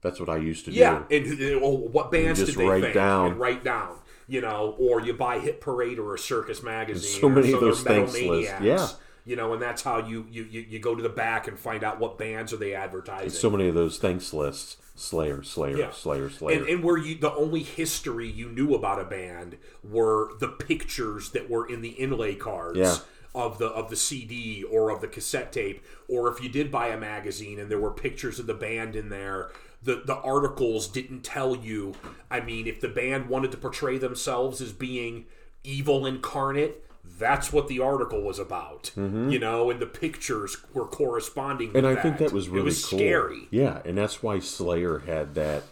That's 0.00 0.20
what 0.20 0.28
I 0.28 0.36
used 0.36 0.64
to 0.66 0.70
Yeah, 0.72 1.02
do. 1.08 1.14
Yeah, 1.14 1.20
and 1.20 1.56
uh, 1.56 1.60
well, 1.60 1.76
what 1.78 2.10
bands 2.10 2.42
did 2.44 2.54
they 2.54 2.66
write 2.66 2.94
down. 2.94 3.32
and 3.32 3.40
write 3.40 3.64
down? 3.64 3.98
You 4.26 4.40
know, 4.40 4.74
or 4.78 5.00
you 5.02 5.12
buy 5.12 5.38
Hit 5.38 5.60
Parade 5.60 5.98
or 5.98 6.14
a 6.14 6.18
Circus 6.18 6.62
magazine. 6.62 7.20
so 7.20 7.26
or 7.26 7.30
many 7.30 7.52
of 7.52 7.60
those 7.60 7.82
thanks 7.82 8.12
lists, 8.18 8.54
yeah. 8.62 8.88
You 9.26 9.36
know, 9.36 9.54
and 9.54 9.62
that's 9.62 9.82
how 9.82 10.06
you, 10.06 10.26
you 10.30 10.44
you 10.44 10.78
go 10.78 10.94
to 10.94 11.02
the 11.02 11.08
back 11.08 11.48
and 11.48 11.58
find 11.58 11.82
out 11.82 11.98
what 11.98 12.18
bands 12.18 12.52
are 12.52 12.58
they 12.58 12.74
advertising. 12.74 13.30
So 13.30 13.48
many 13.48 13.68
of 13.68 13.74
those 13.74 13.98
thanks 13.98 14.32
lists. 14.34 14.76
Slayer, 14.96 15.42
Slayer, 15.42 15.76
Yeah. 15.76 15.90
Slayer, 15.90 16.30
Slayer. 16.30 16.58
and, 16.58 16.68
and 16.68 16.84
where 16.84 16.96
you 16.98 17.16
the 17.16 17.32
only 17.34 17.62
history 17.62 18.28
you 18.28 18.48
knew 18.50 18.74
about 18.74 19.00
a 19.00 19.04
band 19.04 19.56
were 19.82 20.30
the 20.38 20.48
pictures 20.48 21.30
that 21.30 21.48
were 21.50 21.66
in 21.66 21.80
the 21.80 21.88
inlay 21.90 22.34
cards 22.34 22.78
Yeah. 22.78 22.96
of 23.34 23.58
the 23.58 23.66
of 23.68 23.88
the 23.90 23.96
CD 23.96 24.62
or 24.62 24.90
of 24.90 25.00
the 25.00 25.08
cassette 25.08 25.52
tape, 25.52 25.82
or 26.06 26.30
if 26.30 26.42
you 26.42 26.48
did 26.48 26.70
buy 26.70 26.88
a 26.88 26.96
magazine 26.98 27.58
and 27.58 27.70
there 27.70 27.80
were 27.80 27.90
pictures 27.90 28.38
of 28.38 28.46
the 28.46 28.54
band 28.54 28.94
in 28.94 29.08
there. 29.08 29.50
The, 29.82 30.02
the 30.06 30.16
articles 30.16 30.88
didn't 30.88 31.24
tell 31.24 31.54
you. 31.54 31.94
I 32.30 32.40
mean, 32.40 32.66
if 32.66 32.80
the 32.80 32.88
band 32.88 33.28
wanted 33.28 33.50
to 33.50 33.58
portray 33.58 33.98
themselves 33.98 34.62
as 34.62 34.72
being 34.72 35.26
evil 35.62 36.06
incarnate, 36.06 36.86
that's 37.18 37.52
what 37.52 37.68
the 37.68 37.80
article 37.80 38.22
was 38.22 38.38
about. 38.38 38.90
You 39.30 39.38
know, 39.38 39.70
and 39.70 39.80
the 39.80 39.86
pictures 39.86 40.56
were 40.72 40.86
corresponding. 40.86 41.68
Mm-hmm. 41.68 41.76
and 41.78 41.86
I 41.86 41.96
think 41.96 42.18
that 42.18 42.32
was 42.32 42.48
really 42.48 42.62
it 42.62 42.64
was 42.64 42.84
cool. 42.84 42.98
scary. 42.98 43.48
Yeah, 43.50 43.80
and 43.84 43.96
that's 43.96 44.22
why 44.22 44.38
Slayer 44.40 45.00
had 45.00 45.34
that 45.34 45.64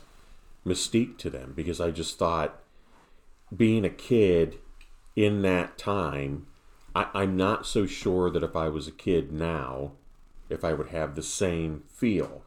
mystique 0.67 1.19
to 1.19 1.31
them 1.31 1.53
because 1.57 1.81
I 1.81 1.91
just 1.91 2.19
thought 2.19 2.61
being 3.55 3.85
a 3.85 3.91
kid 3.91 4.59
in 5.17 5.43
that 5.43 5.77
time, 5.77 6.47
I, 6.95 7.09
I'm 7.15 7.37
not 7.37 7.67
so 7.67 7.87
sure 7.87 8.31
that 8.31 8.43
if 8.43 8.57
I 8.57 8.69
was 8.69 8.87
a 8.87 8.93
kid 8.93 9.33
now, 9.33 9.93
if 10.49 10.65
I 10.65 10.73
would 10.73 10.89
have 10.89 11.15
the 11.15 11.23
same 11.23 11.85
feel. 11.89 12.43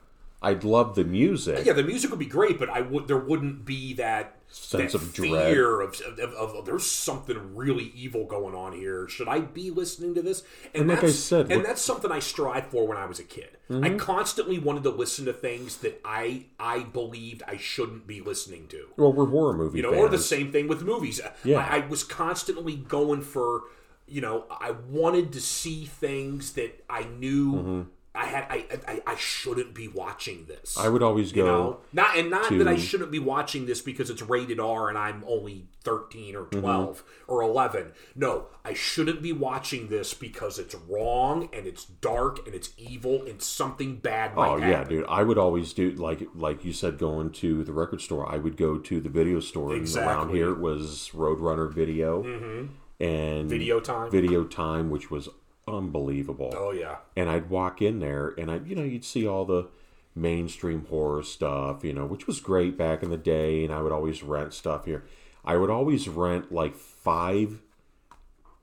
I'd 0.45 0.63
love 0.63 0.95
the 0.95 1.03
music. 1.03 1.65
Yeah, 1.65 1.73
the 1.73 1.83
music 1.83 2.09
would 2.11 2.19
be 2.19 2.25
great, 2.25 2.59
but 2.59 2.69
I 2.69 2.81
would 2.81 3.07
there 3.07 3.17
wouldn't 3.17 3.65
be 3.65 3.93
that 3.95 4.37
Sense 4.47 4.93
that 4.93 5.01
of 5.01 5.11
dread. 5.13 5.51
fear 5.53 5.81
of, 5.81 5.99
of, 6.01 6.19
of, 6.19 6.55
of 6.55 6.65
there's 6.65 6.85
something 6.85 7.55
really 7.55 7.91
evil 7.95 8.25
going 8.25 8.55
on 8.55 8.71
here. 8.73 9.07
Should 9.09 9.27
I 9.27 9.39
be 9.39 9.69
listening 9.71 10.13
to 10.15 10.21
this? 10.21 10.43
And 10.73 10.87
like 10.87 11.03
I 11.03 11.09
said, 11.09 11.41
and 11.47 11.49
Mm-hmm. 11.49 11.63
that's 11.63 11.81
something 11.81 12.11
I 12.11 12.19
strive 12.19 12.67
for 12.67 12.87
when 12.87 12.97
I 12.97 13.05
was 13.05 13.19
a 13.19 13.23
kid. 13.23 13.57
I 13.69 13.89
constantly 13.95 14.59
wanted 14.59 14.83
to 14.83 14.91
listen 14.91 15.25
to 15.25 15.33
things 15.33 15.77
that 15.77 15.99
I 16.05 16.45
I 16.59 16.83
believed 16.83 17.41
I 17.47 17.57
shouldn't 17.57 18.05
be 18.07 18.21
listening 18.21 18.67
to. 18.67 18.87
Well, 18.97 19.11
we're 19.11 19.25
horror 19.25 19.53
movie 19.53 19.77
You 19.79 19.83
know, 19.83 19.91
fans. 19.91 20.03
or 20.03 20.09
the 20.09 20.19
same 20.19 20.51
thing 20.51 20.67
with 20.67 20.83
movies. 20.83 21.19
Yeah. 21.43 21.57
I, 21.59 21.77
I 21.77 21.87
was 21.87 22.03
constantly 22.03 22.75
going 22.75 23.23
for, 23.23 23.63
you 24.07 24.21
know, 24.21 24.45
I 24.51 24.71
wanted 24.89 25.33
to 25.33 25.41
see 25.41 25.85
things 25.85 26.53
that 26.53 26.83
I 26.89 27.03
knew 27.05 27.87
I 28.15 28.25
had. 28.25 28.45
I, 28.49 28.65
I 28.87 29.01
I 29.07 29.15
shouldn't 29.15 29.73
be 29.73 29.87
watching 29.87 30.45
this. 30.45 30.75
Mm-hmm. 30.75 30.85
I 30.85 30.89
would 30.89 31.03
always 31.03 31.31
go. 31.31 31.41
You 31.45 31.51
know, 31.51 31.77
not 31.93 32.17
and 32.17 32.29
not 32.29 32.49
that 32.57 32.67
I 32.67 32.77
shouldn't 32.77 33.11
be 33.11 33.19
watching 33.19 33.65
this 33.65 33.81
because 33.81 34.09
it's 34.09 34.21
rated 34.21 34.59
R 34.59 34.89
and 34.89 34.97
I'm 34.97 35.23
only 35.27 35.67
thirteen 35.83 36.35
or 36.35 36.45
Mm-hmm. 36.45 36.59
12 36.61 37.03
or 37.27 37.41
eleven. 37.41 37.91
No, 38.15 38.45
I 38.63 38.73
shouldn't 38.73 39.21
be 39.21 39.31
watching 39.33 39.89
this 39.89 40.13
because 40.13 40.57
it's 40.59 40.75
wrong 40.75 41.49
and 41.53 41.65
it's 41.67 41.85
dark 41.85 42.45
and 42.45 42.55
it's 42.55 42.69
evil 42.77 43.23
and 43.23 43.41
something 43.41 43.97
bad 43.97 44.35
might 44.35 44.49
Oh 44.49 44.57
yeah, 44.57 44.67
happen. 44.77 44.89
dude! 44.97 45.05
I 45.09 45.23
would 45.23 45.37
always 45.37 45.73
do 45.73 45.91
like 45.91 46.27
like 46.33 46.63
you 46.63 46.73
said, 46.73 46.97
going 46.97 47.31
to 47.31 47.63
the 47.63 47.73
record 47.73 48.01
store. 48.01 48.31
I 48.31 48.37
would 48.37 48.57
go 48.57 48.77
to 48.77 49.01
the 49.01 49.09
video 49.09 49.39
store. 49.39 49.73
And 49.73 49.87
around 49.97 50.29
here 50.29 50.49
it 50.51 50.59
was 50.59 51.11
Roadrunner 51.13 51.71
Video 51.73 52.23
and 52.23 52.69
Mm-hmm. 52.99 53.47
Video 53.49 53.79
Time. 53.79 54.09
Video 54.11 54.43
Time, 54.45 54.89
which 54.89 55.11
was 55.11 55.27
unbelievable. 55.67 56.53
Oh 56.55 56.71
yeah, 56.71 56.97
And 57.15 57.29
I'd 57.29 57.49
walk 57.49 57.81
in 57.81 57.99
there, 57.99 58.33
and 58.37 58.49
I, 58.51 58.57
you 58.57 58.75
know, 58.75 58.83
you'd 58.83 59.05
see 59.05 59.27
all 59.27 59.45
the 59.45 59.67
mainstream 60.13 60.85
horror 60.85 61.23
stuff, 61.23 61.83
you 61.83 61.93
know, 61.93 62.05
which 62.05 62.25
was 62.27 62.39
great 62.39 62.77
back 62.77 63.03
in 63.03 63.09
the 63.09 63.17
day. 63.17 63.63
And 63.65 63.73
I 63.73 63.81
would 63.81 63.91
always 63.91 64.23
rent 64.23 64.53
stuff 64.53 64.85
here. 64.85 65.03
I 65.43 65.57
would 65.57 65.69
always 65.69 66.07
rent 66.07 66.51
like 66.51 66.75
five 66.75 67.61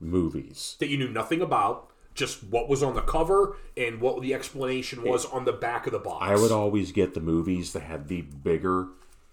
movies. 0.00 0.76
that 0.80 0.88
you 0.88 0.98
knew 0.98 1.08
nothing 1.08 1.40
about. 1.40 1.88
Just 2.14 2.44
what 2.44 2.68
was 2.68 2.82
on 2.82 2.94
the 2.94 3.00
cover 3.00 3.56
and 3.74 3.98
what 4.00 4.20
the 4.20 4.34
explanation 4.34 5.02
was 5.02 5.24
on 5.24 5.46
the 5.46 5.52
back 5.52 5.86
of 5.86 5.92
the 5.92 5.98
box. 5.98 6.26
I 6.28 6.34
would 6.34 6.52
always 6.52 6.92
get 6.92 7.14
the 7.14 7.20
movies 7.20 7.72
that 7.72 7.84
had 7.84 8.08
the 8.08 8.20
bigger 8.20 8.88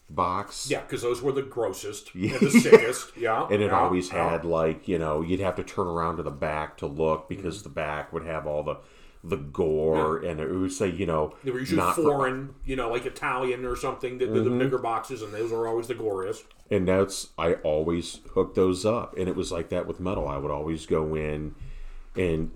box. 0.09 0.67
yeah, 0.69 0.81
because 0.81 1.01
those 1.01 1.21
were 1.21 1.31
the 1.31 1.41
grossest 1.43 2.13
and 2.15 2.31
the 2.39 2.49
sickest. 2.51 3.11
Yeah, 3.17 3.45
and 3.45 3.61
it 3.61 3.67
yeah, 3.67 3.79
always 3.79 4.11
yeah. 4.11 4.31
had 4.31 4.45
like 4.45 4.87
you 4.87 4.97
know 4.97 5.21
you'd 5.21 5.39
have 5.39 5.55
to 5.57 5.63
turn 5.63 5.87
around 5.87 6.17
to 6.17 6.23
the 6.23 6.31
back 6.31 6.77
to 6.77 6.87
look 6.87 7.29
because 7.29 7.57
Mm-hmm. 7.59 7.63
the 7.63 7.69
back 7.75 8.13
would 8.13 8.25
have 8.25 8.47
all 8.47 8.63
the 8.63 8.77
the 9.21 9.35
gore 9.35 10.17
and 10.19 10.39
it 10.39 10.49
would 10.49 10.71
say 10.71 10.87
you 10.89 11.05
know 11.05 11.35
They 11.43 11.51
were 11.51 11.59
usually 11.59 11.77
not 11.81 11.95
for- 11.95 12.03
foreign, 12.03 12.55
you 12.65 12.75
know, 12.77 12.89
like 12.89 13.05
Italian 13.05 13.65
or 13.65 13.75
something. 13.75 14.17
The, 14.17 14.25
the, 14.27 14.31
Mm-hmm. 14.39 14.57
the 14.59 14.63
bigger 14.65 14.77
boxes, 14.77 15.21
and 15.21 15.33
those 15.33 15.51
are 15.51 15.67
always 15.67 15.87
the 15.87 15.95
goriest. 15.95 16.43
and 16.71 16.87
that's 16.87 17.27
I 17.37 17.55
always 17.55 18.19
hooked 18.33 18.55
those 18.55 18.85
up 18.85 19.17
and 19.17 19.27
it 19.27 19.35
was 19.35 19.51
like 19.51 19.69
that 19.69 19.85
with 19.87 19.99
metal 19.99 20.27
I 20.27 20.37
would 20.37 20.51
always 20.51 20.85
go 20.85 21.15
in 21.15 21.53
and 22.15 22.51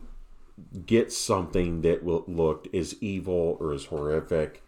get 0.86 1.12
something 1.12 1.82
that 1.82 2.06
looked 2.06 2.74
as 2.76 2.96
evil 3.02 3.58
or 3.60 3.74
as 3.74 3.86
horrific 3.86 4.64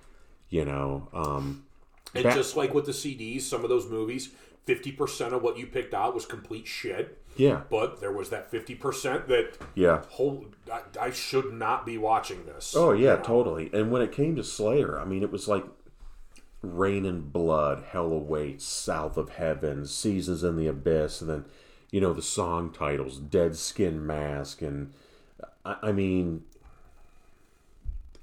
you 0.49 0.65
know 0.65 1.07
um 1.13 1.63
And 2.16 2.36
just 2.36 2.55
like 2.55 2.74
with 2.74 2.86
the 2.86 2.91
CDs, 2.91 3.41
some 3.41 3.63
of 3.63 3.70
those 3.70 3.89
movies, 3.89 4.30
fifty 4.66 4.91
percent 4.91 5.34
of 5.34 5.41
what 5.41 5.57
you 5.57 5.68
picked 5.68 5.93
out 5.93 6.13
was 6.13 6.26
complete 6.26 6.68
shit. 6.68 7.22
yeah 7.38 7.61
But 7.70 8.01
there 8.01 8.11
was 8.11 8.30
that 8.30 8.49
fifty 8.49 8.76
percent 8.76 9.28
that, 9.28 9.57
yeah 9.76 10.03
hold, 10.09 10.55
I, 10.72 10.82
I 10.99 11.11
should 11.11 11.53
not 11.53 11.86
be 11.86 11.97
watching 11.97 12.45
this. 12.45 12.74
Oh 12.76 12.91
yeah, 12.91 13.18
totally. 13.18 13.70
And 13.74 13.91
when 13.91 14.01
it 14.01 14.11
came 14.11 14.36
to 14.36 14.43
Slayer, 14.43 14.99
I 14.99 15.05
mean, 15.05 15.24
it 15.24 15.32
was 15.32 15.47
like 15.47 15.66
Reign 16.61 17.05
in 17.05 17.30
Blood, 17.30 17.84
Hell 17.89 18.11
Awaits, 18.11 18.66
South 18.66 19.18
of 19.18 19.30
Heaven, 19.30 19.86
Seasons 19.86 20.43
in 20.43 20.55
the 20.55 20.68
Abyss, 20.68 21.22
and 21.22 21.30
then 21.30 21.45
you 21.91 22.01
know 22.01 22.13
the 22.13 22.22
song 22.22 22.72
titles, 22.72 23.20
Dead 23.20 23.55
Skin 23.55 24.05
Mask, 24.05 24.61
and 24.61 24.93
I, 25.63 25.78
I 25.84 25.91
mean, 25.91 26.43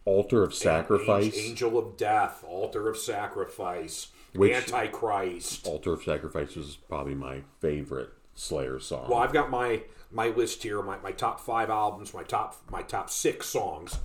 Altar 0.04 0.42
of 0.42 0.54
Sacrifice. 0.54 1.36
Angel 1.38 1.78
of 1.78 1.96
Death, 1.96 2.44
Altar 2.46 2.88
of 2.88 2.96
Sacrifice, 2.96 4.08
Which- 4.34 4.52
Antichrist. 4.52 5.66
Altar 5.66 5.92
of 5.94 6.02
Sacrifice 6.02 6.56
was 6.56 6.76
probably 6.76 7.14
my 7.14 7.42
favorite 7.60 8.10
Slayer 8.34 8.80
song. 8.80 9.08
Well, 9.10 9.18
I've 9.18 9.32
got 9.32 9.50
my 9.50 9.82
my 10.10 10.28
list 10.28 10.62
here, 10.62 10.82
my, 10.82 10.98
my 10.98 11.12
top 11.12 11.40
five 11.40 11.70
albums, 11.70 12.12
my 12.14 12.22
top 12.22 12.56
my 12.70 12.82
top 12.82 13.10
six 13.10 13.46
songs. 13.46 13.98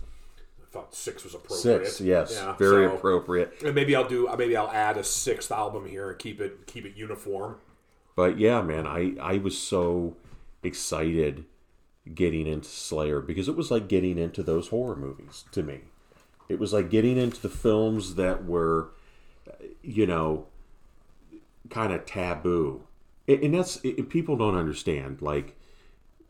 I 0.62 0.70
thought 0.72 0.94
six 0.94 1.24
was 1.24 1.34
appropriate. 1.34 1.86
Six, 1.88 2.02
yes, 2.02 2.34
Yeah, 2.34 2.54
very 2.58 2.88
so- 2.88 2.96
appropriate. 2.96 3.62
And 3.64 3.74
maybe 3.74 3.96
I'll 3.96 4.08
do 4.08 4.30
maybe 4.38 4.56
I'll 4.58 4.70
add 4.70 4.98
a 4.98 5.04
sixth 5.04 5.52
album 5.52 5.86
here 5.88 6.10
and 6.10 6.20
keep 6.20 6.40
it 6.42 6.68
keep 6.68 6.86
it 6.86 6.96
uniform. 6.96 7.56
But 8.16 8.38
yeah, 8.38 8.62
man, 8.62 8.86
I 8.86 9.14
I 9.22 9.38
was 9.38 9.58
so 9.58 10.18
excited 10.64 11.46
getting 12.16 12.48
into 12.48 12.70
Slayer 12.70 13.22
because 13.22 13.48
it 13.48 13.56
was 13.56 13.72
like 13.72 13.88
getting 13.88 14.18
into 14.18 14.44
those 14.44 14.70
horror 14.70 14.96
movies 14.96 15.46
to 15.52 15.64
me. 15.64 15.82
It 16.50 16.60
was 16.60 16.74
like 16.74 16.90
getting 16.90 17.18
into 17.18 17.42
the 17.42 17.50
films 17.50 18.16
that 18.16 18.46
were, 18.46 18.90
you 19.82 20.08
know, 20.08 20.48
kind 21.70 21.92
of 21.92 22.06
taboo, 22.06 22.84
and 23.28 23.54
that's 23.54 23.84
and 23.84 24.10
people 24.10 24.38
don't 24.38 24.56
understand. 24.56 25.22
Like 25.22 25.58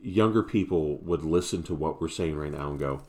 younger 0.01 0.43
people 0.43 0.97
would 0.97 1.23
listen 1.23 1.63
to 1.63 1.75
what 1.75 2.01
we're 2.01 2.07
saying 2.07 2.36
right 2.36 2.51
now 2.51 2.69
and 2.69 2.80
go, 2.80 3.01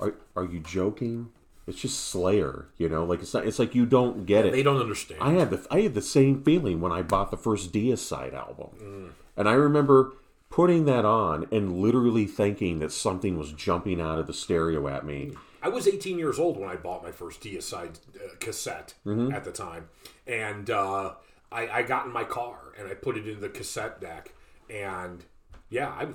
"Are 0.00 0.14
are 0.34 0.44
you 0.44 0.60
joking?" 0.60 1.30
It's 1.66 1.80
just 1.80 2.06
Slayer, 2.06 2.68
you 2.78 2.88
know. 2.88 3.04
Like 3.04 3.20
it's 3.20 3.34
not. 3.34 3.46
It's 3.46 3.58
like 3.58 3.74
you 3.74 3.84
don't 3.84 4.24
get 4.24 4.46
it. 4.46 4.52
They 4.52 4.62
don't 4.62 4.80
understand. 4.80 5.20
I 5.22 5.32
had 5.32 5.50
the 5.50 5.66
I 5.70 5.82
had 5.82 5.94
the 5.94 6.02
same 6.02 6.42
feeling 6.42 6.80
when 6.80 6.92
I 6.92 7.02
bought 7.02 7.30
the 7.30 7.36
first 7.36 7.72
Deicide 7.72 8.32
album, 8.32 8.68
mm. 8.80 9.10
and 9.36 9.48
I 9.48 9.52
remember 9.52 10.14
putting 10.50 10.84
that 10.86 11.04
on 11.04 11.46
and 11.52 11.78
literally 11.78 12.26
thinking 12.26 12.78
that 12.78 12.92
something 12.92 13.38
was 13.38 13.52
jumping 13.52 14.00
out 14.00 14.18
of 14.18 14.26
the 14.26 14.32
stereo 14.34 14.88
at 14.88 15.04
me. 15.04 15.32
I 15.62 15.68
was 15.68 15.86
18 15.88 16.18
years 16.18 16.38
old 16.38 16.56
when 16.58 16.68
I 16.68 16.76
bought 16.76 17.02
my 17.02 17.10
first 17.12 17.40
Deicide 17.42 17.98
uh, 18.16 18.34
cassette 18.40 18.94
Mm-hmm. 19.04 19.32
at 19.32 19.44
the 19.44 19.52
time, 19.52 19.88
and 20.26 20.70
uh, 20.70 21.14
I, 21.50 21.68
I 21.68 21.82
got 21.82 22.06
in 22.06 22.12
my 22.12 22.24
car 22.24 22.72
and 22.78 22.88
I 22.88 22.94
put 22.94 23.16
it 23.16 23.26
in 23.26 23.40
the 23.40 23.48
cassette 23.48 24.00
deck, 24.00 24.32
and 24.70 25.24
yeah, 25.70 25.88
I 25.88 26.04
was 26.06 26.14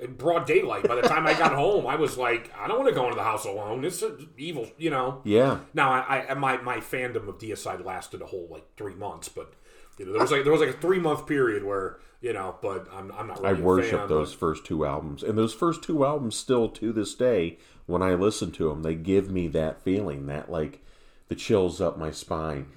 in 0.00 0.14
broad 0.14 0.46
daylight. 0.46 0.86
By 0.88 0.94
the 0.94 1.02
time 1.02 1.26
I 1.26 1.34
got 1.34 1.52
home, 1.64 1.86
I 1.86 1.96
was 1.96 2.16
like, 2.16 2.50
I 2.58 2.68
don't 2.68 2.78
want 2.78 2.88
to 2.88 2.94
go 2.94 3.04
into 3.04 3.16
the 3.16 3.22
house 3.24 3.44
alone. 3.44 3.84
It's 3.84 4.02
evil, 4.38 4.68
you 4.78 4.90
know. 4.90 5.20
Yeah. 5.24 5.58
Now, 5.74 5.90
I, 5.92 6.26
I 6.30 6.34
my 6.34 6.56
my 6.58 6.76
fandom 6.78 7.28
of 7.28 7.38
Deicide 7.38 7.84
lasted 7.84 8.22
a 8.22 8.26
whole 8.26 8.46
like 8.50 8.64
three 8.76 8.94
months, 8.94 9.28
but 9.28 9.52
you 9.98 10.06
know 10.06 10.12
there 10.12 10.22
was 10.22 10.30
like 10.30 10.44
there 10.44 10.52
was 10.52 10.60
like 10.60 10.70
a 10.70 10.78
three 10.80 11.00
month 11.00 11.26
period 11.26 11.64
where 11.64 11.98
you 12.24 12.32
know, 12.32 12.56
but 12.62 12.88
I'm 12.90 13.12
I'm 13.12 13.26
not 13.26 13.42
really. 13.42 13.60
a 13.60 13.62
worship 13.62 14.00
fan, 14.00 14.08
those 14.08 14.32
first 14.32 14.64
two 14.64 14.86
albums. 14.86 15.22
And 15.22 15.36
those 15.36 15.52
first 15.52 15.82
two 15.82 16.06
albums 16.06 16.34
still 16.34 16.70
to 16.70 16.90
this 16.90 17.14
day, 17.14 17.58
when 17.84 18.00
I 18.00 18.14
listen 18.14 18.50
to 18.52 18.70
them, 18.70 18.82
they 18.82 18.94
give 18.94 19.30
me 19.30 19.46
that 19.48 19.82
feeling, 19.82 20.24
that 20.26 20.50
like 20.50 20.82
the 21.28 21.34
chills 21.34 21.82
up 21.82 21.98
my 21.98 22.10
spine. 22.10 22.68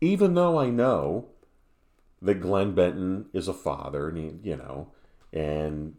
Even 0.00 0.34
though 0.34 0.58
I 0.58 0.70
know 0.70 1.28
that 2.20 2.40
Glenn 2.40 2.74
Benton 2.74 3.26
is 3.32 3.46
a 3.46 3.54
father, 3.54 4.08
and 4.08 4.18
he, 4.18 4.50
you 4.50 4.56
know, 4.56 4.88
and 5.32 5.94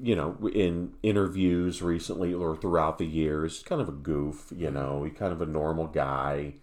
you 0.00 0.14
know, 0.14 0.36
in 0.54 0.94
interviews 1.02 1.82
recently 1.82 2.32
or 2.32 2.56
throughout 2.56 2.98
the 2.98 3.06
years, 3.06 3.60
kind 3.64 3.80
of 3.80 3.88
a 3.88 3.92
goof, 3.92 4.52
you 4.56 4.70
know, 4.70 5.02
he 5.02 5.10
kind 5.10 5.32
of 5.32 5.42
a 5.42 5.46
normal 5.46 5.88
guy. 5.88 6.54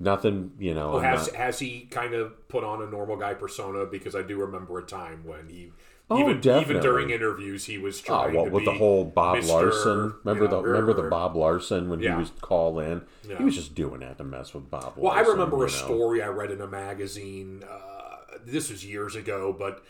Nothing, 0.00 0.52
you 0.58 0.74
know. 0.74 0.92
Well, 0.92 1.00
has 1.00 1.26
not- 1.26 1.36
has 1.36 1.58
he 1.58 1.88
kind 1.90 2.14
of 2.14 2.48
put 2.48 2.62
on 2.62 2.82
a 2.82 2.86
normal 2.86 3.16
guy 3.16 3.34
persona? 3.34 3.84
Because 3.84 4.14
I 4.14 4.22
do 4.22 4.36
remember 4.36 4.78
a 4.78 4.82
time 4.82 5.24
when 5.24 5.48
he, 5.48 5.72
Oh, 6.10 6.18
even 6.20 6.38
even 6.60 6.80
during 6.80 7.10
interviews, 7.10 7.64
he 7.66 7.76
was 7.78 8.00
Oh, 8.02 8.04
trying 8.04 8.34
well, 8.34 8.44
to 8.46 8.50
with 8.50 8.64
the 8.64 8.72
whole 8.72 9.04
Bob 9.04 9.38
Mr., 9.38 9.48
Larson. 9.48 10.14
Remember 10.24 10.44
you 10.44 10.50
know, 10.50 10.62
the 10.62 10.68
remember 10.68 10.92
the 10.94 11.02
er, 11.04 11.10
Bob 11.10 11.36
Larson 11.36 11.88
when 11.90 12.00
Yeah. 12.00 12.12
he 12.14 12.20
was 12.20 12.30
call 12.40 12.78
in. 12.78 13.02
Yeah. 13.28 13.38
He 13.38 13.44
was 13.44 13.56
just 13.56 13.74
doing 13.74 14.00
that 14.00 14.18
to 14.18 14.24
mess 14.24 14.54
with 14.54 14.70
Bob. 14.70 14.94
Well, 14.96 15.12
I 15.12 15.20
remember 15.20 15.56
a 15.56 15.60
know. 15.60 15.66
story 15.66 16.22
I 16.22 16.28
read 16.28 16.50
in 16.50 16.60
a 16.60 16.66
magazine. 16.66 17.64
Uh, 17.68 18.38
this 18.46 18.70
was 18.70 18.84
years 18.86 19.16
ago, 19.16 19.52
but 19.52 19.84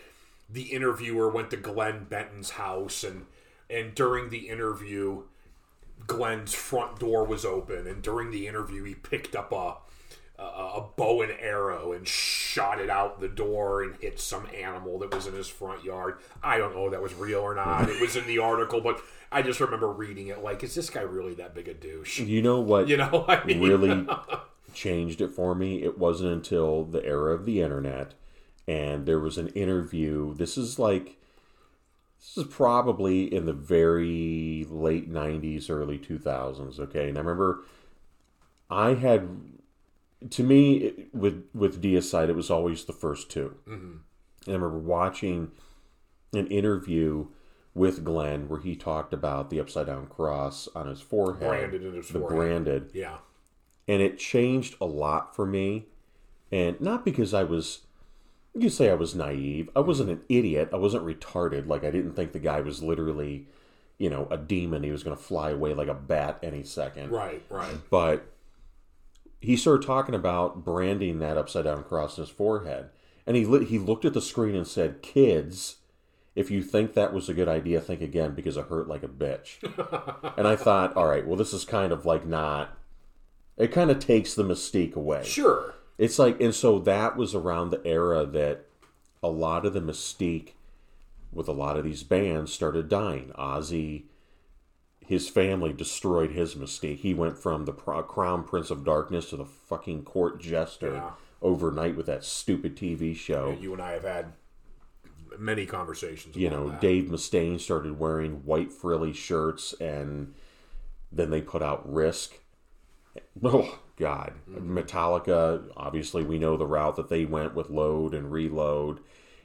the 0.51 0.63
interviewer 0.73 1.29
went 1.29 1.51
to 1.51 1.57
Glenn 1.59 2.05
Benton's 2.09 2.51
house, 2.51 3.05
and 3.05 3.27
and 3.71 3.95
during 3.95 4.31
the 4.31 4.49
interview, 4.49 5.25
Glenn's 6.07 6.55
front 6.55 6.99
door 6.99 7.25
was 7.25 7.45
open, 7.45 7.87
and 7.87 8.03
during 8.03 8.31
the 8.31 8.47
interview, 8.49 8.83
he 8.85 8.95
picked 8.95 9.37
up 9.37 9.53
a 9.53 9.77
a, 10.39 10.43
a 10.43 10.89
bow 10.97 11.23
and 11.23 11.33
arrow 11.41 11.93
and 11.93 12.07
shot 12.07 12.81
it 12.81 12.89
out 12.89 13.21
the 13.21 13.29
door 13.29 13.83
and 13.83 13.97
hit 13.97 14.21
some 14.21 14.47
animal 14.55 14.99
that 15.01 15.15
was 15.15 15.27
in 15.27 15.35
his 15.35 15.49
front 15.49 15.85
yard. 15.85 16.19
I 16.43 16.59
don't 16.59 16.75
know 16.75 16.87
if 16.87 16.93
that 16.93 17.03
was 17.03 17.15
real 17.15 17.41
or 17.41 17.55
not. 17.55 17.89
it 17.89 18.01
was 18.01 18.17
in 18.17 18.27
the 18.27 18.39
article, 18.39 18.81
but 18.81 19.01
I 19.31 19.43
just 19.43 19.61
remember 19.61 19.91
reading 19.91 20.29
it. 20.29 20.43
Like, 20.43 20.63
is 20.63 20.75
this 20.75 20.91
guy 20.91 21.03
really 21.03 21.35
that 21.35 21.55
big 21.55 21.69
a 21.69 21.75
douche? 21.75 22.21
You 22.21 22.43
know 22.43 22.61
what 22.61 22.89
You 22.89 22.97
know, 22.97 23.25
I 23.29 23.45
mean, 23.45 23.61
really 23.61 24.07
changed 24.75 25.21
it 25.21 25.31
for 25.31 25.55
me? 25.55 25.83
It 25.83 25.99
wasn't 25.99 26.33
until 26.33 26.85
the 26.85 27.05
era 27.05 27.35
of 27.35 27.45
the 27.45 27.61
internet, 27.61 28.15
and 28.67 29.07
there 29.07 29.19
was 29.21 29.39
an 29.39 29.49
interview. 29.49 30.35
This 30.35 30.57
is 30.57 30.79
like. 30.79 31.17
This 32.21 32.45
is 32.45 32.53
probably 32.53 33.33
in 33.33 33.47
the 33.47 33.53
very 33.53 34.67
late 34.69 35.09
'90s, 35.09 35.71
early 35.71 36.01
2000s. 36.01 36.81
Okay, 36.81 37.09
and 37.09 37.17
I 37.17 37.21
remember 37.21 37.61
I 38.69 38.95
had 38.95 39.29
to 40.31 40.43
me 40.43 40.77
it, 40.77 41.15
with 41.15 41.45
with 41.55 41.83
Deicide, 41.83 42.29
it 42.29 42.37
was 42.37 42.51
always 42.51 42.85
the 42.85 42.93
first 42.93 43.31
2 43.31 43.55
mm-hmm. 43.67 43.75
And 43.75 44.01
I 44.47 44.53
remember 44.53 44.79
watching 44.79 45.51
an 46.33 46.47
interview 46.49 47.27
with 47.75 48.05
Glenn 48.05 48.49
where 48.49 48.61
he 48.61 48.75
talked 48.75 49.13
about 49.13 49.51
the 49.51 49.61
upside 49.61 49.87
down 49.87 50.07
cross 50.07 50.69
on 50.75 50.87
his 50.89 51.01
forehead, 51.01 51.49
Branded 51.49 51.85
in 51.85 51.95
his 51.95 52.09
the 52.09 52.19
forehead. 52.21 52.37
branded, 52.37 52.91
yeah. 52.95 53.19
and 53.87 54.03
it 54.03 54.19
changed 54.19 54.75
a 54.81 54.87
lot 54.87 55.35
for 55.37 55.47
me. 55.47 55.87
And 56.51 56.81
not 56.81 57.05
because 57.05 57.35
I 57.35 57.45
was, 57.45 57.81
you 58.55 58.63
could 58.63 58.73
say 58.73 58.91
I 58.91 58.95
was 58.95 59.15
naive. 59.15 59.69
I 59.77 59.81
wasn't 59.81 60.11
an 60.11 60.23
idiot. 60.29 60.71
I 60.73 60.77
wasn't 60.77 61.05
retarded. 61.05 61.67
Like 61.69 61.85
I 61.85 61.91
didn't 61.91 62.15
think 62.15 62.33
the 62.33 62.39
guy 62.39 62.61
was 62.63 62.83
literally, 62.83 63.47
you 63.99 64.09
know, 64.09 64.27
a 64.31 64.39
demon. 64.39 64.83
He 64.83 64.91
was 64.91 65.03
going 65.03 65.17
to 65.17 65.23
fly 65.23 65.51
away 65.51 65.75
like 65.75 65.89
a 65.89 65.95
bat 65.95 66.39
any 66.43 66.63
second 66.63 67.11
Right, 67.11 67.43
right. 67.51 67.77
but 67.91 68.33
he 69.41 69.57
started 69.57 69.87
talking 69.87 70.15
about 70.15 70.65
branding 70.65 71.19
that 71.21 71.37
upside 71.37 71.65
down 71.65 71.85
cross 71.85 72.19
in 72.19 72.25
his 72.25 72.31
forehead, 72.31 72.91
and 73.27 73.37
he 73.37 73.45
li- 73.45 73.65
he 73.65 73.79
looked 73.79 74.05
at 74.05 74.15
the 74.15 74.21
screen 74.21 74.55
and 74.55 74.67
said, 74.67 75.03
"Kids, 75.03 75.77
if 76.35 76.51
you 76.51 76.63
think 76.63 76.95
that 76.95 77.13
was 77.13 77.29
a 77.29 77.35
good 77.35 77.49
idea, 77.49 77.81
think 77.81 78.01
again 78.01 78.35
because 78.35 78.57
it 78.57 78.67
hurt 78.67 78.89
like 78.89 79.03
a 79.03 79.09
bitch." 79.09 79.63
and 80.37 80.47
I 80.47 80.57
thought, 80.57 80.97
all 80.97 81.07
right, 81.07 81.27
well, 81.27 81.37
this 81.37 81.53
is 81.53 81.65
kind 81.65 81.93
of 81.93 82.05
like 82.05 82.27
not. 82.27 82.77
It 83.57 83.73
kind 83.73 83.91
of 83.91 83.99
takes 83.99 84.35
the 84.35 84.45
mystique 84.45 84.95
away. 84.95 85.25
Sure. 85.25 85.75
It's 85.99 86.19
like, 86.19 86.41
and 86.41 86.55
so 86.55 86.79
that 86.81 87.17
was 87.17 87.35
around 87.35 87.71
the 87.71 87.85
era 87.85 88.25
that 88.25 88.67
a 89.21 89.29
lot 89.29 89.67
of 89.67 89.73
the 89.73 89.81
mystique 89.81 90.51
with 91.33 91.49
a 91.49 91.53
lot 91.53 91.77
of 91.77 91.85
these 91.85 92.05
bands 92.05 92.53
started 92.53 92.89
dying. 92.89 93.33
Ozzy, 93.37 94.05
his 95.09 95.27
family 95.27 95.73
destroyed 95.73 96.33
his 96.33 96.55
mystique. 96.55 96.99
He 96.99 97.15
went 97.15 97.39
from 97.39 97.65
the 97.65 97.73
pro- 97.73 98.03
crown 98.03 98.45
prince 98.45 98.71
of 98.71 98.85
darkness 98.85 99.31
to 99.31 99.37
the 99.37 99.47
fucking 99.47 100.03
court 100.03 100.39
jester 100.39 100.93
Yeah. 100.93 101.11
overnight 101.41 101.97
with 101.97 102.05
that 102.07 102.25
stupid 102.25 102.77
TV 102.77 103.15
show. 103.17 103.57
You 103.59 103.73
and 103.73 103.81
I 103.81 103.93
have 103.93 104.03
had 104.03 104.35
many 105.39 105.65
conversations. 105.65 106.37
You 106.37 106.51
know, 106.51 106.69
that. 106.69 106.83
Dave 106.83 107.05
Mustaine 107.05 107.59
started 107.59 107.99
wearing 107.99 108.45
white 108.45 108.71
frilly 108.71 109.15
shirts, 109.15 109.73
and 109.81 110.35
then 111.11 111.31
they 111.31 111.41
put 111.41 111.63
out 111.63 111.91
Risk. 111.91 112.35
Oh 113.43 113.79
God, 113.97 114.35
mm-hmm. 114.47 114.79
Metallica. 114.79 115.73
Obviously, 115.75 116.23
we 116.23 116.39
know 116.39 116.59
the 116.59 116.67
route 116.67 116.97
that 116.97 117.09
they 117.09 117.25
went 117.25 117.55
with 117.55 117.71
Load 117.71 118.13
and 118.13 118.31
Reload, 118.31 119.01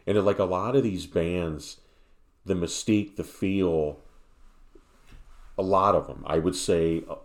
and 0.06 0.22
like 0.26 0.40
a 0.40 0.44
lot 0.44 0.76
of 0.76 0.84
these 0.84 1.06
bands, 1.06 1.78
the 2.46 2.54
mystique, 2.54 3.16
the 3.16 3.24
feel. 3.24 4.02
A 5.58 5.62
lot 5.62 5.96
of 5.96 6.08
them, 6.08 6.24
I 6.26 6.40
would 6.40 6.56
say, 6.56 7.04
uh, 7.10 7.16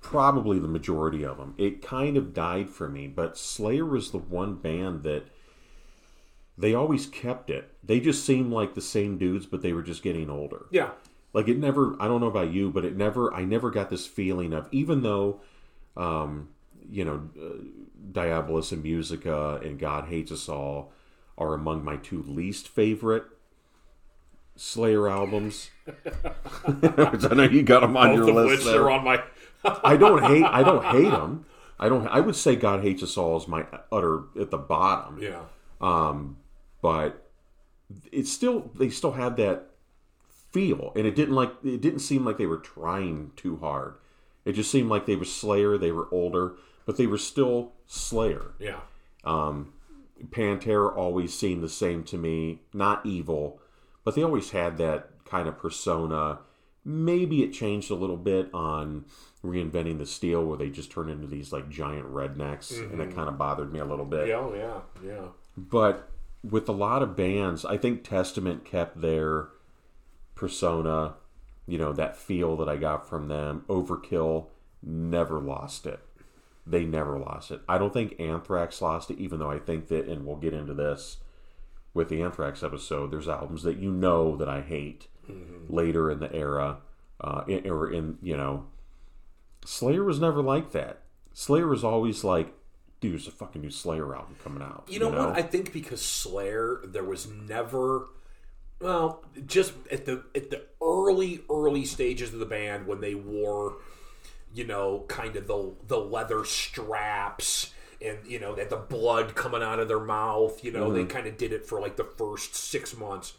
probably 0.00 0.58
the 0.58 0.68
majority 0.68 1.24
of 1.24 1.36
them, 1.36 1.54
it 1.58 1.82
kind 1.82 2.16
of 2.16 2.32
died 2.32 2.70
for 2.70 2.88
me. 2.88 3.06
But 3.06 3.36
Slayer 3.36 3.84
was 3.84 4.10
the 4.10 4.18
one 4.18 4.54
band 4.54 5.02
that 5.02 5.26
they 6.56 6.74
always 6.74 7.06
kept 7.06 7.50
it. 7.50 7.72
They 7.84 8.00
just 8.00 8.24
seemed 8.24 8.52
like 8.52 8.74
the 8.74 8.80
same 8.80 9.18
dudes, 9.18 9.46
but 9.46 9.62
they 9.62 9.72
were 9.72 9.82
just 9.82 10.02
getting 10.02 10.30
older. 10.30 10.66
Yeah. 10.70 10.90
Like 11.32 11.48
it 11.48 11.58
never. 11.58 11.96
I 12.00 12.06
don't 12.06 12.20
know 12.20 12.28
about 12.28 12.52
you, 12.52 12.70
but 12.70 12.84
it 12.84 12.96
never. 12.96 13.32
I 13.34 13.44
never 13.44 13.70
got 13.70 13.90
this 13.90 14.06
feeling 14.06 14.54
of 14.54 14.68
even 14.72 15.02
though, 15.02 15.40
um, 15.96 16.48
you 16.90 17.04
know, 17.04 17.28
uh, 17.38 17.58
Diabolus 18.12 18.72
in 18.72 18.82
Musica 18.82 19.60
and 19.62 19.78
God 19.78 20.08
Hates 20.08 20.32
Us 20.32 20.48
All 20.48 20.92
are 21.36 21.52
among 21.52 21.84
my 21.84 21.96
two 21.96 22.22
least 22.22 22.68
favorite 22.68 23.24
Slayer 24.56 25.08
albums. 25.08 25.70
Which 25.86 27.24
I 27.30 27.34
know 27.34 27.44
you 27.44 27.62
got 27.62 27.80
them 27.80 27.96
on 27.96 28.08
Both 28.16 28.16
your 28.16 28.28
of 28.30 28.34
list. 28.50 28.64
which 28.64 28.64
there. 28.72 28.82
are 28.84 28.90
on 28.90 29.04
my. 29.04 29.22
I 29.84 29.96
don't 29.96 30.22
hate. 30.22 30.44
I 30.44 30.62
don't 30.62 30.84
hate 30.96 31.10
them. 31.10 31.44
I 31.78 31.88
don't. 31.88 32.06
I 32.08 32.20
would 32.20 32.36
say 32.36 32.56
God 32.56 32.82
Hates 32.82 33.02
Us 33.02 33.16
All 33.16 33.36
is 33.36 33.46
my 33.48 33.66
utter 33.92 34.24
at 34.40 34.50
the 34.50 34.58
bottom 34.58 35.18
Yeah. 35.22 35.42
Um, 35.80 36.38
but 36.82 37.28
it's 38.10 38.32
still 38.32 38.70
they 38.74 38.88
still 38.88 39.12
had 39.12 39.36
that 39.36 39.66
feel 40.52 40.92
and 40.96 41.06
it 41.06 41.14
didn't 41.14 41.34
like 41.34 41.52
it 41.62 41.80
didn't 41.82 41.98
seem 42.00 42.24
like 42.24 42.38
they 42.38 42.46
were 42.46 42.56
trying 42.56 43.30
too 43.36 43.58
hard 43.58 43.94
it 44.46 44.52
just 44.54 44.70
seemed 44.70 44.88
like 44.88 45.04
they 45.06 45.14
were 45.16 45.24
slayer 45.26 45.76
they 45.76 45.92
were 45.92 46.08
older 46.10 46.54
but 46.86 46.96
they 46.96 47.06
were 47.06 47.18
still 47.18 47.72
slayer 47.86 48.54
Yeah. 48.58 48.80
Um, 49.22 49.74
Pantera 50.30 50.96
always 50.96 51.38
seemed 51.38 51.62
the 51.62 51.68
same 51.68 52.02
to 52.04 52.16
me 52.16 52.60
not 52.72 53.04
evil 53.04 53.60
but 54.06 54.14
they 54.14 54.22
always 54.22 54.52
had 54.52 54.78
that 54.78 55.10
kind 55.26 55.48
of 55.48 55.58
persona 55.58 56.38
maybe 56.86 57.42
it 57.42 57.52
changed 57.52 57.90
a 57.90 57.94
little 57.94 58.16
bit 58.16 58.48
on 58.54 59.04
reinventing 59.44 59.98
the 59.98 60.06
steel 60.06 60.44
where 60.44 60.56
they 60.56 60.70
just 60.70 60.90
turned 60.90 61.10
into 61.10 61.26
these 61.26 61.52
like 61.52 61.68
giant 61.68 62.06
rednecks 62.06 62.78
and 62.78 63.00
it 63.00 63.08
mm-hmm. 63.08 63.16
kind 63.16 63.28
of 63.28 63.36
bothered 63.36 63.72
me 63.72 63.80
a 63.80 63.84
little 63.84 64.04
bit 64.04 64.28
Yeah. 64.28 64.36
oh, 64.36 64.54
Yeah. 64.54 65.06
Yeah. 65.06 65.26
but 65.56 66.08
with 66.48 66.68
a 66.68 66.72
lot 66.72 67.02
of 67.02 67.16
bands, 67.16 67.64
I 67.64 67.76
think 67.76 68.04
Testament 68.04 68.64
kept 68.64 69.00
their 69.00 69.48
persona, 70.36 71.14
you 71.66 71.76
know, 71.76 71.92
that 71.92 72.16
feel 72.16 72.56
that 72.58 72.68
I 72.68 72.76
got 72.76 73.08
from 73.08 73.26
them. 73.26 73.64
Overkill 73.68 74.46
never 74.80 75.40
lost 75.40 75.86
it. 75.86 75.98
They 76.64 76.84
never 76.84 77.18
lost 77.18 77.50
it. 77.50 77.62
I 77.68 77.78
don't 77.78 77.92
think 77.92 78.20
Anthrax 78.20 78.80
lost 78.80 79.10
it, 79.10 79.18
even 79.18 79.40
though 79.40 79.50
I 79.50 79.58
think 79.58 79.88
that, 79.88 80.06
and 80.06 80.24
we'll 80.24 80.36
get 80.36 80.54
into 80.54 80.74
this 80.74 81.18
with 81.96 82.08
the 82.10 82.22
Anthrax 82.22 82.62
episode, 82.62 83.10
there's 83.10 83.26
albums 83.28 83.62
that 83.64 83.78
you 83.78 83.90
know 83.90 84.36
that 84.36 84.48
I 84.48 84.60
hate 84.60 85.08
later 85.68 86.10
in 86.10 86.20
the 86.20 86.32
era, 86.32 86.78
uh, 87.20 87.42
in, 87.48 87.68
or 87.68 87.90
in, 87.90 88.18
you 88.22 88.36
know, 88.36 88.66
Slayer 89.64 90.04
was 90.04 90.20
never 90.20 90.42
like 90.42 90.70
that. 90.72 91.00
Slayer 91.32 91.66
was 91.66 91.82
always 91.82 92.22
like, 92.22 92.52
dude, 93.00 93.14
there's 93.14 93.26
a 93.26 93.32
fucking 93.32 93.62
new 93.62 93.70
Slayer 93.70 94.14
album 94.14 94.36
coming 94.44 94.62
out. 94.62 94.84
You 94.88 95.00
know, 95.00 95.08
what? 95.08 95.36
I 95.36 95.42
think 95.42 95.72
because 95.72 96.00
Slayer, 96.02 96.82
there 96.84 97.02
was 97.02 97.26
never 97.26 98.06
Well, 98.80 99.24
just 99.46 99.72
at 99.90 100.04
the 100.04 100.22
at 100.34 100.50
the 100.50 100.62
early 100.82 101.40
early 101.50 101.84
stages 101.84 102.32
of 102.32 102.38
the 102.38 102.46
band 102.46 102.86
when 102.86 103.00
they 103.00 103.14
wore, 103.14 103.78
you 104.54 104.64
know, 104.64 105.04
kind 105.08 105.34
of 105.34 105.46
the 105.46 105.72
the 105.88 105.98
leather 105.98 106.44
straps 106.44 107.72
and 108.04 108.18
you 108.26 108.38
know 108.38 108.54
they 108.54 108.62
had 108.62 108.70
the 108.70 108.76
blood 108.76 109.34
coming 109.34 109.62
out 109.62 109.78
of 109.78 109.88
their 109.88 110.00
mouth. 110.00 110.62
You 110.64 110.72
know, 110.72 110.92
they 110.92 111.00
mm-hmm. 111.00 111.08
kind 111.08 111.26
of 111.26 111.36
did 111.36 111.52
it 111.52 111.66
for 111.66 111.80
like 111.80 111.96
the 111.96 112.04
first 112.04 112.54
six 112.54 112.96
months, 112.96 113.34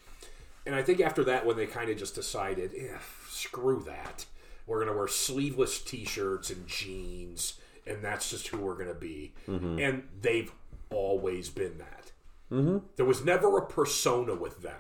and 0.66 0.76
I 0.76 0.84
think 0.84 1.00
after 1.00 1.24
that, 1.26 1.46
when 1.46 1.58
they 1.58 1.66
kind 1.66 1.90
of 1.90 1.98
just 1.98 2.16
decided, 2.16 2.72
yeah, 2.76 3.00
screw 3.30 3.84
that, 3.86 4.26
we're 4.66 4.84
gonna 4.84 4.98
wear 4.98 5.08
sleeveless 5.08 5.82
t-shirts 5.82 6.50
and 6.50 6.68
jeans, 6.68 7.60
and 7.86 8.04
that's 8.04 8.30
just 8.30 8.48
who 8.48 8.58
we're 8.58 8.78
gonna 8.78 8.94
be, 8.94 9.34
mm-hmm. 9.48 9.80
and 9.80 10.04
they've 10.22 10.52
always 10.90 11.50
been 11.50 11.78
that. 11.78 12.12
Mm-hmm. 12.52 12.78
There 12.96 13.06
was 13.06 13.24
never 13.24 13.58
a 13.58 13.66
persona 13.66 14.34
with 14.34 14.62
them. 14.62 14.74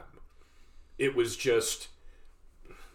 It 0.98 1.16
was 1.16 1.36
just 1.36 1.90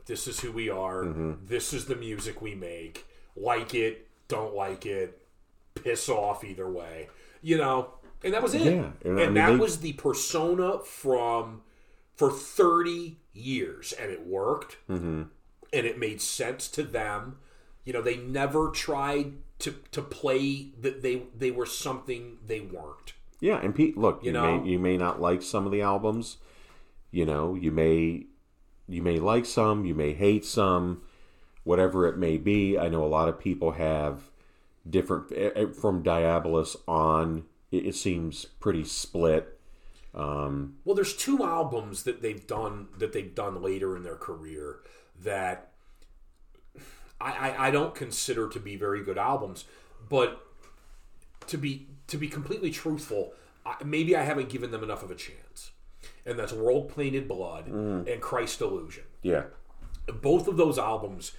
this 0.07 0.26
is 0.26 0.41
who 0.41 0.51
we 0.51 0.68
are. 0.68 1.05
This 1.45 1.72
is 1.72 1.85
the 1.85 1.95
music 1.95 2.43
we 2.43 2.55
make. 2.55 3.07
Like 3.37 3.74
it 3.74 4.09
don't 4.28 4.55
like 4.55 4.87
it 4.87 5.21
piss 5.83 6.09
off 6.09 6.45
either 6.45 6.68
way 6.70 7.09
you 7.43 7.57
know 7.59 7.91
and 8.24 8.33
that 8.35 8.43
was 8.43 8.55
it 8.55 8.62
Yeah, 8.62 8.91
and, 9.05 9.18
and 9.18 9.20
I 9.20 9.24
mean, 9.26 9.35
that 9.35 9.51
they- 9.53 9.57
was 9.57 9.78
the 9.80 9.93
persona 9.95 10.78
from 10.80 11.62
for 12.14 12.30
30 12.30 13.18
years 13.33 13.93
and 13.93 14.11
it 14.11 14.26
worked 14.26 14.76
Mm-hmm. 14.89 15.22
and 15.72 15.87
it 15.87 15.99
made 15.99 16.20
sense 16.20 16.68
to 16.68 16.83
them 16.83 17.39
you 17.85 17.93
know 17.93 18.03
they 18.03 18.16
never 18.16 18.68
tried 18.70 19.33
to 19.61 19.74
to 19.93 20.03
play 20.03 20.68
that 20.80 21.03
they 21.03 21.22
they 21.37 21.51
were 21.51 21.66
something 21.66 22.39
they 22.47 22.61
weren't 22.61 23.14
Yeah, 23.41 23.59
and 23.61 23.74
Pete, 23.74 23.97
look, 23.99 24.22
you, 24.22 24.33
know? 24.33 24.59
may 24.59 24.68
you 24.70 24.78
may 24.78 24.97
not 24.97 25.20
like 25.20 25.43
some 25.43 25.66
of 25.66 25.72
the 25.72 25.83
albums. 25.83 26.37
You 27.11 27.26
know, 27.26 27.55
you 27.55 27.70
may 27.72 28.26
you 28.89 29.03
may 29.03 29.18
like 29.18 29.47
some, 29.47 29.85
you 29.85 29.95
may 29.95 30.12
hate 30.14 30.45
some, 30.45 31.03
whatever 31.64 32.07
it 32.09 32.16
may 32.18 32.39
be. 32.39 32.78
I 32.78 32.89
know 32.89 33.05
a 33.05 33.07
lot 33.18 33.28
of 33.28 33.39
people 33.39 33.72
have 33.72 34.30
different 34.89 35.33
eh, 35.33 35.51
eh, 35.55 35.66
from 35.66 36.03
Diabolus 36.03 36.76
on. 36.87 37.45
It, 37.70 37.95
seems 37.95 38.45
pretty 38.45 38.85
split. 38.85 39.59
Well, 40.85 40.95
there's 40.95 41.16
two 41.16 41.43
albums 41.43 42.03
that 42.03 42.20
they've 42.20 42.47
done 42.47 42.89
that 42.99 43.14
they've 43.14 43.35
done 43.35 43.62
later 43.62 43.97
in 43.97 44.03
their 44.03 44.16
career 44.16 44.80
that 45.22 45.72
I, 47.18 47.33
I, 47.33 47.68
I 47.68 47.70
don't 47.70 47.95
consider 47.95 48.49
to 48.49 48.61
be 48.61 48.76
very 48.76 49.03
good 49.03 49.16
albums, 49.16 49.64
but 50.09 50.45
to 51.47 51.57
be 51.57 51.87
to 52.09 52.18
be 52.18 52.28
completely 52.28 52.70
truthful, 52.70 53.33
I, 53.64 53.76
maybe 53.85 54.14
I 54.14 54.22
haven't 54.22 54.51
given 54.51 54.70
them 54.70 54.83
enough 54.83 55.03
of 55.03 55.11
a 55.11 55.14
chance, 55.14 55.70
and 56.26 56.39
that's 56.39 56.53
World 56.53 56.95
Painted 56.95 57.26
Blood 57.26 57.68
and 57.68 58.20
Christ 58.20 58.61
Illusion 58.61 59.05
Yeah, 59.22 59.45
both 60.20 60.47
of 60.47 60.59
those 60.59 60.78
albums 60.78 61.33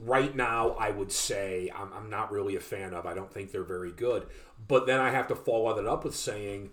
right 0.00 0.34
now 0.36 0.70
i 0.72 0.90
would 0.90 1.10
say 1.10 1.70
I'm, 1.74 1.92
I'm 1.92 2.10
not 2.10 2.30
really 2.30 2.56
a 2.56 2.60
fan 2.60 2.94
of. 2.94 3.06
I 3.06 3.14
don't 3.14 3.32
think 3.32 3.52
they're 3.52 3.62
very 3.62 3.92
good. 3.92 4.26
But 4.68 4.86
then 4.86 5.00
i 5.00 5.10
have 5.10 5.28
to 5.28 5.34
follow 5.34 5.74
that 5.74 5.86
up 5.88 6.04
with 6.04 6.14
saying 6.14 6.70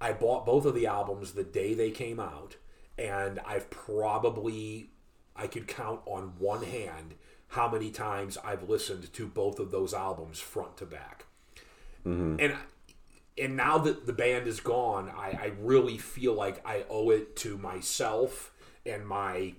i 0.00 0.12
bought 0.12 0.44
both 0.46 0.64
of 0.64 0.74
the 0.74 0.86
albums 0.86 1.32
the 1.32 1.44
day 1.44 1.74
they 1.74 1.90
came 1.90 2.20
out 2.20 2.56
and 2.98 3.40
i've 3.46 3.70
probably 3.70 4.90
i 5.34 5.46
could 5.46 5.66
count 5.66 6.00
on 6.06 6.34
one 6.38 6.62
hand 6.62 7.14
how 7.48 7.68
many 7.68 7.90
times 7.90 8.36
i've 8.44 8.68
listened 8.68 9.12
to 9.12 9.26
both 9.26 9.58
of 9.58 9.70
those 9.70 9.94
albums 9.94 10.40
front 10.40 10.76
to 10.76 10.86
back. 10.86 11.26
Mm-hmm. 12.06 12.36
And 12.40 12.56
and 13.36 13.56
now 13.56 13.78
that 13.78 14.06
the 14.06 14.12
band 14.12 14.46
is 14.46 14.60
gone, 14.60 15.10
I, 15.10 15.30
I 15.30 15.52
really 15.58 15.98
feel 15.98 16.34
like 16.34 16.64
I 16.64 16.84
owe 16.88 17.10
it 17.10 17.34
to 17.36 17.58
myself 17.58 18.52
and 18.86 19.06
my 19.06 19.54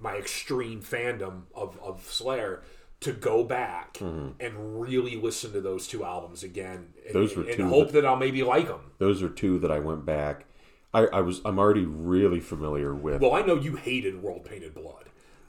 my 0.00 0.16
extreme 0.16 0.82
fandom 0.82 1.42
of, 1.54 1.78
of 1.82 2.04
Slayer 2.04 2.62
to 3.00 3.12
go 3.12 3.44
back 3.44 3.94
mm-hmm. 3.94 4.30
and 4.40 4.80
really 4.80 5.16
listen 5.16 5.52
to 5.52 5.60
those 5.60 5.86
two 5.86 6.04
albums 6.04 6.42
again 6.42 6.94
and, 7.04 7.14
Those 7.14 7.36
were 7.36 7.48
and 7.48 7.60
hope 7.62 7.92
that 7.92 8.06
I'll 8.06 8.16
maybe 8.16 8.42
like 8.42 8.68
them. 8.68 8.92
those 8.98 9.22
are 9.22 9.28
two 9.28 9.58
that 9.60 9.70
I 9.70 9.78
went 9.78 10.04
back. 10.06 10.46
I, 10.94 11.06
I 11.06 11.20
was 11.20 11.40
I'm 11.44 11.58
already 11.58 11.84
really 11.84 12.40
familiar 12.40 12.94
with. 12.94 13.20
Well, 13.20 13.34
I 13.34 13.42
know 13.42 13.54
you 13.54 13.76
hated 13.76 14.22
World 14.22 14.44
Painted 14.44 14.74
Blood. 14.74 15.04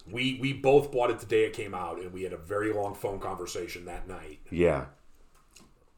We 0.09 0.37
we 0.41 0.53
both 0.53 0.91
bought 0.91 1.09
it 1.09 1.19
the 1.19 1.25
day 1.25 1.45
it 1.45 1.53
came 1.53 1.73
out, 1.73 1.99
and 1.99 2.11
we 2.11 2.23
had 2.23 2.33
a 2.33 2.37
very 2.37 2.73
long 2.73 2.95
phone 2.95 3.19
conversation 3.19 3.85
that 3.85 4.07
night. 4.07 4.39
yeah, 4.49 4.85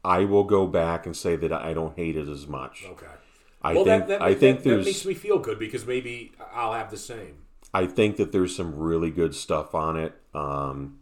I 0.04 0.24
will 0.24 0.44
go 0.44 0.66
back 0.66 1.06
and 1.06 1.16
say 1.16 1.36
that 1.36 1.52
I 1.52 1.74
don't 1.74 1.96
hate 1.96 2.16
it 2.16 2.28
as 2.28 2.46
much. 2.46 2.84
Okay. 2.86 3.06
I 3.62 3.74
well, 3.74 3.84
think 3.84 4.06
that, 4.06 4.20
that, 4.20 4.22
I 4.22 4.34
think 4.34 4.62
that, 4.62 4.70
that 4.70 4.84
makes 4.84 5.04
me 5.04 5.14
feel 5.14 5.38
good 5.38 5.58
because 5.58 5.86
maybe 5.86 6.32
I'll 6.52 6.72
have 6.72 6.90
the 6.90 6.96
same. 6.96 7.42
I 7.72 7.86
think 7.86 8.16
that 8.16 8.32
there's 8.32 8.54
some 8.54 8.76
really 8.76 9.10
good 9.10 9.34
stuff 9.34 9.74
on 9.74 9.96
it. 9.96 10.14
Um, 10.34 10.98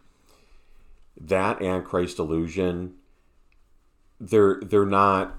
that 1.20 1.60
and 1.60 1.84
Christ 1.84 2.18
Illusion, 2.18 2.94
they're 4.20 4.60
they're 4.62 4.86
not 4.86 5.36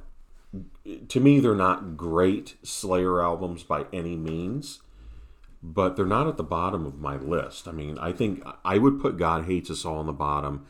to 1.08 1.20
me 1.20 1.40
they're 1.40 1.56
not 1.56 1.96
great 1.96 2.56
Slayer 2.64 3.22
albums 3.22 3.64
by 3.64 3.86
any 3.94 4.16
means, 4.16 4.82
but 5.62 5.96
they're 5.96 6.06
not 6.06 6.28
at 6.28 6.38
the 6.38 6.44
bottom 6.44 6.86
of 6.86 7.00
my 7.00 7.16
list. 7.16 7.68
I 7.68 7.72
mean, 7.72 7.98
I 8.00 8.12
think 8.12 8.44
I 8.66 8.78
would 8.78 9.00
put 9.00 9.18
God 9.18 9.46
Hates 9.46 9.70
Us 9.70 9.86
All 9.86 9.98
on 9.98 10.08
the 10.08 10.14
bottom 10.14 10.66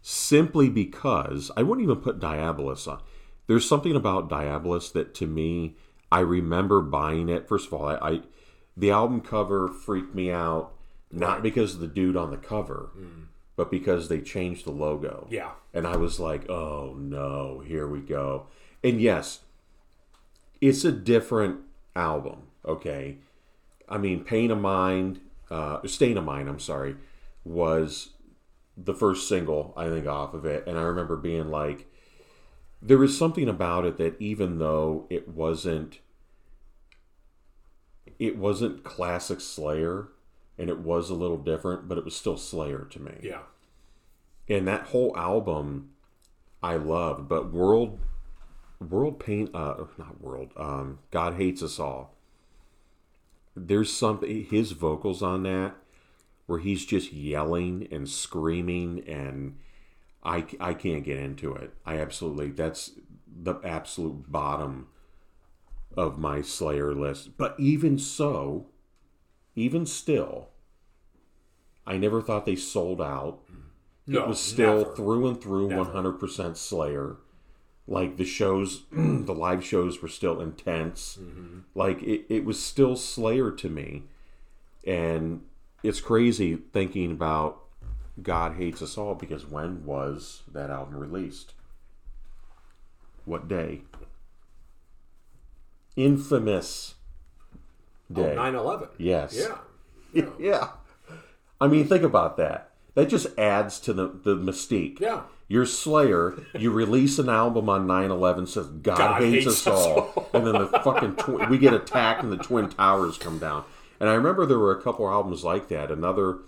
simply 0.00 0.68
because 0.68 1.50
I 1.56 1.62
wouldn't 1.62 1.84
even 1.84 2.02
put 2.02 2.20
Diabolus 2.20 2.86
on. 2.86 3.00
There's 3.46 3.68
something 3.68 3.96
about 3.96 4.30
Diabolus 4.30 4.92
that 4.92 5.14
to 5.14 5.26
me, 5.26 5.76
I 6.12 6.20
remember 6.20 6.80
buying 6.80 7.28
it. 7.28 7.48
First 7.48 7.66
of 7.66 7.74
all, 7.74 7.88
I, 7.88 7.94
I 7.96 8.20
the 8.76 8.90
album 8.90 9.20
cover 9.20 9.68
freaked 9.68 10.14
me 10.14 10.30
out, 10.30 10.72
not 11.10 11.42
because 11.42 11.74
of 11.74 11.80
the 11.80 11.86
dude 11.86 12.16
on 12.16 12.30
the 12.30 12.36
cover, 12.36 12.90
but 13.56 13.70
because 13.70 14.08
they 14.08 14.20
changed 14.20 14.64
the 14.64 14.72
logo. 14.72 15.26
Yeah. 15.30 15.52
And 15.72 15.86
I 15.86 15.96
was 15.96 16.18
like, 16.18 16.48
oh 16.50 16.94
no, 16.98 17.62
here 17.64 17.86
we 17.86 18.00
go. 18.00 18.46
And 18.82 19.00
yes, 19.00 19.40
it's 20.60 20.84
a 20.84 20.92
different 20.92 21.60
album, 21.94 22.42
okay? 22.64 23.18
I 23.88 23.98
mean, 23.98 24.24
Pain 24.24 24.50
of 24.50 24.58
Mind, 24.58 25.20
uh, 25.50 25.86
Stain 25.86 26.16
of 26.16 26.24
Mind, 26.24 26.48
I'm 26.48 26.58
sorry, 26.58 26.96
was 27.44 28.10
the 28.76 28.94
first 28.94 29.28
single, 29.28 29.72
I 29.76 29.88
think, 29.88 30.06
off 30.06 30.34
of 30.34 30.44
it. 30.44 30.66
And 30.66 30.78
I 30.78 30.82
remember 30.82 31.16
being 31.16 31.50
like, 31.50 31.86
there 32.82 32.98
was 32.98 33.16
something 33.16 33.48
about 33.48 33.84
it 33.84 33.96
that 33.98 34.20
even 34.20 34.58
though 34.58 35.06
it 35.08 35.28
wasn't 35.28 35.98
it 38.26 38.36
wasn't 38.36 38.84
classic 38.84 39.40
Slayer 39.40 40.08
and 40.58 40.68
it 40.68 40.78
was 40.78 41.10
a 41.10 41.14
little 41.14 41.38
different, 41.38 41.88
but 41.88 41.98
it 41.98 42.04
was 42.04 42.16
still 42.16 42.36
Slayer 42.36 42.86
to 42.90 43.00
me. 43.00 43.14
Yeah. 43.22 43.42
And 44.48 44.68
that 44.68 44.88
whole 44.88 45.16
album 45.16 45.90
I 46.62 46.76
loved, 46.76 47.28
but 47.28 47.52
World 47.52 47.98
World 48.80 49.18
Pain 49.18 49.50
uh 49.54 49.84
not 49.98 50.20
World, 50.20 50.50
um 50.56 50.98
God 51.10 51.34
Hates 51.34 51.62
Us 51.62 51.78
All. 51.78 52.14
There's 53.56 53.92
something 53.92 54.44
his 54.44 54.72
vocals 54.72 55.22
on 55.22 55.44
that 55.44 55.76
where 56.46 56.58
he's 56.58 56.84
just 56.84 57.12
yelling 57.12 57.88
and 57.90 58.08
screaming 58.08 59.02
and 59.06 59.56
I, 60.22 60.46
I 60.58 60.74
can't 60.74 61.04
get 61.04 61.18
into 61.18 61.54
it. 61.54 61.74
I 61.84 61.98
absolutely 61.98 62.50
that's 62.50 62.92
the 63.26 63.56
absolute 63.62 64.30
bottom 64.30 64.88
of 65.96 66.18
my 66.18 66.42
Slayer 66.42 66.94
list. 66.94 67.36
But 67.36 67.54
even 67.58 67.98
so, 67.98 68.66
even 69.54 69.86
still, 69.86 70.48
I 71.86 71.96
never 71.96 72.20
thought 72.20 72.46
they 72.46 72.56
sold 72.56 73.00
out. 73.00 73.40
No, 74.06 74.22
it 74.22 74.28
was 74.28 74.40
still 74.40 74.78
never. 74.78 74.96
through 74.96 75.28
and 75.28 75.40
through 75.40 75.68
Never. 75.68 75.84
100% 75.84 76.56
Slayer. 76.56 77.16
Like 77.86 78.16
the 78.16 78.24
shows, 78.24 78.82
the 78.92 79.34
live 79.34 79.64
shows 79.64 80.02
were 80.02 80.08
still 80.08 80.40
intense. 80.40 81.18
Mm-hmm. 81.20 81.60
Like 81.74 82.02
it, 82.02 82.26
it 82.28 82.44
was 82.44 82.62
still 82.62 82.96
Slayer 82.96 83.50
to 83.50 83.68
me. 83.68 84.04
And 84.86 85.42
it's 85.82 86.00
crazy 86.00 86.56
thinking 86.56 87.12
about 87.12 87.60
God 88.22 88.56
Hates 88.56 88.82
Us 88.82 88.96
All 88.98 89.14
because 89.14 89.46
when 89.46 89.84
was 89.84 90.42
that 90.52 90.70
album 90.70 90.96
released? 90.96 91.54
What 93.24 93.48
day? 93.48 93.82
Infamous 95.96 96.94
oh, 98.14 98.22
day. 98.22 98.34
9 98.34 98.54
11. 98.54 98.88
yes. 98.98 99.36
Yeah. 99.36 99.58
Yeah. 100.38 100.68
I 101.60 101.66
mean, 101.66 101.88
think 101.88 102.04
about 102.04 102.36
that. 102.36 102.70
That 102.94 103.08
just 103.08 103.36
adds 103.36 103.80
to 103.80 103.92
the, 103.92 104.06
the 104.06 104.36
mystique. 104.36 105.00
Yeah. 105.00 105.22
You're 105.48 105.66
Slayer, 105.66 106.34
you 106.58 106.70
release 106.70 107.18
an 107.18 107.28
album 107.28 107.68
on 107.68 107.86
9 107.86 108.10
11, 108.10 108.46
says 108.46 108.66
God, 108.66 108.96
God 108.96 109.22
hates, 109.22 109.44
hates 109.44 109.46
us 109.46 109.66
us 109.66 109.86
all. 109.86 110.28
and 110.32 110.46
then 110.46 110.54
the 110.54 110.68
fucking, 110.68 111.48
we 111.50 111.58
get 111.58 111.74
attacked 111.74 112.22
and 112.22 112.32
the 112.32 112.36
Twin 112.36 112.70
Towers 112.70 113.18
come 113.18 113.38
down. 113.38 113.64
And 114.00 114.08
I 114.08 114.14
remember 114.14 114.46
there 114.46 114.58
were 114.58 114.72
a 114.72 114.82
couple 114.82 115.08
albums 115.08 115.44
like 115.44 115.68
that. 115.68 115.90
Another 115.90 116.38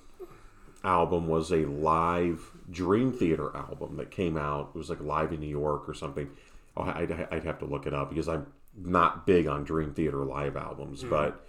album 0.82 1.26
was 1.26 1.50
a 1.50 1.66
live 1.66 2.52
Dream 2.70 3.12
Theater 3.12 3.54
album 3.54 3.96
that 3.96 4.10
came 4.10 4.36
out. 4.36 4.70
It 4.74 4.78
was 4.78 4.90
like 4.90 5.00
live 5.00 5.32
in 5.32 5.40
New 5.40 5.46
York 5.46 5.88
or 5.88 5.94
something. 5.94 6.30
Oh, 6.76 6.82
I'd, 6.82 7.28
I'd 7.30 7.44
have 7.44 7.58
to 7.60 7.64
look 7.64 7.86
it 7.86 7.94
up 7.94 8.10
because 8.10 8.28
I'm 8.28 8.46
not 8.76 9.26
big 9.26 9.46
on 9.46 9.64
Dream 9.64 9.92
Theater 9.94 10.24
live 10.24 10.56
albums. 10.56 11.02
But 11.02 11.46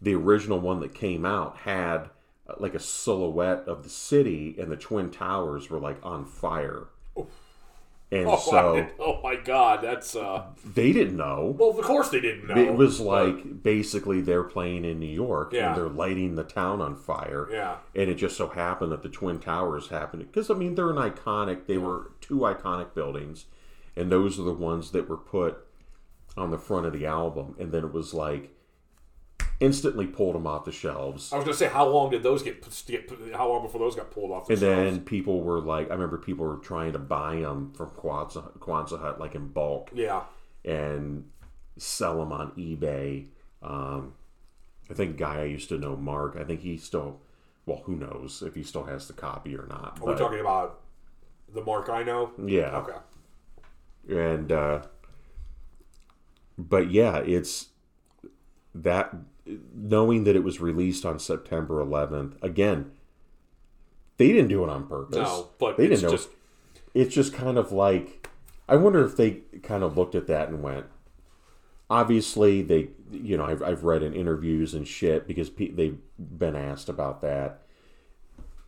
the 0.00 0.14
original 0.14 0.60
one 0.60 0.80
that 0.80 0.94
came 0.94 1.24
out 1.24 1.58
had 1.58 2.10
uh, 2.48 2.54
like 2.58 2.74
a 2.74 2.80
silhouette 2.80 3.64
of 3.66 3.82
the 3.82 3.88
city, 3.90 4.56
and 4.58 4.70
the 4.70 4.76
twin 4.76 5.10
towers 5.10 5.70
were 5.70 5.78
like 5.80 5.98
on 6.02 6.24
fire. 6.24 6.88
And 7.16 7.24
Oh, 8.28 8.36
so 8.36 8.86
oh 8.98 9.20
my 9.22 9.36
god, 9.36 9.80
that's 9.82 10.14
uh. 10.14 10.44
they 10.74 10.92
didn't 10.92 11.16
know. 11.16 11.54
Well, 11.58 11.70
of 11.70 11.82
course 11.84 12.10
they 12.10 12.20
didn't 12.20 12.46
know. 12.46 12.56
It 12.56 12.74
was 12.74 13.00
like 13.00 13.62
basically 13.62 14.20
they're 14.20 14.42
playing 14.44 14.84
in 14.84 14.98
New 15.00 15.06
York 15.06 15.52
Yeah. 15.52 15.68
and 15.68 15.76
they're 15.76 15.88
lighting 15.88 16.34
the 16.34 16.44
town 16.44 16.80
on 16.82 16.94
fire. 16.94 17.48
Yeah. 17.50 17.76
And 17.94 18.10
it 18.10 18.14
just 18.16 18.36
so 18.36 18.48
happened 18.48 18.92
that 18.92 19.02
the 19.02 19.08
Twin 19.08 19.38
Towers 19.38 19.88
happened 19.88 20.26
because 20.30 20.50
I 20.50 20.54
mean 20.54 20.74
they're 20.74 20.90
an 20.90 20.96
iconic. 20.96 21.66
They 21.66 21.78
were 21.78 22.10
two 22.20 22.38
iconic 22.40 22.92
buildings, 22.94 23.46
and 23.96 24.10
those 24.12 24.38
are 24.38 24.42
the 24.44 24.52
ones 24.52 24.90
that 24.90 25.08
were 25.08 25.16
put 25.16 25.66
on 26.36 26.50
the 26.50 26.58
front 26.58 26.86
of 26.86 26.92
the 26.92 27.06
album. 27.06 27.54
And 27.58 27.72
then 27.72 27.84
it 27.84 27.92
was 27.92 28.14
like 28.14 28.50
instantly 29.60 30.06
pulled 30.06 30.34
them 30.34 30.46
off 30.46 30.64
the 30.64 30.72
shelves. 30.72 31.32
I 31.32 31.36
was 31.36 31.44
gonna 31.44 31.56
say, 31.56 31.68
how 31.68 31.86
long 31.86 32.10
did 32.10 32.22
those 32.22 32.42
get? 32.42 32.66
get 32.86 33.10
how 33.34 33.48
long 33.48 33.62
before 33.62 33.78
those 33.80 33.94
got 33.94 34.10
pulled 34.10 34.30
off? 34.32 34.46
The 34.46 34.54
And 34.54 34.60
shelves? 34.60 34.76
then 34.96 35.04
people 35.04 35.42
were 35.42 35.60
like, 35.60 35.90
I 35.90 35.94
remember 35.94 36.18
people 36.18 36.46
were 36.46 36.56
trying 36.56 36.92
to 36.92 36.98
buy 36.98 37.36
them 37.36 37.72
from 37.76 37.90
Quonset, 37.90 38.58
Quonset 38.58 39.00
Hut, 39.00 39.20
like 39.20 39.34
in 39.34 39.48
bulk. 39.48 39.90
yeah, 39.94 40.22
and 40.64 41.28
sell 41.78 42.18
them 42.18 42.32
on 42.32 42.52
eBay. 42.52 43.26
Um, 43.62 44.14
I 44.90 44.94
think 44.94 45.16
guy 45.16 45.40
I 45.40 45.44
used 45.44 45.68
to 45.68 45.78
know, 45.78 45.96
Mark. 45.96 46.36
I 46.36 46.44
think 46.44 46.60
he 46.60 46.76
still, 46.76 47.20
well, 47.64 47.82
who 47.84 47.94
knows 47.94 48.42
if 48.44 48.54
he 48.56 48.62
still 48.64 48.84
has 48.84 49.06
the 49.06 49.12
copy 49.14 49.56
or 49.56 49.66
not. 49.68 49.98
are 50.00 50.06
we 50.06 50.12
But, 50.12 50.18
talking 50.18 50.40
about 50.40 50.80
the 51.54 51.62
Mark 51.62 51.88
I 51.88 52.02
know? 52.02 52.32
yeah, 52.44 52.78
Okay. 52.78 52.98
and 54.08 54.50
uh, 54.50 54.82
but 56.68 56.90
yeah, 56.90 57.18
it's 57.18 57.68
that 58.74 59.14
knowing 59.74 60.24
that 60.24 60.36
it 60.36 60.44
was 60.44 60.60
released 60.60 61.04
on 61.04 61.18
September 61.18 61.84
11th. 61.84 62.40
Again, 62.42 62.92
they 64.16 64.28
didn't 64.28 64.48
do 64.48 64.62
it 64.62 64.70
on 64.70 64.86
purpose. 64.86 65.16
No, 65.16 65.50
but 65.58 65.76
they 65.76 65.84
it's 65.86 66.00
didn't 66.00 66.10
know. 66.10 66.16
just 66.16 66.28
it's 66.94 67.14
just 67.14 67.32
kind 67.32 67.58
of 67.58 67.72
like 67.72 68.28
I 68.68 68.76
wonder 68.76 69.04
if 69.04 69.16
they 69.16 69.40
kind 69.62 69.82
of 69.82 69.96
looked 69.96 70.14
at 70.14 70.26
that 70.28 70.48
and 70.48 70.62
went. 70.62 70.86
Obviously, 71.90 72.62
they 72.62 72.88
you 73.10 73.36
know 73.36 73.44
I've, 73.44 73.62
I've 73.62 73.84
read 73.84 74.02
in 74.02 74.14
interviews 74.14 74.74
and 74.74 74.86
shit 74.86 75.26
because 75.26 75.50
pe- 75.50 75.70
they've 75.70 75.98
been 76.18 76.56
asked 76.56 76.88
about 76.88 77.20
that. 77.22 77.62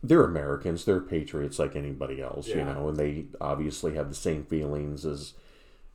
They're 0.03 0.23
Americans. 0.23 0.85
They're 0.85 1.01
patriots 1.01 1.57
like 1.57 1.75
anybody 1.75 2.21
else, 2.21 2.47
you 2.47 2.63
know, 2.63 2.89
and 2.89 2.97
they 2.97 3.25
obviously 3.41 3.95
have 3.95 4.09
the 4.09 4.15
same 4.15 4.43
feelings 4.43 5.03
as 5.03 5.33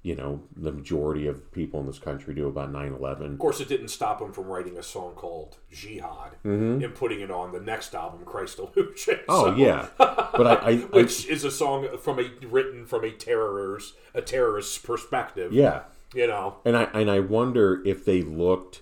you 0.02 0.14
know 0.16 0.42
the 0.56 0.72
majority 0.72 1.26
of 1.26 1.52
people 1.52 1.78
in 1.80 1.86
this 1.86 1.98
country 1.98 2.32
do 2.34 2.48
about 2.48 2.72
9-11. 2.72 3.32
Of 3.34 3.38
course, 3.38 3.60
it 3.60 3.68
didn't 3.68 3.88
stop 3.88 4.20
him 4.22 4.32
from 4.32 4.44
writing 4.46 4.78
a 4.78 4.82
song 4.82 5.12
called 5.14 5.58
"Jihad" 5.70 6.32
Mm-hmm. 6.44 6.82
and 6.82 6.94
putting 6.94 7.20
it 7.20 7.30
on 7.30 7.52
the 7.52 7.60
next 7.60 7.94
album, 7.94 8.20
"Christ 8.24 8.58
Illusion." 8.58 9.20
Oh 9.28 9.44
So- 9.50 9.56
yeah, 9.56 9.88
but 9.98 10.46
I, 10.46 10.54
I, 10.54 10.68
I 10.70 10.76
which 10.76 11.26
is 11.28 11.44
a 11.44 11.50
song 11.50 11.86
from 11.98 12.18
a 12.18 12.30
written 12.46 12.86
from 12.86 13.04
a 13.04 13.10
terrorist 13.10 13.94
a 14.14 14.22
terrorist's 14.22 14.78
perspective. 14.78 15.52
yeah, 15.52 15.82
you 16.14 16.26
know. 16.26 16.56
and 16.64 16.76
I 16.76 16.84
and 16.94 17.10
I 17.10 17.20
wonder 17.20 17.82
if 17.84 18.04
they 18.06 18.22
looked 18.22 18.80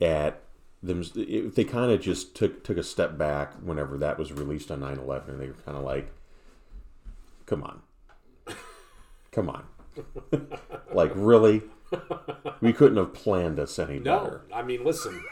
at 0.00 0.40
them 0.82 1.02
if 1.14 1.54
they 1.54 1.64
kind 1.64 1.90
of 1.92 2.00
just 2.00 2.34
took 2.34 2.64
took 2.64 2.76
a 2.76 2.82
step 2.82 3.16
back 3.18 3.54
whenever 3.62 3.96
that 3.98 4.18
was 4.18 4.32
released 4.32 4.70
on 4.70 4.78
9-11 4.80 5.28
and 5.28 5.40
they 5.40 5.46
were 5.48 5.52
kind 5.64 5.76
of 5.76 5.82
like 5.84 6.10
come 7.46 7.62
on 7.64 7.80
come 9.32 9.48
on 9.48 9.64
like 10.92 11.10
really 11.14 11.62
we 12.60 12.72
couldn't 12.72 12.96
have 12.98 13.14
planned 13.14 13.56
this 13.58 13.78
any 13.78 13.98
No, 13.98 14.18
better 14.24 14.40
I 14.52 14.62
mean, 14.62 14.84
listen. 14.84 15.22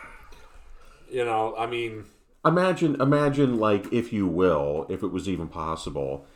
You 1.11 1.25
know, 1.25 1.55
I 1.57 1.67
mean, 1.67 2.05
imagine 2.45 3.01
imagine 3.01 3.59
like 3.59 3.93
if 3.93 4.12
you 4.12 4.27
will 4.27 4.87
if 4.89 5.03
it 5.03 5.09
was 5.09 5.29
even 5.29 5.49
possible 5.49 6.27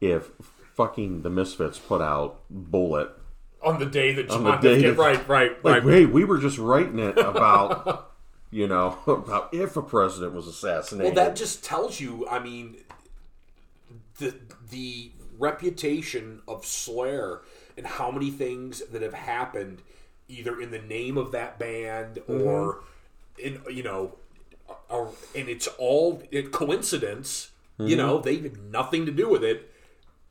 if 0.00 0.30
fucking 0.74 1.22
the 1.22 1.30
misfits 1.30 1.78
put 1.78 2.00
out 2.00 2.40
bullet 2.48 3.10
on 3.62 3.78
the 3.78 3.86
day 3.86 4.12
that 4.14 4.28
John 4.30 4.44
the 4.44 4.56
day 4.56 4.80
that- 4.82 4.96
right, 4.96 5.28
right, 5.28 5.64
Like, 5.64 5.84
right. 5.84 5.92
hey, 5.94 6.06
we 6.06 6.24
were 6.24 6.38
just 6.38 6.56
writing 6.56 6.98
it 6.98 7.18
about, 7.18 8.10
you 8.50 8.66
know, 8.66 8.96
about 9.06 9.52
if 9.52 9.76
a 9.76 9.82
president 9.82 10.32
was 10.32 10.46
assassinated. 10.46 11.14
Well, 11.14 11.26
that 11.26 11.36
just 11.36 11.62
tells 11.62 12.00
you. 12.00 12.26
I 12.28 12.38
mean, 12.38 12.78
the 14.18 14.34
the 14.70 15.10
reputation 15.38 16.40
of 16.48 16.64
Slayer 16.64 17.40
and 17.76 17.86
how 17.86 18.10
many 18.10 18.30
things 18.30 18.82
that 18.92 19.02
have 19.02 19.14
happened, 19.14 19.82
either 20.28 20.60
in 20.60 20.70
the 20.70 20.80
name 20.80 21.16
of 21.16 21.32
that 21.32 21.58
band 21.58 22.16
mm-hmm. 22.16 22.42
or 22.42 22.82
in 23.38 23.60
you 23.70 23.82
know, 23.82 24.16
are, 24.88 25.08
and 25.34 25.48
it's 25.48 25.66
all 25.78 26.22
it, 26.30 26.52
coincidence. 26.52 27.50
You 27.78 27.96
know, 27.96 28.18
mm-hmm. 28.18 28.24
they 28.24 28.36
had 28.36 28.62
nothing 28.70 29.06
to 29.06 29.12
do 29.12 29.26
with 29.30 29.42
it, 29.42 29.72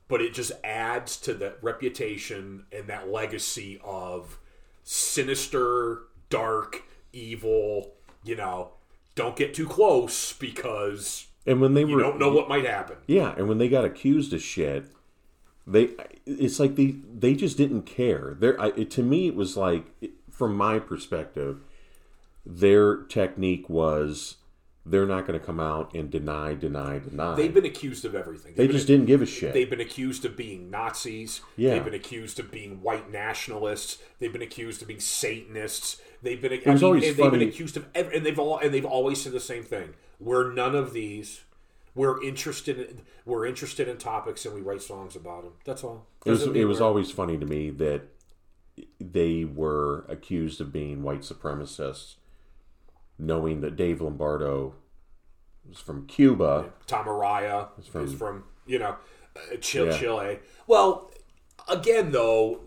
but 0.06 0.20
it 0.20 0.32
just 0.32 0.52
adds 0.62 1.16
to 1.16 1.34
the 1.34 1.54
reputation 1.62 2.66
and 2.70 2.86
that 2.86 3.10
legacy 3.10 3.80
of 3.82 4.38
sinister, 4.84 6.02
dark, 6.28 6.84
evil. 7.12 7.94
You 8.22 8.36
know, 8.36 8.70
don't 9.16 9.34
get 9.34 9.52
too 9.52 9.66
close 9.66 10.32
because 10.32 11.26
and 11.46 11.60
when 11.60 11.74
they 11.74 11.80
you 11.80 11.96
were, 11.96 12.00
don't 12.00 12.18
know 12.18 12.32
what 12.32 12.48
might 12.48 12.64
happen. 12.64 12.98
yeah, 13.06 13.34
and 13.36 13.48
when 13.48 13.58
they 13.58 13.68
got 13.68 13.84
accused 13.84 14.32
of 14.32 14.42
shit, 14.42 14.84
they, 15.66 15.90
it's 16.26 16.58
like 16.58 16.76
they, 16.76 16.96
they 17.12 17.34
just 17.34 17.56
didn't 17.56 17.82
care. 17.82 18.36
There, 18.38 18.56
to 18.56 19.02
me, 19.02 19.28
it 19.28 19.34
was 19.34 19.56
like, 19.56 19.84
from 20.30 20.56
my 20.56 20.78
perspective, 20.78 21.60
their 22.44 22.96
technique 22.96 23.68
was 23.68 24.36
they're 24.86 25.06
not 25.06 25.26
going 25.26 25.38
to 25.38 25.44
come 25.44 25.60
out 25.60 25.94
and 25.94 26.10
deny, 26.10 26.54
deny, 26.54 26.98
deny. 26.98 27.34
They've 27.34 27.52
been 27.52 27.66
accused 27.66 28.04
of 28.04 28.14
everything. 28.14 28.54
they 28.54 28.64
They've 28.64 28.72
just 28.72 28.86
been, 28.86 29.00
didn't 29.00 29.08
give 29.08 29.22
a 29.22 29.26
shit. 29.26 29.52
They've 29.52 29.68
been 29.68 29.80
accused 29.80 30.24
of 30.24 30.36
being 30.36 30.70
Nazis. 30.70 31.42
Yeah. 31.56 31.74
They've 31.74 31.84
been 31.84 31.94
accused 31.94 32.40
of 32.40 32.50
being 32.50 32.82
white 32.82 33.10
nationalists. 33.10 33.98
They've 34.18 34.32
been 34.32 34.42
accused 34.42 34.80
of 34.82 34.88
being 34.88 35.00
Satanists. 35.00 36.00
They've 36.22 36.40
been. 36.40 36.52
It 36.52 36.66
was 36.66 36.82
always 36.82 37.06
and 37.06 37.16
they've 37.16 37.30
been 37.30 37.42
accused 37.42 37.76
of, 37.76 37.86
ev- 37.94 38.12
and 38.12 38.24
they've 38.24 38.38
all, 38.38 38.58
and 38.58 38.72
they've 38.72 38.84
always 38.84 39.22
said 39.22 39.32
the 39.32 39.40
same 39.40 39.62
thing. 39.62 39.90
We're 40.18 40.52
none 40.52 40.74
of 40.74 40.92
these. 40.92 41.42
We're 41.94 42.22
interested. 42.22 42.78
In, 42.78 43.00
we're 43.24 43.46
interested 43.46 43.88
in 43.88 43.96
topics, 43.98 44.44
and 44.46 44.54
we 44.54 44.60
write 44.60 44.82
songs 44.82 45.16
about 45.16 45.42
them. 45.44 45.52
That's 45.64 45.82
all. 45.84 46.06
It 46.24 46.30
was, 46.30 46.46
it 46.46 46.64
was 46.64 46.80
always 46.80 47.10
funny 47.10 47.36
to 47.38 47.46
me 47.46 47.70
that 47.70 48.02
they 49.00 49.44
were 49.44 50.04
accused 50.08 50.60
of 50.60 50.72
being 50.72 51.02
white 51.02 51.20
supremacists, 51.22 52.14
knowing 53.18 53.60
that 53.62 53.76
Dave 53.76 54.00
Lombardo 54.00 54.74
was 55.68 55.78
from 55.78 56.06
Cuba. 56.06 56.72
Tom 56.86 57.06
Araya 57.06 57.68
from- 57.90 58.04
is 58.04 58.14
from 58.14 58.44
you 58.66 58.78
know 58.78 58.96
uh, 59.36 59.56
Chile, 59.60 59.88
Yeah. 59.90 59.98
Chile. 59.98 60.38
Well, 60.66 61.10
again 61.68 62.12
though, 62.12 62.60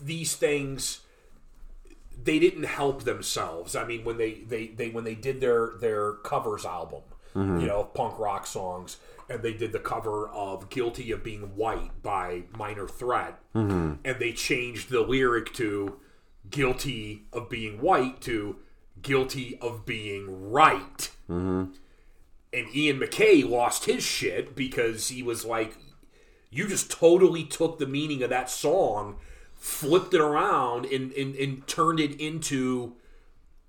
these 0.00 0.36
things 0.36 1.00
they 2.22 2.38
didn't 2.38 2.64
help 2.64 3.04
themselves. 3.04 3.74
I 3.76 3.84
mean, 3.84 4.04
when 4.04 4.16
they 4.18 4.34
they, 4.34 4.68
they 4.68 4.90
when 4.90 5.04
they 5.04 5.14
did 5.14 5.40
their 5.40 5.72
their 5.80 6.12
covers 6.14 6.64
album, 6.64 7.02
Mm-hmm. 7.36 7.60
you 7.60 7.66
know, 7.66 7.84
punk 7.84 8.18
rock 8.18 8.46
songs, 8.46 8.96
and 9.28 9.42
they 9.42 9.52
did 9.52 9.72
the 9.72 9.78
cover 9.78 10.26
of 10.30 10.70
"Guilty 10.70 11.12
of 11.12 11.22
Being 11.22 11.54
White" 11.54 12.02
by 12.02 12.44
Minor 12.56 12.88
Threat, 12.88 13.38
mm-hmm. 13.54 13.96
and 14.02 14.18
they 14.18 14.32
changed 14.32 14.88
the 14.88 15.02
lyric 15.02 15.52
to 15.54 16.00
"Guilty 16.48 17.24
of 17.34 17.50
Being 17.50 17.82
White" 17.82 18.22
to 18.22 18.56
"Guilty 19.02 19.58
of 19.60 19.84
Being 19.84 20.50
Right." 20.50 21.10
Mm-hmm. 21.28 21.72
and 22.54 22.74
Ian 22.74 23.00
MacKaye 23.00 23.46
lost 23.46 23.84
his 23.84 24.02
shit 24.02 24.56
because 24.56 25.08
he 25.08 25.22
was 25.22 25.44
like, 25.44 25.76
"You 26.50 26.66
just 26.66 26.90
totally 26.90 27.44
took 27.44 27.78
the 27.78 27.86
meaning 27.86 28.22
of 28.22 28.30
that 28.30 28.48
song, 28.48 29.16
flipped 29.52 30.14
it 30.14 30.22
around, 30.22 30.86
and 30.86 31.12
and, 31.12 31.36
and 31.36 31.66
turned 31.66 32.00
it 32.00 32.18
into 32.18 32.94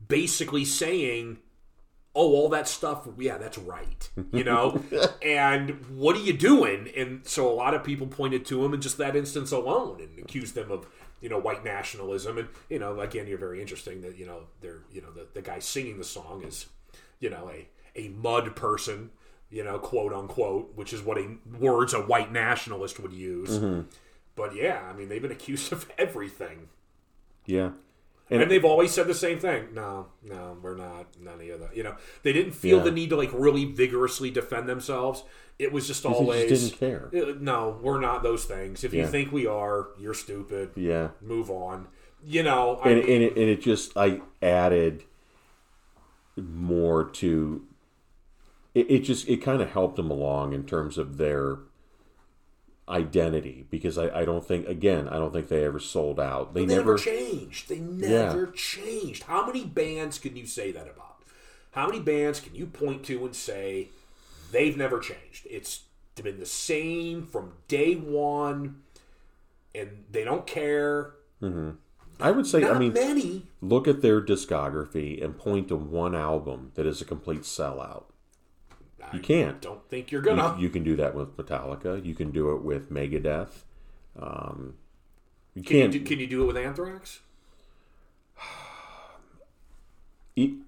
basically 0.07 0.63
saying." 0.63 1.39
Oh, 2.17 2.31
all 2.33 2.49
that 2.49 2.67
stuff. 2.67 3.07
Yeah, 3.17 3.37
that's 3.37 3.59
right. 3.59 4.09
You 4.31 4.43
know, 4.43 4.81
and 5.21 5.85
what 5.95 6.15
are 6.15 6.21
you 6.21 6.33
doing? 6.33 6.89
And 6.97 7.25
so 7.27 7.47
a 7.47 7.53
lot 7.53 7.75
of 7.75 7.83
people 7.83 8.07
pointed 8.07 8.43
to 8.47 8.65
him 8.65 8.73
in 8.73 8.81
just 8.81 8.97
that 8.97 9.15
instance 9.15 9.51
alone 9.51 10.01
and 10.01 10.17
accused 10.17 10.55
them 10.55 10.71
of, 10.71 10.87
you 11.21 11.29
know, 11.29 11.37
white 11.37 11.63
nationalism. 11.63 12.39
And 12.39 12.47
you 12.69 12.79
know, 12.79 12.99
again, 12.99 13.27
you're 13.27 13.37
very 13.37 13.61
interesting 13.61 14.01
that 14.01 14.17
you 14.17 14.25
know 14.25 14.39
they're 14.61 14.81
you 14.91 15.01
know 15.01 15.11
the, 15.11 15.27
the 15.33 15.41
guy 15.43 15.59
singing 15.59 15.99
the 15.99 16.03
song 16.03 16.43
is, 16.43 16.65
you 17.19 17.29
know, 17.29 17.51
a 17.53 17.67
a 17.95 18.09
mud 18.09 18.55
person, 18.55 19.11
you 19.51 19.63
know, 19.63 19.77
quote 19.77 20.11
unquote, 20.11 20.73
which 20.75 20.93
is 20.93 21.01
what 21.03 21.19
a 21.19 21.37
words 21.59 21.93
a 21.93 21.99
white 21.99 22.31
nationalist 22.31 22.99
would 22.99 23.13
use. 23.13 23.59
Mm-hmm. 23.59 23.81
But 24.35 24.55
yeah, 24.55 24.81
I 24.89 24.93
mean, 24.93 25.09
they've 25.09 25.21
been 25.21 25.31
accused 25.31 25.71
of 25.71 25.87
everything, 25.97 26.69
Yeah. 27.45 27.71
And, 28.29 28.49
they've 28.51 28.65
always 28.65 28.91
said 28.91 29.07
the 29.07 29.13
same 29.13 29.39
thing. 29.39 29.69
No, 29.73 30.07
no, 30.23 30.57
we're 30.61 30.75
not 30.75 31.07
none 31.21 31.39
of 31.41 31.59
that. 31.59 31.75
You 31.75 31.83
know, 31.83 31.95
they 32.23 32.33
didn't 32.33 32.53
feel 32.53 32.77
Yeah. 32.79 32.83
the 32.85 32.91
need 32.91 33.09
to 33.11 33.15
like 33.15 33.31
really 33.33 33.65
vigorously 33.65 34.29
defend 34.31 34.67
themselves. 34.67 35.23
It 35.59 35.71
was 35.71 35.87
just 35.87 36.05
always 36.05 36.49
just 36.49 36.79
didn't 36.79 37.09
care. 37.11 37.29
"Uh, 37.29 37.33
No, 37.39 37.79
we're 37.81 37.99
not 37.99 38.21
those 38.23 38.45
things. 38.45 38.83
If 38.83 38.93
you 38.93 39.07
think 39.07 39.31
we 39.31 39.47
are, 39.47 39.89
you're 39.99 40.13
stupid. 40.13 40.71
Yeah. 40.75 41.09
Move 41.21 41.49
on. 41.49 41.87
You 42.23 42.43
know, 42.43 42.79
I 42.83 42.89
And, 42.89 42.99
and, 42.99 43.23
it, 43.23 43.31
and 43.37 43.49
it 43.49 43.61
just, 43.61 43.95
I 43.95 44.21
added, 44.41 45.03
more 46.35 47.03
to 47.05 47.63
it, 48.75 48.91
it 48.91 48.99
just 48.99 49.27
it 49.27 49.37
kind 49.37 49.61
of 49.61 49.71
helped 49.71 49.95
them 49.95 50.11
along 50.11 50.53
in 50.53 50.63
terms 50.63 50.97
of 50.97 51.17
their 51.17 51.57
identity 52.89 53.65
because 53.69 53.97
I, 53.97 54.21
I 54.21 54.25
don't 54.25 54.45
think 54.45 54.67
again 54.67 55.07
I 55.09 55.15
don't 55.17 55.33
think 55.33 55.49
they 55.49 55.65
ever 55.65 55.79
sold 55.79 56.19
out. 56.19 56.53
They, 56.53 56.61
They 56.65 56.75
never, 56.75 56.93
never 56.93 56.97
changed. 56.97 57.69
They 57.69 57.79
never 57.79 58.47
changed. 58.47 59.23
How 59.23 59.45
many 59.45 59.65
bands 59.65 60.19
can 60.19 60.35
you 60.37 60.45
say 60.45 60.71
that 60.71 60.87
about? 60.87 61.23
How 61.71 61.85
many 61.87 61.99
bands 61.99 62.39
can 62.39 62.55
you 62.55 62.65
point 62.65 63.03
to 63.05 63.25
and 63.25 63.35
say 63.35 63.89
they've 64.51 64.77
never 64.77 64.99
changed? 64.99 65.45
It's 65.49 65.81
been 66.21 66.39
the 66.39 66.45
same 66.45 67.25
from 67.27 67.53
day 67.67 67.93
one, 67.95 68.81
and 69.75 70.05
they 70.09 70.23
don't 70.23 70.47
care. 70.47 71.13
Mm-hmm. 71.41 71.71
I 72.19 72.31
would 72.31 72.47
say 72.47 72.61
Not 72.61 72.77
I 72.77 72.79
mean 72.79 72.93
many. 72.93 73.43
look 73.61 73.87
at 73.87 74.01
their 74.01 74.19
discography 74.21 75.23
and 75.23 75.37
point 75.37 75.67
to 75.67 75.75
one 75.75 76.15
album 76.15 76.71
that 76.73 76.87
is 76.87 77.01
a 77.01 77.05
complete 77.05 77.41
sellout. 77.41 78.05
You 79.13 79.19
can't. 79.19 79.61
Don't 79.61 79.87
think 79.89 80.11
you're 80.11 80.21
gonna. 80.21 80.57
you 80.59 80.69
can 80.69 80.83
do 80.83 80.95
that 80.97 81.15
with 81.15 81.37
Metallica. 81.37 82.03
You 82.03 82.15
can 82.15 82.31
do 82.31 82.53
it 82.53 82.61
with 82.61 82.91
Megadeth. 82.91 83.63
Um, 84.19 84.75
you 85.53 85.63
can, 85.63 85.75
you 85.75 85.81
can't 85.81 85.91
do, 85.93 86.01
can 86.01 86.19
you 86.19 86.27
do 86.27 86.43
it 86.43 86.45
with 86.47 86.57
Anthrax? 86.57 87.21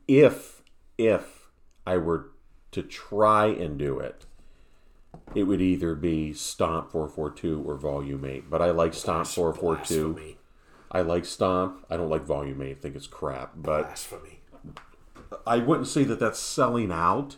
If 0.07 0.63
if 0.97 1.47
I 1.85 1.97
were 1.97 2.31
to 2.71 2.81
try 2.81 3.45
and 3.45 3.77
do 3.77 3.99
it, 3.99 4.25
it 5.35 5.43
would 5.43 5.61
either 5.61 5.93
be 5.93 6.33
Stomp 6.33 6.91
four 6.91 7.07
four 7.07 7.29
two 7.29 7.61
or 7.67 7.75
Volume 7.75 8.25
eight. 8.25 8.49
But 8.49 8.63
I 8.63 8.71
like 8.71 8.95
Stomp 8.95 9.27
four 9.27 9.53
four 9.53 9.77
two. 9.77 10.35
I 10.91 11.01
like 11.01 11.25
Stomp. 11.25 11.85
I 11.89 11.97
don't 11.97 12.09
like 12.09 12.23
Volume 12.23 12.61
eight. 12.63 12.77
I 12.77 12.81
think 12.81 12.95
it's 12.95 13.05
crap. 13.05 13.51
But 13.55 13.83
Blasphemy. 13.83 14.39
I 15.45 15.57
wouldn't 15.57 15.87
say 15.87 16.03
that 16.03 16.19
that's 16.19 16.39
selling 16.39 16.91
out. 16.91 17.37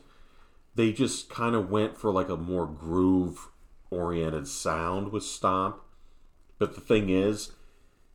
They 0.76 0.92
just 0.92 1.30
kind 1.30 1.56
of 1.56 1.70
went 1.70 1.98
for 1.98 2.12
like 2.12 2.30
a 2.30 2.38
more 2.38 2.66
groove 2.66 3.50
oriented 3.90 4.48
sound 4.48 5.12
with 5.12 5.24
Stomp. 5.24 5.82
But 6.58 6.76
the 6.76 6.82
thing 6.82 7.10
is, 7.10 7.52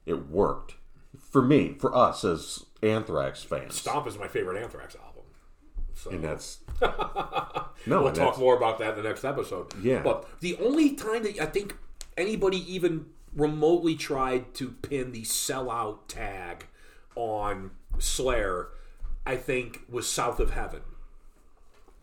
it 0.06 0.28
worked 0.28 0.74
for 1.18 1.42
me, 1.42 1.74
for 1.78 1.94
us 1.94 2.24
as 2.24 2.64
Anthrax 2.82 3.42
fans. 3.42 3.74
Stomp 3.74 4.06
is 4.06 4.18
my 4.18 4.28
favorite 4.28 4.62
Anthrax 4.62 4.96
album. 4.96 5.24
So. 5.94 6.10
And 6.10 6.22
that's 6.22 6.58
no. 7.86 8.02
we'll 8.02 8.12
talk 8.12 8.38
more 8.38 8.56
about 8.56 8.78
that 8.78 8.90
in 8.90 9.02
the 9.02 9.08
next 9.08 9.24
episode. 9.24 9.72
Yeah. 9.82 10.02
But 10.02 10.28
the 10.40 10.56
only 10.58 10.94
time 10.94 11.22
that 11.22 11.40
I 11.40 11.46
think 11.46 11.76
anybody 12.16 12.58
even 12.72 13.06
remotely 13.34 13.94
tried 13.94 14.54
to 14.54 14.70
pin 14.70 15.12
the 15.12 15.22
sellout 15.22 16.08
tag 16.08 16.66
on 17.14 17.70
Slayer, 17.98 18.68
I 19.24 19.36
think, 19.36 19.82
was 19.88 20.06
South 20.08 20.38
of 20.38 20.50
Heaven. 20.50 20.82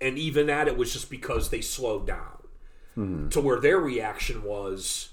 And 0.04 0.18
even 0.18 0.48
that, 0.48 0.68
it 0.68 0.76
was 0.78 0.92
just 0.92 1.10
because 1.10 1.50
they 1.50 1.62
slowed 1.62 2.06
down. 2.06 2.38
Hmm. 2.96 3.30
To 3.30 3.40
where 3.42 3.60
their 3.60 3.80
reaction 3.80 4.44
was, 4.44 5.10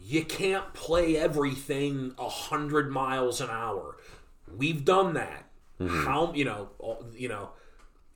you 0.00 0.24
can't 0.24 0.72
play 0.74 1.16
everything 1.16 2.14
a 2.18 2.28
hundred 2.28 2.90
miles 2.92 3.40
an 3.40 3.48
hour. 3.50 3.96
We've 4.56 4.84
done 4.84 5.14
that. 5.14 5.46
Hmm. 5.78 6.04
How 6.04 6.32
you 6.34 6.44
know? 6.44 6.68
all- 6.78 7.06
You 7.14 7.28
know, 7.28 7.50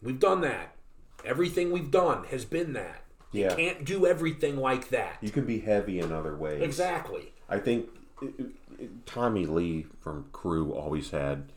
we've 0.03 0.18
done 0.20 0.43
that. 0.43 0.77
Everything 1.25 1.70
we've 1.73 1.91
done 1.91 2.25
has 2.25 2.45
been 2.45 2.73
that. 2.75 3.03
You 3.33 3.45
Yeah. 3.45 3.55
can't 3.57 3.85
do 3.85 4.07
everything 4.07 4.57
like 4.59 4.91
that. 4.91 5.16
You 5.23 5.31
can 5.31 5.47
be 5.47 5.61
heavy 5.61 5.99
in 5.99 6.12
other 6.12 6.37
ways. 6.37 6.62
Exactly. 6.62 7.33
I 7.49 7.59
think 7.59 7.89
it- 8.20 8.35
it- 8.79 9.07
Tommy 9.07 9.47
Lee 9.47 9.87
from 10.01 10.25
Crüe 10.33 10.70
always 10.70 11.11
had 11.11 11.51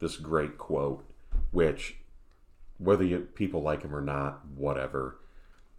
this 0.00 0.16
great 0.16 0.58
quote, 0.58 1.02
which, 1.50 1.96
whether 2.78 3.04
you, 3.04 3.20
people 3.34 3.62
like 3.62 3.82
him 3.82 3.94
or 3.94 4.00
not, 4.00 4.44
whatever, 4.56 5.18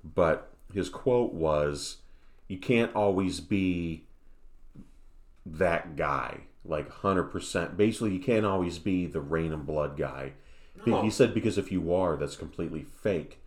but 0.04 0.52
his 0.74 0.89
quote 0.89 1.34
was, 1.34 1.98
"You 2.48 2.58
can't 2.58 2.96
always 2.96 3.39
be 3.39 4.06
that 5.46 5.96
guy, 5.96 6.41
like 6.64 6.89
hundred 6.89 7.26
percent. 7.26 7.78
Basically, 7.78 8.14
you 8.14 8.20
can't 8.20 8.46
always 8.46 8.80
be 8.80 9.06
the 9.06 9.22
Reign 9.22 9.52
in 9.54 9.64
Blood 9.64 9.98
guy." 9.98 10.34
He- 10.84 10.91
No. 10.91 11.02
He 11.02 11.10
said, 11.10 11.34
"Because 11.34 11.58
if 11.58 11.72
you 11.72 11.93
are, 11.93 12.16
that's 12.18 12.36
completely 12.36 12.84
fake." 12.84 13.39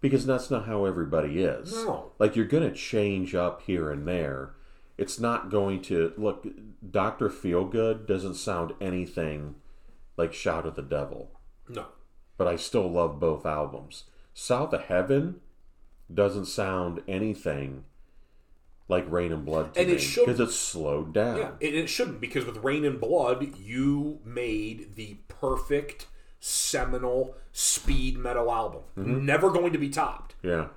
Because 0.00 0.26
that's 0.26 0.50
not 0.50 0.66
how 0.66 0.84
everybody 0.84 1.42
is. 1.42 1.72
No. 1.84 2.12
Like 2.18 2.36
you're 2.36 2.44
going 2.44 2.68
to 2.68 2.74
change 2.76 3.34
up 3.34 3.62
here 3.62 3.90
and 3.90 4.06
there. 4.06 4.54
It's 4.98 5.18
not 5.18 5.50
going 5.50 5.80
to 5.82 6.12
look. 6.18 6.46
Doctor 6.90 7.30
Feelgood 7.30 8.06
doesn't 8.06 8.34
sound 8.34 8.74
anything 8.82 9.54
like 10.18 10.32
Shout 10.34 10.66
at 10.66 10.74
the 10.74 10.82
Devil, 10.82 11.30
No. 11.68 11.86
But 12.36 12.48
I 12.48 12.56
still 12.56 12.90
love 12.90 13.20
both 13.20 13.46
albums. 13.46 14.04
South 14.32 14.72
of 14.72 14.82
Heaven 14.82 15.40
doesn't 16.12 16.46
sound 16.46 17.00
anything 17.06 17.84
like 18.88 19.10
Reign 19.10 19.32
in 19.32 19.44
Blood 19.44 19.74
to 19.74 19.80
And 19.80 19.90
it 19.90 20.00
me 20.00 20.24
because 20.24 20.40
it's 20.40 20.56
slowed 20.56 21.12
down. 21.12 21.38
Yeah, 21.38 21.50
it, 21.60 21.74
it 21.74 21.86
shouldn't 21.88 22.20
because 22.20 22.44
with 22.44 22.58
Reign 22.58 22.84
in 22.84 22.98
Blood, 22.98 23.56
you 23.58 24.20
made 24.24 24.94
the 24.96 25.16
perfect 25.28 26.06
seminal 26.40 27.36
speed 27.52 28.18
metal 28.18 28.52
album. 28.52 28.82
Mm-hmm. 28.98 29.24
Never 29.24 29.50
going 29.50 29.72
to 29.72 29.78
be 29.78 29.88
topped 29.88 30.34
yeah. 30.42 30.68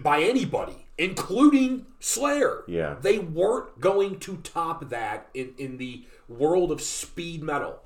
by 0.00 0.22
anybody, 0.22 0.86
including 0.96 1.86
Slayer. 2.00 2.64
Yeah. 2.66 2.96
They 3.00 3.20
weren't 3.20 3.80
going 3.80 4.18
to 4.20 4.38
top 4.38 4.88
that 4.88 5.28
in, 5.34 5.54
in 5.58 5.76
the 5.78 6.04
world 6.28 6.72
of 6.72 6.80
speed 6.80 7.42
metal. 7.42 7.80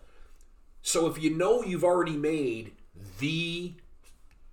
So 0.83 1.07
if 1.07 1.23
you 1.23 1.31
know 1.31 1.63
you've 1.63 1.85
already 1.85 2.17
made 2.17 2.73
the 3.19 3.75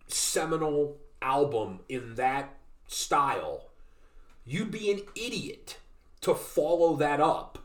seminal 0.07 0.97
album 1.21 1.81
in 1.89 2.15
that 2.15 2.55
style, 2.87 3.69
you'd 4.45 4.71
be 4.71 4.91
an 4.91 5.01
idiot 5.15 5.77
to 6.21 6.33
follow 6.33 6.95
that 6.95 7.19
up 7.19 7.59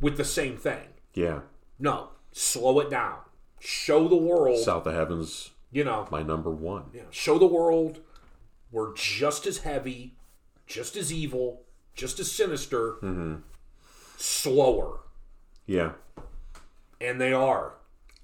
with 0.00 0.16
the 0.16 0.24
same 0.24 0.56
thing. 0.56 0.88
Yeah. 1.14 1.40
No, 1.78 2.10
slow 2.32 2.80
it 2.80 2.90
down. 2.90 3.18
Show 3.58 4.08
the 4.08 4.16
world, 4.16 4.58
South 4.58 4.86
of 4.86 4.94
Heaven's 4.94 5.50
you 5.72 5.84
know, 5.84 6.06
my 6.10 6.22
number 6.22 6.50
one. 6.50 6.84
yeah, 6.92 7.02
show 7.10 7.38
the 7.38 7.46
world 7.46 8.00
we're 8.74 8.92
just 8.94 9.46
as 9.46 9.58
heavy, 9.58 10.16
just 10.66 10.96
as 10.96 11.12
evil, 11.12 11.62
just 11.94 12.18
as 12.18 12.30
sinister, 12.30 12.94
mm-hmm. 12.94 13.36
slower. 14.16 14.98
Yeah. 15.64 15.92
And 17.04 17.20
they 17.20 17.32
are. 17.32 17.74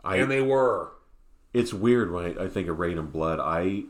I, 0.03 0.17
and 0.17 0.31
they 0.31 0.41
were. 0.41 0.93
it's 1.53 1.75
weird 1.75 2.11
when 2.11 2.39
I, 2.39 2.45
I 2.45 2.49
think 2.49 2.69
of 2.69 2.79
Reign 2.79 2.99
in 2.99 3.07
Blood. 3.07 3.39
I 3.39 3.85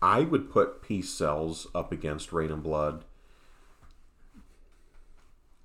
I 0.00 0.20
would 0.20 0.50
put 0.50 0.82
Peace 0.82 1.10
Sells 1.10 1.66
up 1.74 1.90
against 1.90 2.32
Reign 2.32 2.50
in 2.50 2.60
Blood. 2.60 3.04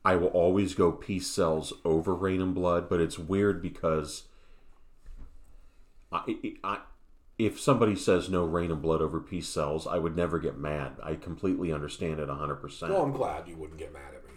I 0.06 0.16
will 0.16 0.30
always 0.30 0.74
go 0.74 0.92
Peace 0.92 1.28
Sells 1.28 1.72
over 1.86 2.14
Reign 2.14 2.42
in 2.42 2.54
Blood, 2.54 2.90
but 2.90 3.00
it's 3.00 3.20
weird 3.20 3.62
because 3.62 4.24
I, 6.12 6.36
I 6.64 6.80
if 7.38 7.60
somebody 7.60 7.96
says 7.96 8.30
no 8.30 8.44
Reign 8.44 8.72
in 8.72 8.80
Blood 8.80 9.02
over 9.02 9.20
Peace 9.20 9.48
Sells, 9.48 9.88
I 9.88 9.98
would 9.98 10.16
never 10.16 10.40
get 10.40 10.58
mad. 10.58 10.94
I 11.04 11.16
completely 11.16 11.72
understand 11.72 12.20
it 12.20 12.28
100%. 12.28 12.90
Well, 12.90 13.02
I'm 13.04 13.12
glad 13.12 13.48
you 13.48 13.56
wouldn't 13.56 13.80
get 13.80 13.94
mad 13.94 14.14
at 14.14 14.24
me. 14.26 14.32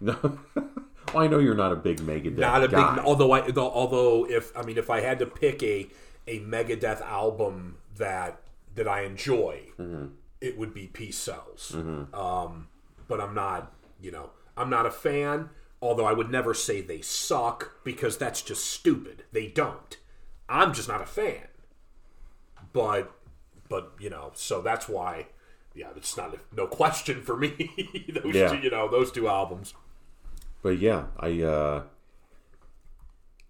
No. 0.00 0.38
well, 1.12 1.24
I 1.24 1.26
know 1.26 1.38
you're 1.38 1.54
not 1.54 1.72
a 1.72 1.76
big 1.76 1.98
Megadeth 2.00 2.38
Not 2.38 2.64
a 2.64 2.68
guy. 2.68 2.96
big. 2.96 3.04
Although 3.04 3.32
I, 3.32 3.48
although 3.56 4.26
if 4.28 4.56
I 4.56 4.62
mean, 4.62 4.78
if 4.78 4.88
I 4.90 5.00
had 5.00 5.18
to 5.18 5.26
pick 5.26 5.62
a 5.62 5.88
a 6.26 6.40
Megadeth 6.40 7.00
album 7.02 7.76
that 7.96 8.40
that 8.74 8.88
I 8.88 9.02
enjoy, 9.02 9.60
Mm-hmm. 9.78 10.06
it 10.40 10.58
would 10.58 10.72
be 10.74 10.86
Peace 10.86 11.18
Sells. 11.18 11.74
Um, 12.12 12.68
but 13.08 13.20
I'm 13.20 13.34
not. 13.34 13.72
You 14.00 14.10
know, 14.10 14.30
I'm 14.56 14.70
not 14.70 14.86
a 14.86 14.90
fan. 14.90 15.50
Although 15.82 16.06
I 16.06 16.12
would 16.14 16.30
never 16.30 16.54
say 16.54 16.80
they 16.80 17.02
suck 17.02 17.72
because 17.84 18.16
that's 18.16 18.40
just 18.42 18.64
stupid. 18.64 19.24
They 19.32 19.46
don't. 19.48 19.96
I'm 20.48 20.72
just 20.72 20.88
not 20.88 21.02
a 21.02 21.06
fan. 21.06 21.46
But 22.72 23.12
but 23.68 23.92
you 23.98 24.10
know, 24.10 24.30
so 24.34 24.60
that's 24.62 24.88
why. 24.88 25.26
Yeah, 25.76 25.88
it's 25.96 26.16
not 26.16 26.32
a, 26.34 26.38
no 26.54 26.66
question 26.68 27.20
for 27.22 27.36
me. 27.36 27.50
those 28.22 28.34
Yeah. 28.34 28.48
two, 28.48 28.58
you 28.58 28.70
know, 28.70 28.88
those 28.88 29.10
two 29.10 29.26
albums. 29.28 29.74
But 30.64 30.78
yeah, 30.78 31.08
I 31.20 31.42
uh, 31.42 31.82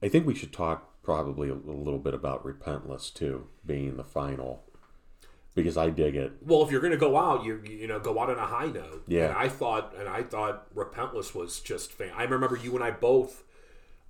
I 0.02 0.08
think 0.08 0.26
we 0.26 0.34
should 0.34 0.52
talk 0.52 1.00
probably 1.04 1.48
a, 1.48 1.54
little 1.54 2.00
bit 2.00 2.12
about 2.12 2.44
Repentless 2.44 3.14
too, 3.14 3.46
being 3.64 3.96
the 3.96 4.02
final, 4.02 4.64
because 5.54 5.76
I 5.76 5.90
dig 5.90 6.16
it. 6.16 6.32
Well, 6.44 6.64
if 6.64 6.72
you're 6.72 6.80
going 6.80 6.90
to 6.90 6.98
go 6.98 7.16
out, 7.16 7.44
you 7.44 7.62
you 7.64 7.86
know 7.86 8.00
go 8.00 8.18
out 8.18 8.30
on 8.30 8.38
a 8.38 8.46
high 8.46 8.66
note. 8.66 9.04
Yeah. 9.06 9.26
And 9.26 9.34
I 9.34 9.48
thought, 9.48 9.94
and 9.96 10.08
I 10.08 10.24
thought 10.24 10.74
Repentless 10.74 11.36
was 11.36 11.60
just 11.60 11.92
fan. 11.92 12.10
I 12.16 12.24
remember 12.24 12.56
you 12.56 12.74
and 12.74 12.82
I 12.82 12.90
both. 12.90 13.44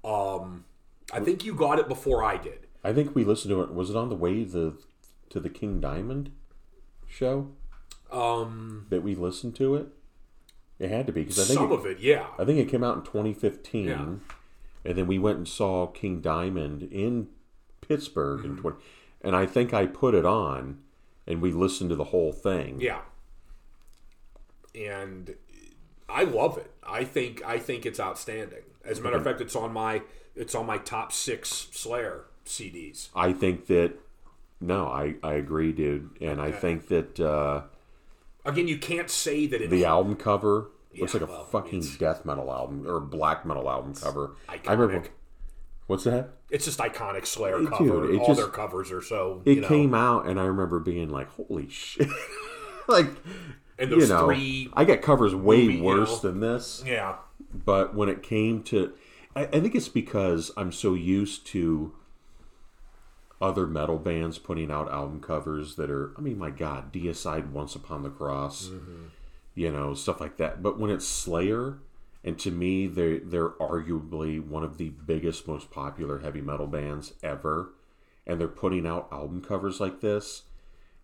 Um, 0.03 0.65
I 1.13 1.21
think 1.21 1.45
you 1.45 1.55
got 1.55 1.79
it 1.79 1.89
before 1.89 2.25
I 2.25 2.39
did. 2.39 2.61
I 2.83 2.95
think 2.95 3.15
we 3.15 3.23
listened 3.23 3.51
to 3.51 3.61
it. 3.61 3.75
Was 3.75 3.91
it 3.91 3.97
on 3.97 4.09
the 4.09 4.17
way 4.17 4.45
the 4.45 4.79
to 5.29 5.41
the 5.41 5.51
King 5.51 5.79
Diamond 5.79 6.31
show 7.07 7.51
Um, 8.11 8.87
that 8.89 9.03
we 9.03 9.15
listened 9.15 9.57
to 9.57 9.75
it? 9.75 9.89
It 10.79 10.91
had 10.91 11.07
to 11.07 11.13
be 11.13 11.23
because 11.23 11.39
I 11.39 11.45
think 11.45 11.59
some 11.59 11.73
it, 11.73 11.75
of 11.75 11.87
it, 11.87 12.01
yeah. 12.01 12.27
I 12.39 12.45
think 12.45 12.59
it 12.59 12.69
came 12.69 12.83
out 12.83 12.97
in 12.97 13.03
2015. 13.05 13.85
Yeah. 13.87 13.95
and 14.85 14.99
then 14.99 15.07
we 15.07 15.19
went 15.19 15.39
and 15.39 15.49
saw 15.49 15.87
King 15.87 16.21
Diamond 16.21 16.83
in 16.83 17.29
Pittsburgh 17.81 18.45
in 18.45 18.57
20 18.57 18.77
and 19.23 19.35
I 19.35 19.47
think 19.47 19.73
I 19.73 19.87
put 19.87 20.15
it 20.15 20.27
on 20.27 20.79
and 21.27 21.41
we 21.41 21.53
listened 21.53 21.91
to 21.91 21.97
the 21.97 22.05
whole 22.05 22.33
thing. 22.33 22.81
Yeah. 22.81 23.01
And 24.75 25.35
I 26.09 26.25
love 26.25 26.59
it. 26.59 26.71
I 26.87 27.05
think 27.05 27.43
I 27.45 27.59
think 27.59 27.87
it's 27.87 27.99
outstanding. 27.99 28.63
As 28.85 28.99
a 28.99 29.03
matter 29.03 29.17
of 29.17 29.25
fact, 29.25 29.41
it's 29.41 29.57
on 29.57 29.73
my 29.73 30.03
it's 30.37 30.55
on 30.55 30.67
my 30.67 30.79
top 30.79 31.13
six 31.13 31.69
Slayer 31.73 32.27
CDs. 32.45 33.09
I 33.15 33.33
think 33.33 33.67
that 33.67 33.95
no, 34.61 34.87
I 34.87 35.15
I 35.23 35.35
agree, 35.35 35.73
dude, 35.73 36.11
and 36.21 36.41
I 36.41 36.51
think 36.51 36.89
that 36.89 37.19
uh, 37.19 37.63
Again, 38.45 38.69
you 38.69 38.79
can't 38.79 39.09
say 39.11 39.47
that 39.47 39.61
it 39.63 39.71
the 39.71 39.85
album 39.85 40.17
cover 40.17 40.71
looks 40.99 41.15
Yeah, 41.15 41.21
like 41.21 41.29
a 41.29 41.33
well, 41.33 41.45
fucking 41.47 41.83
death 41.99 42.25
metal 42.25 42.53
album 42.53 42.87
or 42.87 43.01
black 43.01 43.45
metal 43.47 43.69
album 43.71 43.95
cover. 43.95 44.37
I 44.49 44.73
remember. 44.73 45.01
iconic. 45.09 45.11
What's 45.87 46.05
that? 46.05 46.31
It's 46.51 46.65
just 46.65 46.79
iconic 46.79 47.27
Slayer 47.27 47.59
Dude, 47.59 47.71
cover. 47.71 48.11
it 48.13 48.19
All 48.21 48.27
just- 48.27 48.41
their 48.41 48.49
covers 48.49 48.91
are 48.93 49.03
so 49.03 49.43
It 49.45 49.59
know, 49.61 49.69
came 49.69 49.93
out, 49.95 50.27
and 50.27 50.39
I 50.41 50.45
remember 50.45 50.79
being 50.81 51.11
like, 51.11 51.29
"Holy 51.31 51.69
shit!" 51.69 52.09
like, 52.89 53.07
and 53.79 53.91
you 53.91 54.07
know, 54.07 54.27
three 54.27 54.71
I 54.75 54.85
got 54.85 55.03
covers 55.03 55.35
way 55.35 55.63
movie, 55.63 55.75
you 55.79 55.83
worse 55.83 56.23
know. 56.23 56.31
than 56.31 56.41
this. 56.41 56.83
Yeah. 56.87 57.17
But 57.53 57.95
when 57.95 58.09
it 58.09 58.23
came 58.23 58.63
to, 58.65 58.93
I, 59.37 59.43
I 59.45 59.61
think 59.61 59.75
it's 59.75 59.89
because 59.89 60.51
I'm 60.57 60.73
so 60.73 60.95
used 60.95 61.47
to 61.49 61.95
other 63.45 63.67
metal 63.67 63.99
bands 63.99 64.39
putting 64.39 64.71
out 64.71 64.91
album 64.91 65.21
covers 65.21 65.77
that 65.77 65.91
are, 65.91 66.15
I 66.17 66.23
mean, 66.23 66.39
my 66.39 66.49
God, 66.49 66.91
Deicide, 66.91 67.51
Once 67.51 67.75
Upon 67.75 68.03
the 68.03 68.09
Cross, 68.09 68.69
mm-hmm. 68.69 69.09
you 69.55 69.71
know, 69.71 69.93
stuff 69.93 70.19
like 70.19 70.39
that. 70.39 70.63
But 70.63 70.79
when 70.79 70.91
it's 70.91 71.07
Slayer, 71.07 71.77
and 72.25 72.39
to 72.39 72.51
me, 72.51 72.87
they 72.87 73.19
they're 73.19 73.51
arguably 73.51 74.43
one 74.43 74.65
of 74.65 74.79
the 74.79 74.89
biggest, 74.89 75.47
most 75.47 75.71
popular 75.71 76.21
heavy 76.21 76.41
metal 76.41 76.67
bands 76.67 77.13
ever, 77.23 77.75
and 78.27 78.41
they're 78.41 78.49
putting 78.49 78.87
out 78.87 79.09
album 79.13 79.43
covers 79.43 79.79
like 79.79 80.01
this. 80.01 80.45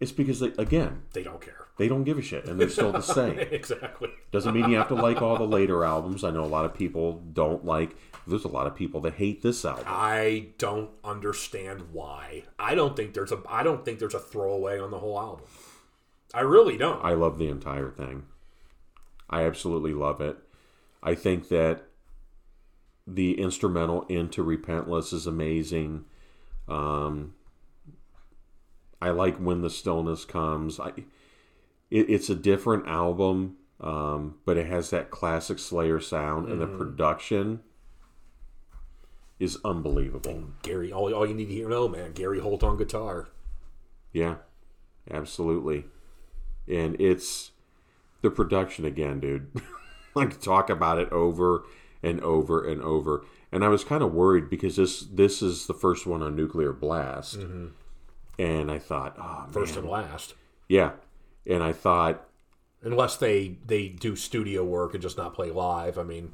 It's 0.01 0.13
because 0.13 0.41
they, 0.41 0.53
again, 0.59 1.03
They 1.13 1.23
don't 1.23 1.41
care. 1.43 1.67
they 1.77 1.87
don't 1.87 2.05
give 2.05 2.19
a 2.19 2.23
shit, 2.23 2.47
and 2.47 2.59
they're 2.59 2.71
still 2.71 2.91
the 2.93 3.01
same. 3.03 3.39
exactly. 3.39 4.09
Doesn't 4.33 4.55
mean 4.55 4.71
you 4.71 4.77
have 4.79 4.89
to 4.89 4.95
like 4.95 5.21
all 5.21 5.37
the 5.37 5.47
later 5.47 5.85
albums. 5.85 6.25
I 6.25 6.31
know 6.31 6.43
a 6.43 6.47
lot 6.47 6.65
of 6.65 6.73
people 6.75 7.23
don't 7.33 7.65
like. 7.65 7.95
There's 8.27 8.45
a 8.45 8.49
lot 8.49 8.67
of 8.67 8.75
people 8.75 9.01
that 9.03 9.15
hate 9.15 9.43
this 9.43 9.65
album. 9.65 9.85
I 9.87 10.49
don't 10.59 10.91
understand 11.05 11.93
why. 11.93 12.45
I 12.59 12.75
don't 12.75 12.97
think 12.97 13.13
there's 13.15 13.33
a 13.33 13.41
I 13.49 13.63
don't 13.63 13.85
think 13.85 13.99
there's 13.99 14.15
a 14.15 14.19
throwaway 14.21 14.79
on 14.79 14.91
the 14.91 14.99
whole 14.99 15.19
album. 15.19 15.45
I 16.33 16.41
really 16.43 16.77
don't. 16.77 17.05
I 17.05 17.13
love 17.15 17.39
the 17.39 17.49
entire 17.49 17.91
thing. 17.91 18.25
I 19.29 19.43
absolutely 19.45 19.95
love 19.95 20.21
it. 20.21 20.37
I 21.03 21.15
think 21.15 21.49
that 21.49 21.83
the 23.07 23.41
instrumental 23.41 24.03
into 24.09 24.45
Repentless 24.45 25.13
is 25.13 25.27
amazing. 25.27 26.05
Um, 26.69 27.35
I 29.01 29.11
like 29.11 29.37
when 29.39 29.63
the 29.63 29.71
stillness 29.71 30.25
comes. 30.25 30.79
I, 30.79 30.89
it, 31.91 32.11
it's 32.11 32.31
a 32.31 32.35
different 32.35 32.87
album, 32.87 33.57
um, 33.81 34.37
but 34.45 34.57
it 34.57 34.67
has 34.67 34.91
that 34.91 35.11
classic 35.11 35.59
Slayer 35.59 36.01
sound, 36.01 36.49
and 36.49 36.61
the 36.61 36.67
production 36.67 37.61
is 39.39 39.59
unbelievable. 39.65 40.45
Gary, 40.63 40.93
all, 40.93 41.13
all 41.15 41.27
you 41.27 41.35
need 41.35 41.47
to 41.47 41.55
hear, 41.55 41.69
know, 41.69 41.89
man, 41.89 42.13
Gary 42.13 42.41
Holt 42.41 42.63
on 42.63 42.77
guitar. 42.77 43.29
Yeah, 44.13 44.37
absolutely. 45.11 45.87
And 46.69 47.01
it's 47.01 47.53
the 48.23 48.31
production 48.31 48.85
again, 48.85 49.19
dude. 49.21 49.51
like 50.15 50.41
talk 50.41 50.69
about 50.69 50.99
it 50.99 51.11
over 51.11 51.65
and 52.03 52.21
over 52.21 52.67
and 52.67 52.83
over. 52.83 53.25
And 53.53 53.65
I 53.65 53.69
was 53.69 53.85
kind 53.85 54.03
of 54.03 54.13
worried 54.13 54.51
because 54.51 54.77
this 54.77 55.01
this 55.01 55.43
is 55.43 55.67
the 55.67 55.75
first 55.75 56.07
one 56.07 56.23
on 56.23 56.37
Nuclear 56.37 56.73
Blast, 56.73 57.41
and 58.43 58.71
I 58.71 58.79
thought, 58.79 59.17
oh 59.19 59.47
First 59.53 59.75
man. 59.75 59.85
and 59.85 59.93
last. 59.93 60.35
yeah. 60.69 60.93
And 61.47 61.63
I 61.63 61.73
thought, 61.73 62.27
Unless 62.83 63.17
they 63.19 63.59
they 63.67 63.89
do 63.89 64.17
studio 64.17 64.65
work 64.65 64.95
and 64.95 65.03
just 65.03 65.19
not 65.19 65.35
play 65.35 65.51
live. 65.51 65.99
I 65.99 66.03
mean, 66.03 66.33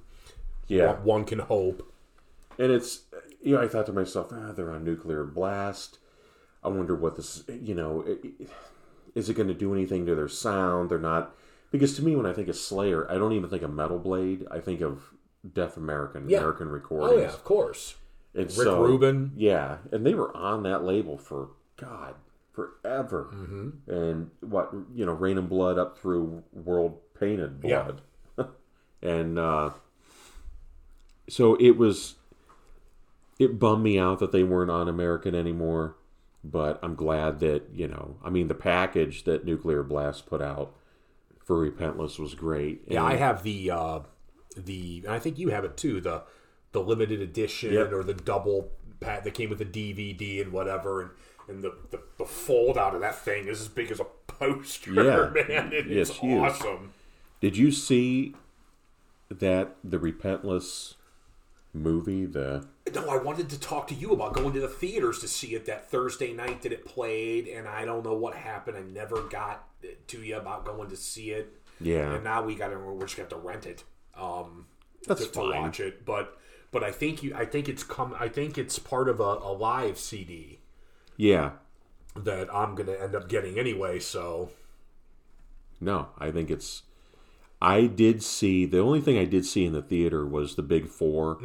yeah. 0.69 0.93
one, 0.93 1.05
one 1.05 1.25
can 1.25 1.41
hope. 1.41 1.93
And 2.59 2.71
it's, 2.71 3.01
you 3.43 3.55
know, 3.57 3.63
I 3.63 3.67
thought 3.69 3.87
to 3.87 3.93
myself, 3.93 4.29
ah, 4.33 4.53
they're 4.53 4.71
on 4.71 4.85
nuclear 4.85 5.25
blast. 5.25 5.99
I 6.63 6.69
wonder 6.69 6.95
what 6.95 7.17
this, 7.17 7.43
you 7.49 7.75
know, 7.75 8.05
is 9.17 9.29
it 9.29 9.35
going 9.35 9.49
to 9.49 9.55
do 9.55 9.75
anything 9.75 10.07
to 10.07 10.15
their 10.15 10.29
sound? 10.29 10.89
They're 10.91 10.99
not, 10.99 11.35
because 11.73 11.97
to 11.97 12.03
me, 12.03 12.15
when 12.15 12.27
I 12.27 12.33
think 12.33 12.49
of 12.49 12.57
Slayer, 12.57 13.11
I 13.11 13.15
don't 13.15 13.33
even 13.33 13.51
think 13.51 13.63
of 13.63 13.73
Metal 13.75 13.99
Blade. 13.99 14.47
I 14.51 14.61
think 14.61 14.81
of 14.81 15.03
Def 15.53 15.77
American, 15.77 16.29
Yeah. 16.29 16.39
American 16.39 16.81
Oh 16.93 17.17
yeah, 17.17 17.25
of 17.27 17.43
course. 17.45 17.97
And 18.35 18.45
Rick 18.45 18.51
so- 18.53 18.83
Rubin. 18.85 19.33
Yeah, 19.37 19.79
and 19.91 20.07
they 20.07 20.15
were 20.15 20.35
on 20.37 20.63
that 20.63 20.85
label 20.85 21.19
for 21.19 21.49
God 21.77 22.15
forever. 22.53 23.31
Mm-hmm. 23.35 23.91
And 23.91 24.31
what 24.41 24.73
you 24.95 25.05
know, 25.07 25.13
Reign 25.13 25.39
in 25.39 25.47
Blood 25.47 25.79
up 25.79 25.99
through 25.99 26.43
World 26.53 26.99
Painted 27.19 27.61
Yeah. 27.65 27.91
Blood, 28.37 28.49
and 29.03 29.39
uh, 29.39 29.71
so 31.29 31.55
it 31.57 31.77
was. 31.77 32.15
It 33.39 33.59
bummed 33.59 33.85
me 33.85 33.99
out 33.99 34.19
that 34.21 34.33
they 34.33 34.43
weren't 34.45 34.71
on 34.71 34.89
American 34.89 35.35
anymore, 35.35 35.95
but 36.43 36.79
I'm 36.83 36.95
glad 36.95 37.41
that 37.41 37.65
you 37.75 37.87
know. 37.87 38.17
I 38.25 38.31
mean, 38.31 38.49
the 38.49 38.55
package 38.55 39.25
that 39.25 39.45
Nuclear 39.45 39.83
Blast 39.83 40.25
put 40.25 40.41
out 40.41 40.75
for 41.45 41.71
Repentless 41.71 42.19
was 42.19 42.35
great. 42.35 42.83
Yeah, 42.89 43.05
I 43.05 43.17
have 43.17 43.43
the 43.43 43.71
uh, 43.71 44.01
the 44.57 45.03
and 45.05 45.13
I 45.15 45.19
think 45.19 45.39
you 45.39 45.51
have 45.51 45.65
it 45.65 45.77
too. 45.77 46.01
The 46.01 46.23
the 46.73 46.81
limited 46.81 47.21
edition 47.21 47.75
Yep. 47.75 47.93
or 47.93 48.03
the 48.03 48.15
double 48.15 48.71
pat 49.01 49.25
that 49.25 49.35
came 49.35 49.51
with 49.51 49.59
the 49.59 49.67
DVD 49.67 50.41
and 50.41 50.51
whatever, 50.51 51.03
and 51.03 51.11
and 51.49 51.63
the, 51.63 51.75
the, 51.91 52.01
the 52.19 52.25
fold 52.25 52.77
out 52.79 52.95
of 52.95 53.01
that 53.01 53.19
thing 53.19 53.47
is 53.49 53.61
as 53.61 53.69
big 53.69 53.91
as 53.91 54.01
a 54.01 54.07
poster. 54.27 54.93
Yeah. 54.93 55.31
man, 55.49 55.73
it- 55.73 55.91
It's 55.91 56.11
it's 56.11 56.19
huge. 56.19 56.41
awesome. 56.41 56.93
Did 57.41 57.57
you 57.57 57.71
see 57.71 58.35
that 59.31 59.77
the 59.85 59.99
Repentless 59.99 60.95
movie? 61.73 62.25
The 62.27 62.67
No, 62.95 63.09
I 63.09 63.17
wanted 63.19 63.51
to 63.51 63.61
talk 63.61 63.89
to 63.89 63.95
you 63.95 64.13
about 64.13 64.33
going 64.35 64.53
to 64.55 64.61
the 64.61 64.69
theaters 64.69 65.19
to 65.21 65.29
see 65.29 65.55
it 65.55 65.67
that 65.67 65.91
Thursday 65.91 66.33
night 66.33 66.63
that 66.63 66.73
it 66.73 66.85
played, 66.85 67.47
and 67.49 67.69
I 67.69 67.85
don't 67.85 68.05
know 68.05 68.15
what 68.15 68.35
happened. 68.35 68.77
I 68.77 68.83
never 68.83 69.23
got 69.23 69.69
to 70.09 70.21
you 70.23 70.37
about 70.37 70.65
going 70.65 70.89
to 70.91 70.97
see 70.97 71.31
it. 71.31 71.53
yeah, 71.81 72.15
and 72.15 72.25
now 72.25 72.43
we 72.43 72.55
got 72.55 72.69
to 72.69 72.79
we're 72.79 72.99
just 73.03 73.17
gonna 73.17 73.29
have 73.29 73.41
to 73.41 73.47
rent 73.47 73.67
it 73.67 73.85
um 74.17 74.67
That's 75.07 75.27
to, 75.27 75.33
to 75.33 75.41
watch 75.41 75.79
it 75.79 76.07
but 76.07 76.39
but 76.73 76.83
i 76.83 76.91
think 76.91 77.23
you 77.23 77.35
i 77.37 77.45
think 77.45 77.69
it's 77.69 77.83
come 77.85 78.17
i 78.19 78.29
think 78.29 78.57
it's 78.57 78.79
part 78.79 79.11
of 79.11 79.21
a, 79.21 79.23
a 79.23 79.53
live 79.53 79.99
cd 79.99 80.59
yeah. 81.17 81.53
that 82.15 82.53
i'm 82.55 82.75
gonna 82.75 82.93
end 82.93 83.15
up 83.15 83.29
getting 83.29 83.59
anyway 83.59 83.99
so 83.99 84.51
No, 85.81 86.09
I 86.19 86.31
think 86.31 86.51
it's. 86.51 86.83
I 87.61 87.87
did 87.87 88.23
see 88.23 88.65
the 88.67 88.81
only 88.81 89.01
thing 89.01 89.19
I 89.19 89.25
did 89.27 89.45
see 89.45 89.65
in 89.67 89.73
the 89.75 89.83
theater 89.83 90.25
was 90.27 90.55
the 90.57 90.63
Big 90.63 90.89
4 90.89 91.39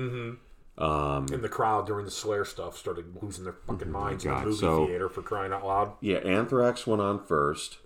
um 0.78 1.26
and 1.32 1.44
the 1.44 1.50
crowd 1.50 1.86
during 1.86 2.06
the 2.06 2.12
slayer 2.12 2.46
stuff 2.46 2.78
started 2.78 3.06
losing 3.22 3.44
their 3.44 3.54
fucking 3.68 3.92
minds 3.92 4.24
in 4.26 4.32
Oh 4.32 4.40
the 4.40 4.46
movie 4.46 4.58
so- 4.58 4.86
theater 4.88 5.10
for 5.10 5.22
crying 5.22 5.52
out 5.52 5.66
loud 5.66 5.94
Yeah, 6.00 6.18
Anthrax 6.20 6.88
went 6.88 7.02
on 7.02 7.20
first, 7.26 7.80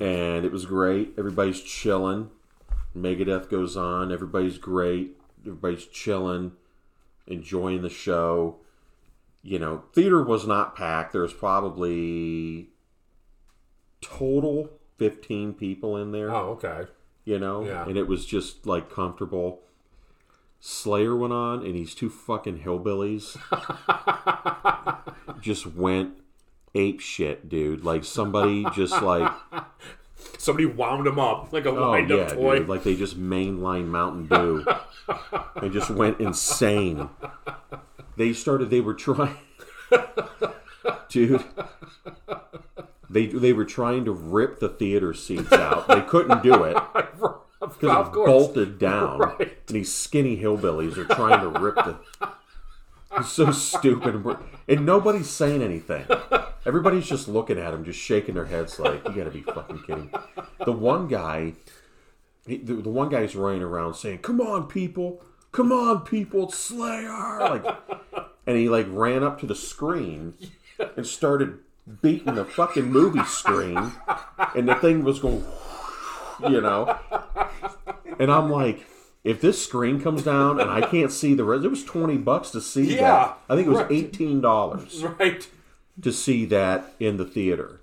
and 0.00 0.44
it 0.46 0.50
was 0.52 0.64
great. 0.66 1.12
Everybody's 1.18 1.60
chilling. 1.62 2.30
Megadeth 2.96 3.48
goes 3.50 3.76
on. 3.76 4.10
Everybody's 4.10 4.58
great. 4.58 5.16
Everybody's 5.46 5.86
chilling, 5.86 6.52
enjoying 7.26 7.82
the 7.82 7.90
show. 7.90 8.56
You 9.42 9.58
know, 9.58 9.84
theater 9.94 10.22
was 10.22 10.46
not 10.46 10.76
packed. 10.76 11.12
There 11.12 11.22
was 11.22 11.32
probably 11.32 12.68
total 14.00 14.70
fifteen 14.98 15.52
people 15.54 15.96
in 15.96 16.12
there. 16.12 16.30
oh 16.30 16.50
okay 16.52 16.86
you 17.24 17.38
know, 17.38 17.64
Yeah. 17.64 17.86
and 17.86 17.96
it 17.96 18.06
was 18.08 18.24
just 18.26 18.66
like 18.66 18.90
comfortable. 18.90 19.60
Slayer 20.58 21.14
went 21.16 21.32
on, 21.32 21.64
and 21.64 21.74
these 21.74 21.94
two 21.94 22.10
fucking 22.10 22.60
hillbillies 22.60 23.36
just 25.40 25.66
went 25.66 26.18
ape 26.74 27.00
shit, 27.00 27.48
dude. 27.48 27.84
Like 27.84 28.04
somebody 28.04 28.66
just 28.74 29.00
like, 29.02 29.30
somebody 30.38 30.66
wound 30.66 31.06
them 31.06 31.18
up 31.18 31.52
like 31.52 31.64
a 31.66 31.70
oh 31.70 31.92
wind 31.92 32.10
yeah, 32.10 32.16
up 32.16 32.32
toy 32.32 32.58
dude. 32.58 32.68
Like 32.68 32.84
they 32.84 32.96
just 32.96 33.18
mainline 33.18 33.86
Mountain 33.86 34.26
Dew 34.26 34.64
and 35.56 35.72
just 35.72 35.90
went 35.90 36.20
insane. 36.20 37.08
They 38.20 38.34
started. 38.34 38.68
They 38.68 38.82
were 38.82 38.92
trying, 38.92 39.34
dude. 41.08 41.42
They 43.08 43.24
they 43.28 43.54
were 43.54 43.64
trying 43.64 44.04
to 44.04 44.12
rip 44.12 44.60
the 44.60 44.68
theater 44.68 45.14
seats 45.14 45.50
out. 45.54 45.88
They 45.88 46.02
couldn't 46.02 46.42
do 46.42 46.64
it. 46.64 46.76
because 47.60 48.08
it 48.08 48.12
course 48.12 48.26
bolted 48.28 48.78
down, 48.78 49.18
Right. 49.38 49.40
and 49.40 49.50
these 49.68 49.90
skinny 49.94 50.36
hillbillies 50.36 50.98
are 50.98 51.06
trying 51.06 51.40
to 51.40 51.58
rip 51.58 51.76
the. 51.76 51.96
It's 53.16 53.30
so 53.32 53.52
stupid, 53.52 54.22
and 54.68 54.84
nobody's 54.84 55.30
saying 55.30 55.62
anything. 55.62 56.04
Everybody's 56.66 57.08
just 57.08 57.26
looking 57.26 57.58
at 57.58 57.72
him, 57.72 57.86
just 57.86 57.98
shaking 57.98 58.34
their 58.34 58.44
heads 58.44 58.78
like, 58.78 59.02
"You 59.08 59.14
got 59.14 59.24
to 59.24 59.30
be 59.30 59.40
fucking 59.40 59.82
kidding!" 59.86 60.12
The 60.66 60.72
one 60.72 61.08
guy, 61.08 61.54
the, 62.44 62.58
the 62.58 62.90
one 62.90 63.08
guy's 63.08 63.34
running 63.34 63.62
around 63.62 63.94
saying, 63.94 64.18
"Come 64.18 64.42
on, 64.42 64.68
people, 64.68 65.22
come 65.52 65.72
on, 65.72 66.00
people, 66.00 66.44
it's 66.44 66.58
Slayer! 66.58 67.38
Like, 67.40 67.64
and 68.46 68.56
he 68.56 68.68
like 68.68 68.86
ran 68.90 69.22
up 69.22 69.40
to 69.40 69.46
the 69.46 69.54
screen 69.54 70.34
and 70.96 71.06
started 71.06 71.58
beating 72.02 72.34
the 72.34 72.44
fucking 72.44 72.90
movie 72.90 73.24
screen, 73.24 73.92
and 74.54 74.68
the 74.68 74.74
thing 74.76 75.02
was 75.04 75.18
going, 75.18 75.44
you 76.48 76.60
know. 76.60 76.98
And 78.18 78.30
I'm 78.30 78.50
like, 78.50 78.86
if 79.24 79.40
this 79.40 79.62
screen 79.64 80.00
comes 80.00 80.22
down 80.22 80.60
and 80.60 80.70
I 80.70 80.82
can't 80.82 81.10
see 81.12 81.34
the 81.34 81.44
rest, 81.44 81.64
it 81.64 81.68
was 81.68 81.84
twenty 81.84 82.16
bucks 82.16 82.50
to 82.50 82.60
see 82.60 82.94
Yeah, 82.94 83.00
that. 83.00 83.38
I 83.48 83.54
think 83.56 83.66
it 83.66 83.70
was 83.70 83.80
right. 83.80 83.92
eighteen 83.92 84.40
dollars 84.40 85.04
Right. 85.18 85.46
to 86.00 86.12
see 86.12 86.44
that 86.46 86.92
in 87.00 87.16
the 87.16 87.24
theater. 87.24 87.80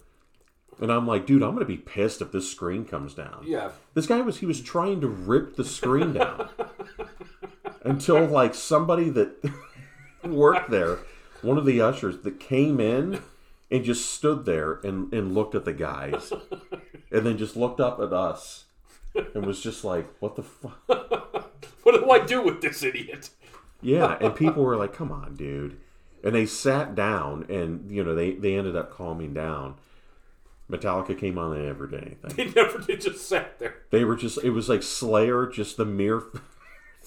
And 0.79 0.91
I'm 0.91 1.07
like, 1.07 1.25
dude, 1.25 1.41
I'm 1.41 1.53
gonna 1.53 1.65
be 1.65 1.77
pissed 1.77 2.21
if 2.21 2.31
this 2.31 2.49
screen 2.49 2.85
comes 2.85 3.15
down. 3.15 3.43
Yeah. 3.47 3.71
This 3.95 4.05
guy 4.05 4.21
was 4.21 4.37
he 4.37 4.45
was 4.45 4.61
trying 4.61 5.01
to 5.01 5.07
rip 5.07 5.55
the 5.55 5.65
screen 5.65 6.13
down 6.13 6.49
until 7.89 8.25
like 8.25 8.53
somebody 8.55 9.09
that 9.09 9.51
worked 10.23 10.69
there, 10.69 10.99
one 11.41 11.57
of 11.57 11.65
the 11.65 11.81
ushers 11.81 12.19
that 12.19 12.39
came 12.39 12.79
in 12.79 13.21
and 13.69 13.83
just 13.83 14.11
stood 14.11 14.45
there 14.45 14.79
and, 14.83 15.13
and 15.13 15.33
looked 15.33 15.55
at 15.55 15.65
the 15.65 15.73
guys 15.73 16.31
and 17.11 17.25
then 17.25 17.37
just 17.37 17.55
looked 17.55 17.79
up 17.79 17.99
at 17.99 18.13
us 18.13 18.65
and 19.33 19.45
was 19.45 19.61
just 19.61 19.83
like, 19.83 20.07
What 20.19 20.35
the 20.35 20.43
fuck? 20.43 20.83
What 21.83 22.01
do 22.01 22.11
I 22.11 22.19
do 22.19 22.41
with 22.41 22.59
this 22.61 22.83
idiot? 22.83 23.29
Yeah, 23.81 24.17
and 24.19 24.35
people 24.35 24.61
were 24.63 24.75
like, 24.75 24.91
"Come 24.91 25.09
on, 25.09 25.35
dude," 25.35 25.77
and 26.21 26.35
they 26.35 26.45
sat 26.45 26.95
down, 26.95 27.45
and 27.49 27.89
you 27.89 28.03
know 28.03 28.13
they 28.13 28.31
they 28.31 28.55
ended 28.55 28.75
up 28.75 28.91
calming 28.91 29.33
down. 29.33 29.75
Metallica 30.69 31.17
came 31.17 31.37
on, 31.37 31.55
they 31.55 31.65
never 31.65 31.87
did 31.87 32.03
anything. 32.03 32.31
He 32.35 32.53
never 32.53 32.79
did 32.79 32.99
just 32.99 33.25
sat 33.25 33.57
there. 33.57 33.75
They 33.89 34.03
were 34.03 34.17
just 34.17 34.43
it 34.43 34.49
was 34.49 34.67
like 34.67 34.83
Slayer, 34.83 35.47
just 35.47 35.77
the 35.77 35.85
mere 35.85 36.23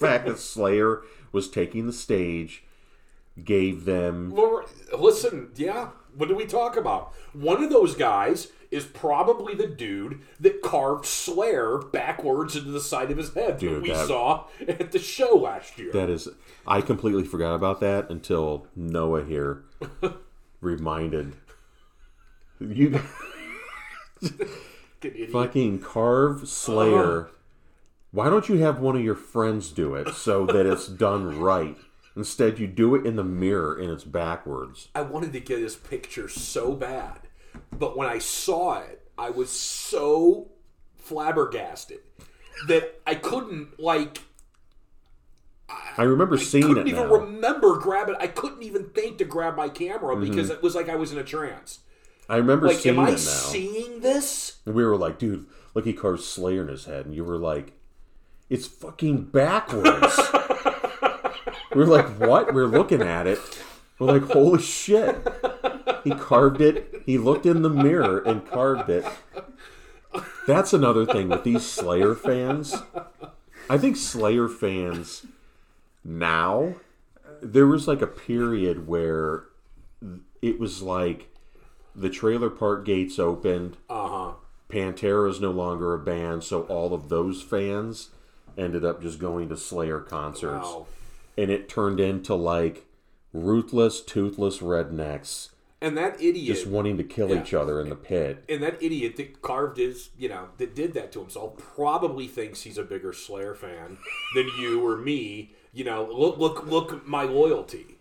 fact 0.01 0.25
that 0.27 0.39
Slayer 0.39 1.01
was 1.31 1.49
taking 1.49 1.87
the 1.87 1.93
stage 1.93 2.63
gave 3.43 3.85
them 3.85 4.33
Listen, 4.97 5.51
yeah. 5.55 5.89
What 6.17 6.27
do 6.27 6.35
we 6.35 6.45
talk 6.45 6.75
about? 6.75 7.13
One 7.31 7.63
of 7.63 7.69
those 7.69 7.95
guys 7.95 8.49
is 8.69 8.83
probably 8.85 9.55
the 9.55 9.67
dude 9.67 10.19
that 10.39 10.61
carved 10.61 11.05
Slayer 11.05 11.77
backwards 11.77 12.55
into 12.55 12.71
the 12.71 12.81
side 12.81 13.09
of 13.11 13.17
his 13.17 13.33
head 13.33 13.59
that 13.59 13.81
we 13.81 13.89
that- 13.91 14.07
saw 14.07 14.45
at 14.67 14.91
the 14.91 14.99
show 14.99 15.35
last 15.35 15.77
year. 15.77 15.91
that 15.93 16.09
is 16.09 16.27
I 16.67 16.81
completely 16.81 17.23
forgot 17.23 17.55
about 17.55 17.79
that 17.79 18.09
until 18.09 18.67
Noah 18.75 19.23
here 19.23 19.63
reminded 20.61 21.33
you 22.59 22.99
Fucking 25.31 25.79
carve 25.79 26.47
Slayer. 26.47 27.21
Uh-huh. 27.21 27.35
Why 28.11 28.29
don't 28.29 28.49
you 28.49 28.57
have 28.57 28.79
one 28.79 28.95
of 28.95 29.03
your 29.03 29.15
friends 29.15 29.71
do 29.71 29.95
it 29.95 30.13
so 30.15 30.45
that 30.45 30.65
it's 30.65 30.87
done 31.07 31.39
right? 31.39 31.77
Instead, 32.15 32.59
you 32.59 32.67
do 32.67 32.93
it 32.95 33.05
in 33.05 33.15
the 33.15 33.23
mirror 33.23 33.77
and 33.77 33.89
it's 33.89 34.03
backwards. 34.03 34.89
I 34.93 35.01
wanted 35.01 35.31
to 35.33 35.39
get 35.39 35.59
his 35.59 35.75
picture 35.77 36.27
so 36.27 36.73
bad, 36.73 37.19
but 37.71 37.95
when 37.97 38.09
I 38.09 38.19
saw 38.19 38.79
it, 38.79 39.07
I 39.17 39.29
was 39.29 39.49
so 39.49 40.51
flabbergasted 40.97 41.99
that 42.67 42.99
I 43.07 43.15
couldn't 43.15 43.79
like 43.79 44.19
I 45.97 46.03
remember 46.03 46.37
seeing 46.37 46.63
couldn't 46.67 46.87
it 46.87 46.89
even 46.89 47.07
now. 47.07 47.13
remember 47.15 47.77
grabbing. 47.77 48.15
I 48.19 48.27
couldn't 48.27 48.63
even 48.63 48.89
think 48.89 49.17
to 49.19 49.25
grab 49.25 49.55
my 49.55 49.69
camera 49.69 50.15
mm-hmm. 50.15 50.29
because 50.29 50.49
it 50.49 50.61
was 50.61 50.75
like 50.75 50.89
I 50.89 50.95
was 50.95 51.13
in 51.13 51.17
a 51.17 51.23
trance. 51.23 51.79
I 52.29 52.37
remember 52.37 52.67
Like, 52.67 52.77
seeing 52.77 52.95
am 52.97 53.05
I 53.05 53.09
it 53.09 53.13
now. 53.13 53.17
seeing 53.17 53.99
this? 54.01 54.57
and 54.65 54.75
we 54.75 54.83
were 54.85 54.97
like, 54.97 55.17
dude, 55.17 55.45
look, 55.73 55.85
he 55.85 55.93
carved 55.93 56.21
Slayer 56.23 56.61
in 56.61 56.67
his 56.67 56.85
head. 56.85 57.05
And 57.05 57.15
you 57.15 57.23
were 57.23 57.37
like, 57.37 57.73
it's 58.51 58.67
fucking 58.67 59.23
backwards. 59.23 60.19
we're 61.73 61.85
like, 61.85 62.19
what? 62.19 62.53
We 62.53 62.61
are 62.61 62.67
looking 62.67 63.01
at 63.01 63.25
it. 63.25 63.39
We're 63.97 64.19
like, 64.19 64.29
holy 64.29 64.61
shit. 64.61 65.25
He 66.03 66.11
carved 66.11 66.59
it. 66.59 67.01
He 67.05 67.17
looked 67.17 67.45
in 67.45 67.61
the 67.61 67.69
mirror 67.69 68.19
and 68.19 68.45
carved 68.45 68.89
it. 68.89 69.05
That's 70.45 70.73
another 70.73 71.05
thing 71.05 71.29
with 71.29 71.45
these 71.45 71.65
Slayer 71.65 72.13
fans. 72.13 72.75
I 73.69 73.77
think 73.77 73.95
Slayer 73.95 74.49
fans 74.49 75.25
now, 76.03 76.75
there 77.41 77.67
was 77.67 77.87
like 77.87 78.01
a 78.01 78.07
period 78.07 78.85
where 78.85 79.45
it 80.41 80.59
was 80.59 80.81
like 80.81 81.29
the 81.95 82.09
trailer 82.09 82.49
park 82.49 82.83
gates 82.83 83.17
opened. 83.17 83.77
Uh 83.89 84.07
huh. 84.09 84.31
Pantera 84.67 85.29
is 85.29 85.39
no 85.39 85.51
longer 85.51 85.93
a 85.93 85.99
band, 85.99 86.43
so 86.43 86.63
all 86.63 86.93
of 86.93 87.07
those 87.07 87.41
fans 87.41 88.09
ended 88.61 88.85
up 88.85 89.01
just 89.01 89.19
going 89.19 89.49
to 89.49 89.57
Slayer 89.57 89.99
concerts. 89.99 90.65
Wow. 90.67 90.87
And 91.37 91.49
it 91.49 91.67
turned 91.67 91.99
into 91.99 92.35
like 92.35 92.85
ruthless, 93.33 94.01
toothless 94.01 94.59
rednecks 94.59 95.49
And 95.81 95.97
that 95.97 96.21
idiot, 96.21 96.45
just 96.55 96.67
wanting 96.67 96.97
to 96.97 97.03
kill 97.03 97.33
each 97.33 97.53
other 97.53 97.79
in 97.81 97.89
the 97.89 97.95
pit. 97.95 98.43
and 98.49 98.61
that 98.61 98.81
idiot 98.83 99.15
that 99.17 99.41
carved 99.41 99.77
his, 99.77 100.09
you 100.17 100.29
know, 100.29 100.49
that 100.57 100.75
did 100.75 100.93
that 100.93 101.11
to 101.13 101.19
himself, 101.21 101.57
probably 101.57 102.27
thinks 102.27 102.61
he's 102.63 102.77
a 102.77 102.83
bigger 102.83 103.13
Slayer 103.13 103.55
fan 103.55 103.97
than 104.35 104.47
you 104.59 104.85
or 104.85 104.97
me. 104.97 105.53
You 105.73 105.85
know, 105.85 106.07
look, 106.11 106.37
look, 106.37 106.65
look, 106.65 107.07
my 107.07 107.23
loyalty. 107.23 107.97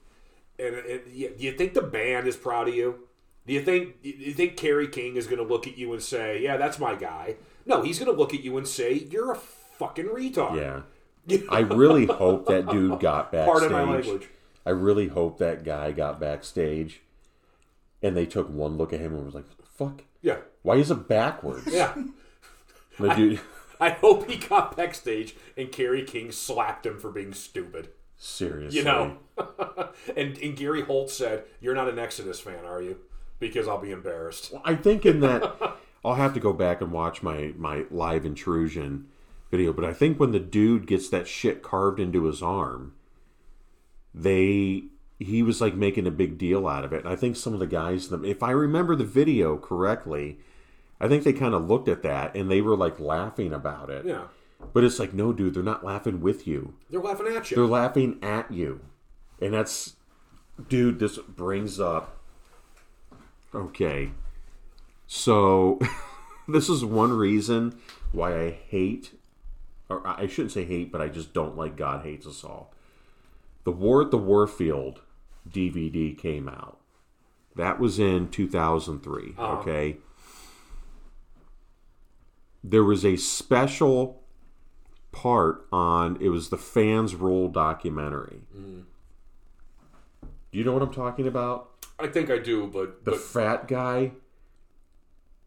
And, 0.59 0.75
and 0.75 1.01
you- 1.13 1.31
do 1.39 1.45
you 1.45 1.53
think 1.53 1.75
the 1.75 1.83
band 1.83 2.27
is 2.27 2.37
proud 2.37 2.69
of 2.69 2.75
you? 2.75 3.07
Do 3.47 3.55
you 3.55 3.63
think 3.63 4.03
do 4.03 4.11
you 4.11 4.33
think 4.35 4.57
Kerry 4.57 4.87
King 4.87 5.17
is 5.17 5.27
going 5.27 5.39
to 5.39 5.45
look 5.45 5.67
at 5.67 5.77
you 5.79 5.93
and 5.95 6.03
say, 6.03 6.41
"Yeah, 6.43 6.57
that's 6.59 6.79
my 6.79 6.95
guy"? 6.95 7.37
No, 7.65 7.83
he's 7.83 7.99
going 7.99 8.13
to 8.13 8.17
look 8.17 8.35
at 8.35 8.45
you 8.45 8.59
and 8.59 8.69
say, 8.69 8.93
"You're 8.93 9.33
a 9.33 9.37
fucking 9.81 10.07
retard." 10.07 10.57
Yeah. 10.57 11.39
I 11.51 11.61
really 11.61 12.07
hope 12.07 12.47
that 12.47 12.67
dude 12.69 12.99
got 13.01 13.31
backstage. 13.33 13.47
Pardon 13.71 13.73
my 13.73 13.83
language. 13.95 14.29
I 14.67 14.71
really 14.71 15.09
hope 15.09 15.39
that 15.39 15.65
guy 15.65 15.93
got 15.93 16.19
backstage 16.21 17.01
and 18.03 18.17
they 18.17 18.27
took 18.27 18.49
one 18.49 18.77
look 18.77 18.93
at 18.93 19.01
him 19.01 19.15
and 19.15 19.25
was 19.27 19.35
like, 19.35 19.45
fuck? 19.77 20.03
Yeah, 20.23 20.39
Why 20.63 20.77
is 20.77 20.91
it 20.91 21.07
backwards? 21.09 21.67
yeah. 21.71 21.95
The 22.99 23.15
dude, 23.15 23.41
I 23.81 23.91
hope 23.91 24.29
he 24.31 24.37
got 24.39 24.77
backstage 24.77 25.35
and 25.57 25.71
Kerry 25.71 26.03
King 26.03 26.33
slapped 26.33 26.85
him 26.87 26.99
for 26.99 27.11
being 27.11 27.33
stupid. 27.33 27.89
seriously. 28.17 28.79
You 28.79 28.85
know, 28.85 29.17
and 30.17 30.37
and 30.39 30.57
Gary 30.57 30.83
Holt 30.83 31.11
said, 31.11 31.45
"You're 31.61 31.75
not 31.75 31.89
an 31.89 31.99
Exodus 31.99 32.41
fan, 32.41 32.65
are 32.67 32.83
you?" 32.83 32.97
Because 33.39 33.67
I'll 33.69 33.81
be 33.81 33.91
embarrassed. 33.93 34.53
I 34.65 34.75
think 34.75 35.07
in 35.07 35.21
that 35.21 35.77
I'll 36.05 36.17
have 36.17 36.35
to 36.35 36.41
go 36.41 36.53
back 36.53 36.81
and 36.83 36.93
watch 36.93 37.23
my 37.23 37.55
my 37.57 37.85
live 37.91 38.27
intrusion 38.27 39.07
video, 39.51 39.73
but 39.73 39.85
I 39.85 39.93
think 39.93 40.19
when 40.21 40.33
the 40.33 40.41
dude 40.41 40.87
gets 40.87 41.09
that 41.11 41.29
shit 41.29 41.63
carved 41.63 42.01
into 42.01 42.25
his 42.25 42.43
arm, 42.43 42.95
they 44.15 44.85
he 45.19 45.43
was 45.43 45.61
like 45.61 45.75
making 45.75 46.07
a 46.07 46.11
big 46.11 46.39
deal 46.39 46.67
out 46.67 46.85
of 46.85 46.93
it. 46.93 47.05
And 47.05 47.09
I 47.13 47.17
think 47.17 47.37
some 47.37 47.53
of 47.53 47.61
the 47.61 47.67
guys, 47.67 48.09
them 48.09 48.25
if 48.25 48.43
I 48.43 48.53
remember 48.53 48.97
the 48.97 49.05
video 49.05 49.59
correctly, 49.59 50.39
I 50.99 51.09
think 51.09 51.25
they 51.25 51.35
kind 51.35 51.55
of 51.55 51.69
looked 51.69 51.89
at 51.89 52.03
that 52.03 52.35
and 52.35 52.51
they 52.51 52.63
were 52.63 52.77
like 52.77 52.99
laughing 52.99 53.53
about 53.53 53.91
it. 53.91 54.07
Yeah, 54.07 54.25
But 54.73 54.83
it's 54.83 54.99
like, 54.99 55.13
no, 55.13 55.33
dude, 55.35 55.53
they're 55.55 55.63
not 55.63 55.85
laughing 55.85 56.23
with 56.23 56.47
you. 56.47 56.73
they're 56.91 57.01
laughing 57.03 57.27
at 57.27 57.51
you. 57.51 57.57
They're 57.57 57.67
laughing 57.67 58.19
at 58.23 58.51
you. 58.51 58.81
And 59.43 59.53
that's, 59.53 59.97
dude, 60.69 60.99
this 60.99 61.19
brings 61.19 61.79
up. 61.79 62.17
Okay. 63.55 64.13
So, 65.07 65.81
this 66.49 66.69
is 66.71 66.83
one 66.85 67.13
reason 67.13 67.79
why 68.13 68.39
I 68.39 68.51
hate, 68.51 69.13
or 69.91 70.07
I 70.07 70.27
shouldn't 70.29 70.53
say 70.53 70.65
hate, 70.65 70.93
but 70.93 71.01
I 71.01 71.09
just 71.09 71.35
don't 71.35 71.57
like 71.57 71.77
God 71.77 72.05
Hates 72.05 72.27
Us 72.27 72.45
All. 72.45 72.73
The 73.65 73.73
War 73.73 74.03
at 74.03 74.11
the 74.11 74.19
Warfield 74.19 75.01
DVD 75.49 76.17
came 76.17 76.49
out. 76.49 76.79
That 77.57 77.81
was 77.81 77.99
in 77.99 78.29
2003. 78.29 79.35
Uh-huh. 79.37 79.53
Okay. 79.59 79.97
There 82.63 82.85
was 82.85 83.05
a 83.05 83.17
special 83.17 84.23
part 85.13 85.67
on 85.73 86.17
it 86.21 86.29
was 86.29 86.51
the 86.51 86.57
fans 86.57 87.17
role 87.17 87.49
documentary. 87.49 88.43
Mm-hmm. 88.57 88.81
Do 90.53 90.59
you 90.59 90.65
know 90.65 90.73
what 90.73 90.83
I'm 90.83 90.95
talking 90.95 91.27
about? 91.27 91.71
I 91.99 92.07
think 92.07 92.31
I 92.31 92.39
do, 92.39 92.67
but 92.67 93.05
The 93.05 93.13
but 93.13 93.21
fat 93.21 93.69
guy 93.69 94.13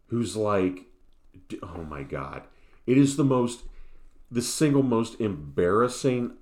who's 0.08 0.36
like 0.36 0.80
oh 1.62 1.84
my 1.88 2.02
god. 2.02 2.42
It 2.86 2.98
is 2.98 3.16
the 3.16 3.24
most 3.24 3.62
the 4.34 4.42
single 4.42 4.82
most 4.82 5.20
embarrassing 5.20 6.32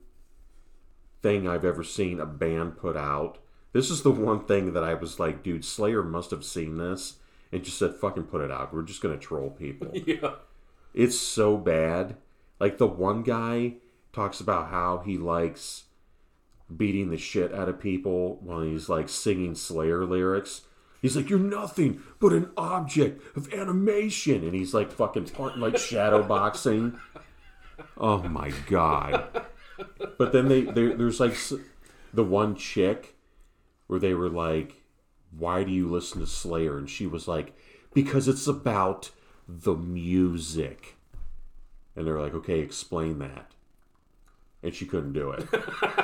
thing 1.21 1.47
I've 1.47 1.65
ever 1.65 1.85
seen 1.85 2.19
a 2.21 2.27
band 2.27 2.79
put 2.79 2.97
out. 2.97 3.39
This 3.73 3.91
is 3.91 4.03
the 4.03 4.11
one 4.11 4.45
thing 4.45 4.73
that 4.73 4.83
I 4.85 4.95
was 4.95 5.21
like, 5.21 5.43
dude, 5.43 5.65
Slayer 5.65 6.03
must 6.03 6.31
have 6.31 6.45
seen 6.45 6.79
this 6.79 7.19
and 7.53 7.63
just 7.63 7.79
said, 7.79 7.95
fucking 7.95 8.25
put 8.25 8.41
it 8.41 8.51
out. 8.51 8.73
We're 8.73 8.83
just 8.83 9.03
gonna 9.03 9.19
troll 9.19 9.51
people. 9.51 9.91
yeah, 10.07 10.35
It's 10.95 11.19
so 11.19 11.57
bad. 11.57 12.17
Like 12.59 12.79
the 12.79 12.87
one 12.87 13.23
guy 13.23 13.75
talks 14.13 14.41
about 14.41 14.69
how 14.71 15.03
he 15.05 15.19
likes 15.19 15.85
beating 16.75 17.11
the 17.11 17.19
shit 17.19 17.53
out 17.55 17.69
of 17.69 17.79
people 17.81 18.39
when 18.43 18.71
he's 18.73 18.89
like 18.89 19.09
singing 19.09 19.55
Slayer 19.55 20.05
lyrics. 20.05 20.63
He's 21.03 21.17
like, 21.17 21.29
"You're 21.29 21.41
nothing 21.41 22.01
but 22.21 22.33
an 22.33 22.51
object 22.57 23.37
of 23.37 23.53
animation," 23.53 24.45
and 24.45 24.55
he's 24.55 24.73
like 24.73 24.93
fucking 24.93 25.27
part- 25.31 25.59
like 25.59 25.77
shadow 25.77 26.23
boxing. 26.23 26.99
Oh 27.97 28.23
my 28.23 28.53
god! 28.69 29.47
but 30.19 30.33
then 30.33 30.49
they 30.49 30.63
there's 30.63 31.21
like 31.21 31.37
the 32.13 32.25
one 32.25 32.55
chick 32.55 33.17
where 33.87 34.01
they 34.01 34.15
were 34.15 34.29
like, 34.29 34.83
"Why 35.37 35.65
do 35.65 35.71
you 35.73 35.89
listen 35.89 36.21
to 36.21 36.27
Slayer?" 36.27 36.79
And 36.79 36.89
she 36.89 37.07
was 37.07 37.29
like, 37.29 37.55
"Because 37.95 38.29
it's 38.29 38.47
about 38.47 39.11
the 39.49 39.75
music." 39.75 40.97
And 41.97 42.07
they're 42.07 42.21
like, 42.21 42.35
"Okay, 42.35 42.61
explain 42.61 43.19
that." 43.19 43.53
And 44.63 44.75
she 44.75 44.87
couldn't 44.87 45.13
do 45.13 45.31
it. 45.31 45.51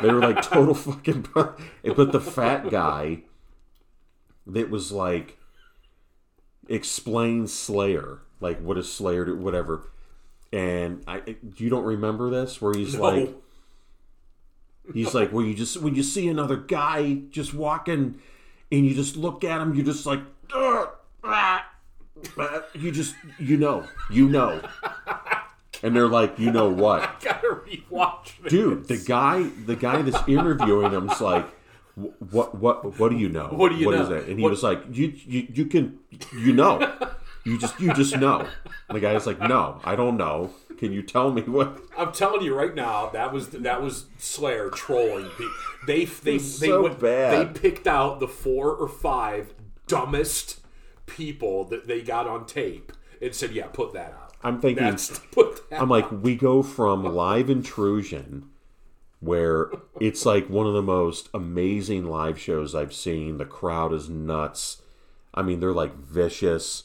they 0.03 0.13
were 0.13 0.21
like 0.21 0.43
total 0.43 0.75
fucking. 0.75 1.27
But 1.33 2.13
the 2.13 2.21
fat 2.21 2.71
guy, 2.71 3.23
that 4.47 4.69
was 4.69 4.91
like, 4.91 5.39
explain 6.69 7.47
Slayer, 7.47 8.21
like 8.41 8.61
what 8.61 8.79
is 8.79 8.93
Slayer, 8.93 9.25
do, 9.25 9.37
whatever. 9.37 9.91
And 10.53 11.03
I, 11.07 11.37
you 11.57 11.69
don't 11.69 11.85
remember 11.85 12.31
this, 12.31 12.61
where 12.61 12.73
he's 12.75 12.95
No. 12.95 13.01
like, 13.03 13.35
He's 14.95 15.13
like, 15.15 15.33
well, 15.35 15.45
you 15.45 15.53
just 15.55 15.77
when 15.83 15.95
you 15.95 16.03
see 16.03 16.29
another 16.29 16.57
guy 16.57 17.21
just 17.29 17.53
walking, 17.53 18.19
and 18.73 18.87
you 18.87 18.95
just 18.95 19.17
look 19.19 19.45
at 19.45 19.61
him, 19.61 19.75
you're 19.75 19.85
just 19.85 20.07
like, 20.07 20.21
ah, 20.55 20.91
ah," 21.23 21.67
you 22.75 22.91
just 22.91 23.15
you 23.39 23.59
know, 23.59 23.85
you 24.11 24.31
know, 24.31 24.63
and 25.83 25.95
they're 25.95 26.09
like, 26.09 26.39
you 26.39 26.51
know 26.51 26.71
what, 26.71 27.21
Gotta 27.23 27.49
rewatch 27.67 28.41
this. 28.43 28.51
dude? 28.51 28.89
The 28.89 28.97
guy, 28.97 29.43
the 29.67 29.77
guy 29.77 30.01
that's 30.01 30.27
interviewing 30.27 30.93
him's 30.93 31.21
like, 31.21 31.47
what, 31.95 32.55
what, 32.55 32.99
what 32.99 33.11
do 33.11 33.19
you 33.19 33.29
know? 33.29 33.49
What 33.49 33.69
do 33.71 33.75
you 33.77 33.85
What 33.87 33.95
is 33.97 34.09
know? 34.09 34.15
it? 34.17 34.29
And 34.29 34.39
he 34.39 34.43
What- 34.43 34.51
was 34.53 34.63
like, 34.63 34.85
you, 34.91 35.13
you, 35.27 35.49
you 35.53 35.67
can, 35.67 35.99
you 36.33 36.55
know, 36.55 36.79
you 37.49 37.59
just, 37.59 37.81
you 37.81 37.93
just 37.95 38.17
know. 38.17 38.47
And 38.89 38.97
the 38.97 39.01
guy's 39.01 39.27
like, 39.27 39.41
no, 39.41 39.81
I 39.85 39.97
don't 39.97 40.17
know. 40.17 40.53
Can 40.79 40.93
you 40.93 41.03
tell 41.03 41.33
me 41.33 41.43
what? 41.43 41.81
I'm 41.97 42.13
telling 42.13 42.43
you 42.43 42.55
right 42.55 42.75
now, 42.75 43.09
that 43.11 43.33
was 43.33 43.49
that 43.51 43.83
was 43.83 44.07
Slayer 44.19 44.71
trolling. 44.71 45.29
people. 45.31 45.51
They 45.87 46.05
they 46.05 46.33
they 46.37 46.39
so 46.39 46.83
went- 46.83 47.01
bad. 47.01 47.55
they 47.55 47.61
picked 47.61 47.87
out 47.89 48.21
the 48.21 48.29
four 48.29 48.71
or 48.73 48.87
five 48.89 49.55
dumbest 49.89 50.61
people 51.07 51.65
that 51.65 51.89
they 51.89 52.03
got 52.03 52.29
on 52.29 52.47
tape 52.47 52.93
and 53.21 53.35
said, 53.35 53.53
"Yeah, 53.53 53.67
put 53.67 53.93
that 53.95 54.13
out." 54.13 54.35
I'm 54.45 54.61
thinking, 54.61 54.85
That's 54.85 55.19
put 55.33 55.69
that. 55.71 55.83
I'm 55.83 55.89
like, 55.89 56.11
we 56.13 56.37
go 56.37 56.63
from 56.63 57.03
live 57.03 57.51
intrusion, 57.51 58.49
where 59.19 59.73
it's 60.01 60.25
like 60.25 60.49
one 60.49 60.67
of 60.69 60.75
the 60.75 60.83
most 60.83 61.29
amazing 61.35 62.05
live 62.05 62.39
shows 62.39 62.73
I've 62.77 62.95
seen. 62.95 63.39
The 63.39 63.45
crowd 63.45 63.93
is 63.93 64.09
nuts. 64.09 64.81
I 65.35 65.43
mean, 65.43 65.59
they're 65.59 65.73
like 65.73 65.97
vicious. 65.97 66.85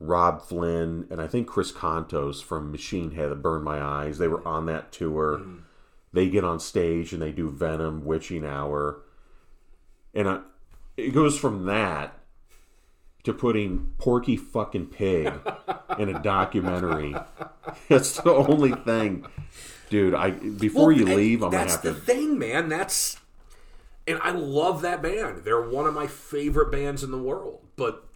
Robb 0.00 0.42
Flynn 0.42 1.06
and 1.10 1.20
I 1.20 1.26
think 1.26 1.48
Chris 1.48 1.72
Kontos 1.72 2.42
from 2.42 2.70
Machine 2.70 3.12
Head 3.12 3.30
that 3.30 3.42
burned 3.42 3.64
my 3.64 3.82
eyes. 3.82 4.18
They 4.18 4.28
were 4.28 4.46
on 4.46 4.66
that 4.66 4.92
tour. 4.92 5.38
Hmm. 5.38 5.56
They 6.12 6.28
get 6.28 6.44
on 6.44 6.60
stage 6.60 7.12
and 7.12 7.20
they 7.20 7.32
do 7.32 7.50
Venom, 7.50 8.04
Witching 8.04 8.44
Hour, 8.44 9.02
and 10.14 10.28
I, 10.28 10.40
it 10.96 11.10
goes 11.10 11.38
from 11.38 11.66
that 11.66 12.18
to 13.24 13.32
putting 13.34 13.92
Porky 13.98 14.36
fucking 14.36 14.86
Pig 14.86 15.32
in 15.98 16.08
a 16.08 16.22
documentary. 16.22 17.14
That's 17.88 18.20
the 18.20 18.32
only 18.32 18.72
thing, 18.72 19.26
dude. 19.90 20.14
I 20.14 20.30
before 20.30 20.92
you 20.92 21.04
leave, 21.04 21.42
I'm 21.42 21.50
gonna 21.50 21.68
have 21.68 21.82
to. 21.82 21.90
that's 21.90 22.00
the 22.00 22.12
to. 22.12 22.18
thing, 22.18 22.38
man. 22.38 22.70
That's 22.70 23.18
and 24.06 24.18
I 24.22 24.30
love 24.30 24.80
that 24.82 25.02
band. 25.02 25.44
They're 25.44 25.60
one 25.60 25.86
of 25.86 25.94
my 25.94 26.06
favorite 26.06 26.72
bands 26.72 27.04
in 27.04 27.10
the 27.10 27.18
world. 27.18 27.60
But 27.76 28.07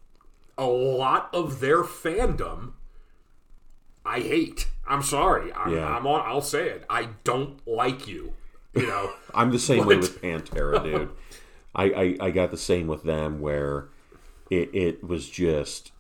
a 0.59 0.67
lot 0.67 1.31
of 1.33 1.61
their 1.61 1.83
fandom, 1.83 2.73
I 4.05 4.21
hate. 4.21 4.69
I'm 4.87 5.03
sorry. 5.03 5.53
I'm, 5.53 5.75
Yeah. 5.75 5.87
I'm 5.87 6.07
on. 6.07 6.23
I'll 6.27 6.41
say 6.43 6.69
it. 6.69 6.85
I 6.91 7.09
don't 7.25 7.67
like 7.67 8.07
you. 8.09 8.35
You 8.75 8.87
know. 8.87 9.13
I'm 9.35 9.51
the 9.51 9.59
same 9.59 9.87
way 9.87 9.97
with 9.97 10.21
Pantera, 10.21 10.83
dude. 10.83 11.11
I, 11.75 11.85
I 11.85 12.27
I 12.27 12.31
got 12.31 12.51
the 12.51 12.57
same 12.59 12.87
with 12.87 13.03
them 13.05 13.41
where 13.41 13.89
it 14.51 14.71
it 14.75 15.05
was 15.05 15.29
just 15.29 15.93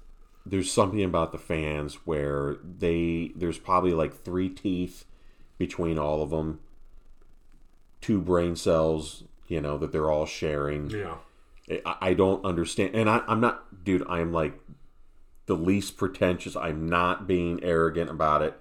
there's 0.44 0.70
something 0.70 1.02
about 1.02 1.32
the 1.32 1.38
fans 1.38 1.94
where 2.04 2.56
they 2.62 3.32
there's 3.36 3.58
probably 3.58 3.92
like 3.92 4.12
three 4.12 4.48
teeth 4.48 5.04
between 5.58 5.98
all 5.98 6.22
of 6.22 6.30
them, 6.30 6.60
two 8.00 8.20
brain 8.20 8.56
cells, 8.56 9.24
you 9.46 9.60
know, 9.60 9.78
that 9.78 9.92
they're 9.92 10.10
all 10.10 10.26
sharing. 10.26 10.90
yeah. 10.90 11.14
I, 11.70 11.96
I 12.00 12.14
don't 12.14 12.44
understand, 12.44 12.94
and 12.94 13.08
I, 13.08 13.22
I'm 13.26 13.40
not, 13.40 13.84
dude. 13.84 14.04
I'm 14.08 14.32
like 14.32 14.58
the 15.46 15.54
least 15.54 15.96
pretentious. 15.96 16.56
I'm 16.56 16.88
not 16.88 17.26
being 17.26 17.62
arrogant 17.62 18.10
about 18.10 18.42
it. 18.42 18.58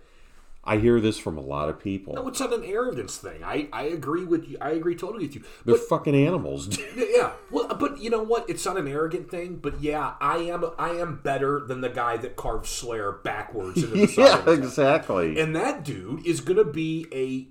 I 0.64 0.78
hear 0.78 1.00
this 1.02 1.18
from 1.18 1.40
a 1.40 1.42
lot 1.42 1.70
of 1.70 1.80
people. 1.80 2.14
No, 2.14 2.28
it's 2.28 2.40
not 2.40 2.54
an 2.54 2.64
arrogance 2.64 3.18
thing. 3.18 3.44
I, 3.44 3.68
I 3.74 3.84
agree 3.86 4.26
with 4.26 4.48
you. 4.48 4.60
I 4.62 4.72
agree 4.72 4.96
totally 4.96 5.26
with 5.26 5.34
you. 5.34 5.42
They're 5.66 5.74
But 5.76 5.88
fucking 5.90 6.14
animals. 6.14 6.78
yeah, 6.96 7.32
well, 7.50 7.68
but 7.70 8.00
you 8.00 8.12
know 8.12 8.22
what? 8.22 8.48
It's 8.48 8.64
not 8.64 8.78
an 8.78 8.88
arrogant 8.88 9.32
thing. 9.32 9.56
But 9.56 9.82
yeah, 9.82 10.14
I 10.22 10.38
am. 10.38 10.64
I 10.78 10.90
am 10.92 11.20
better 11.24 11.60
than 11.60 11.82
the 11.82 11.90
guy 11.90 12.18
that 12.18 12.36
carved 12.36 12.68
Slayer 12.68 13.12
backwards 13.12 13.82
into 13.84 13.88
the 14.06 14.14
yeah, 14.18 14.38
of 14.38 14.46
his 14.46 14.58
head. 14.58 14.60
exactly. 14.60 15.40
And 15.40 15.56
that 15.56 15.84
dude 15.84 16.28
is 16.28 16.42
going 16.42 16.58
to 16.58 16.72
be 16.72 17.08
a. 17.12 17.48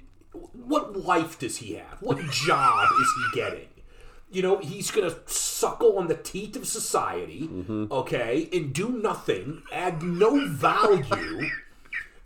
What 0.52 0.96
life 0.96 1.36
does 1.36 1.56
he 1.56 1.74
have? 1.74 2.00
What 2.00 2.18
job 2.30 2.88
is 3.00 3.08
he 3.16 3.40
getting? 3.40 3.66
You 4.30 4.42
know, 4.42 4.58
he's 4.58 4.90
going 4.92 5.10
to 5.10 5.16
suckle 5.26 5.98
on 5.98 6.06
the 6.06 6.14
teeth 6.16 6.54
of 6.56 6.66
society, 6.66 7.48
Mm-hmm. 7.48 7.86
okay, 7.92 8.48
and 8.52 8.72
do 8.72 8.88
nothing, 8.90 9.62
add 9.72 10.02
no 10.02 10.46
value. 10.46 11.48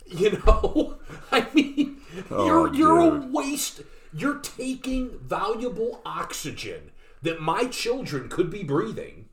You 0.07 0.39
know, 0.45 0.97
I 1.31 1.47
mean, 1.55 1.97
you're 2.29 2.71
you're 2.75 2.99
a 2.99 3.05
Oh, 3.05 3.27
waste. 3.31 3.81
You're 4.13 4.37
taking 4.37 5.17
valuable 5.17 5.99
oxygen 6.05 6.91
that 7.23 7.41
my 7.41 7.65
children 7.65 8.29
could 8.29 8.51
be 8.51 8.61
breathing. 8.63 9.29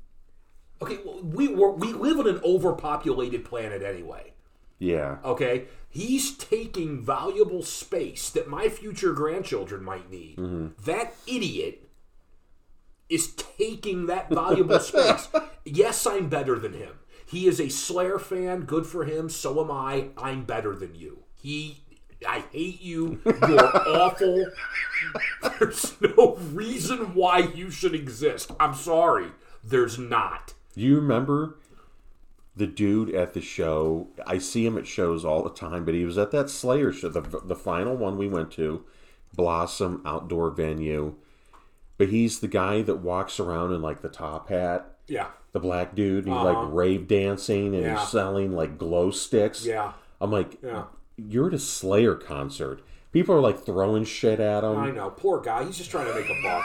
Okay, 0.80 0.98
we 1.22 1.46
we're, 1.48 1.72
we 1.72 1.92
live 1.92 2.18
on 2.20 2.26
an 2.26 2.40
overpopulated 2.42 3.44
planet 3.44 3.82
anyway. 3.82 4.32
yeah. 4.78 5.18
Okay, 5.22 5.66
he's 5.90 6.32
taking 6.38 7.02
valuable 7.04 7.62
space 7.62 8.30
that 8.30 8.48
my 8.48 8.70
future 8.70 9.12
grandchildren 9.12 9.84
might 9.84 10.10
need. 10.10 10.38
That 10.86 11.14
idiot 11.26 11.86
is 13.08 13.34
taking 13.34 14.06
that 14.06 14.30
valuable 14.30 14.80
space. 14.80 15.28
Yes, 15.64 16.04
I'm 16.08 16.28
better 16.28 16.58
than 16.58 16.72
him. 16.72 16.94
He 17.24 17.46
is 17.46 17.60
a 17.60 17.68
Slayer 17.68 18.18
fan. 18.18 18.62
Good 18.62 18.84
for 18.84 19.04
him. 19.04 19.28
So 19.28 19.62
am 19.62 19.70
I. 19.70 20.08
I'm 20.18 20.44
better 20.44 20.74
than 20.74 20.96
you. 20.96 21.20
He. 21.40 21.84
I 22.26 22.44
hate 22.50 22.82
you. 22.82 23.20
You're 23.24 23.76
awful. 23.88 24.46
There's 25.58 25.94
no 26.00 26.36
reason 26.52 27.14
why 27.14 27.38
you 27.38 27.70
should 27.70 27.94
exist. 27.94 28.50
I'm 28.58 28.74
sorry. 28.74 29.28
There's 29.62 29.98
not. 29.98 30.54
You 30.74 30.96
remember 30.96 31.58
the 32.56 32.66
dude 32.66 33.14
at 33.14 33.34
the 33.34 33.40
show? 33.40 34.08
I 34.26 34.38
see 34.38 34.66
him 34.66 34.76
at 34.76 34.86
shows 34.86 35.24
all 35.24 35.42
the 35.42 35.50
time, 35.50 35.84
but 35.84 35.94
he 35.94 36.04
was 36.04 36.18
at 36.18 36.32
that 36.32 36.50
Slayer 36.50 36.92
show, 36.92 37.08
the, 37.08 37.20
the 37.20 37.56
final 37.56 37.96
one 37.96 38.18
we 38.18 38.28
went 38.28 38.50
to, 38.52 38.84
Blossom 39.34 40.02
outdoor 40.04 40.50
venue. 40.50 41.14
But 41.98 42.08
he's 42.08 42.40
the 42.40 42.48
guy 42.48 42.82
that 42.82 42.96
walks 42.96 43.38
around 43.38 43.72
in 43.72 43.82
like 43.82 44.00
the 44.02 44.08
top 44.08 44.48
hat, 44.48 44.96
Yeah. 45.06 45.26
the 45.52 45.60
black 45.60 45.94
dude, 45.94 46.24
he's 46.24 46.32
Uh-huh. 46.34 46.44
like 46.62 46.72
rave 46.72 47.06
dancing 47.06 47.74
and 47.74 47.84
Yeah. 47.84 47.98
he's 48.00 48.08
selling 48.08 48.52
like 48.56 48.78
glow 48.78 49.10
sticks. 49.10 49.64
Yeah. 49.66 49.92
I'm 50.20 50.30
like, 50.32 50.58
Yeah. 50.62 50.84
you're 51.16 51.48
at 51.48 51.54
a 51.54 51.58
Slayer 51.58 52.14
concert. 52.14 52.80
People 53.12 53.34
are 53.34 53.40
like 53.40 53.64
throwing 53.64 54.04
shit 54.04 54.40
at 54.40 54.64
him. 54.64 54.78
I 54.78 54.90
know. 54.90 55.10
Poor 55.10 55.40
guy. 55.40 55.64
He's 55.64 55.76
just 55.78 55.90
trying 55.90 56.06
to 56.06 56.14
make 56.14 56.24
a 56.28 56.42
buck. 56.42 56.64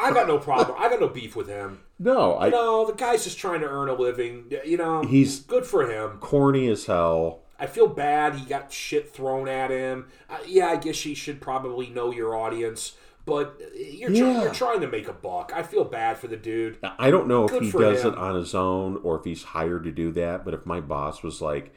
I 0.00 0.12
got 0.12 0.28
no 0.28 0.38
problem. 0.38 0.76
I 0.78 0.88
got 0.88 1.00
no 1.00 1.08
beef 1.08 1.34
with 1.34 1.48
him. 1.48 1.80
no, 1.98 2.38
I 2.38 2.50
No, 2.50 2.86
the 2.86 2.92
guy's 2.92 3.24
just 3.24 3.36
trying 3.38 3.60
to 3.62 3.66
earn 3.66 3.88
a 3.88 3.94
living. 3.94 4.44
You 4.64 4.76
know, 4.76 5.02
He's- 5.02 5.40
good 5.40 5.66
for 5.66 5.90
him. 5.90 6.18
corny 6.20 6.68
as 6.68 6.86
hell. 6.86 7.40
I 7.58 7.66
feel 7.66 7.88
bad. 7.88 8.36
He 8.36 8.46
got 8.46 8.72
shit 8.72 9.10
thrown 9.12 9.48
at 9.48 9.70
him. 9.72 10.06
Uh, 10.30 10.36
yeah, 10.46 10.68
I 10.68 10.76
guess 10.76 11.00
he 11.00 11.14
should 11.14 11.40
probably 11.40 11.88
know 11.88 12.12
your 12.12 12.36
audience, 12.36 12.92
but 13.28 13.60
you're 13.76 14.10
try- 14.10 14.42
you're 14.42 14.52
trying 14.54 14.80
to 14.80 14.88
make 14.88 15.06
a 15.08 15.12
buck. 15.12 15.52
I 15.54 15.62
feel 15.62 15.84
bad 15.84 16.18
for 16.18 16.26
the 16.26 16.36
dude. 16.36 16.78
I 16.98 17.10
don't 17.10 17.28
know 17.28 17.44
if 17.46 17.52
he 17.62 17.70
does 17.70 18.02
him. 18.04 18.12
it 18.14 18.18
on 18.18 18.34
his 18.34 18.54
own 18.54 19.00
or 19.02 19.16
if 19.18 19.24
he's 19.24 19.42
hired 19.42 19.84
to 19.84 19.92
do 19.92 20.10
that. 20.12 20.44
But 20.44 20.54
if 20.54 20.64
my 20.66 20.80
boss 20.80 21.22
was 21.22 21.40
like, 21.40 21.72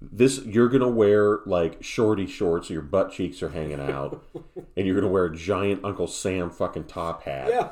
"This, 0.00 0.44
you're 0.44 0.68
gonna 0.68 0.88
wear 0.88 1.40
like 1.46 1.82
shorty 1.82 2.26
shorts, 2.26 2.68
so 2.68 2.74
your 2.74 2.82
butt 2.82 3.12
cheeks 3.12 3.42
are 3.42 3.48
hanging 3.50 3.80
out, 3.80 4.22
and 4.76 4.86
you're 4.86 4.94
gonna 4.94 5.08
wear 5.12 5.24
a 5.26 5.34
giant 5.34 5.84
Uncle 5.84 6.06
Sam 6.06 6.50
fucking 6.50 6.84
top 6.84 7.22
hat, 7.22 7.48
Yeah. 7.48 7.68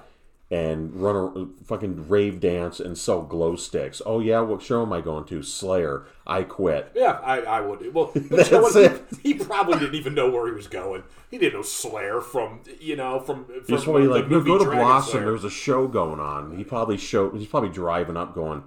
And 0.53 0.95
run 0.95 1.17
a 1.17 1.65
fucking 1.65 2.09
rave 2.09 2.39
dance 2.39 2.79
and 2.79 2.97
sell 2.97 3.23
glow 3.23 3.57
sticks." 3.57 4.03
Oh 4.05 4.21
yeah, 4.21 4.41
what 4.41 4.63
show 4.63 4.83
am 4.83 4.93
I 4.93 5.01
going 5.01 5.25
to? 5.25 5.43
Slayer. 5.43 6.05
I 6.27 6.45
quit. 6.45 6.93
Yeah, 6.95 7.19
I, 7.23 7.41
I 7.41 7.61
would. 7.61 7.93
Well, 7.93 8.13
That's 8.15 8.51
you 8.51 8.57
know 8.59 8.63
what? 8.63 8.77
it. 8.77 9.05
He, 9.23 9.33
he 9.33 9.35
probably 9.35 9.79
didn't 9.79 9.95
even 9.97 10.15
know 10.15 10.31
where 10.31 10.47
he 10.47 10.53
was 10.53 10.69
going. 10.69 11.03
He 11.31 11.39
didn't 11.39 11.55
know 11.55 11.63
Slayer 11.63 12.21
from 12.21 12.61
you 12.79 12.97
know 12.97 13.21
from. 13.21 13.45
from 13.45 13.65
the 13.67 14.09
like, 14.09 14.29
"No, 14.29 14.41
go 14.41 14.59
to 14.59 14.65
Dragon 14.65 14.85
Blossom. 14.85 15.13
Slayer." 15.13 15.25
There's 15.25 15.45
a 15.45 15.51
show 15.51 15.89
going 15.89 16.21
on." 16.21 16.57
He 16.57 16.65
probably 16.65 16.97
show. 16.97 17.31
He's 17.31 17.49
probably 17.49 17.71
driving 17.71 18.17
up, 18.17 18.35
going, 18.35 18.63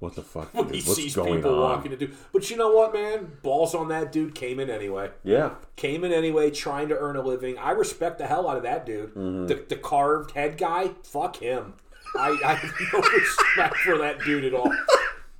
what 0.00 0.14
the 0.16 0.22
fuck? 0.22 0.52
when 0.54 0.66
he 0.72 0.80
What's 0.80 0.96
sees 0.96 1.14
going 1.14 1.36
people 1.36 1.54
on? 1.54 1.60
walking 1.60 1.92
into. 1.92 2.10
But 2.32 2.50
you 2.50 2.56
know 2.56 2.72
what, 2.72 2.92
man? 2.92 3.30
Balls 3.42 3.74
on 3.74 3.88
that 3.88 4.10
dude 4.10 4.34
came 4.34 4.58
in 4.58 4.68
anyway. 4.68 5.10
Yeah, 5.22 5.50
Came 5.76 6.02
in 6.04 6.12
anyway, 6.12 6.50
trying 6.50 6.88
to 6.88 6.98
earn 6.98 7.16
a 7.16 7.22
living. 7.22 7.56
I 7.58 7.70
respect 7.70 8.18
the 8.18 8.26
hell 8.26 8.48
out 8.48 8.56
of 8.56 8.64
that 8.64 8.84
dude. 8.84 9.10
Mm-hmm. 9.14 9.46
The, 9.46 9.64
the 9.68 9.76
carved 9.76 10.32
head 10.32 10.58
guy, 10.58 10.90
fuck 11.04 11.36
him. 11.36 11.74
I, 12.18 12.36
I 12.44 12.54
have 12.54 12.74
no 12.92 12.98
respect 13.14 13.76
for 13.76 13.98
that 13.98 14.18
dude 14.24 14.44
at 14.44 14.54
all. 14.54 14.72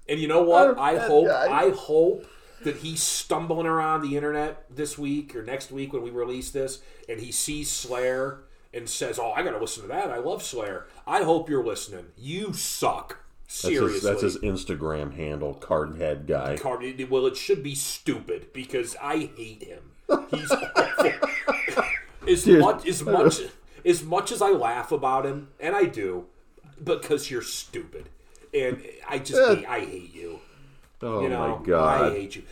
And 0.08 0.20
you 0.20 0.28
know 0.28 0.42
what? 0.42 0.78
I 0.78 0.98
hope 0.98 1.28
I 1.28 1.70
hope 1.70 2.26
that 2.62 2.76
he's 2.76 3.02
stumbling 3.02 3.66
around 3.66 4.02
the 4.02 4.16
internet 4.16 4.64
this 4.68 4.98
week 4.98 5.34
or 5.34 5.42
next 5.42 5.72
week 5.72 5.92
when 5.92 6.02
we 6.02 6.10
release 6.10 6.50
this, 6.50 6.80
and 7.08 7.18
he 7.20 7.32
sees 7.32 7.70
Slayer 7.70 8.40
and 8.74 8.88
says, 8.88 9.18
"Oh, 9.18 9.32
I 9.32 9.42
got 9.42 9.52
to 9.52 9.58
listen 9.58 9.82
to 9.82 9.88
that. 9.88 10.10
I 10.10 10.18
love 10.18 10.42
Slayer." 10.42 10.86
I 11.06 11.22
hope 11.22 11.48
you're 11.48 11.64
listening. 11.64 12.06
You 12.16 12.52
suck. 12.52 13.18
That's 13.50 13.62
Seriously. 13.62 13.92
his, 13.94 14.02
that's 14.02 14.22
his 14.22 14.38
Instagram 14.38 15.12
handle, 15.14 15.56
Cardhead 15.60 16.26
guy. 16.28 16.56
Card- 16.56 16.84
well, 17.10 17.26
it 17.26 17.36
should 17.36 17.64
be 17.64 17.74
stupid 17.74 18.52
because 18.52 18.94
I 19.02 19.30
hate 19.36 19.64
him. 19.64 19.90
He's 20.30 20.50
awful. 20.52 21.12
as 22.28 22.46
much 22.46 22.86
as 22.86 23.02
much 23.02 23.40
as 23.84 24.04
much 24.04 24.30
as 24.30 24.40
I 24.40 24.50
laugh 24.50 24.92
about 24.92 25.26
him, 25.26 25.48
and 25.58 25.74
I 25.74 25.84
do, 25.84 26.26
because 26.82 27.28
you're 27.28 27.42
stupid, 27.42 28.08
and 28.54 28.84
I 29.08 29.18
just 29.18 29.40
hate, 29.58 29.66
I 29.66 29.80
hate 29.80 30.14
you. 30.14 30.38
Oh 31.02 31.22
You 31.22 31.28
know, 31.28 31.58
my 31.58 31.66
god! 31.66 32.12
I 32.12 32.14
hate 32.14 32.36
you. 32.36 32.42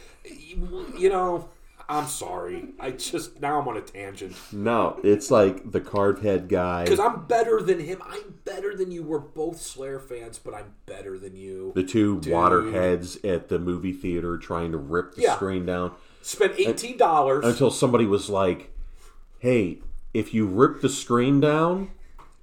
You 0.99 1.11
know, 1.11 1.49
I'm 1.91 2.07
sorry. 2.07 2.75
I 2.79 2.91
just 2.91 3.41
now 3.41 3.61
I'm 3.61 3.67
on 3.67 3.77
a 3.79 3.81
tangent 3.81 4.37
No, 4.53 5.01
it's 5.03 5.31
like 5.31 5.73
the 5.73 5.81
card 5.81 6.19
head 6.21 6.49
guy, 6.49 6.85
because 6.85 7.01
I'm 7.01 7.25
better 7.27 7.63
than 7.63 7.81
him. 7.81 8.03
I'm 8.07 8.41
better 8.45 8.75
than 8.77 8.91
you. 8.91 9.03
We're 9.03 9.19
both 9.19 9.61
Slayer 9.61 9.99
fans, 9.99 10.39
but 10.39 10.53
I'm 10.55 10.75
better 10.87 11.19
than 11.19 11.35
you. 11.35 11.73
the 11.75 11.83
two 11.83 12.21
waterheads 12.27 13.17
at 13.25 13.49
the 13.49 13.59
movie 13.59 13.93
theater 13.95 14.37
trying 14.37 14.73
to 14.73 14.79
rip 14.79 15.15
the 15.15 15.23
Yeah. 15.23 15.37
screen 15.37 15.65
down. 15.65 15.93
Spent 16.21 16.55
eighteen 16.59 16.99
dollars. 16.99 17.45
until 17.45 17.71
somebody 17.71 18.05
was 18.05 18.29
like, 18.29 18.71
"Hey, 19.39 19.79
if 20.13 20.35
you 20.35 20.47
rip 20.47 20.83
the 20.83 20.89
screen 20.91 21.41
down, 21.41 21.91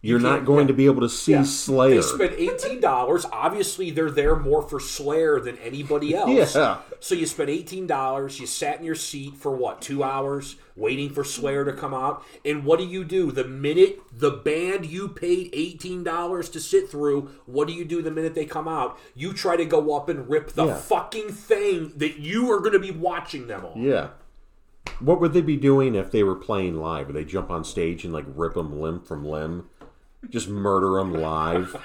you're 0.08 0.20
not 0.20 0.36
can't- 0.36 0.46
going 0.46 0.62
yeah. 0.62 0.68
to 0.68 0.74
be 0.74 0.86
able 0.86 1.02
to 1.02 1.10
see 1.10 1.32
Yeah. 1.34 1.44
Slayer." 1.44 1.96
They 1.96 2.02
spent 2.02 2.34
eighteen 2.38 2.80
dollars. 2.80 3.26
Obviously, 3.32 3.92
they're 3.92 4.12
there 4.12 4.36
more 4.36 4.62
for 4.62 4.80
Slayer 4.80 5.40
than 5.40 5.58
anybody 5.60 6.16
else. 6.22 6.56
Yeah. 6.56 6.78
So 7.00 7.16
you 7.16 7.26
spent 7.26 7.50
eighteen 7.50 7.88
dollars. 7.88 8.40
You 8.40 8.48
sat 8.48 8.80
in 8.80 8.86
your 8.86 8.96
seat 8.96 9.36
for 9.38 9.52
what? 9.52 9.82
Two 9.82 10.04
hours 10.04 10.56
waiting 10.78 11.10
for 11.10 11.24
Slayer 11.24 11.64
to 11.64 11.72
come 11.72 11.94
out. 11.94 12.22
And 12.44 12.66
what 12.66 12.80
do 12.80 12.86
you 12.86 13.04
do 13.06 13.32
the 13.32 13.46
minute 13.46 14.00
the 14.12 14.32
band 14.32 14.86
you 14.86 15.08
paid 15.08 15.50
eighteen 15.54 16.04
dollars 16.04 16.50
to 16.50 16.60
sit 16.60 16.90
through? 16.90 17.30
What 17.46 17.68
do 17.68 17.74
you 17.74 17.86
do 17.86 18.02
the 18.02 18.12
minute 18.12 18.36
they 18.36 18.46
come 18.46 18.68
out? 18.68 18.98
You 19.16 19.32
try 19.34 19.56
to 19.56 19.66
go 19.66 19.96
up 19.96 20.10
and 20.10 20.30
rip 20.30 20.52
the 20.52 20.66
Yeah. 20.66 20.76
fucking 20.76 21.30
thing 21.30 21.94
that 21.96 22.20
you 22.20 22.52
are 22.52 22.60
going 22.60 22.74
to 22.74 22.80
be 22.80 22.92
watching 22.92 23.48
them 23.48 23.66
on. 23.66 23.82
yeah. 23.82 24.10
What 25.00 25.20
would 25.20 25.34
they 25.34 25.42
be 25.42 25.58
doing 25.58 25.96
if 25.96 26.12
they 26.12 26.24
were 26.24 26.36
playing 26.36 26.76
live? 26.78 27.08
Would 27.08 27.16
they 27.16 27.26
jump 27.26 27.50
on 27.50 27.64
stage 27.64 28.06
and 28.06 28.14
like 28.14 28.26
rip 28.34 28.54
them 28.54 28.80
limb 28.80 29.02
from 29.02 29.26
limb? 29.26 29.66
Just 30.30 30.50
murder 30.50 30.98
them 30.98 31.14
live? 31.14 31.76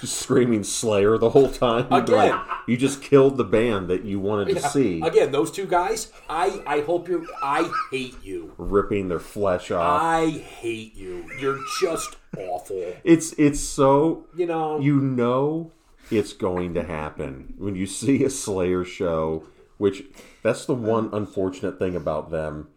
just 0.00 0.18
screaming 0.20 0.64
Slayer 0.64 1.18
the 1.18 1.30
whole 1.30 1.48
time? 1.50 1.86
You'd 1.90 2.04
Again. 2.04 2.30
like, 2.30 2.40
you 2.66 2.76
just 2.76 3.02
killed 3.02 3.36
the 3.36 3.44
band 3.44 3.88
that 3.88 4.04
you 4.04 4.18
wanted 4.20 4.54
to 4.54 4.60
see, 4.60 5.00
Again, 5.02 5.32
those 5.32 5.50
two 5.50 5.66
guys. 5.66 6.12
I 6.28 6.62
I 6.66 6.80
hope 6.80 7.08
you. 7.08 7.26
I 7.42 7.70
hate 7.90 8.22
you. 8.22 8.52
ripping 8.58 9.08
their 9.08 9.20
flesh 9.20 9.70
off. 9.70 10.00
I 10.02 10.28
hate 10.30 10.94
you. 10.96 11.24
You're 11.40 11.60
just 11.80 12.16
awful. 12.36 12.94
It's 13.04 13.32
it's 13.38 13.60
so 13.60 14.26
You 14.36 14.46
know. 14.46 14.78
you 14.80 14.96
know 15.00 15.72
it's 16.10 16.32
going 16.32 16.74
to 16.74 16.82
happen 16.82 17.54
when 17.58 17.74
you 17.76 17.86
see 17.86 18.24
a 18.24 18.30
Slayer 18.30 18.84
show. 18.84 19.44
Which 19.78 20.04
that's 20.44 20.64
the 20.64 20.74
one 20.74 21.10
unfortunate 21.12 21.76
thing 21.78 21.96
about 21.96 22.30
them 22.30 22.68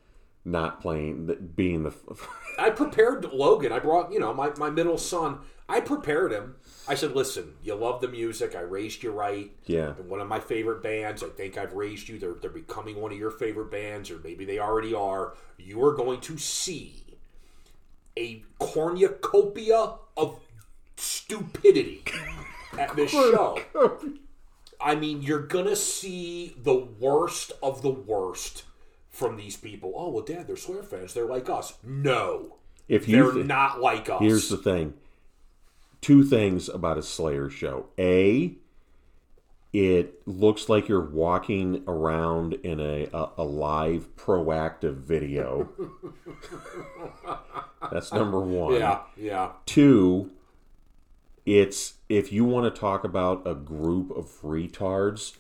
not 0.45 0.81
playing, 0.81 1.51
being 1.55 1.84
the. 1.84 1.93
I 2.59 2.69
prepared 2.69 3.26
Logan. 3.34 3.72
I 3.72 3.80
brought, 3.80 4.13
you 4.13 4.19
know, 4.19 4.34
my, 4.34 4.51
my 4.57 4.69
middle 4.69 4.97
son. 4.97 5.39
I 5.67 5.80
prepared 5.80 6.31
him. 6.31 6.55
I 6.88 6.93
said, 6.93 7.15
listen, 7.15 7.55
you 7.63 7.73
love 7.73 7.99
the 7.99 8.07
music. 8.07 8.55
I 8.55 8.61
raised 8.61 9.01
you 9.01 9.11
right. 9.11 9.49
Yeah. 9.65 9.95
And 9.97 10.07
one 10.07 10.19
of 10.19 10.27
my 10.27 10.39
favorite 10.39 10.84
bands. 10.84 11.23
I 11.23 11.30
think 11.30 11.57
I've 11.57 11.73
raised 11.73 12.07
you. 12.07 12.19
They're, 12.19 12.35
they're 12.35 12.51
becoming 12.51 13.01
one 13.01 13.11
of 13.11 13.17
your 13.17 13.31
favorite 13.31 13.72
bands, 13.72 14.11
or 14.11 14.19
maybe 14.19 14.45
they 14.45 14.59
already 14.59 14.93
are. 14.93 15.34
You 15.57 15.84
are 15.84 15.95
going 15.95 16.22
to 16.22 16.38
see 16.38 17.05
a 18.17 18.43
cornucopia 18.59 19.95
of 20.15 20.39
stupidity 20.97 22.03
at 22.77 22.95
this 22.95 23.11
show. 23.11 23.59
I 24.80 24.95
mean, 24.95 25.22
you're 25.22 25.47
gonna 25.47 25.76
see 25.76 26.55
the 26.61 26.76
worst 26.76 27.51
of 27.63 27.81
the 27.81 27.89
worst 27.89 28.63
from 29.16 29.38
these 29.38 29.58
people. 29.58 29.94
Oh 29.96 30.10
well, 30.10 30.24
Dad, 30.24 30.48
they're 30.48 30.58
Slayer 30.58 30.84
fans. 30.84 31.14
They're 31.14 31.26
like 31.26 31.50
us. 31.50 31.74
No, 31.84 32.56
If 32.88 33.08
you 33.08 33.24
they're 33.24 33.34
th- 33.34 33.46
not 33.46 33.80
like 33.82 34.10
us. 34.10 34.22
here's 34.22 34.50
the 34.50 34.58
thing, 34.58 34.94
two 36.02 36.24
things 36.24 36.70
about 36.70 36.98
a 36.98 37.04
Slayer 37.04 37.50
show. 37.50 37.88
A, 37.98 38.54
it 39.74 40.22
looks 40.28 40.70
like 40.70 40.88
you're 40.88 41.06
walking 41.06 41.84
around 41.88 42.54
in 42.56 42.80
a 42.80 43.08
a, 43.14 43.30
a 43.38 43.44
live 43.44 44.16
proactive 44.18 44.96
video. 44.96 45.70
That's 47.92 48.12
number 48.12 48.40
one. 48.40 48.76
yeah, 48.76 49.02
yeah. 49.16 49.52
Two, 49.66 50.32
it's 51.46 51.96
if 52.10 52.32
you 52.32 52.46
want 52.46 52.74
to 52.74 52.80
talk 52.80 53.04
about 53.04 53.44
a 53.46 53.54
group 53.56 54.12
of 54.12 54.26
retards, 54.42 55.36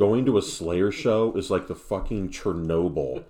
going 0.00 0.24
to 0.24 0.38
a 0.38 0.42
Slayer 0.42 0.90
show 0.90 1.32
is 1.36 1.50
like 1.50 1.66
the 1.68 1.74
fucking 1.74 2.30
Chernobyl 2.30 3.22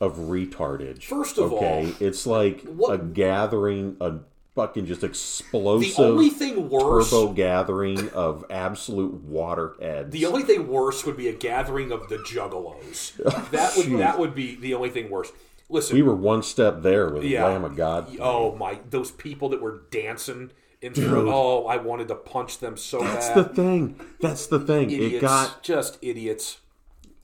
of 0.00 0.16
retardage. 0.16 1.04
First 1.04 1.38
of 1.38 1.52
okay? 1.52 1.86
all, 1.86 1.92
it's 2.06 2.26
like 2.26 2.62
what- 2.62 2.94
a 2.94 2.98
gathering, 2.98 3.96
a 4.00 4.16
fucking 4.56 4.86
just 4.86 5.04
explosive. 5.04 5.96
The 5.96 6.02
only 6.02 6.30
thing 6.30 6.68
worse. 6.68 7.10
turbo 7.10 7.32
gathering 7.32 8.08
of 8.10 8.44
absolute 8.50 9.14
waterheads. 9.22 10.10
The 10.12 10.26
only 10.26 10.42
thing 10.42 10.66
worse 10.68 11.06
would 11.06 11.16
be 11.16 11.28
a 11.28 11.32
gathering 11.32 11.92
of 11.92 12.08
the 12.08 12.16
Juggalos. 12.18 13.12
That 13.52 13.76
would 13.76 13.98
that 14.00 14.18
would 14.18 14.34
be 14.34 14.56
the 14.56 14.74
only 14.74 14.90
thing 14.90 15.10
worse. 15.10 15.30
Listen, 15.70 15.94
we 15.96 16.02
were 16.02 16.14
one 16.14 16.42
step 16.42 16.82
there 16.82 17.08
with 17.08 17.22
Yeah. 17.22 17.46
Lamb 17.46 17.64
of 17.64 17.76
God. 17.76 18.16
oh 18.20 18.54
my, 18.56 18.80
those 18.90 19.10
people 19.12 19.48
that 19.50 19.62
were 19.62 19.82
dancing 19.90 20.50
in 20.84 20.94
front. 20.94 21.28
Oh, 21.28 21.66
I 21.66 21.76
wanted 21.78 22.08
to 22.08 22.14
punch 22.14 22.58
them 22.58 22.76
so 22.76 23.00
That's 23.00 23.28
bad. 23.28 23.36
the 23.36 23.44
thing. 23.54 24.00
That's 24.20 24.46
the 24.46 24.60
thing. 24.60 24.90
idiots, 24.90 25.14
It 25.16 25.20
got 25.20 25.62
just 25.62 25.98
idiots. 26.02 26.58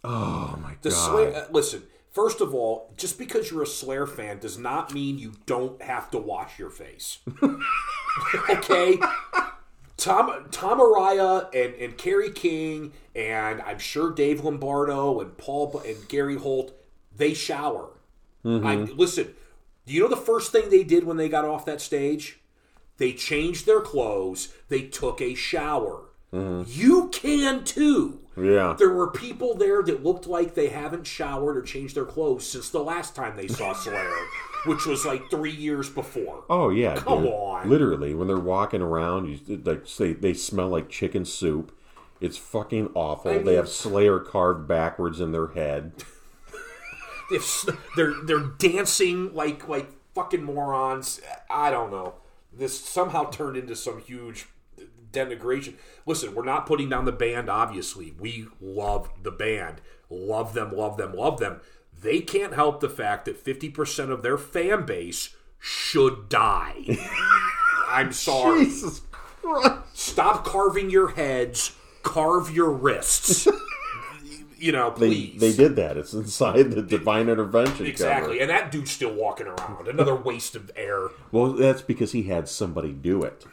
oh 0.05 0.59
my 0.63 0.75
The 0.83 0.91
god. 0.91 0.97
Slayer, 1.11 1.35
uh, 1.35 1.45
listen, 1.53 1.83
first 2.11 2.41
of 2.41 2.55
all, 2.55 2.93
just 2.97 3.19
because 3.19 3.51
you're 3.51 3.63
a 3.63 3.67
Slayer 3.67 4.07
fan 4.07 4.39
does 4.39 4.57
not 4.59 4.95
mean 4.95 5.19
you 5.19 5.33
don't 5.47 5.81
have 5.83 6.11
to 6.13 6.19
wash 6.19 6.59
your 6.59 6.71
face. 6.71 7.19
okay? 8.51 8.99
Tom 9.97 10.47
Tom 10.51 10.81
Araya 10.81 11.49
and, 11.55 11.75
and 11.75 11.99
Kerry 11.99 12.31
King 12.31 12.93
and 13.15 13.61
I'm 13.63 13.79
sure 13.79 14.11
Dave 14.11 14.43
Lombardo 14.43 15.21
and 15.21 15.37
Paul 15.37 15.83
and 15.87 16.09
Gary 16.09 16.37
Holt, 16.37 16.73
they 17.15 17.35
shower. 17.35 17.91
I, 18.43 18.77
listen, 18.97 19.35
do 19.85 19.93
you 19.93 20.01
know 20.01 20.09
the 20.09 20.17
first 20.17 20.51
thing 20.51 20.71
they 20.71 20.83
did 20.83 21.05
when 21.05 21.19
they 21.19 21.29
got 21.29 21.45
off 21.45 21.67
that 21.67 21.83
stage? 21.83 22.40
They 23.01 23.13
changed 23.15 23.65
their 23.67 23.81
clothes. 23.81 24.53
They 24.69 24.83
took 24.83 25.21
a 25.23 25.35
shower. 25.35 26.03
You 26.33 27.09
can 27.13 27.65
too. 27.65 28.21
Yeah. 28.37 28.77
There 28.79 28.93
were 28.93 29.11
people 29.11 29.55
there 29.55 29.83
that 29.83 30.05
looked 30.05 30.27
like 30.29 30.55
they 30.55 30.69
haven't 30.69 31.07
showered 31.07 31.57
or 31.57 31.63
changed 31.63 31.97
their 31.97 32.05
clothes 32.05 32.47
since 32.47 32.69
the 32.71 32.79
last 32.85 33.17
time 33.17 33.37
they 33.37 33.49
saw 33.49 33.73
Slayer, 33.73 34.15
which 34.67 34.85
was 34.87 35.05
like 35.05 35.29
three 35.31 35.51
years 35.51 35.89
before. 35.91 36.45
Oh 36.49 36.69
yeah, 36.71 36.95
Come 36.97 37.23
dude. 37.25 37.33
on. 37.33 37.69
Literally, 37.69 38.15
when 38.15 38.29
they're 38.29 38.39
walking 38.39 38.83
around, 38.83 39.29
you 39.49 39.57
like 39.65 39.87
say 39.87 40.13
they 40.13 40.35
smell 40.35 40.69
like 40.69 40.89
chicken 40.89 41.25
soup. 41.25 41.77
It's 42.21 42.37
fucking 42.37 42.91
awful. 42.95 43.33
mean- 43.33 43.45
they 43.45 43.55
have 43.55 43.69
Slayer 43.71 44.21
carved 44.21 44.69
backwards 44.69 45.21
in 45.21 45.33
their 45.33 45.49
head. 45.49 45.93
They're 47.97 48.15
they're 48.25 48.41
dancing 48.59 49.33
like 49.35 49.69
like 49.69 49.89
fucking 50.15 50.43
morons, 50.43 51.21
I 51.49 51.71
don't 51.71 51.91
know. 51.91 52.15
This 52.61 52.79
somehow 52.79 53.31
turned 53.31 53.57
into 53.57 53.75
some 53.75 54.03
huge 54.03 54.47
denigration. 55.11 55.77
Listen, 56.05 56.35
we're 56.35 56.45
not 56.45 56.67
putting 56.67 56.91
down 56.91 57.07
the 57.07 57.11
band. 57.11 57.49
Obviously, 57.49 58.13
we 58.21 58.49
love 58.61 59.09
the 59.23 59.31
band, 59.31 59.81
love 60.11 60.53
them, 60.53 60.71
love 60.77 60.99
them, 60.99 61.15
love 61.15 61.41
them. 61.41 61.63
They 61.99 62.21
can't 62.21 62.53
help 62.53 62.81
the 62.81 62.91
fact 62.91 63.25
that 63.25 63.39
fifty 63.39 63.71
percent 63.71 64.11
of 64.11 64.23
their 64.23 64.37
fan 64.37 64.85
base 64.85 65.35
should 65.59 66.29
die. 66.29 66.99
I'm 67.89 68.13
sorry. 68.13 68.67
Jesus 68.67 69.01
Christ! 69.41 69.79
Stop 69.95 70.45
carving 70.45 70.91
your 70.91 71.13
heads. 71.13 71.75
Carve 72.03 72.55
your 72.55 72.73
wrists. 72.73 73.49
you 74.61 74.73
know, 74.73 74.91
They 74.91 75.09
please. 75.09 75.41
they 75.41 75.53
did 75.53 75.77
that. 75.77 75.97
It's 75.97 76.13
inside 76.13 76.71
the 76.71 76.83
divine 76.83 77.29
intervention. 77.29 77.87
Exactly. 77.87 78.39
Cover. 78.39 78.41
And 78.43 78.51
that 78.51 78.71
dude's 78.71 78.91
still 78.91 79.15
walking 79.15 79.47
around. 79.47 79.89
Another 79.89 80.15
waste 80.15 80.55
of 80.55 80.71
air. 80.77 81.09
Well, 81.33 81.53
that's 81.55 81.83
because 81.83 82.13
he 82.13 82.25
had 82.25 82.49
somebody 82.49 82.93
do 82.93 83.23
it. 83.23 83.45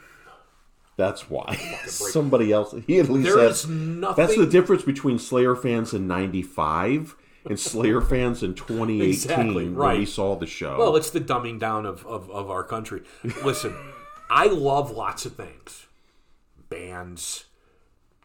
That's 0.96 1.30
why. 1.30 1.54
Somebody 1.86 2.52
else. 2.52 2.74
He 2.86 2.98
at 2.98 3.08
least 3.08 3.28
There 3.28 3.38
had- 3.40 3.52
is 3.52 3.68
nothing. 3.68 4.24
That's 4.24 4.36
the 4.36 4.46
difference 4.46 4.82
between 4.82 5.18
Slayer 5.20 5.54
fans 5.54 5.94
in 5.94 6.08
'95 6.08 7.14
and 7.48 7.58
Slayer 7.58 8.00
fans 8.00 8.42
in 8.42 8.54
2018 8.54 9.08
Exactly, 9.08 9.64
when 9.64 9.74
right. 9.76 9.98
we 10.00 10.04
saw 10.06 10.34
the 10.34 10.46
show. 10.46 10.76
Well, 10.76 10.96
it's 10.96 11.10
the 11.10 11.20
dumbing 11.20 11.60
down 11.60 11.86
of, 11.86 12.04
of, 12.04 12.28
of 12.32 12.50
our 12.50 12.64
country. 12.64 13.02
Listen, 13.44 13.74
I 14.30 14.46
love 14.46 14.90
lots 14.90 15.24
of 15.24 15.36
things 15.36 15.86
bands, 16.68 17.44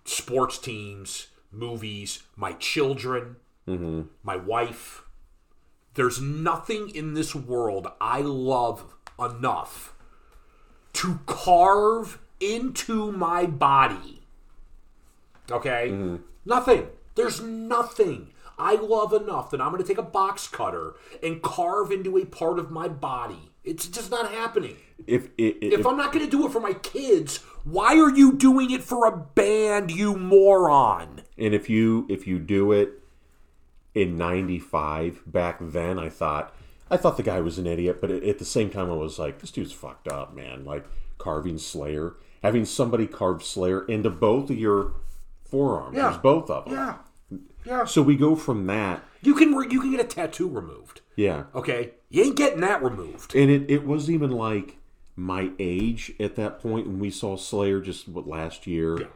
sports 0.03 0.57
teams, 0.57 1.27
movies, 1.53 2.23
my 2.35 2.53
children, 2.53 3.37
mm-hmm. 3.67 4.03
my 4.23 4.35
wife. 4.35 5.03
There's 5.93 6.19
nothing 6.19 6.89
in 6.89 7.13
this 7.13 7.35
world 7.35 7.87
I 8.01 8.21
love 8.21 8.93
enough 9.19 9.93
to 10.93 11.19
carve 11.25 12.19
into 12.39 13.11
my 13.11 13.45
body. 13.45 14.23
Okay? 15.51 15.89
Mm-hmm. 15.91 16.15
Nothing. 16.45 16.87
There's 17.15 17.41
nothing 17.41 18.29
I 18.57 18.75
love 18.75 19.13
enough 19.13 19.51
that 19.51 19.61
I'm 19.61 19.71
going 19.71 19.81
to 19.81 19.87
take 19.87 19.97
a 19.97 20.03
box 20.03 20.47
cutter 20.47 20.93
and 21.21 21.41
carve 21.41 21.91
into 21.91 22.17
a 22.17 22.25
part 22.25 22.59
of 22.59 22.71
my 22.71 22.87
body. 22.87 23.51
It's 23.63 23.87
just 23.87 24.11
not 24.11 24.31
happening. 24.31 24.75
if, 25.07 25.29
if, 25.37 25.55
if, 25.61 25.79
If 25.79 25.85
I'm 25.85 25.97
not 25.97 26.11
going 26.11 26.25
to 26.25 26.31
do 26.31 26.45
it 26.45 26.51
for 26.51 26.59
my 26.59 26.73
kids, 26.73 27.37
why 27.63 27.97
are 27.97 28.13
you 28.13 28.33
doing 28.33 28.71
it 28.71 28.83
for 28.83 29.05
a 29.05 29.15
band, 29.15 29.91
you 29.91 30.15
moron? 30.15 31.12
And 31.37 31.53
if 31.53 31.69
you 31.69 32.05
if 32.09 32.27
you 32.27 32.39
do 32.39 32.71
it 32.71 32.99
in 33.93 34.17
'95, 34.17 35.21
back 35.25 35.57
then 35.61 35.99
I 35.99 36.09
thought 36.09 36.53
I 36.89 36.97
thought 36.97 37.17
the 37.17 37.23
guy 37.23 37.39
was 37.41 37.57
an 37.57 37.67
idiot, 37.67 37.99
but 38.01 38.11
at, 38.11 38.37
the 38.39 38.45
same 38.45 38.69
time 38.69 38.89
I 38.91 38.95
was 38.95 39.17
like, 39.17 39.39
this 39.39 39.51
dude's 39.51 39.71
fucked 39.71 40.07
up, 40.07 40.35
man. 40.35 40.63
Like 40.65 40.85
carving 41.17 41.57
Slayer, 41.57 42.13
having 42.43 42.65
somebody 42.65 43.07
carve 43.07 43.43
Slayer 43.43 43.85
into 43.85 44.09
both 44.09 44.49
of 44.49 44.57
your 44.57 44.93
forearms, 45.45 45.95
Yeah. 45.95 46.19
Both 46.21 46.49
of 46.49 46.65
them. 46.65 46.73
Yeah. 46.73 46.97
Yeah. 47.65 47.85
So 47.85 48.01
we 48.01 48.15
go 48.17 48.35
from 48.35 48.67
that, 48.67 49.03
You 49.21 49.33
can 49.33 49.53
re- 49.55 49.67
you 49.71 49.79
can 49.79 49.91
get 49.91 50.01
a 50.01 50.03
tattoo 50.03 50.49
removed. 50.49 51.01
yeah. 51.15 51.43
Okay? 51.55 51.91
You 52.09 52.23
ain't 52.23 52.35
getting 52.35 52.61
that 52.61 52.83
removed. 52.83 53.33
And 53.35 53.49
it, 53.49 53.71
it 53.71 53.85
wasn't 53.87 54.15
even 54.15 54.31
like 54.31 54.77
my 55.15 55.51
age 55.59 56.11
at 56.19 56.35
that 56.35 56.59
point 56.59 56.85
when 56.87 56.99
we 56.99 57.09
saw 57.09 57.35
Slayer 57.37 57.79
just 57.79 58.07
what 58.07 58.27
last 58.27 58.67
year. 58.67 58.99
Yeah. 58.99 59.07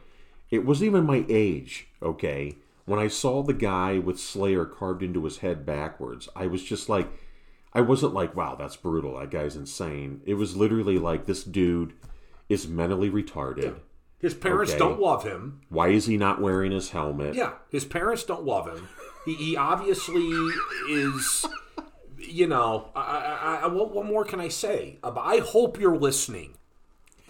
It 0.50 0.64
wasn't 0.64 0.88
even 0.88 1.04
my 1.06 1.24
age, 1.28 1.88
okay? 2.02 2.56
When 2.86 2.98
I 2.98 3.08
saw 3.08 3.42
the 3.42 3.52
guy 3.52 3.98
with 3.98 4.18
Slayer 4.18 4.64
carved 4.64 5.02
into 5.02 5.24
his 5.24 5.38
head 5.38 5.66
backwards, 5.66 6.28
I 6.34 6.46
was 6.46 6.62
just 6.62 6.88
like 6.88 7.08
I 7.74 7.82
wasn't 7.82 8.14
like, 8.14 8.34
wow, 8.34 8.54
that's 8.58 8.76
brutal. 8.76 9.18
That 9.18 9.30
guy's 9.30 9.54
insane. 9.54 10.22
It 10.24 10.34
was 10.34 10.56
literally 10.56 10.98
like 10.98 11.26
this 11.26 11.44
dude 11.44 11.92
is 12.48 12.66
mentally 12.66 13.10
retarded. 13.10 13.76
His 14.18 14.32
parents 14.34 14.72
Okay. 14.72 14.78
don't 14.78 14.98
love 15.00 15.22
him. 15.22 15.60
Why 15.68 15.88
is 15.88 16.06
he 16.06 16.16
not 16.16 16.40
wearing 16.40 16.72
his 16.72 16.90
helmet? 16.90 17.34
Yeah, 17.34 17.52
his 17.70 17.84
parents 17.84 18.24
don't 18.24 18.44
love 18.44 18.66
him. 18.66 18.88
He, 19.26 19.34
he 19.34 19.56
obviously 19.56 20.22
is, 20.90 21.44
you 22.18 22.46
know. 22.46 22.88
I, 22.96 23.00
I, 23.00 23.60
I, 23.64 23.66
what, 23.68 23.94
what 23.94 24.06
more 24.06 24.24
can 24.24 24.40
I 24.40 24.48
say? 24.48 24.98
I 25.04 25.38
hope 25.44 25.78
you're 25.78 25.96
listening. 25.96 26.54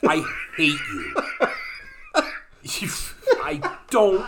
I 0.06 0.24
hate 0.56 0.78
you. 0.94 1.14
I 3.42 3.78
don't. 3.90 4.26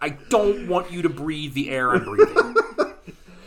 I 0.00 0.10
don't 0.28 0.68
want 0.68 0.90
you 0.90 1.02
to 1.02 1.08
breathe 1.08 1.54
the 1.54 1.70
air 1.70 1.90
I'm 1.90 2.04
breathing. 2.04 2.56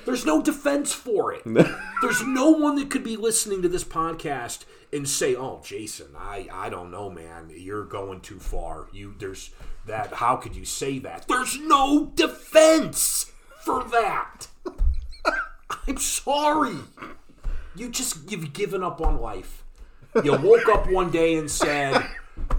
There's 0.06 0.26
no 0.26 0.42
defense 0.42 0.94
for 0.94 1.34
it. 1.34 1.44
There's 2.02 2.24
no 2.26 2.52
one 2.52 2.78
that 2.78 2.90
could 2.90 3.04
be 3.04 3.18
listening 3.18 3.62
to 3.64 3.70
this 3.70 3.84
podcast 3.84 4.64
and 4.94 5.08
say, 5.08 5.36
"Oh, 5.36 5.62
Jason, 5.64 6.08
I 6.18 6.48
I 6.52 6.70
don't 6.70 6.92
know, 6.92 7.10
man. 7.10 7.52
You're 7.54 7.84
going 7.86 8.22
too 8.22 8.40
far. 8.40 8.88
You 8.94 9.16
there's 9.18 9.52
that. 9.86 10.14
How 10.14 10.38
could 10.38 10.56
you 10.56 10.64
say 10.64 11.00
that? 11.00 11.28
There's 11.28 11.60
no 11.60 12.12
defense 12.16 13.32
for 13.60 13.84
that. 13.84 14.48
I'm 15.88 15.98
sorry. 15.98 16.78
You 17.76 17.90
just 17.90 18.32
you've 18.32 18.54
given 18.54 18.84
up 18.84 19.02
on 19.02 19.20
life. 19.20 19.64
You 20.24 20.38
woke 20.38 20.68
up 20.70 20.90
one 20.90 21.12
day 21.12 21.36
and 21.36 21.52
said, 21.52 22.02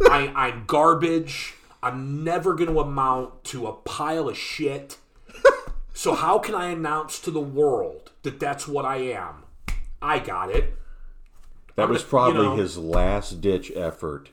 I, 0.03 0.33
"I'm 0.35 0.65
garbage. 0.67 1.55
I'm 1.83 2.25
never 2.25 2.55
going 2.55 2.73
to 2.73 2.81
amount 2.81 3.45
to 3.45 3.67
a 3.67 3.73
pile 3.73 4.29
of 4.29 4.37
shit." 4.37 4.99
So 5.95 6.15
how 6.15 6.39
can 6.39 6.55
I 6.55 6.67
announce 6.71 7.19
to 7.23 7.31
the 7.33 7.41
world 7.41 8.13
that 8.23 8.39
that's 8.39 8.69
what 8.69 8.85
I 8.85 8.99
am? 8.99 9.43
I 10.01 10.21
got 10.21 10.49
it. 10.51 10.77
That 11.75 11.85
I'm 11.85 11.91
was 11.91 12.03
gonna- 12.03 12.11
probably 12.11 12.43
you 12.43 12.49
know- 12.51 12.57
his 12.57 12.79
last 12.79 13.41
ditch 13.41 13.73
effort. 13.75 14.31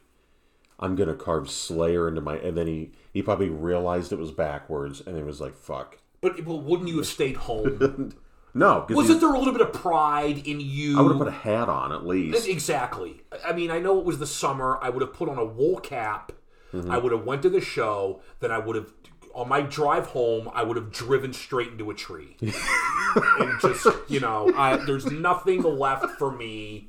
I'm 0.80 0.96
gonna 0.96 1.16
carve 1.16 1.50
Slayer 1.50 2.08
into 2.08 2.22
my, 2.22 2.38
and 2.38 2.56
then 2.58 2.68
he 2.68 2.92
he 3.14 3.22
probably 3.24 3.50
realized 3.50 4.12
it 4.12 4.20
was 4.20 4.32
backwards, 4.32 5.02
and 5.06 5.16
he 5.18 5.24
was 5.24 5.42
like, 5.42 5.56
"Fuck." 5.56 5.98
But, 6.22 6.44
but 6.46 6.56
wouldn't 6.58 6.90
you 6.90 6.98
have 6.98 7.08
stayed 7.08 7.38
home? 7.38 8.14
No, 8.58 8.86
Wasn't 8.90 9.20
there 9.20 9.34
a 9.34 9.38
little 9.38 9.52
bit 9.52 9.62
of 9.62 9.74
pride 9.74 10.48
in 10.48 10.62
you? 10.62 10.98
I 10.98 11.02
would 11.02 11.10
have 11.10 11.20
put 11.20 11.28
a 11.28 11.32
hat 11.32 11.68
on 11.68 11.92
at 11.92 12.08
least. 12.08 12.48
Exactly. 12.48 13.22
I 13.46 13.52
mean, 13.52 13.70
I 13.70 13.80
know 13.80 14.00
it 14.00 14.06
was 14.06 14.18
the 14.18 14.26
summer. 14.26 14.80
I 14.82 14.88
would 14.90 15.02
have 15.02 15.14
put 15.14 15.28
on 15.28 15.38
a 15.38 15.44
wool 15.44 15.78
cap. 15.78 16.32
Mm-hmm. 16.74 16.90
I 16.90 16.98
would 16.98 17.12
have 17.12 17.26
went 17.26 17.42
to 17.42 17.50
the 17.50 17.60
show. 17.60 18.22
Then 18.40 18.52
I 18.54 18.60
would 18.60 18.78
have, 18.78 18.94
on 19.34 19.50
my 19.50 19.60
drive 19.60 20.08
home, 20.08 20.50
I 20.54 20.64
would 20.64 20.78
have 20.78 20.90
driven 20.90 21.34
straight 21.34 21.68
into 21.74 21.92
a 21.92 21.94
tree, 21.94 22.38
and 22.42 23.60
just 23.62 23.88
you 24.08 24.22
know, 24.22 24.50
I, 24.56 24.78
there's 24.78 25.06
nothing 25.06 25.62
left 25.62 26.18
for 26.18 26.32
me. 26.32 26.88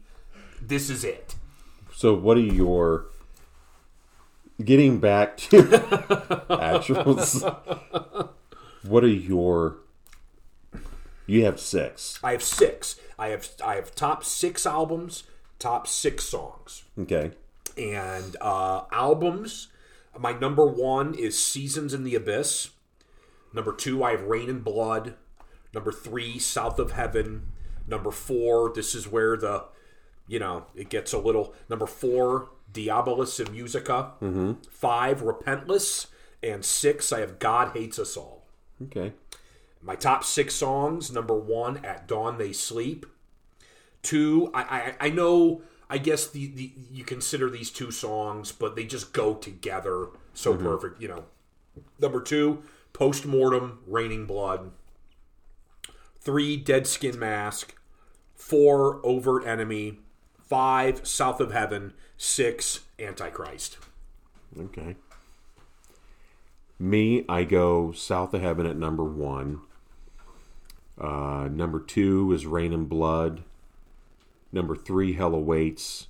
This 0.63 0.89
is 0.89 1.03
it. 1.03 1.35
So, 1.93 2.15
what 2.15 2.37
are 2.37 2.41
your 2.41 3.07
getting 4.65 5.01
back 5.01 5.37
to 5.39 5.63
actuals? 6.49 7.43
What 8.83 9.03
are 9.03 9.09
your? 9.09 9.79
You 11.27 11.44
have 11.44 11.59
six. 11.61 12.19
I 12.23 12.32
have 12.32 12.43
six. 12.43 12.97
I 13.19 13.28
have 13.28 13.48
I 13.65 13.74
have 13.77 13.94
top 13.94 14.24
six 14.24 14.65
albums, 14.66 15.24
top 15.59 15.86
six 15.86 16.24
songs. 16.24 16.85
Okay. 16.98 17.32
and 17.77 18.36
uh, 18.40 18.82
albums. 18.93 19.69
My 20.19 20.32
number 20.32 20.66
one 20.66 21.15
is 21.15 21.39
Seasons 21.39 21.93
in 21.93 22.05
the 22.05 22.15
Abyss. 22.15 22.70
Number 23.53 23.73
two, 23.73 24.03
I 24.03 24.12
have 24.12 24.23
Reign 24.23 24.48
in 24.48 24.61
Blood. 24.61 25.15
Number 25.74 25.93
three, 25.93 26.39
South 26.39 26.78
of 26.78 26.93
Heaven. 26.93 27.48
Number 27.86 28.11
four, 28.11 28.73
this 28.74 28.94
is 28.94 29.07
where 29.07 29.36
the, 29.36 29.65
you 30.27 30.39
know, 30.39 30.66
it 30.74 30.89
gets 30.89 31.12
a 31.12 31.19
little. 31.19 31.55
Number 31.69 31.86
four, 31.86 32.48
Diabolus 32.73 33.44
in 33.44 33.53
Musica. 33.53 34.12
Mm-hmm. 34.23 34.53
Five, 34.70 35.23
Repentless. 35.23 36.07
And 36.43 36.65
six, 36.65 37.12
I 37.12 37.20
have 37.20 37.39
God 37.39 37.77
Hates 37.77 37.98
Us 37.98 38.16
All. 38.16 38.47
Okay. 38.85 39.12
My 39.87 39.95
top 39.95 40.25
six 40.25 40.57
songs 40.57 41.13
number 41.13 41.35
one, 41.35 41.85
At 41.85 42.09
Dawn 42.09 42.39
They 42.39 42.53
Sleep. 42.53 43.07
Two, 44.03 44.51
I, 44.53 44.61
I, 44.61 45.07
I 45.07 45.11
know, 45.11 45.63
I 45.89 45.99
guess 45.99 46.27
the, 46.27 46.49
the 46.49 46.73
you 46.91 47.05
consider 47.05 47.49
these 47.49 47.71
two 47.71 47.93
songs, 47.93 48.51
but 48.51 48.75
they 48.75 48.85
just 48.85 49.13
go 49.13 49.35
together 49.35 50.09
so 50.35 50.53
mm-hmm. 50.53 50.65
perfect, 50.65 51.01
you 51.01 51.07
know. 51.07 51.25
Number 52.01 52.21
two, 52.21 52.65
Postmortem, 52.93 53.79
Raining 53.87 54.27
Blood. 54.27 54.73
Three, 56.21 56.57
Dead 56.57 56.89
Skin 56.89 57.17
Mask. 57.17 57.77
Four, 58.35 59.01
Overt 59.07 59.47
Enemy. 59.47 60.01
Five, 60.37 61.07
South 61.07 61.41
of 61.41 61.53
Heaven. 61.53 61.93
Six, 62.17 62.81
Antichrist. 62.99 63.79
Okay. 64.59 64.97
Me, 66.79 67.25
I 67.29 67.45
go 67.45 67.93
South 67.93 68.35
of 68.35 68.43
Heaven 68.43 68.67
at 68.67 68.77
number 68.77 69.05
one. 69.05 69.61
Uh, 70.98 71.48
number 71.51 71.81
two 71.81 72.32
is 72.32 72.47
Reign 72.47 72.73
in 72.73 72.86
Blood. 72.86 73.44
Number 74.52 74.74
three, 74.74 75.12
Hell 75.14 75.35
Awaits. 75.35 76.09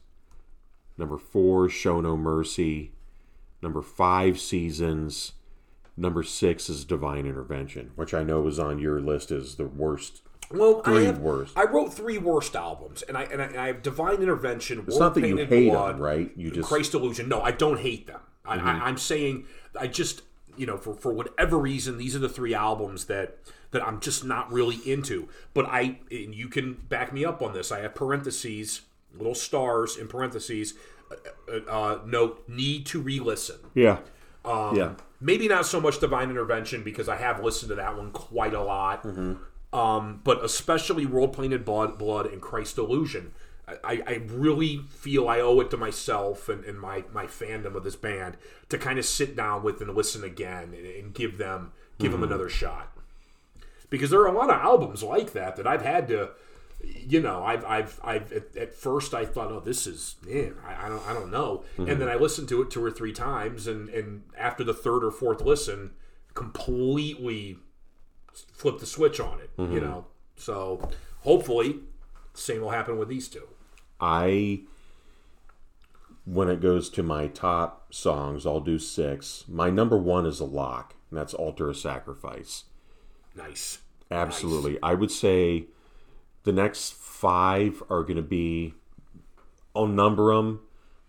Number 0.96 1.18
four, 1.18 1.68
Show 1.68 2.00
No 2.00 2.16
Mercy. 2.16 2.92
Number 3.62 3.82
five, 3.82 4.38
Seasons. 4.38 5.32
Number 5.96 6.22
six 6.22 6.68
is 6.68 6.84
Divine 6.84 7.26
Intervention, 7.26 7.90
which 7.96 8.12
I 8.14 8.22
know 8.22 8.46
is 8.46 8.58
on 8.58 8.78
your 8.78 9.00
list 9.00 9.30
as 9.30 9.56
the 9.56 9.66
worst. 9.66 10.22
Well, 10.50 10.82
I 10.84 11.00
have, 11.00 11.18
worst. 11.18 11.58
I 11.58 11.64
wrote 11.64 11.92
three 11.92 12.18
worst 12.18 12.54
albums, 12.54 13.02
and 13.02 13.16
I 13.16 13.24
and 13.24 13.42
I, 13.42 13.46
and 13.46 13.56
I 13.56 13.66
have 13.68 13.82
Divine 13.82 14.22
Intervention. 14.22 14.84
It's 14.86 14.98
not 14.98 15.14
that 15.14 15.26
you 15.26 15.36
hate 15.38 15.72
them, 15.72 15.98
right? 15.98 16.30
You 16.36 16.50
just 16.50 16.68
Christ 16.68 16.94
Illusion. 16.94 17.28
No, 17.28 17.40
I 17.40 17.50
don't 17.50 17.80
hate 17.80 18.06
them. 18.06 18.20
Mm-hmm. 18.46 18.68
I, 18.68 18.72
I'm 18.86 18.98
saying 18.98 19.46
I 19.78 19.88
just 19.88 20.22
you 20.56 20.66
know 20.66 20.76
for 20.76 20.94
for 20.94 21.12
whatever 21.12 21.58
reason 21.58 21.98
these 21.98 22.14
are 22.16 22.20
the 22.20 22.28
three 22.28 22.54
albums 22.54 23.06
that 23.06 23.38
that 23.70 23.86
I'm 23.86 24.00
just 24.00 24.24
not 24.24 24.52
really 24.52 24.76
into. 24.90 25.28
But 25.54 25.66
I 25.66 25.98
and 26.10 26.34
you 26.34 26.48
can 26.48 26.74
back 26.74 27.12
me 27.12 27.24
up 27.24 27.42
on 27.42 27.52
this. 27.52 27.70
I 27.72 27.80
have 27.80 27.94
parentheses, 27.94 28.82
little 29.14 29.34
stars 29.34 29.96
in 29.96 30.08
parentheses. 30.08 30.74
Uh, 31.48 31.70
uh, 31.70 31.98
note 32.04 32.42
need 32.48 32.84
to 32.86 33.00
re-listen. 33.00 33.56
yeah, 33.74 33.98
Um, 34.44 34.74
yeah. 34.76 34.94
Maybe 35.20 35.46
not 35.46 35.64
so 35.64 35.80
much 35.80 36.00
Divine 36.00 36.30
Intervention 36.30 36.82
because 36.82 37.08
I 37.08 37.16
have 37.16 37.42
listened 37.44 37.68
to 37.70 37.76
that 37.76 37.96
one 37.96 38.10
quite 38.10 38.52
a 38.54 38.62
lot. 38.62 39.04
Um, 39.72 40.20
but 40.24 40.44
especially 40.44 41.06
World 41.06 41.36
Painted 41.36 41.64
Blood, 41.64 41.96
Blood 41.96 42.26
and 42.26 42.40
Christ 42.42 42.76
Illusion. 42.78 43.32
I, 43.68 44.02
I 44.06 44.22
really 44.28 44.78
feel 44.88 45.28
I 45.28 45.40
owe 45.40 45.58
it 45.60 45.70
to 45.70 45.76
myself 45.76 46.48
and, 46.48 46.64
and 46.64 46.78
my, 46.78 47.04
my 47.12 47.26
fandom 47.26 47.74
of 47.74 47.82
this 47.82 47.96
band 47.96 48.36
to 48.68 48.78
kind 48.78 48.98
of 48.98 49.04
sit 49.04 49.34
down 49.34 49.64
with 49.64 49.80
and 49.80 49.92
listen 49.92 50.22
again 50.22 50.72
and, 50.76 50.86
and 50.86 51.14
give 51.14 51.38
them 51.38 51.72
give 51.98 52.12
them 52.12 52.20
mm-hmm. 52.20 52.30
another 52.30 52.48
shot. 52.48 52.92
Because 53.90 54.10
there 54.10 54.20
are 54.20 54.28
a 54.28 54.32
lot 54.32 54.50
of 54.50 54.60
albums 54.60 55.02
like 55.02 55.32
that 55.32 55.56
that 55.56 55.66
I've 55.66 55.82
had 55.82 56.06
to 56.08 56.30
you 56.84 57.20
know 57.20 57.42
I've 57.42 57.64
I've, 57.64 58.00
I've 58.04 58.32
at, 58.32 58.56
at 58.56 58.74
first 58.74 59.14
I 59.14 59.24
thought 59.24 59.50
oh 59.50 59.58
this 59.58 59.86
is 59.86 60.14
man 60.24 60.54
I, 60.64 60.86
I 60.86 60.88
don't 60.88 61.08
I 61.08 61.12
don't 61.12 61.32
know. 61.32 61.64
And 61.76 61.88
mm-hmm. 61.88 61.98
then 61.98 62.08
I 62.08 62.14
listened 62.14 62.48
to 62.50 62.62
it 62.62 62.70
two 62.70 62.84
or 62.84 62.92
three 62.92 63.12
times 63.12 63.66
and 63.66 63.88
and 63.88 64.22
after 64.38 64.62
the 64.62 64.74
third 64.74 65.02
or 65.02 65.10
fourth 65.10 65.40
listen 65.40 65.90
completely 66.34 67.58
flip 68.52 68.78
the 68.78 68.86
switch 68.86 69.18
on 69.18 69.40
it 69.40 69.50
you 69.58 69.64
mm-hmm. 69.64 69.80
know? 69.80 70.06
So 70.36 70.88
hopefully 71.22 71.80
the 72.32 72.40
same 72.40 72.60
will 72.60 72.70
happen 72.70 72.96
with 72.96 73.08
these 73.08 73.26
two 73.26 73.48
I, 74.00 74.60
when 76.24 76.48
it 76.48 76.60
goes 76.60 76.88
to 76.90 77.02
my 77.02 77.26
top 77.28 77.92
songs, 77.94 78.46
I'll 78.46 78.60
do 78.60 78.78
six. 78.78 79.44
My 79.48 79.70
number 79.70 79.96
one 79.96 80.26
is 80.26 80.40
a 80.40 80.44
lock, 80.44 80.94
and 81.10 81.18
that's 81.18 81.34
Altar 81.34 81.70
of 81.70 81.76
Sacrifice. 81.76 82.64
nice 83.34 83.78
Absolutely. 84.10 84.78
I 84.82 84.94
would 84.94 85.10
say 85.10 85.66
the 86.44 86.52
next 86.52 86.94
five 86.94 87.82
are 87.90 88.02
going 88.02 88.16
to 88.16 88.22
be, 88.22 88.74
I'll 89.74 89.88
number 89.88 90.34
them, 90.34 90.60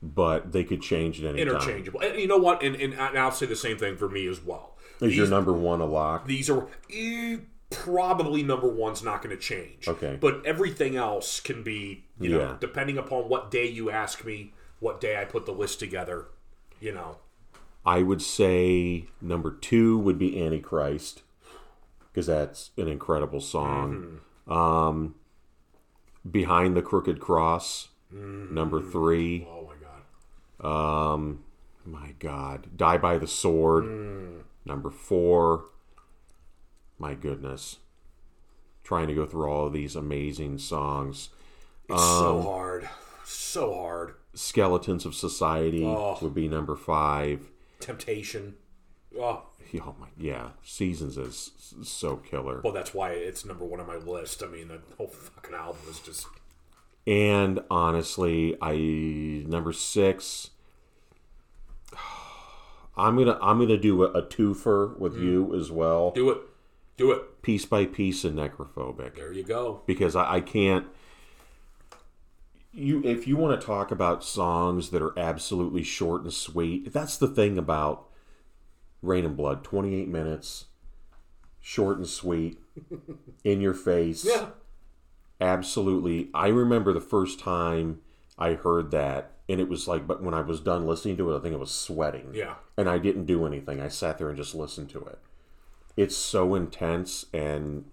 but 0.02 0.52
they 0.52 0.64
could 0.64 0.82
change 0.82 1.20
at 1.24 1.36
any 1.36 1.44
time. 1.46 1.54
interchangeable 1.56 2.00
and 2.02 2.20
you 2.20 2.28
know 2.28 2.38
what 2.38 2.62
and, 2.64 2.76
and 2.76 2.96
I'll 3.00 3.32
say 3.32 3.48
the 3.48 3.56
same 3.56 3.78
thing 3.80 3.98
for 3.98 4.08
me 4.08 4.28
as 4.28 4.40
well 4.44 4.76
Is 5.02 5.18
your 5.18 5.28
number 5.28 5.52
one 5.52 5.82
a 5.82 5.86
lock? 5.86 6.28
these 6.28 6.50
are 6.52 6.68
eh, 6.94 7.38
probably 7.70 8.44
number 8.44 8.68
one's 8.68 9.04
not 9.04 9.22
going 9.22 9.36
to 9.36 9.42
change. 9.42 9.88
Okay. 9.88 10.18
But 10.20 10.46
everything 10.46 10.96
else 10.96 11.40
can 11.40 11.64
be, 11.64 12.06
you 12.20 12.30
know, 12.30 12.58
depending 12.60 12.98
upon 12.98 13.30
what 13.30 13.52
day 13.52 13.68
you 13.68 13.90
ask 13.92 14.26
me, 14.26 14.54
what 14.80 15.02
day 15.02 15.20
I 15.20 15.26
put 15.26 15.46
the 15.46 15.52
list 15.52 15.80
together, 15.80 16.28
you 16.80 16.94
know. 16.94 17.18
I 17.86 18.04
would 18.04 18.22
say 18.22 19.06
number 19.22 19.52
two 19.52 19.98
would 20.00 20.18
be 20.20 20.42
Antichrist 20.44 21.24
because 22.12 22.28
that's 22.28 22.72
an 22.78 22.88
incredible 22.88 23.40
song. 23.40 24.20
Um, 24.48 25.16
Behind 26.30 26.76
the 26.76 26.82
Crooked 26.82 27.20
Cross, 27.20 27.90
number 28.12 28.82
three. 28.82 29.48
Oh 29.50 29.70
my 29.70 29.76
god. 30.66 31.14
Um, 31.14 31.44
my 31.86 32.14
God, 32.20 32.76
Die 32.76 32.98
by 32.98 33.18
the 33.18 33.28
Sword, 33.28 33.86
number 34.66 34.90
four. 34.90 35.66
My 37.00 37.14
goodness, 37.14 37.78
trying 38.84 39.08
to 39.08 39.14
go 39.14 39.26
through 39.26 39.50
all 39.50 39.68
of 39.68 39.74
these 39.74 39.96
amazing 39.96 40.58
songs. 40.58 41.30
It's 41.90 42.02
so 42.02 42.38
um, 42.40 42.44
hard. 42.44 42.90
So 43.24 43.74
hard. 43.74 44.16
Skeletons 44.34 45.06
of 45.06 45.16
Society 45.16 45.86
Oh. 45.86 46.18
would 46.22 46.34
be 46.34 46.48
number 46.48 46.76
five. 46.76 47.50
Temptation. 47.80 48.56
Oh, 49.20 49.44
Oh 49.76 49.96
my, 50.00 50.08
yeah, 50.18 50.52
Seasons 50.64 51.18
is 51.18 51.52
so 51.84 52.18
killer. 52.18 52.62
well, 52.64 52.72
that's 52.74 52.94
why 52.94 53.12
it's 53.12 53.44
number 53.46 53.66
one 53.66 53.80
on 53.80 53.88
my 53.88 53.98
list. 53.98 54.42
I 54.42 54.48
mean, 54.48 54.70
the 54.70 54.80
whole 54.98 55.08
fucking 55.08 55.54
album 55.54 55.82
is 55.90 56.00
just. 56.00 56.26
And 57.06 57.60
honestly, 57.70 58.56
I 58.62 58.76
number 59.48 59.74
six. 59.74 60.52
I'm 62.98 63.18
gonna 63.18 63.38
I'm 63.42 63.60
gonna 63.60 63.78
do 63.78 64.04
a, 64.04 64.12
a 64.12 64.24
twofer 64.24 64.98
with 64.98 65.16
mm. 65.18 65.24
you 65.24 65.56
as 65.56 65.70
well. 65.70 66.12
Do 66.12 66.30
it. 66.30 66.38
Do 66.98 67.12
it. 67.12 67.42
Piece 67.44 67.66
by 67.66 67.86
piece 67.86 68.24
and 68.26 68.38
necrophobic 68.38 69.16
There 69.16 69.32
you 69.32 69.44
go. 69.44 69.82
because 69.86 70.16
I, 70.16 70.36
I 70.36 70.42
can't. 70.42 70.88
You 72.74 73.02
if 73.04 73.28
you 73.28 73.38
want 73.38 73.60
to 73.60 73.66
talk 73.66 73.92
about 73.92 74.24
songs 74.24 74.90
that 74.90 75.02
are 75.02 75.18
absolutely 75.18 75.84
short 75.84 76.24
and 76.24 76.34
sweet, 76.34 76.92
that's 76.94 77.18
the 77.18 77.28
thing 77.28 77.58
about 77.58 78.06
Reign 79.02 79.26
in 79.26 79.36
Blood. 79.36 79.64
Twenty 79.64 79.96
eight 79.96 80.08
minutes, 80.08 80.66
short 81.60 81.98
and 81.98 82.08
sweet, 82.08 82.60
in 83.44 83.62
your 83.62 83.74
face. 83.74 84.26
Yeah. 84.26 84.48
Absolutely. 85.40 86.30
I 86.34 86.48
remember 86.48 86.94
the 86.94 87.00
first 87.02 87.40
time 87.40 88.02
I 88.40 88.54
heard 88.54 88.90
that, 88.92 89.32
and 89.48 89.60
it 89.60 89.70
was 89.70 89.88
like, 89.88 90.08
but 90.08 90.22
when 90.24 90.34
I 90.34 90.42
was 90.42 90.60
done 90.60 90.86
listening 90.88 91.16
to 91.18 91.32
it, 91.32 91.38
I 91.38 91.42
think 91.42 91.54
I 91.54 91.60
was 91.60 91.72
sweating. 91.72 92.32
Yeah. 92.34 92.56
And 92.76 92.90
I 92.90 92.98
didn't 92.98 93.26
do 93.26 93.46
anything. 93.46 93.80
I 93.80 93.88
sat 93.88 94.18
there 94.18 94.30
and 94.30 94.38
just 94.38 94.56
listened 94.56 94.90
to 94.92 95.00
it. 95.06 95.20
It's 95.98 96.16
so 96.16 96.56
intense 96.56 97.26
and 97.34 97.86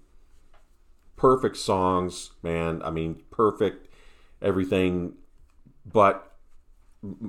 perfect 1.16 1.56
songs, 1.56 2.30
man. 2.42 2.82
I 2.84 2.90
mean, 2.90 3.22
perfect 3.30 3.88
everything. 4.40 5.14
But 5.84 6.30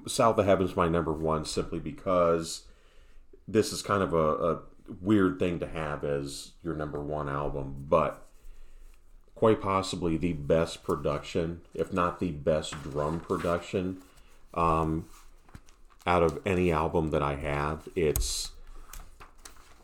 South 0.08 0.38
of 0.38 0.46
Heaven's 0.46 0.76
my 0.76 0.88
number 0.88 1.14
one 1.14 1.46
simply 1.46 1.80
because 1.80 2.64
this 3.48 3.72
is 3.72 3.82
kind 3.82 4.04
of 4.04 4.14
a, 4.14 4.18
a 4.18 4.60
weird 5.02 5.40
thing 5.40 5.60
to 5.60 5.68
have 5.68 6.04
as 6.04 6.52
your 6.64 6.76
number 6.76 7.02
one 7.02 7.30
album, 7.30 7.86
but 7.90 8.26
quite 9.34 9.62
possibly 9.62 10.18
the 10.18 10.34
best 10.34 10.84
production, 10.84 11.62
if 11.74 11.92
not 11.92 12.20
the 12.20 12.32
best 12.32 12.82
drum 12.84 13.20
production, 13.20 13.98
um, 14.54 15.06
out 16.08 16.24
of 16.24 16.40
any 16.46 16.72
album 16.72 17.12
that 17.12 17.22
I 17.22 17.36
have. 17.36 17.88
It's 17.96 18.52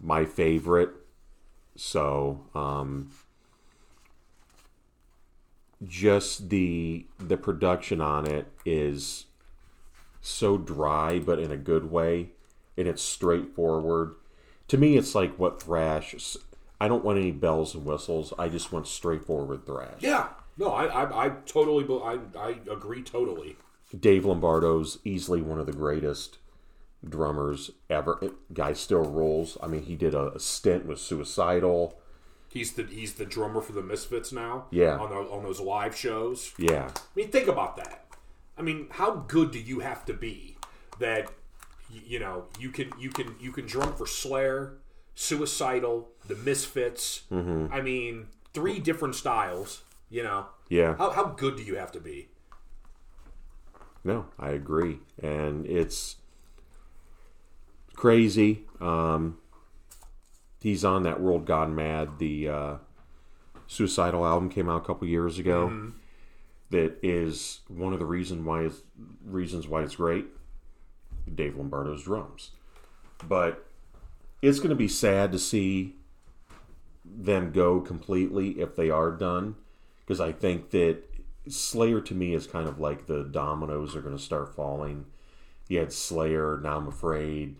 my 0.01 0.25
favorite. 0.25 0.89
So, 1.75 2.45
um, 2.53 3.11
just 5.87 6.49
the 6.49 7.05
the 7.17 7.37
production 7.37 8.01
on 8.01 8.27
it 8.27 8.47
is 8.65 9.25
so 10.21 10.57
dry, 10.57 11.19
but 11.19 11.39
in 11.39 11.51
a 11.51 11.57
good 11.57 11.91
way, 11.91 12.29
and 12.77 12.87
it's 12.87 13.01
straightforward. 13.01 14.15
To 14.67 14.77
me, 14.77 14.97
it's 14.97 15.15
like 15.15 15.37
what 15.37 15.61
thrash. 15.61 16.37
I 16.79 16.87
don't 16.87 17.03
want 17.03 17.19
any 17.19 17.31
bells 17.31 17.75
and 17.75 17.85
whistles. 17.85 18.33
I 18.39 18.49
just 18.49 18.71
want 18.71 18.87
straightforward 18.87 19.65
thrash. 19.65 20.01
Yeah. 20.01 20.29
No, 20.57 20.67
I, 20.67 20.85
I, 20.85 21.25
I 21.25 21.29
totally, 21.45 21.85
I, 22.03 22.19
I 22.37 22.59
agree 22.69 23.01
totally. 23.01 23.55
Dave 23.97 24.25
Lombardo's 24.25 24.99
easily 25.03 25.41
one 25.41 25.59
of 25.59 25.65
the 25.65 25.73
greatest 25.73 26.37
drummers 27.07 27.71
ever. 27.89 28.19
It, 28.21 28.33
guy 28.53 28.73
still 28.73 29.03
rules. 29.03 29.57
I 29.61 29.67
mean, 29.67 29.83
he 29.83 29.95
did 29.95 30.13
a, 30.13 30.33
a 30.33 30.39
stint 30.39 30.85
with 30.85 30.99
Suicidal. 30.99 31.99
He's 32.49 32.73
the 32.73 32.83
he's 32.83 33.13
the 33.13 33.25
drummer 33.25 33.61
for 33.61 33.71
the 33.71 33.81
Misfits 33.81 34.31
now. 34.31 34.65
Yeah. 34.71 34.97
On 34.97 35.09
those, 35.09 35.29
on 35.31 35.43
those 35.43 35.59
live 35.59 35.95
shows. 35.95 36.53
Yeah, 36.57 36.91
I 36.93 37.01
mean, 37.15 37.29
think 37.29 37.47
about 37.47 37.77
that. 37.77 38.05
I 38.57 38.61
mean, 38.61 38.87
how 38.91 39.25
good 39.27 39.51
do 39.51 39.59
you 39.59 39.79
have 39.79 40.05
to 40.05 40.13
be 40.13 40.57
that 40.99 41.31
you 41.89 42.19
know 42.19 42.45
you 42.59 42.69
can 42.69 42.91
you 42.99 43.09
can 43.09 43.35
you 43.39 43.51
can 43.51 43.65
drum 43.65 43.93
for 43.95 44.05
Slayer, 44.05 44.77
Suicidal, 45.15 46.09
the 46.27 46.35
Misfits. 46.35 47.23
Mm-hmm. 47.31 47.73
I 47.73 47.81
mean, 47.81 48.27
three 48.53 48.79
different 48.79 49.15
styles. 49.15 49.83
You 50.09 50.23
know, 50.23 50.47
yeah. 50.67 50.95
how 50.97 51.11
how 51.11 51.25
good 51.27 51.55
do 51.55 51.63
you 51.63 51.75
have 51.75 51.91
to 51.93 51.99
be? 52.01 52.27
No, 54.03 54.25
I 54.37 54.49
agree, 54.49 54.99
and 55.21 55.65
it's 55.65 56.17
crazy. 58.01 58.63
Um, 58.79 59.37
he's 60.59 60.83
on 60.83 61.03
that 61.03 61.21
World 61.21 61.45
Gone 61.45 61.75
Mad. 61.75 62.17
The 62.17 62.49
uh, 62.49 62.75
Suicidal 63.67 64.25
album 64.25 64.49
came 64.49 64.67
out 64.67 64.81
a 64.81 64.85
couple 64.85 65.07
years 65.07 65.37
ago. 65.37 65.91
That 66.71 66.97
is 67.03 67.59
one 67.67 67.93
of 67.93 67.99
the 67.99 68.05
reason 68.07 68.43
why 68.43 68.61
it's, 68.63 68.81
reasons 69.23 69.67
why 69.67 69.83
it's 69.83 69.97
great. 69.97 70.25
Dave 71.35 71.55
Lombardo's 71.55 72.03
drums, 72.03 72.49
but 73.27 73.67
it's 74.41 74.57
going 74.57 74.71
to 74.71 74.75
be 74.75 74.87
sad 74.87 75.31
to 75.33 75.37
see 75.37 75.93
them 77.05 77.51
go 77.51 77.81
completely 77.81 78.59
if 78.59 78.75
they 78.75 78.89
are 78.89 79.11
done, 79.11 79.55
because 79.99 80.19
I 80.19 80.31
think 80.31 80.71
that 80.71 81.03
Slayer 81.47 82.01
to 82.01 82.15
me 82.15 82.33
is 82.33 82.47
kind 82.47 82.67
of 82.67 82.79
like 82.79 83.05
the 83.05 83.23
dominoes 83.23 83.95
are 83.95 84.01
going 84.01 84.17
to 84.17 84.23
start 84.23 84.55
falling. 84.55 85.05
You 85.67 85.77
had 85.77 85.93
Slayer, 85.93 86.59
Now 86.63 86.77
I'm 86.77 86.87
Afraid. 86.87 87.57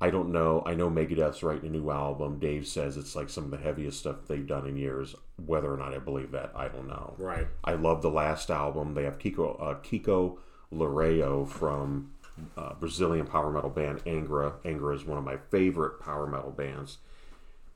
I 0.00 0.10
don't 0.10 0.30
know. 0.30 0.62
I 0.66 0.74
know 0.74 0.90
Megadeth's 0.90 1.42
writing 1.42 1.68
a 1.68 1.72
new 1.72 1.90
album. 1.90 2.38
Dave 2.38 2.66
says 2.66 2.96
it's 2.96 3.16
like 3.16 3.30
some 3.30 3.44
of 3.44 3.50
the 3.50 3.56
heaviest 3.56 3.98
stuff 3.98 4.16
they've 4.26 4.46
done 4.46 4.66
in 4.66 4.76
years. 4.76 5.14
Whether 5.44 5.72
or 5.72 5.76
not 5.78 5.94
I 5.94 5.98
believe 5.98 6.32
that, 6.32 6.52
I 6.54 6.68
don't 6.68 6.88
know. 6.88 7.14
Right. 7.18 7.46
I 7.64 7.74
love 7.74 8.02
the 8.02 8.10
last 8.10 8.50
album. 8.50 8.94
They 8.94 9.04
have 9.04 9.18
Kiko 9.18 9.60
uh, 9.60 9.74
Kiko 9.76 10.36
Loureiro 10.72 11.48
from 11.48 12.12
uh, 12.58 12.74
Brazilian 12.74 13.26
power 13.26 13.50
metal 13.50 13.70
band 13.70 14.04
Angra. 14.04 14.52
Angra 14.64 14.94
is 14.94 15.04
one 15.04 15.18
of 15.18 15.24
my 15.24 15.38
favorite 15.50 15.98
power 16.00 16.26
metal 16.26 16.50
bands. 16.50 16.98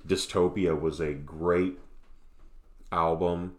Dystopia 0.06 0.78
was 0.78 1.00
a 1.00 1.14
great 1.14 1.78
album. 2.92 3.56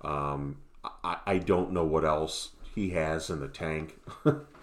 Um, 0.00 0.58
I, 1.04 1.18
I 1.26 1.38
don't 1.38 1.72
know 1.72 1.84
what 1.84 2.04
else 2.04 2.50
he 2.74 2.90
has 2.90 3.30
in 3.30 3.40
the 3.40 3.48
tank. 3.48 3.98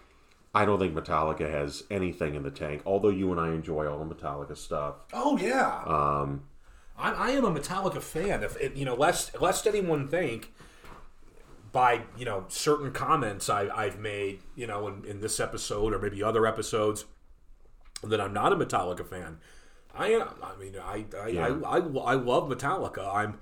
I 0.57 0.65
don't 0.65 0.79
think 0.79 0.95
Metallica 0.95 1.47
has 1.51 1.83
anything 1.91 2.33
in 2.33 2.41
the 2.41 2.49
tank. 2.49 2.81
Although 2.83 3.09
you 3.09 3.31
and 3.31 3.39
I 3.39 3.49
enjoy 3.49 3.85
all 3.85 4.03
the 4.03 4.15
Metallica 4.15 4.57
stuff. 4.57 4.95
Oh 5.13 5.37
yeah. 5.37 5.83
Um, 5.85 6.45
I, 6.97 7.11
I 7.11 7.29
am 7.29 7.45
a 7.45 7.51
Metallica 7.51 8.01
fan. 8.01 8.41
If 8.41 8.57
it, 8.57 8.75
you 8.75 8.83
know, 8.83 8.95
lest 8.95 9.39
lest 9.39 9.67
anyone 9.67 10.07
think 10.07 10.51
by 11.71 12.01
you 12.17 12.25
know 12.25 12.45
certain 12.47 12.91
comments 12.91 13.51
I, 13.51 13.67
I've 13.69 13.99
made, 13.99 14.39
you 14.55 14.65
know, 14.65 14.87
in, 14.87 15.05
in 15.05 15.21
this 15.21 15.39
episode 15.39 15.93
or 15.93 15.99
maybe 15.99 16.23
other 16.23 16.47
episodes, 16.47 17.05
that 18.03 18.19
I'm 18.19 18.33
not 18.33 18.51
a 18.51 18.55
Metallica 18.55 19.05
fan. 19.05 19.37
I 19.93 20.07
am. 20.13 20.27
I 20.41 20.55
mean, 20.59 20.75
I 20.83 21.05
I, 21.21 21.27
Yeah. 21.27 21.55
I, 21.63 21.77
I, 21.77 21.79
I 21.81 22.13
love 22.15 22.49
Metallica. 22.49 23.13
I'm 23.13 23.37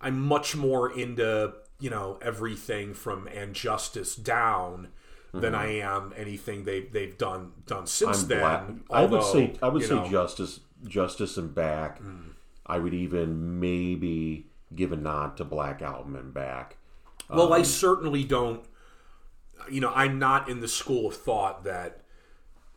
I'm 0.00 0.20
much 0.20 0.54
more 0.54 0.96
into 0.96 1.52
you 1.80 1.90
know 1.90 2.20
everything 2.22 2.94
from 2.94 3.26
And 3.26 3.56
Justice 3.56 4.14
down 4.14 4.90
than 5.32 5.54
I 5.54 5.78
am 5.78 6.12
anything 6.16 6.64
they 6.64 6.80
they've 6.82 7.16
done 7.16 7.52
done 7.66 7.86
since 7.86 8.24
Mm-hmm. 8.24 8.32
I'm 8.44 8.66
then. 8.68 8.82
black. 8.88 8.98
I 9.00 9.04
would 9.06 9.22
say 9.24 9.52
I 9.62 9.68
would 9.68 9.82
say 9.84 9.94
know, 9.96 10.08
justice, 10.08 10.60
justice 10.86 11.36
and 11.36 11.54
back. 11.54 12.00
I 12.66 12.78
would 12.78 12.94
even 12.94 13.58
maybe 13.60 14.46
give 14.74 14.92
a 14.92 14.96
nod 14.96 15.36
to 15.38 15.44
Black 15.44 15.82
Album 15.82 16.14
and 16.16 16.32
back. 16.32 16.76
Well, 17.28 17.46
Um, 17.52 17.52
I 17.52 17.62
certainly 17.62 18.22
don't. 18.24 18.64
You 19.70 19.80
know, 19.80 19.92
I'm 19.94 20.18
not 20.18 20.48
in 20.48 20.60
the 20.60 20.68
school 20.68 21.08
of 21.08 21.16
thought 21.16 21.64
that 21.64 22.02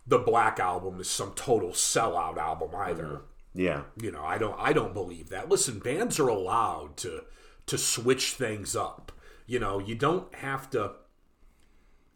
the 0.06 0.18
Black 0.20 0.60
Album 0.60 1.00
is 1.00 1.10
some 1.10 1.32
total 1.34 1.70
sellout 1.70 2.38
album 2.38 2.72
either. 2.76 3.22
Yeah, 3.56 3.84
You 4.02 4.12
know, 4.12 4.24
I 4.24 4.38
don't. 4.40 4.60
I 4.60 4.74
don't 4.74 4.94
believe 4.96 5.30
that. 5.30 5.48
Listen, 5.48 5.78
bands 5.80 6.20
are 6.20 6.28
allowed 6.28 6.98
to 6.98 7.24
to 7.68 7.78
switch 7.78 8.34
things 8.34 8.76
up. 8.76 9.12
You 9.46 9.60
know, 9.60 9.78
you 9.80 9.94
don't 9.96 10.34
have 10.36 10.70
to. 10.72 10.94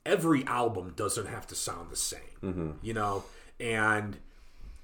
Every 0.07 0.45
album 0.45 0.93
doesn't 0.95 1.27
have 1.27 1.45
to 1.47 1.55
sound 1.55 1.91
the 1.91 1.95
same. 1.95 2.21
You 2.81 2.93
know, 2.93 3.23
and 3.59 4.17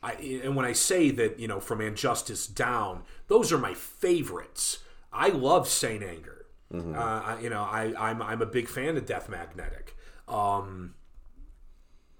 I 0.02 0.14
and 0.44 0.56
when 0.56 0.66
I 0.66 0.74
say 0.74 1.12
that, 1.12 1.40
you 1.40 1.48
know, 1.48 1.60
from 1.60 1.80
And 1.82 1.96
Justice 1.96 2.46
down, 2.46 3.04
those 3.28 3.52
are 3.54 3.58
my 3.58 3.74
favorites. 3.74 4.80
I 5.12 5.30
love 5.30 5.68
Saint 5.70 6.04
Anger. 6.04 6.46
Uh, 6.74 7.22
I, 7.30 7.40
you 7.40 7.50
know, 7.50 7.62
I 7.62 7.94
I'm 7.98 8.22
I'm 8.22 8.42
a 8.42 8.48
big 8.48 8.68
fan 8.68 8.98
of 8.98 9.06
Death 9.06 9.30
Magnetic. 9.30 9.96
Um, 10.28 10.96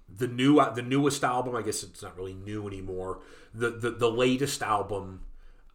the 0.08 0.28
new 0.28 0.58
uh, 0.60 0.72
the 0.72 0.82
newest 0.82 1.24
album, 1.24 1.56
I 1.56 1.62
guess 1.62 1.82
it's 1.82 2.02
not 2.02 2.16
really 2.16 2.34
new 2.34 2.66
anymore. 2.68 3.20
The 3.52 3.70
the, 3.70 3.90
the 3.90 4.10
latest 4.10 4.62
album, 4.62 5.22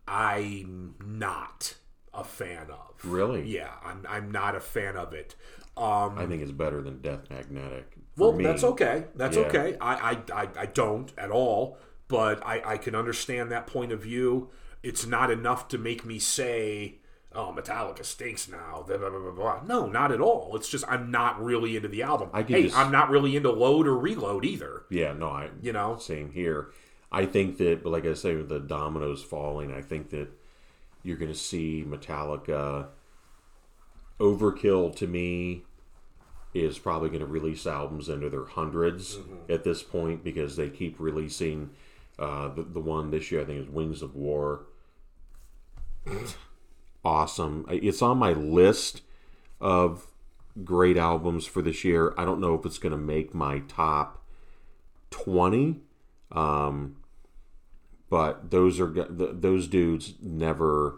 I'm 0.08 0.96
not 1.06 1.76
a 2.14 2.24
fan 2.24 2.68
of. 2.72 3.04
Really? 3.04 3.48
Yeah, 3.48 3.74
I'm 3.84 4.06
I'm 4.10 4.32
not 4.32 4.56
a 4.56 4.60
fan 4.62 4.96
of 4.96 5.14
it. 5.14 5.36
Um, 5.78 6.18
I 6.18 6.26
think 6.26 6.42
it's 6.42 6.52
better 6.52 6.82
than 6.82 7.02
Death 7.02 7.30
Magnetic. 7.30 7.94
well, 8.18 8.34
me. 8.34 8.44
that's 8.44 8.64
okay. 8.64 9.06
That's 9.16 9.38
Yeah. 9.38 9.44
okay. 9.44 9.78
I, 9.80 10.12
I, 10.12 10.42
I, 10.44 10.48
I 10.60 10.66
don't 10.66 11.12
at 11.18 11.32
all, 11.32 11.78
but 12.10 12.46
I, 12.46 12.62
I 12.74 12.78
can 12.78 12.96
understand 12.96 13.52
that 13.52 13.66
point 13.68 13.92
of 13.92 14.02
view. 14.04 14.50
It's 14.84 15.06
not 15.06 15.32
enough 15.32 15.68
to 15.70 15.78
make 15.78 16.06
me 16.06 16.20
say, 16.20 16.96
"Oh, 17.34 17.54
Metallica 17.58 18.04
stinks 18.04 18.50
now." 18.50 18.84
Blah, 18.88 18.98
blah, 18.98 19.32
blah. 19.32 19.62
No, 19.66 19.86
not 19.88 20.12
at 20.12 20.20
all. 20.22 20.56
It's 20.56 20.68
just 20.70 20.84
I'm 20.88 21.12
not 21.12 21.42
really 21.42 21.76
into 21.78 21.88
the 21.88 22.02
album. 22.04 22.30
I 22.34 22.44
can 22.44 22.56
hey, 22.56 22.64
just- 22.64 22.78
I'm 22.78 22.92
not 22.92 23.10
really 23.10 23.36
into 23.38 23.52
Load 23.52 23.88
or 23.88 23.98
Reload 23.98 24.44
either. 24.46 24.84
Yeah, 24.90 25.14
no, 25.14 25.28
I 25.30 25.50
You 25.62 25.72
know? 25.74 25.98
same 25.98 26.32
here. 26.32 26.72
I 27.12 27.26
think 27.26 27.58
that, 27.58 27.84
but 27.84 27.90
like 27.92 28.06
I 28.06 28.14
say, 28.14 28.36
with 28.36 28.50
the 28.50 28.60
dominoes 28.60 29.24
falling, 29.24 29.74
I 29.74 29.82
think 29.82 30.10
that 30.12 30.28
you're 31.04 31.18
going 31.18 31.32
to 31.32 31.38
see 31.38 31.84
Metallica. 31.88 32.88
Overkill 34.20 34.96
to 34.98 35.08
me 35.08 35.64
is 36.54 36.80
probably 36.80 37.10
going 37.10 37.22
to 37.22 37.26
release 37.26 37.66
albums 37.68 38.10
into 38.10 38.30
their 38.30 38.44
100s 38.44 39.20
at 39.50 39.64
this 39.64 39.84
point 39.84 40.24
because 40.24 40.56
they 40.56 40.70
keep 40.70 41.00
releasing. 41.00 41.70
Uh, 42.18 42.50
the, 42.50 42.64
the 42.64 42.82
one 42.82 43.12
this 43.12 43.32
year, 43.32 43.42
I 43.42 43.46
think, 43.46 43.62
is 43.62 43.70
Wings 43.70 44.02
of 44.02 44.14
War. 44.14 44.66
awesome. 47.06 47.66
It's 47.70 48.02
on 48.02 48.18
my 48.18 48.34
list 48.34 49.04
of 49.62 50.08
great 50.64 50.98
albums 50.98 51.46
for 51.46 51.62
this 51.62 51.86
year. 51.86 52.14
I 52.18 52.26
don't 52.26 52.42
know 52.42 52.56
if 52.56 52.66
it's 52.66 52.80
going 52.80 52.92
to 52.92 52.98
make 52.98 53.34
my 53.34 53.60
top 53.60 54.20
20 55.12 55.82
um 56.32 56.96
but 58.10 58.52
those 58.52 58.80
are 58.80 58.88
those 59.10 59.68
dudes 59.68 60.14
never 60.22 60.98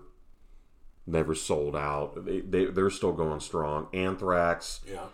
never 1.08 1.34
sold 1.36 1.76
out 1.76 2.26
they, 2.26 2.42
they 2.42 2.66
they're 2.66 2.90
still 2.90 3.12
going 3.14 3.40
strong 3.40 3.88
anthrax 3.94 4.82
Yeah. 4.88 5.06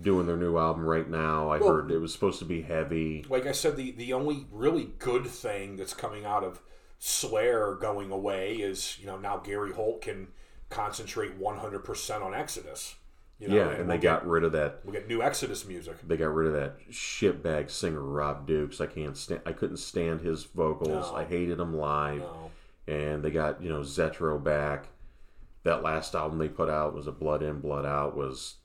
doing 0.00 0.26
their 0.26 0.36
new 0.36 0.58
album 0.58 0.84
right 0.84 1.08
now 1.08 1.48
i 1.48 1.58
Well- 1.58 1.68
heard 1.74 1.90
it 1.90 1.98
was 1.98 2.12
supposed 2.12 2.38
to 2.40 2.44
be 2.44 2.62
heavy 2.62 3.24
Like 3.28 3.46
I 3.46 3.52
said, 3.52 3.76
the 3.76 3.92
the 3.92 4.12
only 4.12 4.46
really 4.52 4.90
good 4.98 5.26
thing 5.26 5.76
that's 5.76 5.94
coming 5.94 6.24
out 6.24 6.44
of 6.44 6.60
Slayer 6.98 7.76
going 7.80 8.10
away 8.10 8.54
is 8.56 8.98
you 9.00 9.06
know 9.06 9.18
now 9.18 9.36
Gary 9.38 9.72
Holt 9.72 10.00
can 10.02 10.28
concentrate 10.70 11.36
100 11.36 11.80
percent 11.84 12.22
on 12.22 12.34
Exodus. 12.34 12.94
You 13.38 13.48
know, 13.48 13.56
yeah 13.56 13.70
and 13.70 13.90
they 13.90 13.94
we'll 13.94 14.02
got 14.02 14.20
get, 14.22 14.28
rid 14.28 14.44
of 14.44 14.52
that 14.52 14.80
we 14.84 14.92
get 14.92 15.08
new 15.08 15.20
Exodus 15.20 15.66
music. 15.66 15.96
they 16.06 16.16
got 16.16 16.32
rid 16.34 16.46
of 16.46 16.52
that 16.54 16.88
shitbag 16.90 17.68
singer 17.68 18.00
rob 18.00 18.46
dukes 18.46 18.80
i 18.80 18.86
can't 18.86 19.16
stand 19.16 19.40
i 19.44 19.52
couldn't 19.52 19.78
stand 19.78 20.20
his 20.20 20.44
vocals 20.44 21.10
No. 21.10 21.16
i 21.16 21.24
hated 21.24 21.58
him 21.58 21.76
live 21.76 22.20
No. 22.20 22.50
and 22.86 23.24
they 23.24 23.30
got 23.32 23.60
you 23.62 23.68
know 23.68 23.80
Zetro 23.80 24.42
back. 24.42 24.86
That 25.64 25.82
last 25.82 26.14
album 26.14 26.38
they 26.38 26.48
put 26.48 26.68
out 26.70 26.94
was 26.94 27.06
a 27.06 27.12
Blood 27.12 27.42
In 27.42 27.60
Blood 27.60 27.84
Out 27.86 28.16
was 28.16 28.56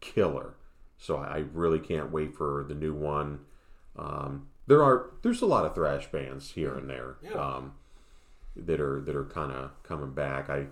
killer. 0.00 0.54
So 0.98 1.16
I 1.16 1.44
really 1.52 1.78
can't 1.80 2.12
wait 2.12 2.34
for 2.34 2.64
the 2.68 2.74
new 2.74 2.94
one. 2.94 3.40
Um, 3.96 4.48
there 4.66 4.82
are 4.82 5.10
there's 5.22 5.42
a 5.42 5.46
lot 5.46 5.64
of 5.64 5.74
thrash 5.74 6.06
bands 6.10 6.52
here 6.52 6.74
and 6.74 6.88
there 6.88 7.16
Yeah. 7.22 7.32
um, 7.32 7.72
that 8.56 8.80
are 8.80 9.00
that 9.00 9.16
are 9.16 9.24
kind 9.24 9.52
of 9.52 9.70
coming 9.82 10.12
back. 10.12 10.48
I 10.48 10.66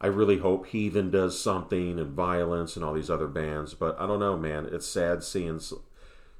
I 0.00 0.06
really 0.06 0.38
hope 0.38 0.66
Heathen 0.66 1.10
does 1.10 1.40
something 1.40 1.98
and 1.98 2.12
Violence 2.12 2.74
and 2.76 2.84
all 2.84 2.94
these 2.94 3.10
other 3.10 3.26
bands, 3.28 3.74
but 3.74 4.00
I 4.00 4.06
don't 4.06 4.20
know, 4.20 4.36
man. 4.36 4.66
It's 4.70 4.86
sad 4.86 5.22
seeing 5.22 5.60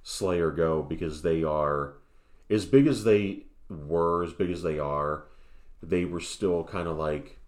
Slayer 0.03 0.51
go 0.51 0.83
because 0.83 1.23
they 1.23 1.43
are 1.45 1.95
as 2.49 2.65
big 2.65 2.87
as 2.87 3.05
they 3.05 3.45
were, 3.69 4.25
as 4.25 4.33
big 4.33 4.51
as 4.51 4.63
they 4.63 4.79
are. 4.79 5.25
They 5.83 6.05
were 6.07 6.21
still 6.21 6.65
kind 6.65 6.89
of 6.89 6.97
like 6.97 7.39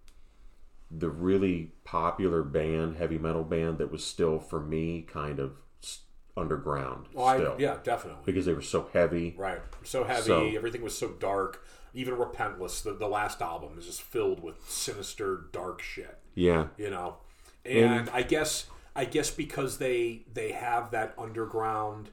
the 0.95 1.09
really 1.09 1.73
popular 1.85 2.43
band, 2.43 2.97
heavy 2.97 3.19
metal 3.19 3.45
band 3.45 3.79
that 3.79 3.91
was 3.91 4.05
still 4.05 4.39
for 4.39 4.61
me 4.61 5.03
kind 5.03 5.39
of 5.41 5.53
underground 6.37 7.07
Oh, 7.15 7.25
I, 7.25 7.37
still 7.37 7.57
yeah, 7.59 7.77
definitely. 7.85 8.23
because 8.25 8.47
they 8.47 8.55
were 8.55 8.63
so 8.63 8.89
heavy. 8.93 9.35
Right. 9.37 9.61
So 9.85 10.05
heavy. 10.05 10.23
So- 10.23 10.47
everything 10.49 10.83
was 10.83 10.97
so 10.97 11.09
dark. 11.09 11.65
Even 11.95 12.15
Repentless, 12.17 12.83
the, 12.83 12.95
the 12.95 13.07
last 13.07 13.43
album, 13.43 13.79
is 13.79 13.85
just 13.85 14.01
filled 14.01 14.43
with 14.43 14.67
sinister, 14.69 15.45
dark 15.53 15.83
shit. 15.83 16.19
Yeah, 16.35 16.69
You 16.79 16.89
know, 16.89 17.17
and 17.67 18.09
I 18.11 18.23
guess 18.23 18.65
I 18.97 19.05
guess 19.05 19.31
because 19.31 19.77
they 19.77 20.23
they 20.33 20.53
have 20.53 20.91
that 20.93 21.13
underground 21.19 22.09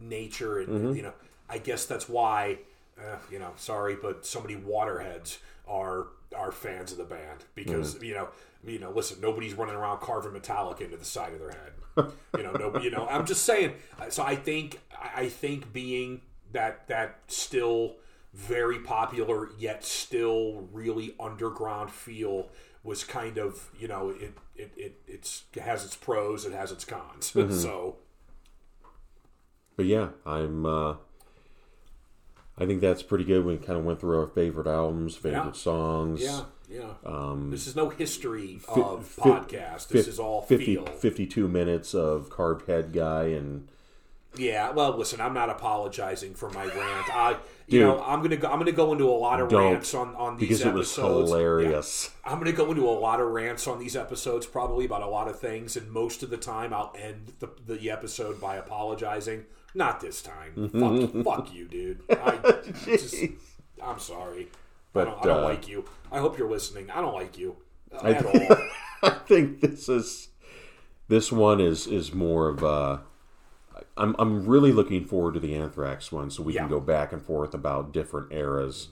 nature, 0.00 0.58
and 0.58 0.68
Mm-hmm. 0.68 0.96
you 0.96 1.02
know, 1.02 1.12
I 1.48 1.58
guess 1.58 1.84
that's 1.86 2.08
why. 2.08 2.58
Uh, 2.98 3.16
you 3.30 3.38
know, 3.38 3.52
sorry, 3.56 3.94
but 3.94 4.26
so 4.26 4.40
many 4.40 4.56
waterheads 4.56 5.38
are 5.68 6.08
are 6.36 6.52
fans 6.52 6.92
of 6.92 6.98
the 6.98 7.04
band 7.04 7.44
because 7.54 7.94
Mm-hmm. 7.94 8.04
you 8.04 8.14
know, 8.14 8.28
you 8.64 8.78
know, 8.78 8.90
listen, 8.90 9.20
nobody's 9.20 9.54
running 9.54 9.74
around 9.74 10.00
carving 10.00 10.32
Metallica 10.32 10.82
into 10.82 10.96
the 10.96 11.04
side 11.04 11.32
of 11.32 11.38
their 11.38 11.50
head. 11.50 12.12
you 12.36 12.42
know, 12.42 12.52
no, 12.52 12.80
you 12.80 12.90
know, 12.90 13.06
I'm 13.08 13.26
just 13.26 13.44
saying. 13.44 13.74
So 14.10 14.22
I 14.22 14.36
think 14.36 14.80
I 15.00 15.28
think 15.28 15.72
being 15.72 16.20
that 16.52 16.86
that 16.88 17.20
still 17.28 17.96
very 18.34 18.78
popular 18.80 19.48
yet 19.58 19.84
still 19.84 20.68
really 20.72 21.14
underground 21.18 21.90
feel 21.90 22.50
was 22.84 23.02
kind 23.04 23.38
of 23.38 23.70
you 23.78 23.88
know 23.88 24.10
it 24.10 24.34
it, 24.54 24.72
it 24.76 25.00
it's 25.06 25.44
it 25.54 25.62
has 25.62 25.84
its 25.84 25.96
pros 25.96 26.44
it 26.44 26.52
has 26.52 26.70
its 26.70 26.84
cons 26.84 27.34
so 27.50 27.96
but 29.76 29.86
yeah, 29.86 30.08
I'm. 30.26 30.66
uh 30.66 30.94
I 32.60 32.66
think 32.66 32.80
that's 32.80 33.02
pretty 33.02 33.24
good. 33.24 33.44
We 33.44 33.56
kind 33.56 33.78
of 33.78 33.84
went 33.84 34.00
through 34.00 34.18
our 34.18 34.26
favorite 34.26 34.66
albums, 34.66 35.16
favorite 35.16 35.44
Yeah. 35.46 35.52
songs. 35.52 36.20
yeah 36.22 36.40
yeah 36.70 36.92
um, 37.06 37.50
this 37.50 37.66
is 37.66 37.74
no 37.74 37.88
history 37.88 38.60
of 38.68 39.06
fi- 39.06 39.22
podcast 39.40 39.88
this 39.88 40.04
Fif- 40.04 40.08
is 40.08 40.18
all 40.20 40.42
50, 40.42 40.64
feel 40.66 40.84
52 40.84 41.48
minutes 41.48 41.94
of 41.94 42.28
carved 42.28 42.66
head 42.68 42.92
guy 42.92 43.22
and 43.28 43.66
yeah 44.36 44.68
well 44.72 44.94
listen 44.94 45.18
i'm 45.18 45.32
not 45.32 45.48
apologizing 45.48 46.34
for 46.34 46.50
my 46.50 46.64
rant 46.66 47.16
i 47.16 47.30
you 47.68 47.78
Dude. 47.78 47.80
know 47.80 48.02
i'm 48.02 48.20
gonna 48.20 48.36
go 48.36 48.48
i'm 48.48 48.58
gonna 48.58 48.72
go 48.72 48.92
into 48.92 49.08
a 49.08 49.16
lot 49.16 49.40
of 49.40 49.50
rants 49.50 49.94
on 49.94 50.14
on 50.16 50.36
these 50.36 50.48
because 50.48 50.60
it 50.66 50.74
was 50.74 50.88
episodes 50.90 51.30
Yeah. 51.30 51.36
hilarious. 51.38 52.10
I'm 52.22 52.34
going 52.34 52.50
to 52.50 52.52
go 52.52 52.68
into 52.70 52.86
a 52.86 52.92
lot 52.92 53.20
of 53.22 53.28
rants 53.28 53.66
on 53.66 53.78
these 53.78 53.96
episodes, 53.96 54.44
probably 54.44 54.84
about 54.84 55.00
a 55.00 55.06
lot 55.08 55.28
of 55.28 55.40
things, 55.40 55.74
and 55.78 55.90
most 55.90 56.22
of 56.22 56.28
the 56.28 56.36
time 56.36 56.74
I'll 56.74 56.92
end 56.98 57.32
the, 57.38 57.48
the 57.66 57.90
episode 57.90 58.38
by 58.38 58.56
apologizing. 58.56 59.46
Not 59.78 60.00
this 60.00 60.22
time. 60.22 60.70
fuck, 61.14 61.24
fuck 61.24 61.54
you, 61.54 61.66
dude. 61.68 62.00
I 62.10 62.62
just, 62.84 63.14
I'm 63.80 64.00
sorry. 64.00 64.48
But, 64.92 65.06
I 65.06 65.10
don't, 65.12 65.20
I 65.20 65.26
don't 65.26 65.44
uh, 65.44 65.48
like 65.48 65.68
you. 65.68 65.84
I 66.10 66.18
hope 66.18 66.36
you're 66.36 66.50
listening. 66.50 66.90
I 66.90 67.00
don't 67.00 67.14
like 67.14 67.38
you 67.38 67.54
uh, 67.92 67.98
I- 68.02 68.12
at 68.14 68.26
all. 68.26 68.56
I 69.04 69.10
think 69.10 69.60
this 69.60 69.88
is 69.88 70.30
this 71.06 71.30
one 71.30 71.60
is 71.60 71.86
is 71.86 72.12
more 72.12 72.48
of 72.48 72.64
a. 72.64 73.02
I'm 73.96 74.16
I'm 74.18 74.44
really 74.46 74.72
looking 74.72 75.04
forward 75.04 75.34
to 75.34 75.40
the 75.40 75.54
Anthrax 75.54 76.10
one, 76.10 76.30
so 76.32 76.42
we 76.42 76.54
Yeah. 76.54 76.62
can 76.62 76.70
go 76.70 76.80
back 76.80 77.12
and 77.12 77.22
forth 77.22 77.54
about 77.54 77.92
different 77.92 78.32
eras. 78.32 78.88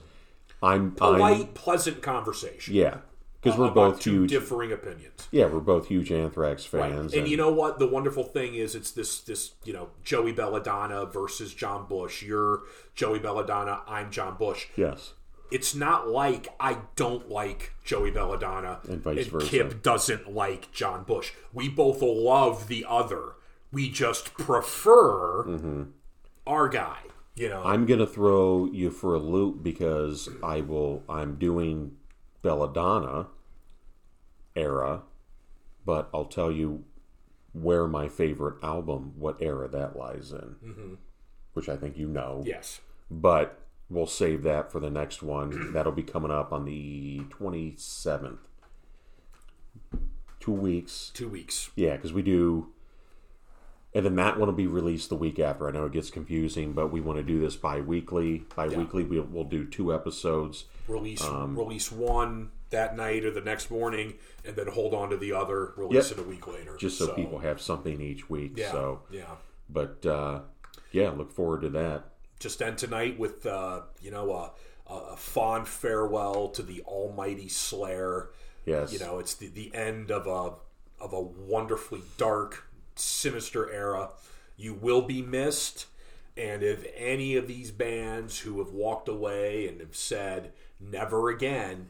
I'm 0.63 0.95
A 1.01 1.05
I'm 1.21 1.47
pleasant 1.47 2.01
conversation. 2.01 2.73
yeah, 2.73 2.99
because 3.41 3.57
we're 3.57 3.69
both 3.71 3.99
two 3.99 4.21
huge. 4.21 4.29
differing 4.31 4.71
opinions. 4.71 5.27
yeah, 5.31 5.45
we're 5.45 5.59
both 5.59 5.87
huge 5.87 6.11
Anthrax 6.11 6.71
Right. 6.73 6.91
fans. 6.91 7.13
And, 7.13 7.27
you 7.27 7.37
know 7.37 7.51
what? 7.51 7.79
The 7.79 7.87
wonderful 7.87 8.23
thing 8.23 8.55
is, 8.55 8.75
it's 8.75 8.91
this 8.91 9.19
this 9.21 9.53
you 9.63 9.73
know 9.73 9.89
Joey 10.03 10.31
Belladonna 10.31 11.05
versus 11.05 11.53
John 11.53 11.87
Bush. 11.87 12.23
You're 12.23 12.61
Joey 12.95 13.19
Belladonna. 13.19 13.81
I'm 13.87 14.11
John 14.11 14.35
Bush. 14.37 14.67
yes, 14.75 15.13
It's 15.51 15.73
not 15.75 16.09
like 16.09 16.49
I 16.59 16.79
don't 16.95 17.29
like 17.29 17.73
Joey 17.85 18.11
Belladonna 18.11 18.79
And 18.89 19.01
vice 19.01 19.27
versa. 19.27 19.47
Kip 19.47 19.81
doesn't 19.81 20.33
like 20.33 20.71
John 20.71 21.03
Bush. 21.03 21.31
We 21.53 21.69
both 21.69 22.01
love 22.01 22.67
the 22.67 22.85
other. 22.87 23.33
We 23.71 23.89
just 23.89 24.33
prefer 24.33 25.87
our 26.45 26.69
guy. 26.69 26.97
You 27.35 27.49
know, 27.49 27.59
Mm-hmm. 27.59 27.67
I'm 27.67 27.85
gonna 27.85 28.07
throw 28.07 28.65
you 28.65 28.89
for 28.89 29.13
a 29.13 29.19
loop 29.19 29.61
because 29.61 30.27
I 30.43 30.61
will. 30.61 31.03
I'm 31.07 31.35
doing 31.35 31.91
Belladonna 32.41 33.27
era, 34.55 35.03
but 35.85 36.09
I'll 36.13 36.25
tell 36.25 36.51
you 36.51 36.83
where 37.53 37.87
my 37.87 38.07
favorite 38.07 38.63
album, 38.63 39.13
what 39.17 39.41
era 39.41 39.67
that 39.67 39.95
lies 39.97 40.31
in, 40.31 40.55
mm-hmm. 40.63 40.93
which 41.53 41.69
I 41.69 41.75
think 41.75 41.97
you 41.97 42.07
know. 42.07 42.43
yes. 42.45 42.81
But 43.09 43.59
we'll 43.89 44.05
save 44.05 44.43
that 44.43 44.71
for 44.71 44.79
the 44.79 44.89
next 44.89 45.23
one. 45.23 45.71
That'll 45.73 45.91
be 45.91 46.03
coming 46.03 46.31
up 46.31 46.51
on 46.51 46.65
the 46.65 47.21
27th. 47.29 48.39
Two 50.39 50.51
weeks. 50.51 51.11
Two 51.13 51.29
weeks. 51.29 51.71
Yeah, 51.75 51.95
because 51.95 52.13
we 52.13 52.21
do. 52.21 52.69
And 53.93 54.05
then 54.05 54.15
that 54.17 54.37
one 54.37 54.47
will 54.47 54.55
be 54.55 54.67
released 54.67 55.09
the 55.09 55.15
week 55.15 55.39
after. 55.39 55.67
I 55.67 55.71
know 55.71 55.85
it 55.85 55.91
gets 55.93 56.09
confusing, 56.09 56.73
but 56.73 56.91
we 56.91 57.01
want 57.01 57.17
to 57.17 57.23
do 57.23 57.39
this 57.39 57.55
bi 57.55 57.79
weekly. 57.81 58.43
Bi 58.55 58.67
weekly, 58.67 59.03
we'll, 59.03 59.23
we'll 59.23 59.43
do 59.45 59.65
two 59.65 59.93
episodes. 59.93 60.65
Release 60.87 61.23
Um, 61.23 61.57
release 61.57 61.91
one 61.91 62.51
that 62.69 62.95
night 62.97 63.23
or 63.25 63.31
the 63.31 63.41
next 63.41 63.71
morning, 63.71 64.15
and 64.45 64.55
then 64.55 64.67
hold 64.67 64.93
on 64.93 65.09
to 65.09 65.17
the 65.17 65.31
other. 65.33 65.73
Release 65.77 66.09
Yep. 66.11 66.19
it 66.19 66.21
a 66.25 66.27
week 66.27 66.47
later. 66.47 66.75
just 66.77 66.97
so, 66.97 67.13
people 67.13 67.39
have 67.39 67.61
something 67.61 68.01
each 68.01 68.29
week. 68.29 68.53
Yeah. 68.55 68.71
So, 68.71 69.01
yeah. 69.09 69.35
but 69.69 70.05
uh, 70.05 70.41
yeah, 70.91 71.09
look 71.11 71.31
forward 71.31 71.61
to 71.61 71.69
that. 71.69 72.03
just 72.39 72.61
end 72.61 72.77
tonight 72.77 73.17
with 73.17 73.45
uh, 73.45 73.81
you 74.01 74.11
know 74.11 74.31
a, 74.33 74.51
a 74.93 75.15
fond 75.17 75.67
farewell 75.67 76.49
to 76.49 76.61
the 76.61 76.81
almighty 76.81 77.47
Slayer. 77.47 78.29
Yes, 78.65 78.91
You 78.91 78.99
know, 78.99 79.17
it's 79.19 79.33
the, 79.33 79.47
the 79.47 79.73
end 79.73 80.11
of 80.11 80.27
a 80.27 80.53
of 81.03 81.13
a 81.13 81.21
wonderfully 81.21 82.01
dark, 82.17 82.66
sinister 82.99 83.69
era. 83.71 84.09
You 84.55 84.73
will 84.73 85.01
be 85.03 85.21
missed, 85.21 85.85
and 86.35 86.63
if 86.63 86.85
any 86.95 87.35
of 87.35 87.47
these 87.47 87.71
bands 87.71 88.39
who 88.39 88.57
have 88.59 88.73
walked 88.73 89.07
away 89.07 89.67
and 89.67 89.79
have 89.79 89.95
said 89.95 90.51
never 90.79 91.29
again, 91.29 91.89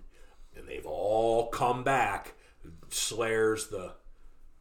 and 0.56 0.68
they've 0.68 0.86
all 0.86 1.48
come 1.48 1.84
back, 1.84 2.34
Slayer's 2.90 3.68
the 3.68 3.94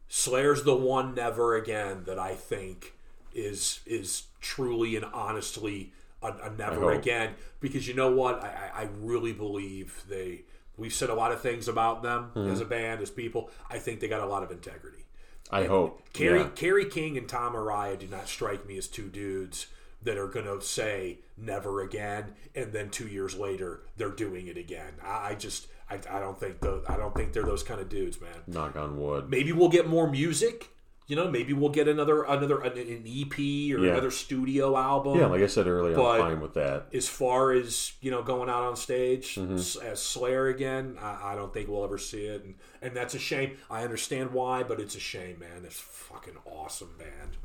Slayer's 0.07 0.63
the 0.63 0.75
one 0.75 1.13
never 1.15 1.55
again 1.55 2.03
that 2.05 2.17
I 2.19 2.33
think 2.35 2.93
is 3.33 3.81
is 3.85 4.23
truly 4.39 4.95
and 4.95 5.05
honestly 5.13 5.91
a, 6.21 6.27
a 6.43 6.49
never 6.51 6.91
again. 6.93 7.33
Because 7.59 7.87
you 7.87 7.93
know 7.93 8.11
what? 8.11 8.41
I, 8.41 8.71
I 8.73 8.87
really 9.01 9.33
believe 9.33 10.03
they 10.09 10.43
we've 10.77 10.93
said 10.93 11.09
a 11.09 11.13
lot 11.15 11.31
of 11.33 11.41
things 11.41 11.67
about 11.67 12.03
them 12.03 12.31
Mm-hmm. 12.35 12.51
as 12.51 12.61
a 12.61 12.65
band 12.65 13.01
as 13.01 13.09
people. 13.09 13.49
I 13.69 13.79
think 13.79 13.99
they 13.99 14.07
got 14.07 14.21
a 14.21 14.25
lot 14.27 14.43
of 14.43 14.51
integrity 14.51 15.03
I 15.51 15.65
hope. 15.65 16.01
Kerry 16.13 16.39
yeah. 16.39 16.49
Kerry 16.55 16.85
King 16.85 17.17
and 17.17 17.27
Tom 17.27 17.53
Araya 17.53 17.97
do 17.97 18.07
not 18.07 18.27
strike 18.27 18.65
me 18.67 18.77
as 18.77 18.87
two 18.87 19.09
dudes 19.09 19.67
that 20.03 20.17
are 20.17 20.27
going 20.27 20.45
to 20.45 20.61
say 20.65 21.19
never 21.37 21.81
again 21.81 22.33
and 22.55 22.71
then 22.73 22.89
2 22.89 23.07
years 23.07 23.35
later 23.35 23.81
they're 23.97 24.09
doing 24.09 24.47
it 24.47 24.57
again 24.57 24.93
I, 25.03 25.29
I 25.29 25.35
just 25.35 25.67
I, 25.89 25.95
I 26.09 26.19
don't 26.19 26.39
think 26.39 26.59
the, 26.61 26.83
I 26.87 26.97
don't 26.97 27.13
think 27.15 27.33
they're 27.33 27.43
those 27.43 27.63
kind 27.63 27.79
of 27.81 27.89
dudes 27.89 28.19
man 28.21 28.29
Knock 28.47 28.75
on 28.75 28.99
wood. 28.99 29.29
maybe 29.29 29.51
we'll 29.51 29.69
get 29.69 29.87
more 29.87 30.09
music. 30.09 30.69
You 31.07 31.15
know, 31.15 31.31
maybe 31.31 31.53
we'll 31.53 31.69
get 31.69 31.87
another 31.87 32.23
another 32.23 32.59
an, 32.61 32.77
an 32.77 33.03
EP 33.07 33.37
or 33.39 33.79
Yeah. 33.85 33.91
another 33.93 34.11
studio 34.11 34.75
album. 34.75 35.17
Yeah, 35.17 35.27
like 35.27 35.41
I 35.41 35.47
said 35.47 35.65
earlier, 35.65 35.95
But- 35.95 36.19
I'm 36.19 36.31
fine 36.33 36.41
with 36.41 36.53
that. 36.55 36.87
as 36.93 37.07
far 37.07 37.53
as 37.53 37.93
you 38.01 38.11
know, 38.11 38.21
going 38.21 38.49
out 38.49 38.63
on 38.63 38.75
stage 38.75 39.35
Mm-hmm. 39.35 39.55
as 39.87 40.01
Slayer 40.01 40.47
again, 40.47 40.97
I, 41.01 41.31
I 41.31 41.35
don't 41.35 41.53
think 41.53 41.69
we'll 41.69 41.85
ever 41.85 41.97
see 41.97 42.25
it, 42.25 42.43
and 42.43 42.55
and 42.81 42.93
that's 42.95 43.13
a 43.13 43.19
shame. 43.19 43.57
I 43.69 43.83
understand 43.83 44.31
why, 44.33 44.63
but 44.63 44.81
it's 44.81 44.95
a 44.95 44.99
shame, 44.99 45.39
man. 45.39 45.63
It's 45.63 45.79
fucking 45.79 46.35
awesome 46.45 46.91
band. 46.99 47.37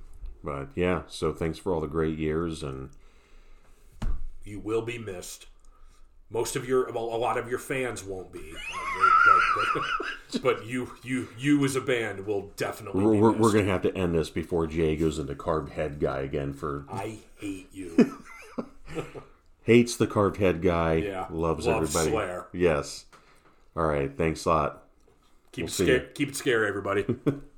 But 0.43 0.69
yeah, 0.75 1.03
so 1.07 1.33
thanks 1.33 1.57
for 1.59 1.73
all 1.73 1.81
the 1.81 1.87
great 1.87 2.19
years 2.19 2.65
and 2.65 2.91
You 4.45 4.59
will 4.59 4.83
be 4.83 4.99
missed. 4.99 5.47
Most 6.33 6.57
of 6.57 6.67
your, 6.67 6.91
well, 6.93 7.05
a 7.05 7.17
lot 7.19 7.37
of 7.37 7.49
your 7.51 7.59
fans 7.59 8.03
won't 8.03 8.33
be, 8.33 8.55
Uh, 8.55 9.81
but, 10.43 10.65
you, 10.67 10.93
you, 11.03 11.29
you 11.39 11.63
as 11.65 11.77
a 11.77 11.81
band 11.81 12.27
will 12.27 12.51
definitely. 12.57 13.05
we're, 13.05 13.13
be 13.13 13.19
we're, 13.21 13.33
we're 13.33 13.53
gonna 13.53 13.65
have 13.67 13.83
to 13.83 13.95
end 13.97 14.15
this 14.15 14.31
before 14.31 14.67
Jay 14.67 14.97
goes 14.97 15.19
into 15.19 15.35
carved 15.35 15.73
head 15.73 16.01
guy 16.01 16.21
again 16.21 16.55
for 16.55 16.87
I 16.91 17.19
hate 17.39 17.69
you. 17.73 18.19
hates 19.65 19.97
the 19.97 20.07
carved 20.07 20.39
head 20.39 20.63
guy, 20.63 20.95
Yeah. 20.95 21.27
loves, 21.31 21.67
Loves 21.67 21.95
everybody. 21.95 22.11
Slayer. 22.11 22.47
Yes. 22.53 23.05
All 23.77 23.85
right, 23.87 24.11
thanks 24.17 24.45
a 24.45 24.49
lot. 24.49 24.83
Keep 25.53 25.65
We'll 25.65 25.69
it 25.69 25.73
scary. 25.73 26.09
Keep 26.15 26.29
it 26.31 26.37
scary, 26.37 26.67
everybody. 26.69 27.05